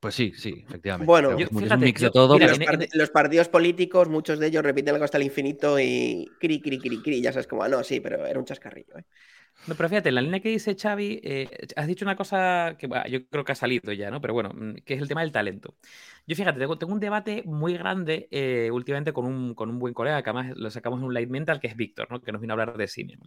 pues 0.00 0.14
sí, 0.14 0.32
sí, 0.34 0.64
efectivamente. 0.66 1.06
Bueno, 1.06 1.30
un 1.30 1.80
mix 1.80 2.00
de 2.00 2.10
todo. 2.10 2.38
los, 2.38 3.10
partidos 3.10 3.48
políticos, 3.48 4.08
muchos 4.08 4.38
de 4.38 4.46
ellos 4.46 4.62
repiten 4.62 4.94
algo 4.94 5.04
hasta 5.04 5.18
el 5.18 5.24
infinito 5.24 5.78
y 5.78 6.26
cri, 6.40 6.60
cri, 6.60 6.78
cri, 6.78 7.02
cri. 7.02 7.20
Ya 7.20 7.32
sabes 7.32 7.46
como, 7.46 7.62
ah, 7.62 7.68
no, 7.68 7.84
sí, 7.84 8.00
pero 8.00 8.24
era 8.24 8.38
un 8.38 8.44
chascarrillo. 8.44 8.98
¿eh? 8.98 9.04
No, 9.66 9.74
pero 9.74 9.88
fíjate, 9.88 10.08
en 10.08 10.14
la 10.14 10.20
línea 10.20 10.40
que 10.40 10.48
dice 10.48 10.76
Xavi, 10.80 11.20
eh, 11.22 11.66
has 11.76 11.86
dicho 11.86 12.04
una 12.04 12.16
cosa 12.16 12.76
que 12.78 12.88
yo 13.10 13.28
creo 13.28 13.44
que 13.44 13.52
ha 13.52 13.54
salido 13.54 13.92
ya, 13.92 14.10
¿no? 14.10 14.20
Pero 14.20 14.32
bueno, 14.32 14.50
mm, 14.54 14.76
que 14.84 14.94
es 14.94 15.02
el 15.02 15.08
tema 15.08 15.20
del 15.22 15.32
talento. 15.32 15.76
Yo 16.26 16.36
fíjate, 16.36 16.58
tengo, 16.58 16.92
un 16.92 17.00
debate 17.00 17.42
muy 17.44 17.74
grande 17.74 18.28
eh, 18.30 18.70
últimamente 18.72 19.12
con 19.12 19.26
un, 19.26 19.54
con 19.54 19.68
un 19.68 19.78
buen 19.78 19.92
colega, 19.94 20.22
que 20.22 20.30
además 20.30 20.56
lo 20.56 20.70
sacamos 20.70 21.00
en 21.00 21.06
un 21.06 21.14
light 21.14 21.28
mental, 21.28 21.60
que 21.60 21.66
es 21.66 21.76
Víctor, 21.76 22.08
¿no? 22.10 22.20
Que 22.20 22.32
nos 22.32 22.40
vino 22.40 22.52
a 22.52 22.54
hablar 22.54 22.76
de 22.76 22.86
cine. 22.88 23.18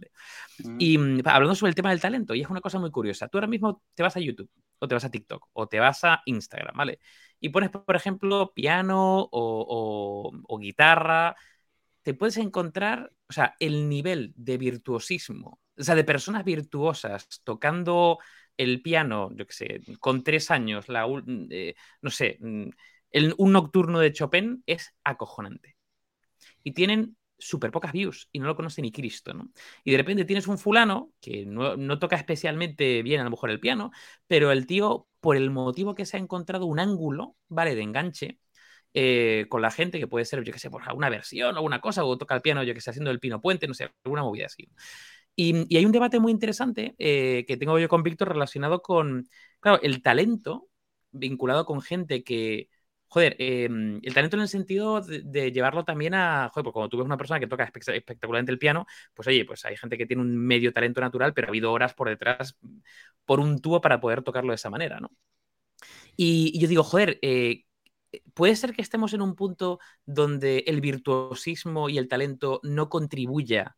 Mm. 0.58 0.76
Y 0.78 0.98
mm, 0.98 1.20
hablando 1.26 1.54
sobre 1.54 1.70
el 1.70 1.74
tema 1.76 1.90
del 1.90 2.00
talento, 2.00 2.34
y 2.34 2.40
es 2.40 2.48
una 2.48 2.60
cosa 2.60 2.78
muy 2.78 2.90
curiosa. 2.90 3.28
Tú 3.28 3.38
ahora 3.38 3.46
mismo 3.46 3.82
te 3.94 4.02
vas 4.02 4.16
a 4.16 4.20
YouTube, 4.20 4.50
o 4.78 4.88
te 4.88 4.94
vas 4.94 5.04
a 5.04 5.10
TikTok, 5.10 5.48
o 5.52 5.68
te 5.68 5.80
vas 5.80 6.02
a 6.04 6.22
Instagram, 6.26 6.76
¿vale? 6.76 6.98
Y 7.40 7.50
pones, 7.50 7.70
por 7.70 7.94
ejemplo, 7.94 8.52
piano 8.54 9.28
o, 9.30 10.32
o 10.48 10.58
guitarra, 10.58 11.36
te 12.02 12.14
puedes 12.14 12.36
encontrar, 12.36 13.12
o 13.28 13.32
sea, 13.32 13.54
el 13.60 13.88
nivel 13.88 14.32
de 14.36 14.58
virtuosismo 14.58 15.60
o 15.82 15.84
sea, 15.84 15.94
de 15.96 16.04
personas 16.04 16.44
virtuosas 16.44 17.28
tocando 17.44 18.18
el 18.56 18.82
piano, 18.82 19.30
yo 19.34 19.46
qué 19.46 19.52
sé, 19.52 19.80
con 19.98 20.22
tres 20.22 20.50
años, 20.50 20.88
la, 20.88 21.06
eh, 21.50 21.74
no 22.00 22.10
sé, 22.10 22.38
mm, 22.40 22.68
un 23.38 23.52
nocturno 23.52 23.98
de 23.98 24.12
Chopin 24.12 24.62
es 24.66 24.94
acojonante. 25.04 25.76
Y 26.62 26.72
tienen 26.72 27.16
súper 27.38 27.72
pocas 27.72 27.92
views 27.92 28.28
y 28.32 28.38
no 28.38 28.46
lo 28.46 28.54
conoce 28.56 28.80
ni 28.82 28.92
Cristo, 28.92 29.34
¿no? 29.34 29.50
Y 29.84 29.90
de 29.90 29.96
repente 29.98 30.24
tienes 30.24 30.46
un 30.46 30.58
fulano 30.58 31.12
que 31.20 31.44
no, 31.44 31.98
toca 31.98 32.16
especialmente 32.16 33.02
bien 33.02 33.20
a 33.20 33.24
lo 33.24 33.30
mejor 33.30 33.50
el 33.50 33.58
piano, 33.60 33.90
pero 34.28 34.52
el 34.52 34.66
tío, 34.66 35.08
por 35.20 35.36
el 35.36 35.50
motivo 35.50 35.94
que 35.96 36.06
se 36.06 36.16
ha 36.16 36.20
encontrado 36.20 36.66
un 36.66 36.78
ángulo, 36.78 37.36
¿vale? 37.48 37.74
De 37.74 37.82
enganche, 37.82 38.38
eh, 38.94 39.46
con 39.48 39.62
la 39.62 39.70
gente, 39.72 39.98
que 39.98 40.06
puede 40.06 40.24
ser, 40.24 40.44
yo 40.44 40.52
qué 40.52 40.58
sé, 40.60 40.70
por 40.70 40.82
una 40.94 41.10
versión 41.10 41.56
o 41.56 41.62
una 41.62 41.80
cosa, 41.80 42.04
o 42.04 42.16
toca 42.18 42.36
el 42.36 42.42
piano, 42.42 42.62
yo 42.62 42.74
que 42.74 42.80
sé, 42.80 42.90
haciendo 42.90 43.10
el 43.10 43.20
pino 43.20 43.40
puente, 43.40 43.66
no 43.66 43.74
sé, 43.74 43.90
alguna 44.04 44.22
movida 44.22 44.46
así. 44.46 44.68
Y, 45.34 45.76
hay 45.76 45.84
un 45.84 45.92
debate 45.92 46.20
muy 46.20 46.32
interesante 46.32 46.94
eh, 46.98 47.44
que 47.46 47.56
tengo 47.56 47.78
yo 47.78 47.88
con 47.88 48.02
Víctor 48.02 48.28
relacionado 48.28 48.82
con, 48.82 49.26
claro, 49.60 49.80
el 49.82 50.02
talento 50.02 50.68
vinculado 51.10 51.64
con 51.64 51.80
gente 51.82 52.22
que, 52.24 52.68
joder, 53.08 53.36
em, 53.38 54.00
el 54.02 54.14
talento 54.14 54.36
en 54.36 54.42
el 54.42 54.48
sentido 54.48 55.00
de, 55.00 55.52
llevarlo 55.52 55.84
también 55.84 56.14
a, 56.14 56.50
joder, 56.52 56.64
porque 56.64 56.74
cuando 56.74 56.88
tú 56.90 56.98
ves 56.98 57.06
una 57.06 57.16
persona 57.16 57.40
que 57.40 57.46
toca 57.46 57.64
espectacularmente 57.64 58.52
el 58.52 58.58
piano, 58.58 58.86
pues 59.14 59.28
oye, 59.28 59.44
pues 59.44 59.64
hay 59.64 59.76
gente 59.76 59.98
que 59.98 60.06
tiene 60.06 60.22
un 60.22 60.36
medio 60.36 60.72
talento 60.72 61.00
natural, 61.00 61.34
pero 61.34 61.48
ha 61.48 61.50
habido 61.50 61.72
horas 61.72 61.94
por 61.94 62.08
detrás 62.08 62.58
por 63.24 63.40
un 63.40 63.60
tubo 63.60 63.80
para 63.80 64.00
poder 64.00 64.22
tocarlo 64.22 64.52
de 64.52 64.56
esa 64.56 64.70
manera, 64.70 65.00
¿no? 65.00 65.10
Y, 66.16 66.58
yo 66.58 66.68
digo, 66.68 66.82
joder, 66.84 67.18
eh, 67.22 67.64
puede 68.34 68.56
ser 68.56 68.72
que 68.72 68.82
estemos 68.82 69.14
en 69.14 69.22
un 69.22 69.34
punto 69.34 69.78
donde 70.04 70.64
el 70.66 70.80
virtuosismo 70.80 71.88
y 71.88 71.98
el 71.98 72.08
talento 72.08 72.60
no 72.62 72.88
contribuya 72.88 73.76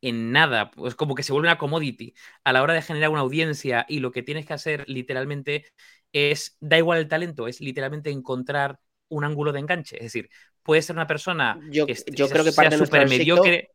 en 0.00 0.32
nada, 0.32 0.70
pues 0.70 0.94
como 0.94 1.14
que 1.14 1.22
se 1.22 1.32
vuelve 1.32 1.48
una 1.48 1.58
commodity 1.58 2.14
a 2.44 2.52
la 2.52 2.62
hora 2.62 2.74
de 2.74 2.82
generar 2.82 3.10
una 3.10 3.20
audiencia 3.20 3.84
y 3.88 3.98
lo 4.00 4.12
que 4.12 4.22
tienes 4.22 4.46
que 4.46 4.54
hacer 4.54 4.84
literalmente 4.88 5.66
es, 6.12 6.56
da 6.60 6.78
igual 6.78 6.98
el 6.98 7.08
talento, 7.08 7.48
es 7.48 7.60
literalmente 7.60 8.10
encontrar 8.10 8.78
un 9.08 9.24
ángulo 9.24 9.52
de 9.52 9.60
enganche. 9.60 9.96
Es 9.96 10.04
decir, 10.04 10.30
puede 10.62 10.82
ser 10.82 10.96
una 10.96 11.06
persona 11.06 11.58
yo, 11.70 11.86
que 11.86 11.96
yo 12.12 12.28
creo 12.28 12.44
que 12.44 12.52
parte 12.52 12.74
de 12.74 12.78
nuestro 12.78 13.06
mediocre. 13.06 13.70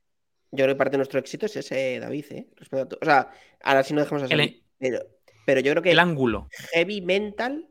yo 0.52 0.64
creo 0.64 0.76
que 0.76 0.76
parte 0.76 0.92
de 0.92 0.98
nuestro 0.98 1.20
éxito 1.20 1.46
es 1.46 1.56
ese, 1.56 2.00
David, 2.00 2.26
¿eh? 2.32 2.48
O 3.02 3.06
sea, 3.06 3.30
ahora 3.62 3.84
sí 3.84 3.94
no 3.94 4.02
dejamos 4.02 4.24
así. 4.24 4.64
pero, 4.80 5.00
pero 5.46 5.60
yo 5.60 5.72
creo 5.72 5.84
que 5.84 5.92
el 5.92 6.00
ángulo. 6.00 6.48
Heavy 6.72 7.02
mental, 7.02 7.70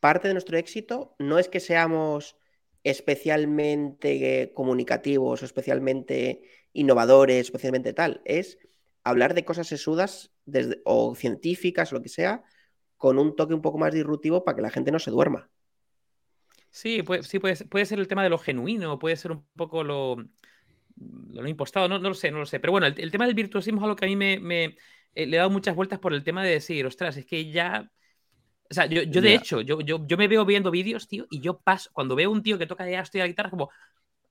parte 0.00 0.28
de 0.28 0.34
nuestro 0.34 0.56
éxito 0.58 1.16
no 1.18 1.38
es 1.38 1.48
que 1.48 1.60
seamos 1.60 2.37
especialmente 2.90 4.52
comunicativos 4.54 5.42
o 5.42 5.44
especialmente 5.44 6.42
innovadores, 6.72 7.46
especialmente 7.46 7.92
tal, 7.92 8.22
es 8.24 8.58
hablar 9.04 9.34
de 9.34 9.44
cosas 9.44 9.66
sesudas 9.66 10.32
desde, 10.44 10.80
o 10.84 11.14
científicas 11.14 11.92
lo 11.92 12.02
que 12.02 12.08
sea, 12.08 12.42
con 12.96 13.18
un 13.18 13.36
toque 13.36 13.54
un 13.54 13.62
poco 13.62 13.78
más 13.78 13.92
disruptivo 13.92 14.44
para 14.44 14.56
que 14.56 14.62
la 14.62 14.70
gente 14.70 14.90
no 14.90 14.98
se 14.98 15.10
duerma. 15.10 15.50
Sí, 16.70 17.02
puede, 17.02 17.22
sí 17.22 17.38
puede, 17.38 17.56
puede 17.66 17.86
ser 17.86 17.98
el 17.98 18.08
tema 18.08 18.22
de 18.22 18.30
lo 18.30 18.38
genuino, 18.38 18.98
puede 18.98 19.16
ser 19.16 19.32
un 19.32 19.44
poco 19.56 19.82
lo, 19.84 20.16
lo 20.96 21.48
impostado, 21.48 21.88
no, 21.88 21.98
no, 21.98 22.10
lo 22.10 22.14
sé, 22.14 22.30
no 22.30 22.38
lo 22.38 22.46
sé. 22.46 22.60
Pero 22.60 22.72
bueno, 22.72 22.86
el, 22.86 23.10
tema 23.10 23.26
del 23.26 23.34
virtuosismo 23.34 23.80
es 23.80 23.84
algo 23.84 23.96
que 23.96 24.04
a 24.04 24.08
mí 24.08 24.16
me, 24.16 24.38
me 24.38 24.76
eh, 25.14 25.26
le 25.26 25.36
he 25.36 25.38
dado 25.38 25.50
muchas 25.50 25.74
vueltas 25.74 25.98
por 25.98 26.12
el 26.12 26.24
tema 26.24 26.44
de 26.44 26.50
decir, 26.50 26.84
ostras, 26.86 27.16
es 27.16 27.26
que 27.26 27.50
ya 27.50 27.90
o 28.70 28.74
sea, 28.74 28.86
yo, 28.86 29.02
yo 29.02 29.20
de 29.20 29.34
hecho, 29.34 29.60
yo, 29.60 29.80
yo, 29.80 30.06
yo, 30.06 30.16
me 30.16 30.28
veo 30.28 30.44
viendo 30.44 30.70
vídeos, 30.70 31.08
tío, 31.08 31.26
y 31.30 31.40
yo 31.40 31.58
paso, 31.58 31.90
cuando 31.92 32.14
veo 32.14 32.30
un 32.30 32.42
tío 32.42 32.58
que 32.58 32.66
toca 32.66 32.88
ya 32.88 33.00
estoy 33.00 33.20
la 33.20 33.26
guitarra, 33.26 33.50
como, 33.50 33.70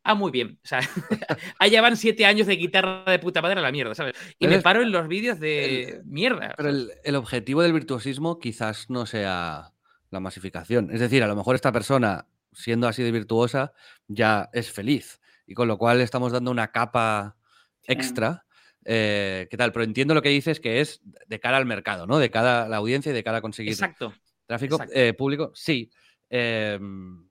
ah, 0.04 0.16
muy 0.16 0.32
bien. 0.32 0.60
O 0.64 0.68
sea, 0.68 0.80
allá 1.60 1.82
van 1.82 1.98
siete 1.98 2.26
años 2.26 2.48
de 2.48 2.56
guitarra 2.56 3.04
de 3.06 3.20
puta 3.20 3.42
madre 3.42 3.60
a 3.60 3.64
la 3.64 3.72
mierda, 3.72 3.96
¿sabes? 3.96 4.16
Y 4.40 4.48
me 4.48 4.62
paro 4.62 4.82
en 4.82 4.92
los 4.92 5.08
vídeos 5.08 5.40
de 5.40 6.02
mierda. 6.06 6.54
Pero 6.56 6.70
el, 6.70 6.92
el, 7.04 7.16
objetivo 7.16 7.62
del 7.62 7.74
virtuosismo 7.74 8.40
quizás 8.40 8.90
no 8.90 9.06
sea 9.06 9.74
la 10.10 10.20
masificación. 10.20 10.92
Es 10.92 11.00
decir, 11.00 11.24
a 11.24 11.28
lo 11.28 11.36
mejor 11.36 11.56
esta 11.56 11.72
persona, 11.72 12.28
siendo 12.54 12.88
así 12.88 13.04
de 13.04 13.12
virtuosa, 13.12 13.74
ya 14.08 14.50
es 14.54 14.72
feliz. 14.72 15.20
Y 15.46 15.54
con 15.54 15.68
lo 15.68 15.78
cual 15.78 16.02
estamos 16.02 16.32
dando 16.32 16.52
una 16.52 16.72
capa 16.72 17.38
extra. 17.84 18.46
Eh, 18.86 19.48
¿Qué 19.50 19.58
tal? 19.58 19.72
Pero 19.74 19.84
entiendo 19.84 20.14
lo 20.14 20.22
que 20.22 20.30
dices 20.30 20.60
que 20.60 20.80
es 20.80 21.02
de 21.28 21.40
cara 21.40 21.58
al 21.58 21.66
mercado, 21.66 22.08
¿no? 22.08 22.20
De 22.20 22.30
cara 22.30 22.64
a 22.64 22.70
la 22.70 22.78
audiencia 22.78 23.12
y 23.12 23.16
de 23.16 23.24
cara 23.24 23.40
a 23.40 23.42
conseguir 23.42 23.74
Exacto. 23.74 24.14
Tráfico 24.48 24.80
eh, 24.94 25.14
público. 25.14 25.52
Sí. 25.54 25.92
Em, 26.30 27.28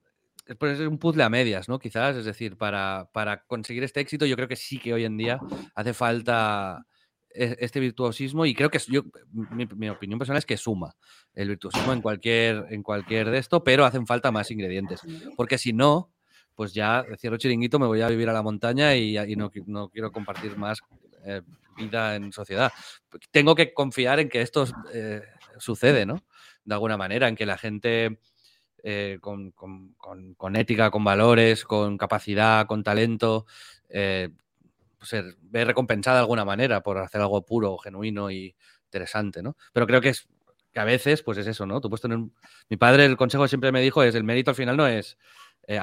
es 0.46 0.80
un 0.80 0.98
puzzle 0.98 1.24
a 1.24 1.28
medias, 1.28 1.68
¿no? 1.68 1.78
Quizás, 1.78 2.16
es 2.16 2.24
decir, 2.24 2.56
para, 2.56 3.08
para, 3.12 3.42
conseguir 3.44 3.82
este 3.82 4.00
éxito, 4.00 4.26
yo 4.26 4.36
creo 4.36 4.46
que 4.46 4.54
sí 4.54 4.78
que 4.78 4.94
hoy 4.94 5.04
en 5.04 5.16
día 5.16 5.40
hace 5.74 5.92
falta 5.92 6.86
e, 7.34 7.56
este 7.58 7.80
virtuosismo 7.80 8.46
y 8.46 8.54
creo 8.54 8.70
que 8.70 8.78
yo, 8.86 9.02
mi, 9.32 9.88
opinión 9.88 10.18
personal 10.18 10.38
es 10.38 10.46
que 10.46 10.56
suma 10.56 10.94
el 11.34 11.48
virtuosismo 11.48 11.92
en 11.92 12.00
cualquier, 12.00 12.66
en 12.70 12.84
cualquier 12.84 13.30
de 13.30 13.38
esto, 13.38 13.64
pero 13.64 13.84
hacen 13.84 14.06
falta 14.06 14.30
más 14.30 14.50
ingredientes, 14.52 15.00
porque 15.36 15.58
si 15.58 15.72
no, 15.72 16.12
pues 16.54 16.72
ya 16.72 17.04
cierro 17.18 17.36
chiringuito, 17.36 17.78
me 17.80 17.86
voy 17.86 18.00
a 18.02 18.08
vivir 18.08 18.28
a 18.28 18.32
la 18.32 18.42
montaña 18.42 18.94
y, 18.94 19.16
no, 19.36 19.50
no, 19.66 19.88
quiero 19.88 20.12
compartir 20.12 20.56
más 20.56 20.78
eh, 21.24 21.42
vida 21.76 22.14
en 22.14 22.32
sociedad. 22.32 22.72
Tengo 23.30 23.54
que 23.54 23.74
confiar 23.74 24.20
en 24.20 24.28
que 24.28 24.40
esto 24.40 24.64
eh, 24.94 25.22
sucede, 25.58 26.06
¿no? 26.06 26.24
De 26.66 26.74
alguna 26.74 26.98
manera, 26.98 27.28
en 27.28 27.36
que 27.36 27.46
la 27.46 27.56
gente 27.56 28.18
eh, 28.82 29.18
con, 29.20 30.56
ética, 30.56 30.90
con 30.90 31.02
valores, 31.02 31.64
con 31.64 31.96
capacidad, 31.96 32.66
con 32.66 32.82
talento, 32.84 33.46
eh, 33.88 34.28
pues, 34.98 35.24
ve 35.40 35.64
recompensada 35.64 36.18
de 36.18 36.20
alguna 36.20 36.44
manera 36.44 36.82
por 36.82 36.98
hacer 36.98 37.20
algo 37.20 37.46
puro, 37.46 37.78
genuino 37.78 38.30
y 38.30 38.54
interesante, 38.84 39.42
¿no? 39.42 39.56
Pero 39.72 39.86
creo 39.86 40.00
que 40.00 40.10
es 40.10 40.28
que 40.72 40.80
a 40.80 40.84
veces, 40.84 41.22
pues 41.22 41.38
es 41.38 41.46
eso, 41.46 41.64
¿no? 41.66 41.80
Tú 41.80 41.88
puedes 41.88 42.02
tener... 42.02 42.18
Mi 42.68 42.76
padre, 42.76 43.06
el 43.06 43.16
consejo 43.16 43.48
siempre 43.48 43.72
me 43.72 43.80
dijo 43.80 44.02
es, 44.02 44.14
el 44.14 44.24
mérito 44.24 44.50
al 44.50 44.56
final 44.56 44.76
no 44.76 44.86
es 44.86 45.16
eh, 45.66 45.80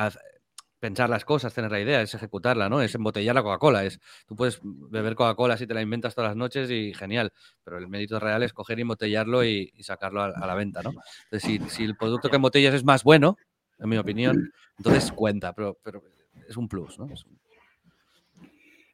pensar 0.83 1.09
las 1.09 1.23
cosas, 1.23 1.53
tener 1.53 1.71
la 1.71 1.79
idea, 1.79 2.01
es 2.01 2.13
ejecutarla, 2.13 2.67
¿no? 2.67 2.81
Es 2.81 2.93
embotellar 2.93 3.33
la 3.33 3.41
Coca-Cola. 3.41 3.85
Es, 3.85 4.01
tú 4.27 4.35
puedes 4.35 4.59
beber 4.61 5.15
Coca-Cola 5.15 5.55
si 5.55 5.65
te 5.65 5.73
la 5.73 5.81
inventas 5.81 6.13
todas 6.13 6.31
las 6.31 6.35
noches 6.35 6.69
y 6.69 6.93
genial, 6.93 7.31
pero 7.63 7.77
el 7.77 7.87
mérito 7.87 8.19
real 8.19 8.43
es 8.43 8.51
coger 8.51 8.79
y 8.79 8.81
embotellarlo 8.81 9.45
y, 9.45 9.71
sacarlo 9.79 10.21
a, 10.21 10.45
la 10.45 10.55
venta, 10.55 10.81
¿no? 10.83 10.91
Entonces, 11.31 11.71
si, 11.71 11.85
el 11.85 11.95
producto 11.95 12.29
que 12.29 12.35
embotellas 12.35 12.73
es 12.73 12.83
más 12.83 13.05
bueno, 13.05 13.37
en 13.79 13.87
mi 13.87 13.95
opinión, 13.95 14.51
entonces 14.77 15.09
cuenta, 15.13 15.53
pero, 15.53 15.77
pero 15.81 16.03
es 16.49 16.57
un 16.57 16.67
plus, 16.67 16.99
¿no? 16.99 17.07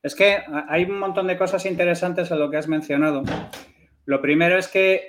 Es 0.03 0.13
que 0.13 0.43
hay 0.67 0.83
un 0.83 0.99
montón 0.99 1.25
de 1.25 1.39
cosas 1.39 1.65
interesantes 1.65 2.29
en 2.29 2.37
lo 2.37 2.51
que 2.51 2.57
has 2.57 2.67
mencionado. 2.67 3.23
Lo 4.09 4.19
primero 4.19 4.57
es 4.57 4.67
que 4.67 5.05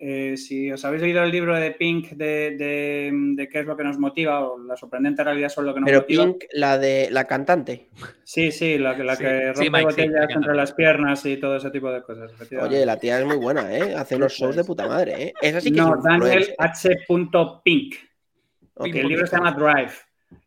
eh, 0.00 0.36
si 0.36 0.72
os 0.72 0.84
habéis 0.84 1.02
leído 1.02 1.22
el 1.22 1.30
libro 1.30 1.54
de 1.54 1.70
Pink 1.70 2.08
de, 2.14 3.48
qué 3.48 3.60
es 3.60 3.64
lo 3.64 3.76
que 3.76 3.84
nos 3.84 3.96
motiva 3.96 4.40
o 4.40 4.58
la 4.58 4.76
sorprendente 4.76 5.22
realidad 5.22 5.50
sobre 5.50 5.68
lo 5.68 5.74
que 5.74 5.80
nos 5.82 5.92
motiva. 5.92 6.24
Pero 6.24 6.32
Pink, 6.36 6.50
la 6.54 6.76
de 6.76 7.10
la 7.12 7.28
cantante. 7.28 7.90
Sí, 8.24 8.50
sí, 8.50 8.76
la, 8.76 8.98
la 8.98 9.16
que 9.16 9.52
rompe 9.52 9.82
botellas 9.84 10.30
entre 10.30 10.52
las 10.56 10.72
piernas 10.72 11.24
y 11.26 11.36
todo 11.36 11.58
ese 11.58 11.70
tipo 11.70 11.92
de 11.92 12.02
cosas. 12.02 12.32
Oye, 12.60 12.84
la 12.84 12.96
tía 12.96 13.20
es 13.20 13.24
muy 13.24 13.36
buena, 13.36 13.72
¿eh? 13.72 13.94
Hace 13.94 14.16
unos 14.16 14.32
shows 14.32 14.56
de 14.56 14.64
puta 14.64 14.88
madre, 14.88 15.22
¿eh? 15.22 15.32
Esa 15.40 15.60
sí 15.60 15.70
que 15.70 15.80
no, 15.80 16.02
Daniel 16.02 16.52
H. 16.58 16.88
Pink. 17.62 17.94
el 18.82 19.06
libro 19.06 19.28
se 19.28 19.36
llama 19.36 19.52
Drive. 19.52 19.92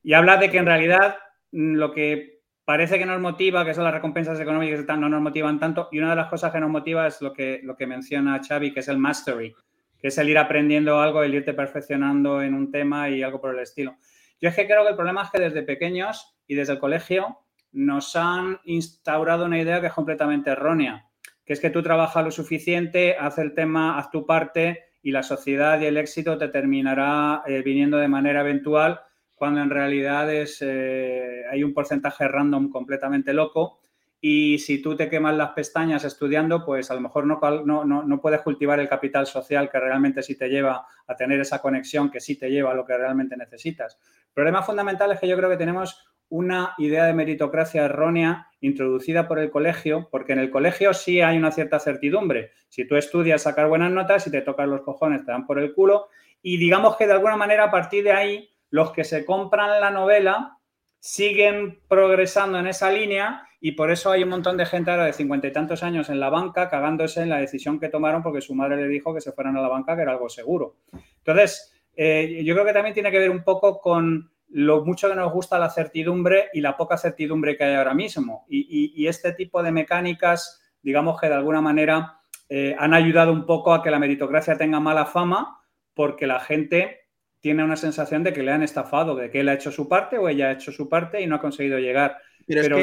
Y 0.04 0.12
habla 0.12 0.36
de 0.36 0.52
que 0.52 0.58
en 0.58 0.66
realidad 0.66 1.16
mm, 1.54 1.76
lo 1.76 1.94
que 1.94 2.33
parece 2.66 2.98
que 2.98 3.06
nos 3.06 3.20
motiva, 3.20 3.66
que 3.66 3.74
son 3.74 3.84
las 3.84 3.94
recompensas 3.94 4.40
económicas 4.40 4.80
y 4.80 4.86
tal, 4.86 5.02
no 5.02 5.10
nos 5.10 5.22
motivan 5.22 5.60
tanto. 5.60 5.90
Y 5.92 6.00
una 6.00 6.12
de 6.12 6.16
las 6.16 6.28
cosas 6.28 6.52
que 6.52 6.60
nos 6.60 6.70
motiva 6.70 7.08
es 7.08 7.22
lo 7.22 7.34
que, 7.34 7.60
lo 7.64 7.76
que 7.76 7.88
menciona 7.88 8.42
Xavi, 8.46 8.74
que 8.74 8.80
es 8.80 8.88
el 8.88 8.98
mastery, 8.98 9.54
que 10.00 10.08
es 10.08 10.18
el 10.18 10.30
ir 10.30 10.38
aprendiendo 10.38 11.00
algo, 11.00 11.24
el 11.24 11.34
irte 11.34 11.54
perfeccionando 11.54 12.42
en 12.42 12.54
un 12.54 12.72
tema 12.72 13.10
y 13.10 13.24
algo 13.24 13.42
por 13.42 13.54
el 13.54 13.60
estilo. 13.60 13.98
Yo 14.42 14.50
es 14.50 14.56
que 14.56 14.66
creo 14.66 14.84
que 14.84 14.90
el 14.90 14.96
problema 14.96 15.24
es 15.24 15.32
que 15.32 15.40
desde 15.40 15.64
pequeños 15.64 16.38
y 16.48 16.56
desde 16.56 16.74
el 16.74 16.80
colegio 16.80 17.40
nos 17.72 18.16
han 18.16 18.60
instaurado 18.66 19.46
una 19.46 19.60
idea 19.60 19.82
que 19.82 19.88
es 19.88 19.94
completamente 19.94 20.52
errónea, 20.52 21.08
que 21.46 21.54
es 21.54 21.60
que 21.60 21.70
tú 21.70 21.82
trabajas 21.82 22.24
lo 22.24 22.32
suficiente, 22.32 23.16
haz 23.18 23.40
el 23.40 23.54
tema, 23.54 23.98
haz 23.98 24.12
tu 24.12 24.26
parte 24.26 24.84
y 25.02 25.12
la 25.12 25.24
sociedad 25.24 25.80
y 25.82 25.86
el 25.86 25.98
éxito 25.98 26.38
te 26.38 26.50
terminará 26.50 27.44
eh, 27.46 27.62
viniendo 27.62 27.98
de 27.98 28.08
manera 28.08 28.42
eventual 28.42 29.02
cuando 29.44 29.60
en 29.60 29.70
realidad 29.70 30.34
es, 30.34 30.60
eh, 30.62 31.44
hay 31.52 31.66
un 31.66 31.74
porcentaje 31.74 32.30
random 32.30 32.70
completamente 32.70 33.34
loco 33.34 33.82
y 34.22 34.58
si 34.60 34.82
tú 34.82 34.96
te 34.96 35.10
quemas 35.10 35.36
las 35.36 35.50
pestañas 35.50 36.06
estudiando, 36.06 36.64
pues 36.64 36.90
a 36.90 36.94
lo 36.94 37.02
mejor 37.02 37.26
no, 37.26 37.42
no, 37.66 38.04
no, 38.06 38.22
puedes 38.22 38.40
cultivar 38.40 38.80
el 38.80 38.88
capital 38.88 39.28
social 39.28 39.70
que 39.70 39.82
realmente 39.82 40.24
sí 40.24 40.38
te 40.38 40.48
lleva 40.48 40.86
a 41.06 41.16
tener 41.18 41.42
esa 41.42 41.62
conexión, 41.62 42.10
que 42.10 42.22
sí 42.22 42.38
te 42.40 42.50
lleva 42.50 42.72
a 42.72 42.74
lo 42.74 42.86
que 42.86 42.98
realmente 42.98 43.36
necesitas. 43.36 44.00
El 44.28 44.34
problema 44.34 44.64
fundamental 44.64 45.12
es 45.12 45.20
que 45.20 45.28
yo 45.28 45.36
creo 45.36 45.50
que 45.50 45.58
tenemos 45.58 46.08
una 46.30 46.74
idea 46.78 47.04
de 47.04 47.14
meritocracia 47.14 47.84
errónea 47.84 48.48
introducida 48.62 49.28
por 49.28 49.40
el 49.40 49.52
colegio, 49.52 50.08
porque 50.10 50.32
en 50.32 50.40
el 50.40 50.52
colegio 50.52 50.94
sí 50.94 51.20
hay 51.20 51.38
una 51.38 51.52
cierta 51.52 51.82
certidumbre. 51.82 52.52
Si 52.70 52.88
tú 52.88 52.96
estudias, 52.96 53.42
sacar 53.42 53.68
buenas 53.68 53.92
notas, 53.92 54.24
si 54.24 54.32
te 54.32 54.40
tocan 54.40 54.70
los 54.70 54.84
cojones, 54.84 55.26
te 55.26 55.34
dan 55.34 55.46
por 55.46 55.60
el 55.60 55.74
culo. 55.74 56.08
Y 56.42 56.56
digamos 56.56 56.96
que 56.96 57.08
de 57.08 57.12
alguna 57.12 57.36
manera 57.36 57.66
a 57.66 57.72
partir 57.72 58.06
de 58.06 58.14
ahí, 58.14 58.53
los 58.74 58.92
que 58.92 59.04
se 59.04 59.24
compran 59.24 59.80
la 59.80 59.92
novela 59.92 60.58
siguen 61.00 61.80
progresando 61.88 62.58
en 62.58 62.66
esa 62.66 62.90
línea 62.90 63.48
y 63.62 63.74
por 63.74 63.92
eso 63.92 64.10
hay 64.10 64.24
un 64.24 64.30
montón 64.30 64.58
de 64.58 64.66
gente 64.66 64.90
ahora 64.90 65.06
de 65.06 65.14
cincuenta 65.14 65.46
y 65.46 65.54
tantos 65.54 65.84
años 65.84 66.10
en 66.10 66.20
la 66.20 66.32
banca 66.32 66.72
cagándose 66.72 67.22
en 67.22 67.30
la 67.30 67.38
decisión 67.38 67.80
que 67.80 67.90
tomaron 67.90 68.24
porque 68.24 68.42
su 68.42 68.56
madre 68.56 68.78
le 68.78 68.88
dijo 68.88 69.14
que 69.14 69.22
se 69.22 69.32
fueran 69.32 69.58
a 69.58 69.62
la 69.62 69.68
banca, 69.68 69.96
que 69.96 70.02
era 70.02 70.14
algo 70.14 70.28
seguro. 70.28 70.78
Entonces, 71.20 71.72
eh, 71.96 72.42
yo 72.44 72.56
creo 72.56 72.66
que 72.66 72.74
también 72.74 72.96
tiene 72.96 73.12
que 73.12 73.20
ver 73.20 73.30
un 73.30 73.44
poco 73.44 73.80
con 73.80 74.32
lo 74.48 74.84
mucho 74.84 75.08
que 75.08 75.16
nos 75.16 75.32
gusta 75.32 75.60
la 75.60 75.70
certidumbre 75.70 76.50
y 76.52 76.60
la 76.62 76.76
poca 76.76 76.98
certidumbre 76.98 77.56
que 77.56 77.66
hay 77.66 77.76
ahora 77.76 77.94
mismo. 77.94 78.48
Y, 78.50 79.06
este 79.06 79.34
tipo 79.34 79.62
de 79.62 79.72
mecánicas, 79.72 80.64
digamos 80.82 81.22
que 81.22 81.28
de 81.28 81.36
alguna 81.36 81.62
manera 81.62 82.22
eh, 82.50 82.76
han 82.80 82.96
ayudado 82.96 83.32
un 83.32 83.46
poco 83.46 83.72
a 83.72 83.84
que 83.84 83.92
la 83.92 84.00
meritocracia 84.00 84.58
tenga 84.58 84.80
mala 84.80 85.06
fama 85.06 85.60
porque 85.94 86.26
la 86.26 86.40
gente 86.40 87.03
tiene 87.44 87.62
una 87.62 87.76
sensación 87.76 88.24
de 88.24 88.32
que 88.32 88.42
le 88.42 88.54
han 88.54 88.64
estafado, 88.64 89.16
de 89.16 89.30
que 89.30 89.42
él 89.42 89.50
ha 89.50 89.54
hecho 89.56 89.70
su 89.70 89.90
parte 89.90 90.18
o 90.18 90.30
ella 90.30 90.48
ha 90.48 90.52
hecho 90.54 90.72
su 90.72 90.88
parte 90.88 91.20
y 91.22 91.28
no 91.28 91.36
ha 91.36 91.42
conseguido 91.42 91.78
llegar. 91.78 92.18
Pero, 92.48 92.78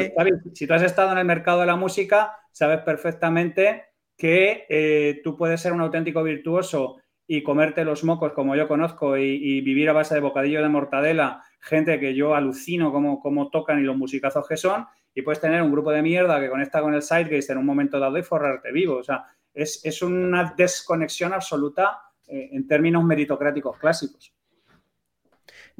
si 0.53 0.67
tú 0.67 0.73
has 0.75 0.83
estado 0.83 1.11
en 1.11 1.17
el 1.17 1.25
mercado 1.25 1.61
de 1.61 1.65
la 1.65 1.75
música, 1.75 2.37
sabes 2.51 2.81
perfectamente 2.81 3.85
que 4.15 4.67
eh, 4.69 5.19
tú 5.23 5.35
puedes 5.35 5.59
ser 5.59 5.73
un 5.73 5.81
auténtico 5.81 6.21
virtuoso 6.21 6.97
y 7.25 7.41
comerte 7.41 7.83
los 7.83 8.03
mocos 8.03 8.33
como 8.33 8.55
yo 8.55 8.67
conozco 8.67 9.17
y, 9.17 9.61
vivir 9.61 9.89
a 9.89 9.93
base 9.93 10.13
de 10.13 10.21
bocadillo 10.21 10.61
de 10.61 10.69
mortadela, 10.69 11.43
gente 11.59 11.99
que 11.99 12.13
yo 12.13 12.35
alucino 12.35 12.91
cómo, 12.91 13.49
tocan 13.49 13.79
y 13.79 13.83
los 13.83 13.97
musicazos 13.97 14.47
que 14.47 14.57
son, 14.57 14.85
y 15.11 15.23
puedes 15.23 15.41
tener 15.41 15.63
un 15.63 15.71
grupo 15.71 15.91
de 15.91 16.03
mierda 16.03 16.39
que 16.39 16.51
conecta 16.51 16.81
con 16.81 16.93
el 16.93 17.01
sidegaze 17.01 17.51
en 17.51 17.57
un 17.57 17.65
momento 17.65 17.99
dado 17.99 18.15
y 18.19 18.21
forrarte 18.21 18.71
vivo. 18.71 18.97
O 18.97 19.03
sea, 19.03 19.25
es, 19.55 20.01
una 20.03 20.53
desconexión 20.55 21.33
absoluta 21.33 21.99
eh, 22.27 22.49
en 22.51 22.67
términos 22.67 23.03
meritocráticos 23.03 23.79
clásicos. 23.79 24.35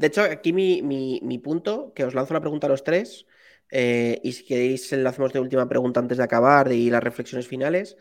De 0.02 0.08
hecho, 0.08 0.24
aquí 0.24 0.52
mi, 0.52 1.38
punto, 1.44 1.94
que 1.94 2.04
os 2.04 2.16
lanzo 2.16 2.34
la 2.34 2.42
pregunta 2.42 2.66
a 2.66 2.72
los 2.72 2.84
tres, 2.84 3.28
eh, 3.70 4.20
y 4.24 4.32
si 4.32 4.44
queréis, 4.44 4.92
hacemos 4.92 5.32
de 5.32 5.40
última 5.40 5.70
pregunta 5.70 6.00
antes 6.00 6.18
de 6.18 6.24
acabar 6.24 6.72
y 6.72 6.90
las 6.90 7.04
reflexiones 7.04 7.48
finales, 7.48 7.98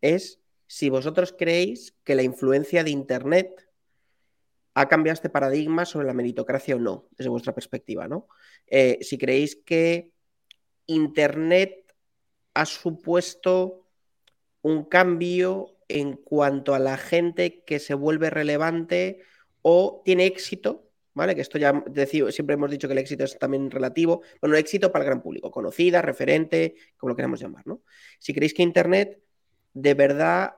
es 0.00 0.40
si 0.66 0.88
vosotros 0.88 1.34
creéis 1.38 1.94
que 2.04 2.14
la 2.14 2.22
influencia 2.22 2.82
de 2.84 2.90
Internet 2.90 3.68
ha 4.72 4.88
cambiado 4.88 5.12
este 5.12 5.28
paradigma 5.28 5.84
sobre 5.84 6.06
la 6.06 6.14
meritocracia 6.14 6.76
o 6.76 6.78
no, 6.78 7.10
desde 7.18 7.28
vuestra 7.28 7.54
perspectiva, 7.54 8.08
¿no? 8.08 8.28
Eh, 8.66 8.96
si 9.02 9.18
creéis 9.18 9.56
que 9.56 10.10
Internet 10.86 11.94
ha 12.54 12.64
supuesto 12.64 13.90
un 14.62 14.86
cambio 14.86 15.76
en 15.88 16.16
cuanto 16.16 16.74
a 16.74 16.78
la 16.78 16.96
gente 16.96 17.62
que 17.66 17.78
se 17.78 17.92
vuelve 17.92 18.30
relevante 18.30 19.20
o 19.60 20.00
tiene 20.02 20.24
éxito 20.24 20.88
¿vale? 21.14 21.34
Que 21.34 21.40
esto 21.42 21.58
ya 21.58 21.82
siempre 22.30 22.54
hemos 22.54 22.70
dicho 22.70 22.88
que 22.88 22.92
el 22.92 22.98
éxito 22.98 23.24
es 23.24 23.38
también 23.38 23.70
relativo. 23.70 24.22
Bueno, 24.40 24.56
el 24.56 24.60
éxito 24.60 24.90
para 24.90 25.04
el 25.04 25.10
gran 25.10 25.22
público, 25.22 25.50
conocida, 25.50 26.02
referente, 26.02 26.74
como 26.96 27.10
lo 27.10 27.16
queramos 27.16 27.40
llamar, 27.40 27.66
¿no? 27.66 27.82
Si 28.18 28.32
creéis 28.32 28.54
que 28.54 28.62
Internet 28.62 29.20
de 29.74 29.94
verdad 29.94 30.56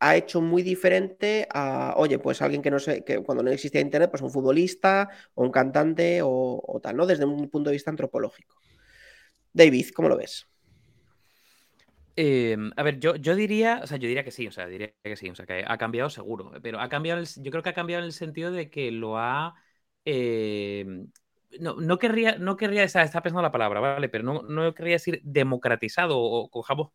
ha 0.00 0.16
hecho 0.16 0.40
muy 0.40 0.62
diferente 0.62 1.46
a, 1.52 1.94
oye, 1.96 2.18
pues 2.18 2.40
alguien 2.40 2.62
que 2.62 2.70
no 2.70 2.78
sé, 2.78 3.04
que 3.04 3.22
cuando 3.22 3.44
no 3.44 3.50
existía 3.50 3.82
Internet, 3.82 4.10
pues 4.10 4.22
un 4.22 4.30
futbolista 4.30 5.08
o 5.34 5.44
un 5.44 5.50
cantante 5.50 6.20
o, 6.22 6.80
tal, 6.82 6.96
¿no? 6.96 7.06
Desde 7.06 7.26
un 7.26 7.50
punto 7.50 7.68
de 7.68 7.74
vista 7.74 7.90
antropológico. 7.90 8.56
David, 9.52 9.90
¿cómo 9.94 10.08
lo 10.08 10.16
ves? 10.16 10.46
Em, 12.16 12.70
a 12.76 12.82
ver, 12.82 12.98
yo, 12.98 13.14
yo 13.16 13.36
diría, 13.36 13.80
o 13.82 13.86
sea, 13.86 13.98
yo 13.98 14.08
diría 14.08 14.24
que 14.24 14.30
sí, 14.30 14.46
o 14.46 14.52
sea, 14.52 14.66
diría 14.66 14.92
que 15.02 15.16
sí, 15.16 15.28
o 15.28 15.34
sea, 15.34 15.46
que 15.46 15.64
ha 15.66 15.78
cambiado 15.78 16.08
seguro, 16.08 16.52
pero 16.62 16.80
ha 16.80 16.88
cambiado, 16.88 17.22
yo 17.22 17.50
creo 17.50 17.62
que 17.62 17.68
ha 17.68 17.74
cambiado 17.74 18.02
en 18.02 18.06
el 18.06 18.12
sentido 18.12 18.50
de 18.52 18.70
que 18.70 18.90
lo 18.90 19.18
ha 19.18 19.54
Em, 20.04 21.10
no, 21.60 21.74
no 21.80 21.98
querría, 21.98 22.38
no 22.38 22.56
querría, 22.56 22.84
está, 22.84 23.02
pensando 23.22 23.42
la 23.42 23.52
palabra, 23.52 23.80
¿vale? 23.80 24.08
Pero 24.08 24.24
no, 24.24 24.42
no 24.42 24.74
querría 24.74 24.94
decir 24.94 25.20
democratizado 25.24 26.18
o 26.18 26.48
cojamos, 26.50 26.90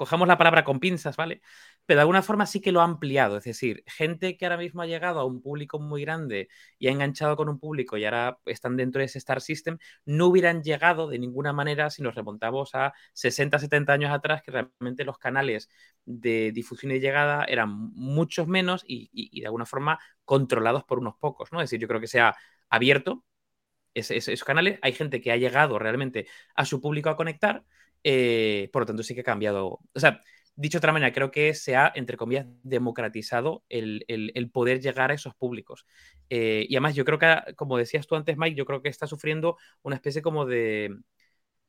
cojamos 0.00 0.26
la 0.26 0.38
palabra 0.38 0.64
con 0.64 0.80
pinzas, 0.80 1.14
¿vale? 1.14 1.42
Pero 1.84 1.98
de 1.98 2.00
alguna 2.00 2.22
forma 2.22 2.46
sí 2.46 2.62
que 2.62 2.72
lo 2.72 2.80
ha 2.80 2.84
ampliado, 2.84 3.36
es 3.36 3.44
decir, 3.44 3.84
gente 3.86 4.38
que 4.38 4.46
ahora 4.46 4.56
mismo 4.56 4.80
ha 4.80 4.86
llegado 4.86 5.20
a 5.20 5.26
un 5.26 5.42
público 5.42 5.78
muy 5.78 6.00
grande 6.00 6.48
y 6.78 6.88
ha 6.88 6.90
enganchado 6.90 7.36
con 7.36 7.50
un 7.50 7.58
público 7.58 7.98
y 7.98 8.06
ahora 8.06 8.38
están 8.46 8.78
dentro 8.78 9.00
de 9.00 9.04
ese 9.04 9.18
Star 9.18 9.42
System, 9.42 9.76
no 10.06 10.28
hubieran 10.28 10.62
llegado 10.62 11.06
de 11.06 11.18
ninguna 11.18 11.52
manera 11.52 11.90
si 11.90 12.00
nos 12.00 12.14
remontamos 12.14 12.74
a 12.74 12.94
60, 13.12 13.58
70 13.58 13.92
años 13.92 14.10
atrás, 14.10 14.40
que 14.42 14.52
realmente 14.52 15.04
los 15.04 15.18
canales 15.18 15.68
de 16.06 16.50
difusión 16.52 16.92
y 16.92 16.98
llegada 16.98 17.44
eran 17.44 17.68
muchos 17.68 18.48
menos 18.48 18.82
y, 18.86 19.38
de 19.38 19.46
alguna 19.46 19.66
forma 19.66 19.98
controlados 20.24 20.84
por 20.84 20.98
unos 20.98 21.16
pocos, 21.16 21.52
¿no? 21.52 21.60
Es 21.60 21.68
decir, 21.68 21.78
yo 21.78 21.88
creo 21.88 22.00
que 22.00 22.06
se 22.06 22.20
ha 22.20 22.34
abierto 22.70 23.22
esos 23.92 24.44
canales, 24.44 24.78
hay 24.80 24.92
gente 24.92 25.20
que 25.20 25.30
ha 25.32 25.36
llegado 25.36 25.78
realmente 25.78 26.26
a 26.54 26.64
su 26.64 26.80
público 26.80 27.10
a 27.10 27.16
conectar 27.16 27.64
eh, 28.04 28.68
por 28.72 28.82
lo 28.82 28.86
tanto, 28.86 29.02
sí 29.02 29.14
que 29.14 29.20
ha 29.20 29.24
cambiado. 29.24 29.80
O 29.94 30.00
sea, 30.00 30.20
dicho 30.56 30.76
de 30.76 30.80
otra 30.80 30.92
manera, 30.92 31.12
creo 31.12 31.30
que 31.30 31.54
se 31.54 31.76
ha, 31.76 31.92
entre 31.94 32.16
comillas, 32.16 32.46
democratizado 32.62 33.64
el, 33.68 34.50
poder 34.52 34.80
llegar 34.80 35.10
a 35.10 35.14
esos 35.14 35.34
públicos. 35.34 35.86
Eh, 36.28 36.66
y 36.68 36.76
además, 36.76 36.94
yo 36.94 37.04
creo 37.04 37.18
que, 37.18 37.54
como 37.56 37.78
decías 37.78 38.06
tú 38.06 38.16
antes, 38.16 38.36
Mike, 38.36 38.56
yo 38.56 38.66
creo 38.66 38.82
que 38.82 38.88
está 38.88 39.06
sufriendo 39.06 39.56
una 39.82 39.96
especie 39.96 40.22
como 40.22 40.46
de 40.46 40.96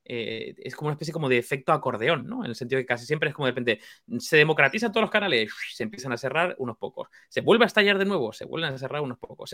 eh, 0.03 0.55
es 0.57 0.75
como 0.75 0.87
una 0.87 0.93
especie 0.93 1.13
como 1.13 1.29
de 1.29 1.37
efecto 1.37 1.71
acordeón, 1.71 2.27
¿no? 2.27 2.43
En 2.43 2.49
el 2.49 2.55
sentido 2.55 2.81
que 2.81 2.85
casi 2.85 3.05
siempre 3.05 3.29
es 3.29 3.35
como 3.35 3.45
de 3.45 3.51
repente 3.51 3.79
se 4.19 4.37
democratizan 4.37 4.91
todos 4.91 5.03
los 5.03 5.11
canales, 5.11 5.51
se 5.73 5.83
empiezan 5.83 6.11
a 6.11 6.17
cerrar 6.17 6.55
unos 6.57 6.77
pocos, 6.77 7.07
se 7.29 7.41
vuelve 7.41 7.65
a 7.65 7.67
estallar 7.67 7.97
de 7.97 8.05
nuevo, 8.05 8.33
se 8.33 8.45
vuelven 8.45 8.73
a 8.73 8.77
cerrar 8.77 9.01
unos 9.01 9.17
pocos, 9.19 9.51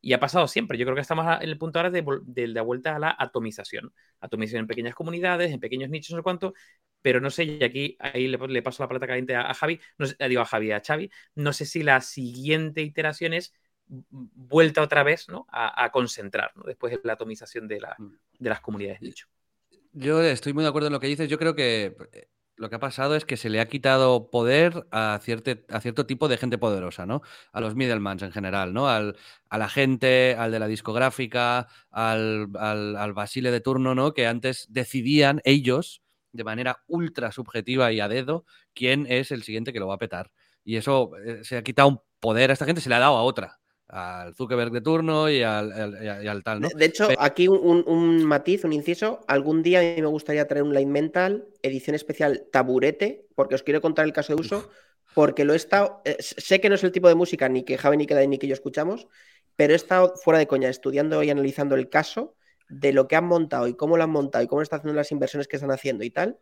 y 0.00 0.12
ha 0.12 0.20
pasado 0.20 0.48
siempre. 0.48 0.78
Yo 0.78 0.84
creo 0.84 0.94
que 0.94 1.02
estamos 1.02 1.26
en 1.40 1.48
el 1.48 1.58
punto 1.58 1.78
ahora 1.78 1.90
de, 1.90 2.04
de, 2.24 2.48
la 2.48 2.62
vuelta 2.62 2.96
a 2.96 2.98
la 2.98 3.16
atomización, 3.18 3.92
atomización 4.20 4.60
en 4.60 4.66
pequeñas 4.66 4.94
comunidades, 4.94 5.52
en 5.52 5.60
pequeños 5.60 5.90
nichos, 5.90 6.12
no 6.12 6.18
sé 6.18 6.22
cuánto, 6.22 6.54
pero 7.02 7.20
no 7.20 7.30
sé, 7.30 7.44
y 7.44 7.62
aquí 7.62 7.96
ahí 8.00 8.28
le, 8.28 8.62
paso 8.62 8.82
la 8.82 8.88
plata 8.88 9.06
caliente 9.06 9.36
a, 9.36 9.52
Javi, 9.54 9.80
no 9.98 10.06
sé, 10.06 10.16
digo 10.28 10.42
a 10.42 10.46
Javi, 10.46 10.72
a 10.72 10.82
Xavi, 10.84 11.10
no 11.34 11.52
sé 11.52 11.66
si 11.66 11.82
la 11.82 12.00
siguiente 12.00 12.82
iteración 12.82 13.34
es 13.34 13.52
vuelta 13.86 14.82
otra 14.82 15.02
vez 15.02 15.28
¿no? 15.28 15.46
a, 15.50 15.90
concentrar 15.92 16.52
¿no? 16.56 16.62
después 16.64 16.92
de 16.92 17.00
la 17.04 17.12
atomización 17.12 17.68
de, 17.68 17.80
la, 17.80 17.94
mm. 17.98 18.12
de 18.38 18.50
las 18.50 18.60
comunidades 18.60 19.02
nicho. 19.02 19.28
Yo 19.96 20.20
estoy 20.22 20.52
muy 20.52 20.64
de 20.64 20.68
acuerdo 20.68 20.88
en 20.88 20.92
lo 20.92 21.00
que 21.00 21.06
dices. 21.06 21.28
Yo 21.28 21.38
creo 21.38 21.54
que 21.54 21.96
eh, 22.12 22.28
lo 22.56 22.68
que 22.68 22.76
ha 22.76 22.80
pasado 22.80 23.14
es 23.14 23.24
que 23.24 23.36
se 23.36 23.48
le 23.48 23.60
ha 23.60 23.68
quitado 23.68 24.28
poder 24.28 24.86
a, 24.90 25.14
a 25.14 25.20
cierto 25.80 26.06
tipo 26.06 26.26
de 26.26 26.36
gente 26.36 26.58
poderosa, 26.58 27.06
¿no? 27.06 27.22
A 27.52 27.60
los 27.60 27.76
middlemans 27.76 28.22
en 28.22 28.32
general, 28.32 28.72
¿no? 28.72 28.88
Al, 28.88 29.16
a 29.48 29.58
la 29.58 29.68
gente, 29.68 30.34
al 30.36 30.50
de 30.50 30.58
la 30.58 30.66
discográfica, 30.66 31.68
al, 31.92 32.48
al, 32.58 33.12
Basile 33.12 33.52
de 33.52 33.60
turno, 33.60 33.94
¿no? 33.94 34.14
Que 34.14 34.26
antes 34.26 34.66
decidían 34.68 35.40
ellos, 35.44 36.02
de 36.32 36.42
manera 36.42 36.82
ultra 36.88 37.30
subjetiva 37.30 37.92
y 37.92 38.00
a 38.00 38.08
dedo, 38.08 38.46
quién 38.74 39.06
es 39.08 39.30
el 39.30 39.44
siguiente 39.44 39.72
que 39.72 39.78
lo 39.78 39.86
va 39.86 39.94
a 39.94 39.98
petar. 39.98 40.32
Y 40.64 40.76
eso 40.76 41.12
eh, 41.24 41.44
se 41.44 41.56
ha 41.56 41.62
quitado 41.62 41.88
un 41.88 42.00
poder 42.18 42.50
a 42.50 42.54
esta 42.54 42.66
gente, 42.66 42.80
se 42.80 42.88
le 42.88 42.96
ha 42.96 43.00
dado 43.00 43.16
a 43.16 43.22
otra 43.22 43.60
al 43.88 44.34
Zuckerberg 44.34 44.72
de 44.72 44.80
turno 44.80 45.28
y 45.28 45.42
al, 45.42 46.42
tal, 46.42 46.60
¿no? 46.60 46.68
De 46.74 46.84
hecho, 46.86 47.08
aquí 47.18 47.48
un, 47.48 48.24
matiz, 48.24 48.64
un 48.64 48.72
inciso. 48.72 49.20
Algún 49.28 49.62
día 49.62 49.80
a 49.80 49.82
mí 49.82 50.02
me 50.02 50.08
gustaría 50.08 50.46
traer 50.46 50.62
un 50.62 50.74
Line 50.74 50.90
Mental, 50.90 51.46
edición 51.62 51.94
especial 51.94 52.46
taburete, 52.50 53.26
porque 53.34 53.54
os 53.54 53.62
quiero 53.62 53.80
contar 53.80 54.04
el 54.04 54.12
caso 54.12 54.34
de 54.34 54.40
uso, 54.40 54.70
porque 55.14 55.44
lo 55.44 55.52
he 55.52 55.56
estado. 55.56 56.00
Eh, 56.04 56.16
sé 56.20 56.60
que 56.60 56.68
no 56.68 56.74
es 56.74 56.84
el 56.84 56.92
tipo 56.92 57.08
de 57.08 57.14
música 57.14 57.48
ni 57.48 57.64
que 57.64 57.78
Javi, 57.78 57.96
ni 57.96 58.06
que 58.06 58.26
ni 58.26 58.38
que 58.38 58.46
yo 58.46 58.54
escuchamos, 58.54 59.06
pero 59.56 59.72
he 59.72 59.76
estado 59.76 60.14
fuera 60.16 60.38
de 60.38 60.46
coña 60.46 60.68
estudiando 60.68 61.22
y 61.22 61.30
analizando 61.30 61.74
el 61.74 61.88
caso 61.88 62.36
de 62.68 62.92
lo 62.92 63.06
que 63.06 63.16
han 63.16 63.26
montado 63.26 63.68
y 63.68 63.74
cómo 63.74 63.96
lo 63.96 64.04
han 64.04 64.10
montado 64.10 64.42
y 64.42 64.46
cómo 64.46 64.62
están 64.62 64.80
haciendo 64.80 64.96
las 64.96 65.12
inversiones 65.12 65.46
que 65.46 65.56
están 65.56 65.70
haciendo 65.70 66.04
y 66.04 66.10
tal 66.10 66.38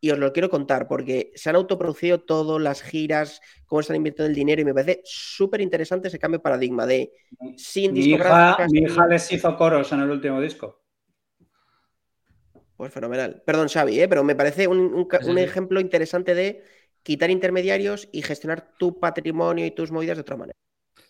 y 0.00 0.10
os 0.10 0.18
lo 0.18 0.32
quiero 0.32 0.50
contar 0.50 0.88
porque 0.88 1.32
se 1.34 1.50
han 1.50 1.56
autoproducido 1.56 2.20
todas 2.20 2.60
las 2.60 2.82
giras, 2.82 3.40
cómo 3.66 3.80
están 3.80 3.96
invirtiendo 3.96 4.28
el 4.28 4.34
dinero 4.34 4.62
y 4.62 4.64
me 4.64 4.74
parece 4.74 5.02
súper 5.04 5.60
interesante 5.60 6.08
ese 6.08 6.18
cambio 6.18 6.38
de 6.38 6.42
paradigma 6.42 6.86
de 6.86 7.12
sin 7.56 7.92
mi 7.92 8.00
hija, 8.00 8.58
mi 8.70 8.80
hija 8.80 9.06
les 9.06 9.32
hizo 9.32 9.56
coros 9.56 9.90
en 9.92 10.00
el 10.00 10.10
último 10.10 10.40
disco. 10.40 10.82
Pues 12.76 12.92
fenomenal. 12.92 13.42
Perdón, 13.46 13.68
Xavi, 13.68 14.00
¿eh? 14.00 14.08
pero 14.08 14.22
me 14.22 14.36
parece 14.36 14.68
un, 14.68 15.08
ejemplo 15.38 15.80
interesante 15.80 16.34
de 16.34 16.62
quitar 17.02 17.30
intermediarios 17.30 18.08
y 18.12 18.22
gestionar 18.22 18.74
tu 18.78 19.00
patrimonio 19.00 19.64
y 19.64 19.70
tus 19.70 19.90
movidas 19.90 20.18
de 20.18 20.22
otra 20.22 20.36
manera. 20.36 20.58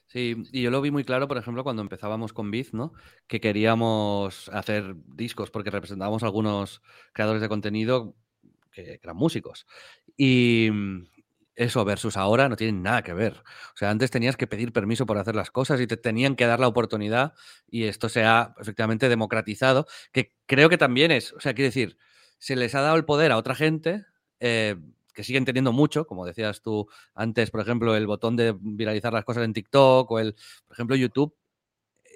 Sí, 0.07 0.37
y 0.53 0.63
yo 0.63 0.71
lo 0.71 0.81
vi 0.81 0.93
muy 0.93 1.03
claro, 1.03 1.27
por 1.27 1.37
ejemplo, 1.37 1.65
cuando 1.65 1.83
empezábamos 1.83 2.33
con 2.33 2.53
Biz, 2.53 2.73
¿no? 2.73 2.93
Que 3.27 3.41
queríamos 3.41 4.49
hacer 4.51 4.95
discos 5.05 5.51
porque 5.51 5.71
representábamos 5.71 6.23
algunos 6.23 6.81
creadores 7.13 7.43
de 7.43 7.49
contenido 7.49 8.15
que 8.83 9.01
eran 9.03 9.17
músicos. 9.17 9.67
Y 10.17 10.69
mm, 10.73 11.07
eso 11.55 11.85
versus 11.85 12.17
ahora 12.17 12.49
no 12.49 12.57
tienen 12.57 12.83
nada 12.83 13.03
que 13.03 13.15
ver. 13.15 13.43
O 13.75 13.77
sea, 13.77 13.91
antes 13.91 14.11
tenías 14.11 14.37
que 14.37 14.47
pedir 14.47 14.73
permiso 14.73 15.07
por 15.07 15.19
hacer 15.19 15.35
las 15.35 15.51
cosas 15.51 15.81
y 15.81 15.87
te 15.87 15.97
tenían 15.97 16.37
que 16.37 16.47
dar 16.47 16.61
la 16.61 16.69
oportunidad 16.69 17.35
y 17.67 17.85
esto 17.85 18.09
se 18.09 18.25
ha 18.25 18.55
efectivamente 18.61 19.09
democratizado, 19.09 19.87
que 20.13 20.35
creo 20.47 20.69
que 20.69 20.79
también 20.79 21.11
es, 21.11 21.33
o 21.33 21.41
sea, 21.41 21.55
quiere 21.55 21.69
decir, 21.69 21.97
se 22.39 22.57
les 22.57 22.75
ha 22.75 22.83
dado 22.83 22.97
el 22.97 23.05
poder 23.05 23.33
a 23.33 23.39
otra 23.39 23.55
gente. 23.55 24.05
Eh, 24.41 24.77
que 25.15 25.25
siguen 25.25 25.47
teniendo 25.47 25.73
mucho, 25.73 26.07
como 26.07 26.27
decías 26.27 26.61
tú 26.61 26.91
antes, 27.15 27.51
por 27.51 27.63
ejemplo, 27.63 27.97
el 27.97 28.07
botón 28.07 28.37
de 28.37 28.55
viralizar 28.61 29.15
las 29.15 29.25
cosas 29.25 29.45
en 29.45 29.55
TikTok 29.55 30.11
o 30.11 30.19
el, 30.19 30.35
por 30.67 30.75
ejemplo, 30.75 30.95
YouTube, 30.95 31.35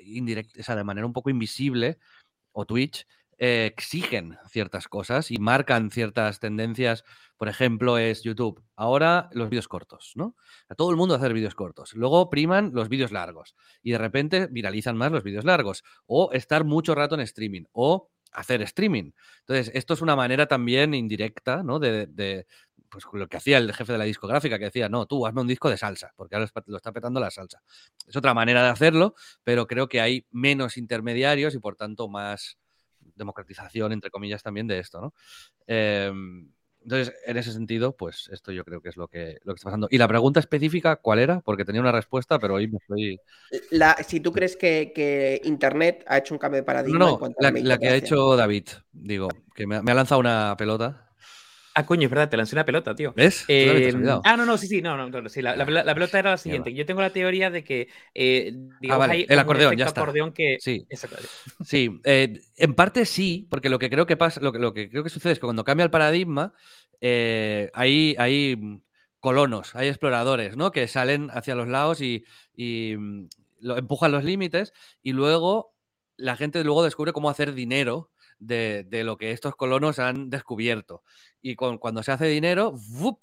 indirecto, 0.04 0.60
o 0.60 0.62
sea, 0.62 0.76
de 0.76 0.84
manera 0.84 1.06
un 1.06 1.14
poco 1.14 1.30
invisible, 1.30 1.98
o 2.52 2.66
Twitch, 2.66 3.06
eh, 3.42 3.64
exigen 3.64 4.36
ciertas 4.50 4.86
cosas 4.86 5.30
y 5.30 5.38
marcan 5.38 5.90
ciertas 5.90 6.40
tendencias. 6.40 7.04
Por 7.38 7.48
ejemplo, 7.48 7.96
es 7.96 8.22
YouTube. 8.22 8.62
Ahora 8.76 9.30
los 9.32 9.48
vídeos 9.48 9.66
cortos, 9.66 10.12
¿no? 10.14 10.36
A 10.68 10.74
todo 10.74 10.90
el 10.90 10.98
mundo 10.98 11.14
hacer 11.14 11.32
vídeos 11.32 11.54
cortos. 11.54 11.94
Luego 11.94 12.28
priman 12.28 12.72
los 12.74 12.90
vídeos 12.90 13.12
largos 13.12 13.56
y 13.82 13.92
de 13.92 13.98
repente 13.98 14.46
viralizan 14.50 14.94
más 14.98 15.10
los 15.10 15.24
vídeos 15.24 15.46
largos. 15.46 15.84
O 16.04 16.32
estar 16.32 16.64
mucho 16.64 16.94
rato 16.94 17.14
en 17.14 17.22
streaming. 17.22 17.62
O 17.72 18.10
hacer 18.32 18.60
streaming. 18.60 19.12
Entonces, 19.40 19.70
esto 19.74 19.94
es 19.94 20.02
una 20.02 20.16
manera 20.16 20.46
también 20.46 20.92
indirecta, 20.92 21.62
¿no? 21.62 21.78
De, 21.78 22.46
pues 22.90 23.06
lo 23.10 23.26
que 23.26 23.38
hacía 23.38 23.56
el 23.56 23.72
jefe 23.72 23.92
de 23.92 23.98
la 23.98 24.04
discográfica, 24.04 24.58
que 24.58 24.66
decía, 24.66 24.90
no, 24.90 25.06
tú 25.06 25.26
hazme 25.26 25.40
un 25.40 25.46
disco 25.46 25.70
de 25.70 25.78
salsa, 25.78 26.12
porque 26.14 26.34
ahora 26.34 26.50
lo 26.66 26.76
está 26.76 26.92
petando 26.92 27.20
la 27.20 27.30
salsa. 27.30 27.62
Es 28.06 28.16
otra 28.16 28.34
manera 28.34 28.62
de 28.62 28.68
hacerlo, 28.68 29.14
pero 29.44 29.66
creo 29.66 29.88
que 29.88 30.02
hay 30.02 30.26
menos 30.30 30.76
intermediarios 30.76 31.54
y 31.54 31.58
por 31.58 31.76
tanto 31.76 32.06
más 32.08 32.58
democratización, 33.14 33.92
entre 33.92 34.10
comillas, 34.10 34.42
también 34.42 34.66
de 34.66 34.78
esto, 34.78 35.00
¿no? 35.00 35.14
Em, 35.66 36.50
entonces, 36.82 37.14
en 37.26 37.36
ese 37.36 37.52
sentido, 37.52 37.94
pues 37.94 38.30
esto 38.32 38.52
yo 38.52 38.64
creo 38.64 38.80
que 38.80 38.88
es 38.88 38.96
lo 38.96 39.06
que, 39.06 39.38
lo 39.44 39.52
que 39.52 39.58
está 39.58 39.66
pasando. 39.66 39.88
Y 39.90 39.98
la 39.98 40.08
pregunta 40.08 40.40
específica, 40.40 40.96
¿cuál 40.96 41.18
era? 41.18 41.40
Porque 41.40 41.66
tenía 41.66 41.82
una 41.82 41.92
respuesta, 41.92 42.38
pero 42.38 42.54
hoy 42.54 42.68
me 42.68 42.78
estoy... 42.78 43.20
La, 43.70 43.96
si 44.02 44.20
tú 44.20 44.32
crees 44.32 44.56
que, 44.56 45.42
Internet 45.44 46.04
ha 46.06 46.18
hecho 46.18 46.34
un 46.34 46.38
cambio 46.38 46.60
de 46.60 46.64
paradigma... 46.64 46.98
No, 46.98 47.18
no 47.18 47.34
la, 47.38 47.78
que 47.78 47.88
ha 47.88 47.96
hecho 47.96 48.34
David, 48.34 48.68
digo, 48.92 49.28
que 49.54 49.66
me 49.66 49.76
ha 49.76 49.94
lanzado 49.94 50.20
una 50.20 50.56
pelota 50.56 51.09
Ah, 51.74 51.86
coño, 51.86 52.04
es 52.04 52.10
verdad, 52.10 52.28
te 52.28 52.36
lancé 52.36 52.56
una 52.56 52.64
pelota, 52.64 52.94
tío. 52.94 53.12
¿Ves? 53.14 53.44
Eh, 53.48 53.92
ah, 54.24 54.36
no, 54.36 54.44
no, 54.44 54.58
sí, 54.58 54.66
sí, 54.66 54.82
no, 54.82 54.96
no, 54.96 55.28
sí, 55.28 55.40
la, 55.40 55.54
pelota 55.64 56.18
era 56.18 56.30
la 56.30 56.36
siguiente. 56.36 56.74
Yo 56.74 56.84
tengo 56.84 57.00
la 57.00 57.10
teoría 57.10 57.50
de 57.50 57.62
que, 57.62 57.88
eh, 58.14 58.52
digamos, 58.80 59.08
ah, 59.08 59.14
el 59.14 59.38
acordeón, 59.38 59.76
ya 59.76 59.86
está. 59.86 60.00
acordeón 60.00 60.32
que... 60.32 60.56
Sí, 60.60 60.86
sí 61.64 62.00
eh, 62.04 62.40
en 62.56 62.74
parte 62.74 63.06
sí, 63.06 63.46
porque 63.50 63.68
lo 63.68 63.78
que 63.78 63.88
creo 63.88 64.06
que 64.06 64.16
pasa, 64.16 64.40
lo 64.40 64.52
que, 64.52 64.58
lo 64.58 64.74
que 64.74 64.90
creo 64.90 65.04
que 65.04 65.10
sucede 65.10 65.34
es 65.34 65.38
que 65.38 65.46
cuando 65.46 65.64
cambia 65.64 65.84
el 65.84 65.90
paradigma, 65.90 66.54
eh, 67.00 67.70
hay, 67.72 68.16
hay 68.18 68.82
colonos, 69.20 69.74
hay 69.76 69.88
exploradores, 69.88 70.56
¿no? 70.56 70.72
Que 70.72 70.88
salen 70.88 71.30
hacia 71.32 71.54
los 71.54 71.68
lados 71.68 72.00
y, 72.00 72.24
y 72.54 72.96
mm, 72.96 73.28
lo, 73.60 73.78
empujan 73.78 74.12
los 74.12 74.24
límites 74.24 74.72
y 75.02 75.12
luego 75.12 75.74
la 76.16 76.36
gente 76.36 76.64
luego 76.64 76.82
descubre 76.82 77.12
cómo 77.12 77.30
hacer 77.30 77.54
dinero 77.54 78.10
de, 78.40 79.02
lo 79.04 79.16
que 79.16 79.30
estos 79.30 79.54
colonos 79.54 79.98
han 79.98 80.30
descubierto. 80.30 81.04
Y 81.40 81.54
con, 81.54 81.78
cuando 81.78 82.02
se 82.02 82.12
hace 82.12 82.26
dinero, 82.26 82.74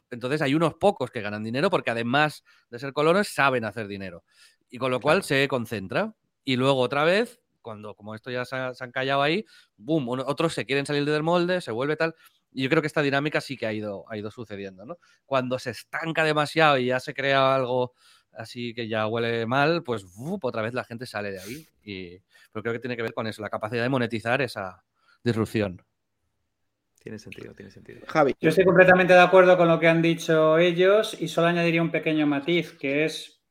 entonces 0.09 0.41
hay 0.41 0.55
unos 0.55 0.75
pocos 0.75 1.11
que 1.11 1.21
ganan 1.21 1.43
dinero 1.43 1.69
porque 1.69 1.91
además 1.91 2.43
de 2.69 2.79
ser 2.79 2.93
colonos 2.93 3.27
saben 3.27 3.65
hacer 3.65 3.87
dinero. 3.87 4.23
Y 4.69 4.77
con 4.77 4.91
lo 4.91 4.99
cual 4.99 5.23
se 5.23 5.47
concentra. 5.47 6.13
Y 6.43 6.55
luego 6.55 6.79
otra 6.79 7.03
vez, 7.03 7.41
cuando 7.61 7.95
como 7.95 8.15
esto 8.15 8.31
ya 8.31 8.45
se, 8.45 8.55
han 8.55 8.91
callado 8.91 9.21
ahí, 9.21 9.45
boom, 9.75 10.07
otros 10.07 10.53
se 10.53 10.65
quieren 10.65 10.85
salir 10.85 11.03
del 11.05 11.23
molde, 11.23 11.61
se 11.61 11.71
vuelve 11.71 11.97
tal. 11.97 12.15
Y 12.53 12.63
yo 12.63 12.69
creo 12.69 12.81
que 12.81 12.87
esta 12.87 13.01
dinámica 13.01 13.41
sí 13.41 13.57
que 13.57 13.67
ha 13.67 13.73
ido, 13.73 14.05
ha 14.09 14.17
ido 14.17 14.31
sucediendo, 14.31 14.85
¿no? 14.85 14.97
Cuando 15.25 15.59
se 15.59 15.71
estanca 15.71 16.23
demasiado 16.23 16.77
y 16.77 16.87
ya 16.87 16.99
se 16.99 17.13
crea 17.13 17.55
algo 17.55 17.93
así 18.31 18.73
que 18.73 18.87
ya 18.87 19.07
huele 19.07 19.45
mal, 19.45 19.83
pues 19.83 20.05
otra 20.41 20.61
vez 20.61 20.73
la 20.73 20.83
gente 20.83 21.05
sale 21.05 21.31
de 21.31 21.39
ahí. 21.39 21.67
Y, 21.83 22.19
pero 22.51 22.63
creo 22.63 22.73
que 22.73 22.79
tiene 22.79 22.95
que 22.95 23.03
ver 23.03 23.13
con 23.13 23.27
eso, 23.27 23.41
la 23.41 23.49
capacidad 23.49 23.83
de 23.83 23.89
monetizar 23.89 24.41
esa, 24.41 24.83
disrupción. 25.27 25.81
Tiene 26.99 27.19
sentido, 27.19 27.53
tiene 27.53 27.71
sentido. 27.71 28.01
Javi. 28.07 28.35
Yo 28.41 28.49
estoy 28.49 28.65
completamente 28.65 29.13
de 29.13 29.21
acuerdo 29.21 29.55
con 29.55 29.67
lo 29.67 29.79
que 29.79 29.87
han 29.87 30.01
dicho 30.01 30.57
ellos 30.57 31.15
y 31.19 31.27
solo 31.27 31.47
añadiría 31.47 31.81
un 31.81 31.91
pequeño 31.91 32.27
matiz, 32.27 32.73
que 32.73 33.05
es 33.05 33.41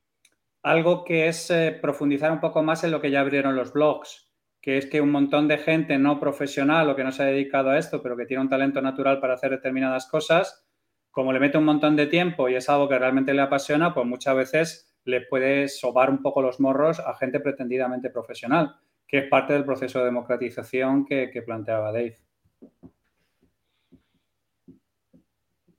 algo 0.62 1.05
que 1.05 1.28
es 1.28 1.51
eh, 1.51 1.78
profundizar 1.81 2.32
un 2.32 2.40
poco 2.40 2.62
más 2.62 2.85
en 2.85 2.90
lo 2.90 3.01
que 3.01 3.11
ya 3.11 3.20
abrieron 3.20 3.57
los 3.57 3.73
blogs, 3.73 4.31
que 4.61 4.77
es 4.77 4.86
que 4.86 5.01
un 5.01 5.11
montón 5.11 5.48
de 5.48 5.59
gente 5.59 5.97
no 5.97 6.19
profesional 6.19 6.90
o 6.90 6.97
que 6.97 7.05
no 7.05 7.12
se 7.12 7.23
ha 7.23 7.27
dedicado 7.27 7.70
a 7.70 7.78
esto, 7.78 8.03
pero 8.03 8.16
que 8.16 8.27
tiene 8.27 8.43
un 8.43 8.48
talento 8.48 8.82
natural 8.82 9.20
para 9.20 9.35
hacer 9.35 9.53
determinadas 9.53 10.07
cosas, 10.07 10.66
como 11.11 11.32
le 11.32 11.40
mete 11.40 11.57
un 11.57 11.65
montón 11.65 11.97
de 11.97 12.07
tiempo 12.07 12.48
y 12.48 12.57
es 12.57 12.69
algo 12.69 12.89
que 12.89 12.98
realmente 12.98 13.32
le 13.32 13.43
apasiona, 13.43 13.94
pues 13.94 14.07
muchas 14.07 14.36
veces 14.36 14.97
le 15.05 15.23
puede 15.23 15.69
sobar 15.69 16.11
un 16.11 16.20
poco 16.20 16.43
los 16.43 16.61
morros 16.61 17.01
a 17.01 17.15
gente 17.15 17.40
pretendidamente 17.40 18.11
profesional 18.11 18.77
que 19.07 19.19
es 19.19 19.28
parte 19.28 19.53
del 19.53 19.65
proceso 19.65 20.01
de 20.01 20.07
democratización 20.07 21.05
que, 21.05 21.43
planteaba 21.45 21.93
Dave. 21.93 22.19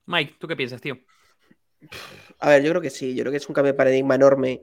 Mike, 0.05 0.35
¿tú 0.39 0.47
qué 0.47 0.55
piensas, 0.55 0.81
tío? 0.81 0.97
A 2.39 2.49
ver, 2.49 2.63
yo 2.63 2.69
creo 2.69 2.81
que 2.81 2.89
sí, 2.89 3.13
yo 3.13 3.23
creo 3.23 3.31
que 3.31 3.37
es 3.37 3.49
un 3.49 3.53
cambio 3.53 3.73
de 3.73 3.77
paradigma 3.77 4.15
enorme 4.15 4.61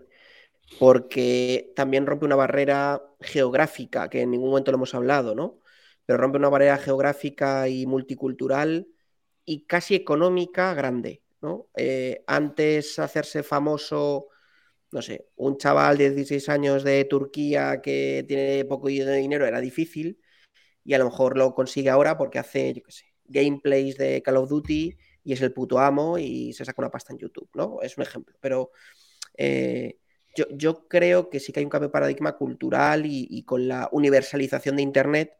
porque 0.78 1.72
también 1.76 2.06
rompe 2.06 2.24
una 2.24 2.36
barrera 2.36 3.02
geográfica, 3.20 4.08
que 4.08 4.22
en 4.22 4.30
ningún 4.30 4.48
momento 4.48 4.70
lo 4.70 4.76
hemos 4.76 4.94
hablado, 4.94 5.34
¿no? 5.34 5.60
Pero 6.06 6.18
rompe 6.18 6.38
una 6.38 6.48
barrera 6.48 6.78
geográfica 6.78 7.68
y 7.68 7.86
multicultural 7.86 8.88
y 9.44 9.66
casi 9.66 9.94
económica 9.94 10.72
grande, 10.72 11.22
¿no? 11.42 11.68
Eh, 11.76 12.24
antes 12.26 12.98
hacerse 12.98 13.42
famoso 13.42 14.28
no 14.94 15.02
sé, 15.02 15.26
un 15.36 15.58
chaval 15.58 15.98
de 15.98 16.10
16 16.10 16.48
años 16.48 16.84
de 16.84 17.04
Turquía 17.04 17.82
que 17.82 18.24
tiene 18.28 18.64
poco 18.64 18.88
dinero 18.88 19.44
era 19.44 19.60
difícil 19.60 20.20
y 20.84 20.94
a 20.94 20.98
lo 20.98 21.06
mejor 21.06 21.36
lo 21.36 21.52
consigue 21.54 21.90
ahora 21.90 22.16
porque 22.16 22.38
hace, 22.38 22.74
yo 22.74 22.82
qué 22.84 22.92
sé, 22.92 23.04
gameplays 23.24 23.98
de 23.98 24.22
Call 24.22 24.36
of 24.36 24.48
Duty 24.48 24.96
y 25.24 25.32
es 25.32 25.42
el 25.42 25.52
puto 25.52 25.80
amo 25.80 26.16
y 26.16 26.52
se 26.52 26.64
saca 26.64 26.80
una 26.80 26.92
pasta 26.92 27.12
en 27.12 27.18
YouTube, 27.18 27.50
¿no? 27.54 27.80
Es 27.82 27.98
un 27.98 28.04
ejemplo, 28.04 28.36
pero 28.40 28.70
eh, 29.36 29.98
yo, 30.36 30.86
creo 30.88 31.28
que 31.28 31.40
sí 31.40 31.52
que 31.52 31.60
hay 31.60 31.64
un 31.64 31.70
cambio 31.70 31.88
de 31.88 31.92
paradigma 31.92 32.36
cultural 32.36 33.04
y 33.06 33.42
con 33.44 33.66
la 33.66 33.88
universalización 33.90 34.76
de 34.76 34.82
Internet 34.82 35.36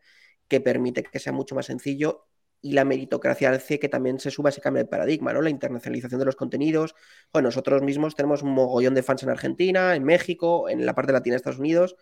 que 0.49 0.61
permite 0.61 1.05
que 1.05 1.21
sea 1.21 1.33
mucho 1.33 1.55
más 1.55 1.67
sencillo 1.67 2.27
y 2.65 2.73
la 2.73 2.87
meritocracia 2.87 3.51
hace 3.51 3.79
que 3.79 3.91
también 3.91 4.19
se 4.19 4.31
suba 4.31 4.49
ese 4.49 4.63
cambio 4.63 4.83
de 4.83 4.89
paradigma, 4.89 5.35
¿no? 5.35 5.43
La 5.43 5.51
internacionalización 5.51 6.19
de 6.19 6.25
los 6.25 6.35
contenidos. 6.35 6.95
Bueno, 7.31 7.49
nosotros 7.49 7.83
mismos 7.83 8.15
tenemos 8.15 8.43
un 8.43 8.53
mogollón 8.53 8.95
de 8.95 9.03
fans 9.03 9.23
en 9.23 9.29
Argentina, 9.29 9.95
en 9.95 10.03
México, 10.03 10.71
en 10.71 10.87
la 10.87 10.95
parte 10.95 11.13
latina 11.13 11.35
de 11.35 11.37
Estados 11.37 11.59
Unidos, 11.59 11.95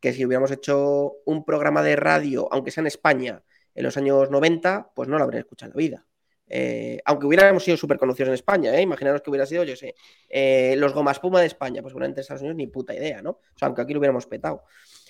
que 0.00 0.12
si 0.12 0.26
hubiéramos 0.26 0.50
hecho 0.50 1.12
un 1.24 1.44
programa 1.44 1.84
de 1.84 1.94
radio, 1.94 2.48
aunque 2.50 2.72
sea 2.72 2.80
en 2.80 2.88
España, 2.88 3.44
en 3.76 3.84
los 3.84 3.96
años 3.96 4.28
90, 4.28 4.90
pues 4.92 5.08
no 5.08 5.18
lo 5.18 5.22
habrían 5.22 5.42
escuchado 5.42 5.70
en 5.70 5.76
la 5.76 5.78
vida. 5.78 6.06
Eh, 6.48 6.98
aunque 7.04 7.26
hubiéramos 7.26 7.62
sido 7.62 7.76
súper 7.76 7.96
conocidos 7.96 8.30
en 8.30 8.34
España, 8.34 8.74
¿eh? 8.74 8.82
imaginaros 8.82 9.22
que 9.22 9.30
hubiera 9.30 9.46
sido, 9.46 9.62
yo 9.62 9.76
sé, 9.76 9.94
eh, 10.28 10.74
los 10.78 10.92
Gomas 10.94 11.20
Puma 11.20 11.38
de 11.40 11.46
España, 11.46 11.80
pues 11.80 11.92
seguramente 11.92 12.18
en 12.18 12.22
Estados 12.22 12.42
Unidos 12.42 12.56
ni 12.56 12.66
puta 12.66 12.92
idea, 12.92 13.22
¿no? 13.22 13.30
O 13.30 13.56
sea, 13.56 13.66
aunque 13.66 13.82
aquí 13.82 13.92
lo 13.92 14.00
hubiéramos 14.00 14.26
petado. 14.26 14.64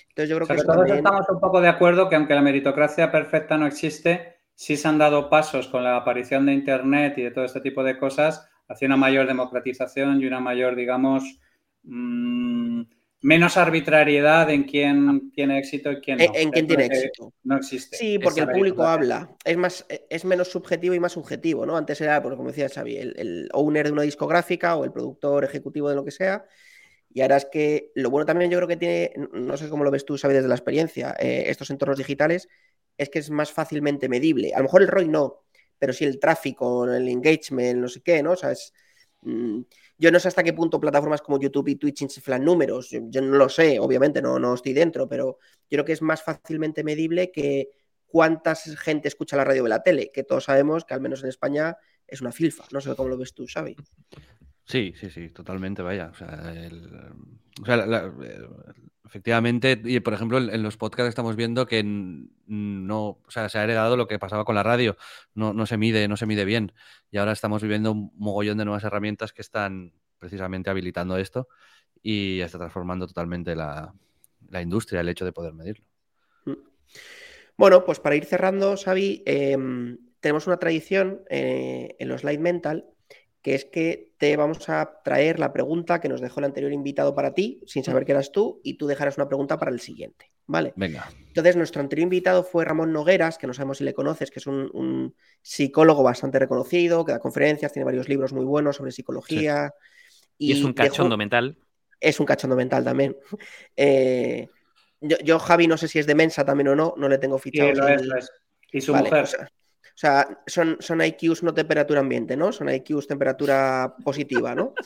Entonces 0.09 0.29
yo 0.29 0.35
creo 0.35 0.47
que... 0.47 0.63
todos 0.63 0.91
estamos 0.91 1.25
un 1.29 1.39
poco 1.39 1.59
de 1.59 1.67
acuerdo 1.69 2.07
que 2.07 2.15
aunque 2.15 2.35
la 2.35 2.43
meritocracia 2.43 3.11
perfecta 3.11 3.57
no 3.57 3.65
existe, 3.65 4.32
sí 4.55 4.77
se 4.77 4.87
han 4.87 4.97
dado 4.97 5.29
pasos 5.29 5.67
con 5.67 5.83
la 5.83 5.97
aparición 5.97 6.45
de 6.45 6.53
Internet 6.53 7.17
y 7.17 7.23
de 7.23 7.31
todo 7.31 7.45
este 7.45 7.61
tipo 7.61 7.83
de 7.83 7.97
cosas 7.97 8.47
hacia 8.67 8.87
una 8.87 8.97
mayor 8.97 9.27
democratización 9.27 10.21
y 10.21 10.25
una 10.25 10.39
mayor, 10.39 10.75
digamos, 10.75 11.39
mm, 11.83 12.81
menos 13.23 13.55
arbitrariedad 13.57 14.49
en 14.49 14.63
quién 14.63 15.31
tiene 15.31 15.57
éxito 15.57 15.91
y 15.91 16.01
quién 16.01 16.17
no. 16.17 16.25
En, 16.33 16.51
quién 16.51 16.67
tiene 16.67 16.85
éxito. 16.85 17.33
No 17.43 17.57
existe. 17.57 17.97
Sí, 17.97 18.19
porque 18.19 18.41
el 18.41 18.49
público 18.49 18.83
habla. 18.83 19.35
Es 19.43 19.57
más, 19.57 19.85
es 20.09 20.25
menos 20.25 20.49
subjetivo 20.49 20.93
y 20.93 20.99
más 20.99 21.13
subjetivo, 21.13 21.65
¿no? 21.65 21.77
Antes 21.77 21.99
era, 22.01 22.21
pues, 22.21 22.35
como 22.35 22.49
decía 22.49 22.69
Xavi, 22.69 22.97
el, 22.97 23.49
owner 23.53 23.87
de 23.87 23.93
una 23.93 24.01
discográfica 24.03 24.75
o 24.75 24.83
el 24.83 24.91
productor 24.91 25.45
ejecutivo 25.45 25.89
de 25.89 25.95
lo 25.95 26.03
que 26.03 26.11
sea. 26.11 26.45
Y 27.13 27.21
ahora 27.21 27.37
es 27.37 27.45
que 27.45 27.91
lo 27.93 28.09
bueno 28.09 28.25
también 28.25 28.49
yo 28.49 28.57
creo 28.57 28.67
que 28.67 28.77
tiene, 28.77 29.13
no 29.33 29.55
sé 29.55 29.69
cómo 29.69 29.83
lo 29.83 29.91
ves 29.91 30.03
tú, 30.03 30.17
Xavi, 30.17 30.33
desde 30.33 30.47
la 30.47 30.55
experiencia, 30.55 31.15
eh, 31.19 31.43
estos 31.47 31.69
entornos 31.69 31.99
digitales, 31.99 32.49
es 32.97 33.09
que 33.09 33.19
es 33.19 33.29
más 33.29 33.51
fácilmente 33.51 34.09
medible. 34.09 34.53
A 34.53 34.57
lo 34.57 34.63
mejor 34.63 34.81
el 34.81 34.87
ROI 34.87 35.07
no, 35.07 35.43
pero 35.77 35.93
sí 35.93 36.05
el 36.05 36.19
tráfico, 36.19 36.91
el 36.91 37.07
engagement, 37.07 37.79
no 37.79 37.87
sé 37.87 38.01
qué, 38.01 38.23
¿no? 38.23 38.31
O 38.31 38.35
sea, 38.35 38.51
es, 38.51 38.73
mm, 39.21 39.61
yo 39.99 40.11
no 40.11 40.19
sé 40.19 40.27
hasta 40.27 40.43
qué 40.43 40.53
punto 40.53 40.79
plataformas 40.79 41.21
como 41.21 41.39
YouTube 41.39 41.67
y 41.69 41.75
Twitch 41.75 42.01
inflan 42.01 42.43
números, 42.43 42.89
yo, 42.89 43.21
no 43.21 43.37
lo 43.37 43.47
sé, 43.47 43.79
obviamente, 43.79 44.19
no, 44.21 44.39
no 44.39 44.55
estoy 44.55 44.73
dentro, 44.73 45.07
pero 45.07 45.37
yo 45.69 45.75
creo 45.77 45.85
que 45.85 45.93
es 45.93 46.01
más 46.01 46.23
fácilmente 46.23 46.83
medible 46.83 47.31
que 47.31 47.69
cuánta 48.07 48.55
gente 48.55 49.07
escucha 49.07 49.37
la 49.37 49.43
radio 49.43 49.63
o 49.63 49.67
la 49.67 49.83
tele, 49.83 50.09
que 50.11 50.23
todos 50.23 50.45
sabemos 50.45 50.83
que 50.83 50.95
al 50.95 51.01
menos 51.01 51.21
en 51.21 51.29
España 51.29 51.77
es 52.07 52.21
una 52.21 52.31
filfa. 52.31 52.63
No 52.71 52.81
sé 52.81 52.95
cómo 52.95 53.09
lo 53.09 53.17
ves 53.17 53.33
tú, 53.33 53.45
Xavi. 53.47 53.75
Sí, 54.65 54.93
sí, 54.95 55.09
sí, 55.09 55.29
totalmente, 55.29 55.81
vaya. 55.81 56.09
O 56.11 56.15
sea, 56.15 56.53
el, 56.53 56.89
o 57.61 57.65
sea 57.65 57.77
efectivamente, 59.13 59.79
y 59.83 59.99
por 59.99 60.15
ejemplo, 60.15 60.39
en 60.39 60.63
los 60.63 60.75
podcasts 60.75 61.09
estamos 61.09 61.35
viendo 61.35 61.67
que 61.67 61.83
no, 61.83 63.07
o 63.07 63.29
sea, 63.29 63.47
se 63.47 63.59
ha 63.59 63.63
heredado 63.63 63.95
lo 63.95 64.07
que 64.07 64.17
pasaba 64.17 64.43
con 64.43 64.55
la 64.55 64.63
radio, 64.63 64.97
no, 65.35 65.53
no 65.53 65.67
se 65.67 65.77
mide, 65.77 66.07
no 66.07 66.17
se 66.17 66.25
mide 66.25 66.45
bien. 66.45 66.71
Y 67.11 67.17
ahora 67.17 67.31
estamos 67.31 67.61
viviendo 67.61 67.91
un 67.91 68.11
mogollón 68.15 68.57
de 68.57 68.65
nuevas 68.65 68.83
herramientas 68.83 69.31
que 69.31 69.43
están 69.43 69.93
precisamente 70.17 70.71
habilitando 70.71 71.17
esto 71.17 71.47
y 72.01 72.39
está 72.39 72.57
transformando 72.57 73.05
totalmente 73.05 73.55
la, 73.55 73.93
industria, 74.59 75.01
el 75.01 75.09
hecho 75.09 75.25
de 75.25 75.31
poder 75.31 75.53
medirlo. 75.53 75.85
Mm. 76.45 76.53
Bueno, 77.55 77.85
pues 77.85 77.99
para 77.99 78.15
ir 78.15 78.25
cerrando, 78.25 78.75
Xavi, 78.75 79.21
em, 79.27 79.99
tenemos 80.21 80.47
una 80.47 80.57
tradición 80.57 81.21
eh, 81.29 81.95
en 81.99 82.07
los 82.07 82.23
Light 82.23 82.39
Mental 82.39 82.92
que 83.43 83.55
es 83.55 83.65
que 83.65 84.13
te 84.17 84.37
vamos 84.37 84.69
a 84.69 85.01
traer 85.03 85.37
la 85.37 85.51
pregunta 85.51 85.99
que 85.99 86.07
nos 86.07 86.21
dejó 86.21 86.39
el 86.39 86.45
anterior 86.45 86.71
invitado 86.71 87.13
para 87.13 87.33
ti, 87.33 87.61
sin 87.67 87.83
saber 87.83 88.05
que 88.05 88.13
eras 88.13 88.31
tú, 88.31 88.61
y 88.63 88.75
tú 88.75 88.87
dejarás 88.87 89.17
una 89.17 89.27
pregunta 89.27 89.59
para 89.59 89.69
el 89.69 89.81
siguiente. 89.81 90.31
¿Vale? 90.47 90.73
Venga. 90.77 91.09
Entonces, 91.27 91.57
nuestro 91.57 91.81
anterior 91.81 92.03
invitado 92.03 92.45
fue 92.45 92.63
Ramón 92.63 92.93
Nogueras, 92.93 93.37
que 93.37 93.45
no 93.45 93.53
sabemos 93.53 93.79
si 93.79 93.83
le 93.83 93.93
conoces, 93.93 94.31
que 94.31 94.39
es 94.39 94.47
un, 94.47 95.13
psicólogo 95.41 96.03
bastante 96.03 96.39
reconocido, 96.39 97.03
que 97.03 97.11
da 97.11 97.19
conferencias, 97.19 97.73
tiene 97.73 97.83
varios 97.83 98.07
libros 98.07 98.31
muy 98.31 98.45
buenos 98.45 98.77
sobre 98.77 98.91
psicología. 98.91 99.73
Y, 100.37 100.53
es 100.53 100.63
un 100.63 100.71
cachondo 100.71 101.17
mental. 101.17 101.57
Es 101.99 102.21
un 102.21 102.25
cachondo 102.25 102.55
mental 102.55 102.83
también. 102.83 103.15
Eh, 103.75 104.47
yo, 105.01 105.37
Javi, 105.37 105.67
no 105.67 105.75
sé 105.75 105.89
si 105.89 105.99
es 105.99 106.07
de 106.07 106.15
Mensa 106.15 106.45
también 106.45 106.69
o 106.69 106.75
no, 106.77 106.93
no 106.95 107.09
le 107.09 107.17
tengo 107.17 107.37
fichado. 107.37 107.73
Y 108.71 108.79
su 108.79 108.95
mujer. 108.95 109.23
O 109.23 109.27
sea, 109.27 109.49
son, 109.95 110.77
son 110.79 111.01
IQs 111.01 111.43
no 111.43 111.53
temperatura 111.53 111.99
ambiente, 111.99 112.35
¿no? 112.35 112.51
Son 112.51 112.69
IQs 112.69 113.07
temperatura 113.07 113.95
positiva, 114.03 114.55
¿no? 114.55 114.73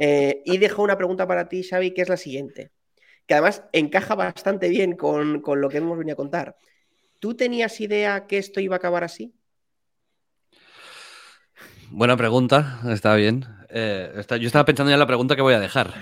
Eh, 0.00 0.42
y 0.44 0.58
dejo 0.58 0.82
una 0.82 0.96
pregunta 0.96 1.24
para 1.24 1.48
ti, 1.48 1.62
Xavi, 1.62 1.92
que 1.92 2.02
es 2.02 2.08
la 2.08 2.16
siguiente, 2.16 2.72
que 3.28 3.34
además 3.34 3.62
encaja 3.72 4.16
bastante 4.16 4.68
bien 4.68 4.96
con, 4.96 5.40
lo 5.46 5.68
que 5.68 5.78
hemos 5.78 5.96
venido 5.96 6.14
a 6.14 6.16
contar. 6.16 6.56
¿Tú 7.20 7.36
tenías 7.36 7.80
idea 7.80 8.26
que 8.26 8.38
esto 8.38 8.58
iba 8.58 8.74
a 8.74 8.78
acabar 8.78 9.04
así? 9.04 9.32
Buena 11.90 12.16
pregunta, 12.16 12.80
está 12.88 13.14
bien. 13.14 13.46
Eh, 13.70 14.20
yo 14.40 14.46
estaba 14.46 14.64
pensando 14.64 14.90
ya 14.90 14.94
en 14.94 15.00
la 15.00 15.06
pregunta 15.06 15.36
que 15.36 15.42
voy 15.42 15.54
a 15.54 15.60
dejar. 15.60 15.94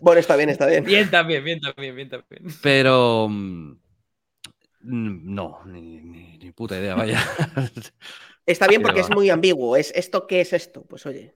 Bueno, 0.00 0.20
está 0.20 0.36
bien, 0.36 0.48
está 0.48 0.66
bien. 0.66 0.84
Bien 0.86 1.10
también, 1.10 1.42
bien 1.42 1.60
también, 1.60 1.96
bien 1.96 2.08
también. 2.08 2.44
Pero 2.62 3.28
mm, 4.80 5.34
no, 5.34 5.60
ni, 5.66 6.52
puta 6.52 6.78
idea, 6.78 6.94
vaya. 6.94 7.20
Está 8.46 8.66
bien 8.66 8.82
porque 8.82 9.00
es 9.00 9.10
muy 9.10 9.30
ambiguo. 9.30 9.76
¿Es 9.76 9.92
esto 9.94 10.26
qué 10.26 10.40
es 10.40 10.52
esto? 10.52 10.82
Pues 10.82 11.06
oye. 11.06 11.34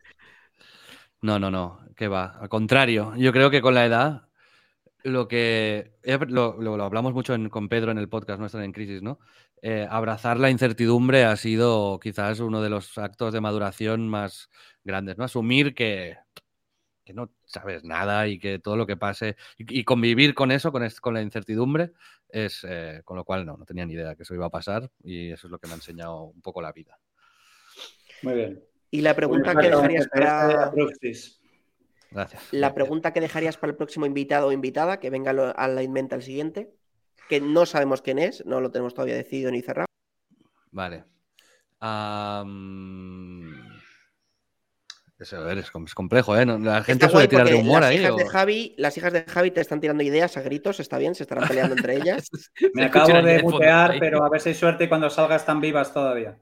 No, 1.20 1.38
no, 1.38 1.50
no, 1.50 1.80
que 1.96 2.08
va. 2.08 2.36
Al 2.40 2.48
contrario, 2.48 3.14
yo 3.16 3.32
creo 3.32 3.50
que 3.50 3.62
con 3.62 3.74
la 3.74 3.86
edad, 3.86 4.28
lo 5.04 5.28
que 5.28 5.92
lo, 6.28 6.84
hablamos 6.84 7.14
mucho 7.14 7.36
con 7.50 7.68
Pedro 7.68 7.92
en 7.92 7.98
el 7.98 8.08
podcast 8.08 8.40
nuestro 8.40 8.62
en 8.62 8.72
Crisis, 8.72 9.02
¿no? 9.02 9.18
Eh, 9.62 9.86
abrazar 9.88 10.38
la 10.38 10.50
incertidumbre 10.50 11.24
ha 11.24 11.36
sido 11.36 11.98
quizás 12.00 12.40
uno 12.40 12.60
de 12.60 12.68
los 12.68 12.98
actos 12.98 13.32
de 13.32 13.40
maduración 13.40 14.08
más 14.08 14.50
grandes, 14.82 15.16
¿no? 15.16 15.24
Asumir 15.24 15.74
que, 15.74 16.16
que 17.04 17.14
no 17.14 17.30
sabes 17.54 17.84
nada 17.84 18.26
y 18.28 18.38
que 18.38 18.58
todo 18.58 18.76
lo 18.76 18.86
que 18.86 18.96
pase 18.96 19.36
y, 19.56 19.84
convivir 19.84 20.34
con 20.34 20.50
eso, 20.50 20.72
con, 20.72 20.86
con 21.00 21.14
la 21.14 21.22
incertidumbre, 21.22 21.92
es, 22.28 22.66
eh, 22.68 23.02
con 23.04 23.16
lo 23.16 23.24
cual 23.24 23.46
no, 23.46 23.56
no 23.56 23.64
tenía 23.64 23.86
ni 23.86 23.94
idea 23.94 24.14
que 24.14 24.24
eso 24.24 24.34
iba 24.34 24.46
a 24.46 24.50
pasar 24.50 24.90
y 25.02 25.30
eso 25.30 25.46
es 25.46 25.50
lo 25.50 25.58
que 25.58 25.66
me 25.66 25.74
ha 25.74 25.76
enseñado 25.76 26.24
un 26.24 26.42
poco 26.42 26.60
la 26.60 26.72
vida. 26.72 26.98
Muy 28.22 28.34
bien. 28.34 28.64
Y 28.90 29.00
la 29.00 29.14
pregunta 29.14 29.54
que 29.54 29.70
dejarías 29.70 30.08
para... 30.08 30.72
Gracias. 32.10 32.52
La 32.52 32.74
pregunta 32.74 33.12
que 33.12 33.20
dejarías 33.20 33.56
para 33.56 33.72
el 33.72 33.76
próximo 33.76 34.06
invitado 34.06 34.46
o 34.46 34.52
invitada, 34.52 35.00
que 35.00 35.10
venga 35.10 35.32
a 35.32 35.68
la 35.68 35.82
inventa 35.82 36.14
el 36.14 36.22
siguiente, 36.22 36.72
que 37.28 37.40
no 37.40 37.66
sabemos 37.66 38.02
quién 38.02 38.20
es, 38.20 38.46
no 38.46 38.60
lo 38.60 38.70
tenemos 38.70 38.94
todavía 38.94 39.16
decidido 39.16 39.50
ni 39.50 39.62
cerrado. 39.62 39.86
Vale. 40.70 41.04
Eso, 45.18 45.48
es, 45.48 45.70
complejo, 45.70 46.36
¿eh? 46.36 46.44
La 46.44 46.82
gente 46.82 47.08
suele 47.08 47.28
tirar 47.28 47.48
de 47.48 47.54
humor 47.54 47.82
las 47.82 47.90
ahí. 47.90 47.98
Hijas 47.98 48.16
de 48.16 48.28
Javi, 48.28 48.74
las 48.78 48.96
hijas 48.96 49.12
de 49.12 49.22
Javi 49.22 49.52
te 49.52 49.60
están 49.60 49.80
tirando 49.80 50.02
ideas 50.02 50.36
a 50.36 50.42
gritos, 50.42 50.80
está 50.80 50.98
bien, 50.98 51.14
se 51.14 51.22
estarán 51.22 51.46
peleando 51.46 51.76
entre 51.76 51.96
ellas. 51.98 52.28
Me 52.74 52.84
acabo 52.84 53.22
de 53.22 53.42
mutear, 53.42 53.96
pero 54.00 54.24
a 54.24 54.28
ver 54.28 54.40
si 54.40 54.48
hay 54.48 54.54
suerte 54.56 54.84
y 54.84 54.88
cuando 54.88 55.08
salga 55.10 55.36
están 55.36 55.60
vivas 55.60 55.94
todavía. 55.94 56.36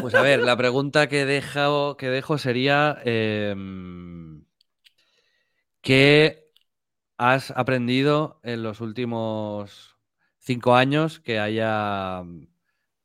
Pues 0.00 0.14
a 0.14 0.22
ver, 0.22 0.40
la 0.40 0.56
pregunta 0.56 1.08
que 1.08 1.26
dejo, 1.26 1.98
que 1.98 2.08
dejo 2.08 2.38
sería: 2.38 2.98
em, 3.04 4.44
¿qué 5.82 6.48
has 7.18 7.50
aprendido 7.50 8.40
en 8.42 8.62
los 8.62 8.80
últimos 8.80 9.98
cinco 10.38 10.76
años 10.76 11.20
que 11.20 11.38
haya 11.38 12.22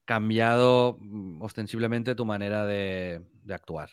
cambiado 0.06 0.98
ostensiblemente 1.42 2.16
tu 2.16 2.26
manera 2.26 2.66
de 2.66 3.22
actuar? 3.50 3.90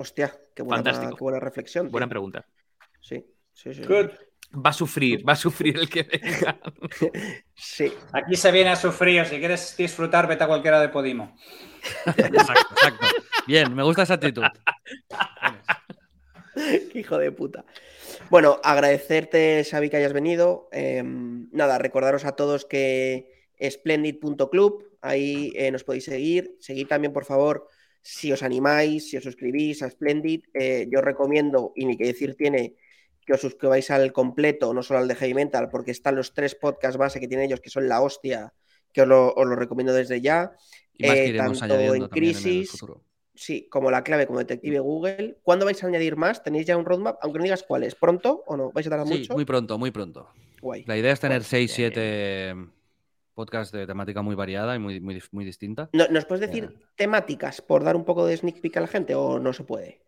Hostia, 0.00 0.32
qué 0.54 0.62
buena, 0.62 1.10
buena 1.18 1.40
reflexión. 1.40 1.90
Buena 1.90 2.08
pregunta. 2.08 2.46
Sí, 3.00 3.26
sí, 3.52 3.74
sí. 3.74 3.82
Va 3.82 4.70
a 4.70 4.72
sufrir, 4.72 5.28
va 5.28 5.32
a 5.32 5.36
sufrir 5.36 5.76
el 5.76 5.90
que 5.90 6.04
venga. 6.04 6.56
sí. 7.54 7.92
Aquí 8.12 8.36
se 8.36 8.52
viene 8.52 8.70
a 8.70 8.76
sufrir. 8.76 9.26
Si 9.26 9.40
quieres 9.40 9.76
disfrutar, 9.76 10.28
vete 10.28 10.44
a 10.44 10.46
cualquiera 10.46 10.80
de 10.80 10.88
Podimo. 10.88 11.36
Exacto, 12.06 12.74
exacto. 12.74 13.06
Bien, 13.48 13.74
me 13.74 13.82
gusta 13.82 14.04
esa 14.04 14.14
actitud. 14.14 14.44
Qué 16.54 17.00
hijo 17.00 17.18
de 17.18 17.32
puta. 17.32 17.64
Bueno, 18.30 18.60
agradecerte, 18.62 19.64
Xavi, 19.64 19.90
que 19.90 19.96
hayas 19.96 20.12
venido. 20.12 20.68
Em, 20.70 21.48
nada, 21.50 21.76
recordaros 21.78 22.24
a 22.24 22.36
todos 22.36 22.64
que 22.64 23.48
splendid.club, 23.60 24.96
ahí 25.00 25.52
eh, 25.56 25.72
nos 25.72 25.82
podéis 25.82 26.04
seguir. 26.04 26.56
Seguid 26.60 26.86
también, 26.86 27.12
por 27.12 27.24
favor, 27.24 27.68
si 28.02 28.32
os 28.32 28.42
animáis, 28.42 29.10
si 29.10 29.16
os 29.16 29.24
suscribís 29.24 29.82
a 29.82 29.90
Splendid, 29.90 30.44
eh, 30.54 30.88
yo 30.90 31.00
recomiendo, 31.00 31.72
y 31.76 31.86
ni 31.86 31.96
que 31.96 32.06
decir 32.06 32.34
tiene, 32.36 32.74
que 33.26 33.34
os 33.34 33.40
suscribáis 33.40 33.90
al 33.90 34.12
completo, 34.12 34.72
no 34.72 34.82
solo 34.82 35.00
al 35.00 35.08
de 35.08 35.14
Heavy 35.14 35.34
Mental, 35.34 35.68
porque 35.68 35.90
están 35.90 36.16
los 36.16 36.32
tres 36.32 36.54
podcasts 36.54 36.96
base 36.96 37.20
que 37.20 37.28
tienen 37.28 37.46
ellos, 37.46 37.60
que 37.60 37.70
son 37.70 37.88
la 37.88 38.00
hostia, 38.00 38.54
que 38.92 39.02
os 39.02 39.08
lo, 39.08 39.34
recomiendo 39.54 39.92
desde 39.92 40.20
ya. 40.20 40.52
Eh, 40.98 41.36
tanto 41.36 41.78
en 41.78 42.08
Crisis, 42.08 42.84
sí, 43.34 43.68
como 43.70 43.90
la 43.90 44.02
clave, 44.02 44.26
como 44.26 44.38
Detective 44.38 44.80
Google. 44.80 45.38
¿Cuándo 45.42 45.64
vais 45.64 45.82
a 45.84 45.86
añadir 45.86 46.16
más? 46.16 46.42
¿Tenéis 46.42 46.66
ya 46.66 46.76
un 46.76 46.84
roadmap? 46.84 47.18
Aunque 47.22 47.38
no 47.38 47.44
digas 47.44 47.62
cuál 47.62 47.84
es. 47.84 47.94
¿Pronto 47.94 48.42
o 48.46 48.56
no? 48.56 48.72
¿Vais 48.72 48.86
a 48.86 48.90
tardar 48.90 49.06
sí, 49.06 49.18
mucho? 49.18 49.34
Muy 49.34 49.44
pronto, 49.44 49.78
muy 49.78 49.90
pronto. 49.90 50.28
La 50.86 50.96
idea 50.96 51.12
es 51.12 51.20
tener 51.20 51.44
6, 51.44 51.72
7 51.72 52.54
podcast 53.38 53.72
de 53.72 53.86
temática 53.86 54.20
muy 54.20 54.34
variada 54.34 54.74
y 54.74 54.80
muy, 54.80 54.98
muy, 54.98 55.22
muy 55.30 55.44
distinta. 55.44 55.88
¿Nos 55.92 56.24
puedes 56.24 56.40
decir 56.40 56.64
eh. 56.64 56.86
temáticas 56.96 57.62
por 57.62 57.84
dar 57.84 57.94
un 57.94 58.04
poco 58.04 58.26
de 58.26 58.36
sneak 58.36 58.60
peek 58.60 58.78
a 58.78 58.80
la 58.80 58.88
gente 58.88 59.14
o 59.14 59.38
no 59.38 59.52
se 59.52 59.62
puede? 59.62 60.02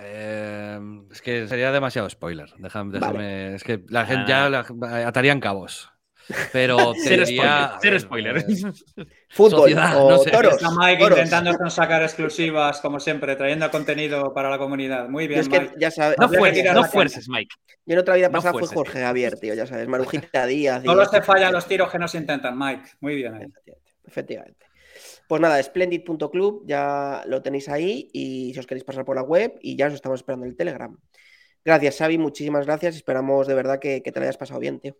Eh, 0.00 0.80
es 1.12 1.20
que 1.20 1.46
sería 1.48 1.70
demasiado 1.70 2.08
spoiler. 2.08 2.54
Déjame, 2.56 3.54
Es 3.54 3.62
que 3.62 3.84
la 3.90 4.06
gente 4.06 4.30
ya 4.30 4.46
ah. 4.46 5.06
atarían 5.06 5.38
cabos. 5.40 5.90
Pero 6.52 6.92
tendría... 6.92 7.78
Cero 7.80 8.00
spoiler. 8.00 8.44
Fútbol 9.28 9.72
o 9.78 10.24
toros. 10.24 10.54
Está 10.54 10.70
Mike 10.70 11.04
intentando 11.04 11.70
sacar 11.70 12.02
exclusivas, 12.02 12.80
como 12.80 12.98
siempre, 12.98 13.36
trayendo 13.36 13.70
contenido 13.70 14.32
para 14.34 14.50
la 14.50 14.58
comunidad. 14.58 15.08
Muy 15.08 15.28
bien, 15.28 15.46
Mike. 15.48 15.74
Ya 15.78 15.90
sabes, 15.90 16.18
no, 16.18 16.28
fuerces, 16.84 17.28
Mike. 17.28 17.54
Yo 17.84 17.94
en 17.94 17.98
otra 18.00 18.16
vida 18.16 18.30
pasada 18.30 18.58
fue 18.58 18.66
Jorge 18.66 19.00
Javier, 19.00 19.38
tío, 19.38 19.54
ya 19.54 19.66
sabes, 19.66 19.86
Marujita 19.86 20.46
Díaz. 20.46 20.82
Solo 20.84 21.04
se 21.06 21.22
fallan 21.22 21.52
los 21.52 21.66
tiros 21.66 21.90
que 21.90 21.98
no 21.98 22.08
se 22.08 22.18
intentan, 22.18 22.58
Mike. 22.58 22.82
Muy 23.00 23.14
bien. 23.14 23.52
Efectivamente. 24.04 24.66
Pues 25.28 25.40
nada, 25.40 25.60
splendid.club, 25.60 26.64
ya 26.66 27.22
lo 27.26 27.42
tenéis 27.42 27.68
ahí 27.68 28.08
y 28.12 28.52
si 28.54 28.60
os 28.60 28.66
queréis 28.66 28.84
pasar 28.84 29.04
por 29.04 29.16
la 29.16 29.22
web 29.22 29.58
y 29.60 29.76
ya 29.76 29.88
os 29.88 29.94
estamos 29.94 30.20
esperando 30.20 30.46
en 30.46 30.50
el 30.52 30.56
Telegram. 30.56 30.96
Gracias, 31.64 31.98
Xavi, 31.98 32.16
muchísimas 32.16 32.64
gracias. 32.64 32.94
Esperamos 32.94 33.48
de 33.48 33.54
verdad 33.54 33.80
que, 33.80 34.02
que 34.02 34.12
te 34.12 34.20
lo 34.20 34.24
hayas 34.24 34.36
pasado 34.36 34.60
bien, 34.60 34.78
tío. 34.78 34.96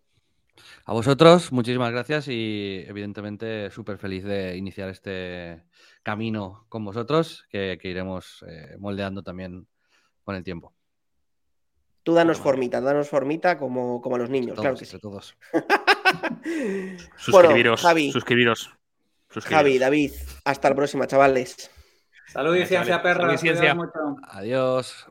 A 0.85 0.93
vosotros, 0.93 1.51
muchísimas 1.51 1.91
gracias 1.91 2.27
y 2.27 2.83
evidentemente 2.87 3.69
súper 3.71 3.97
feliz 3.97 4.23
de 4.23 4.57
iniciar 4.57 4.89
este 4.89 5.63
camino 6.03 6.65
con 6.69 6.85
vosotros 6.85 7.45
que, 7.49 7.79
iremos 7.83 8.43
eh, 8.47 8.75
moldeando 8.79 9.23
también 9.23 9.67
con 10.23 10.35
el 10.35 10.43
tiempo. 10.43 10.73
Tú 12.03 12.13
danos 12.13 12.37
formita, 12.37 12.79
danos 12.79 13.09
formita 13.09 13.57
como, 13.57 14.01
como 14.01 14.15
a 14.15 14.19
los 14.19 14.29
niños, 14.29 14.59
claro 14.59 14.75
que 14.75 14.85
sí. 14.85 14.97
Todos. 14.99 15.35
suscribiros, 17.17 17.81
suscribiros, 18.11 18.77
Javi, 19.29 19.77
David, 19.77 20.11
hasta 20.45 20.69
la 20.69 20.75
próxima, 20.75 21.05
chavales. 21.07 21.69
Salud 22.27 22.55
y 22.55 22.65
ciencia, 22.65 23.01
perros. 23.01 23.41
Adiós. 24.29 25.07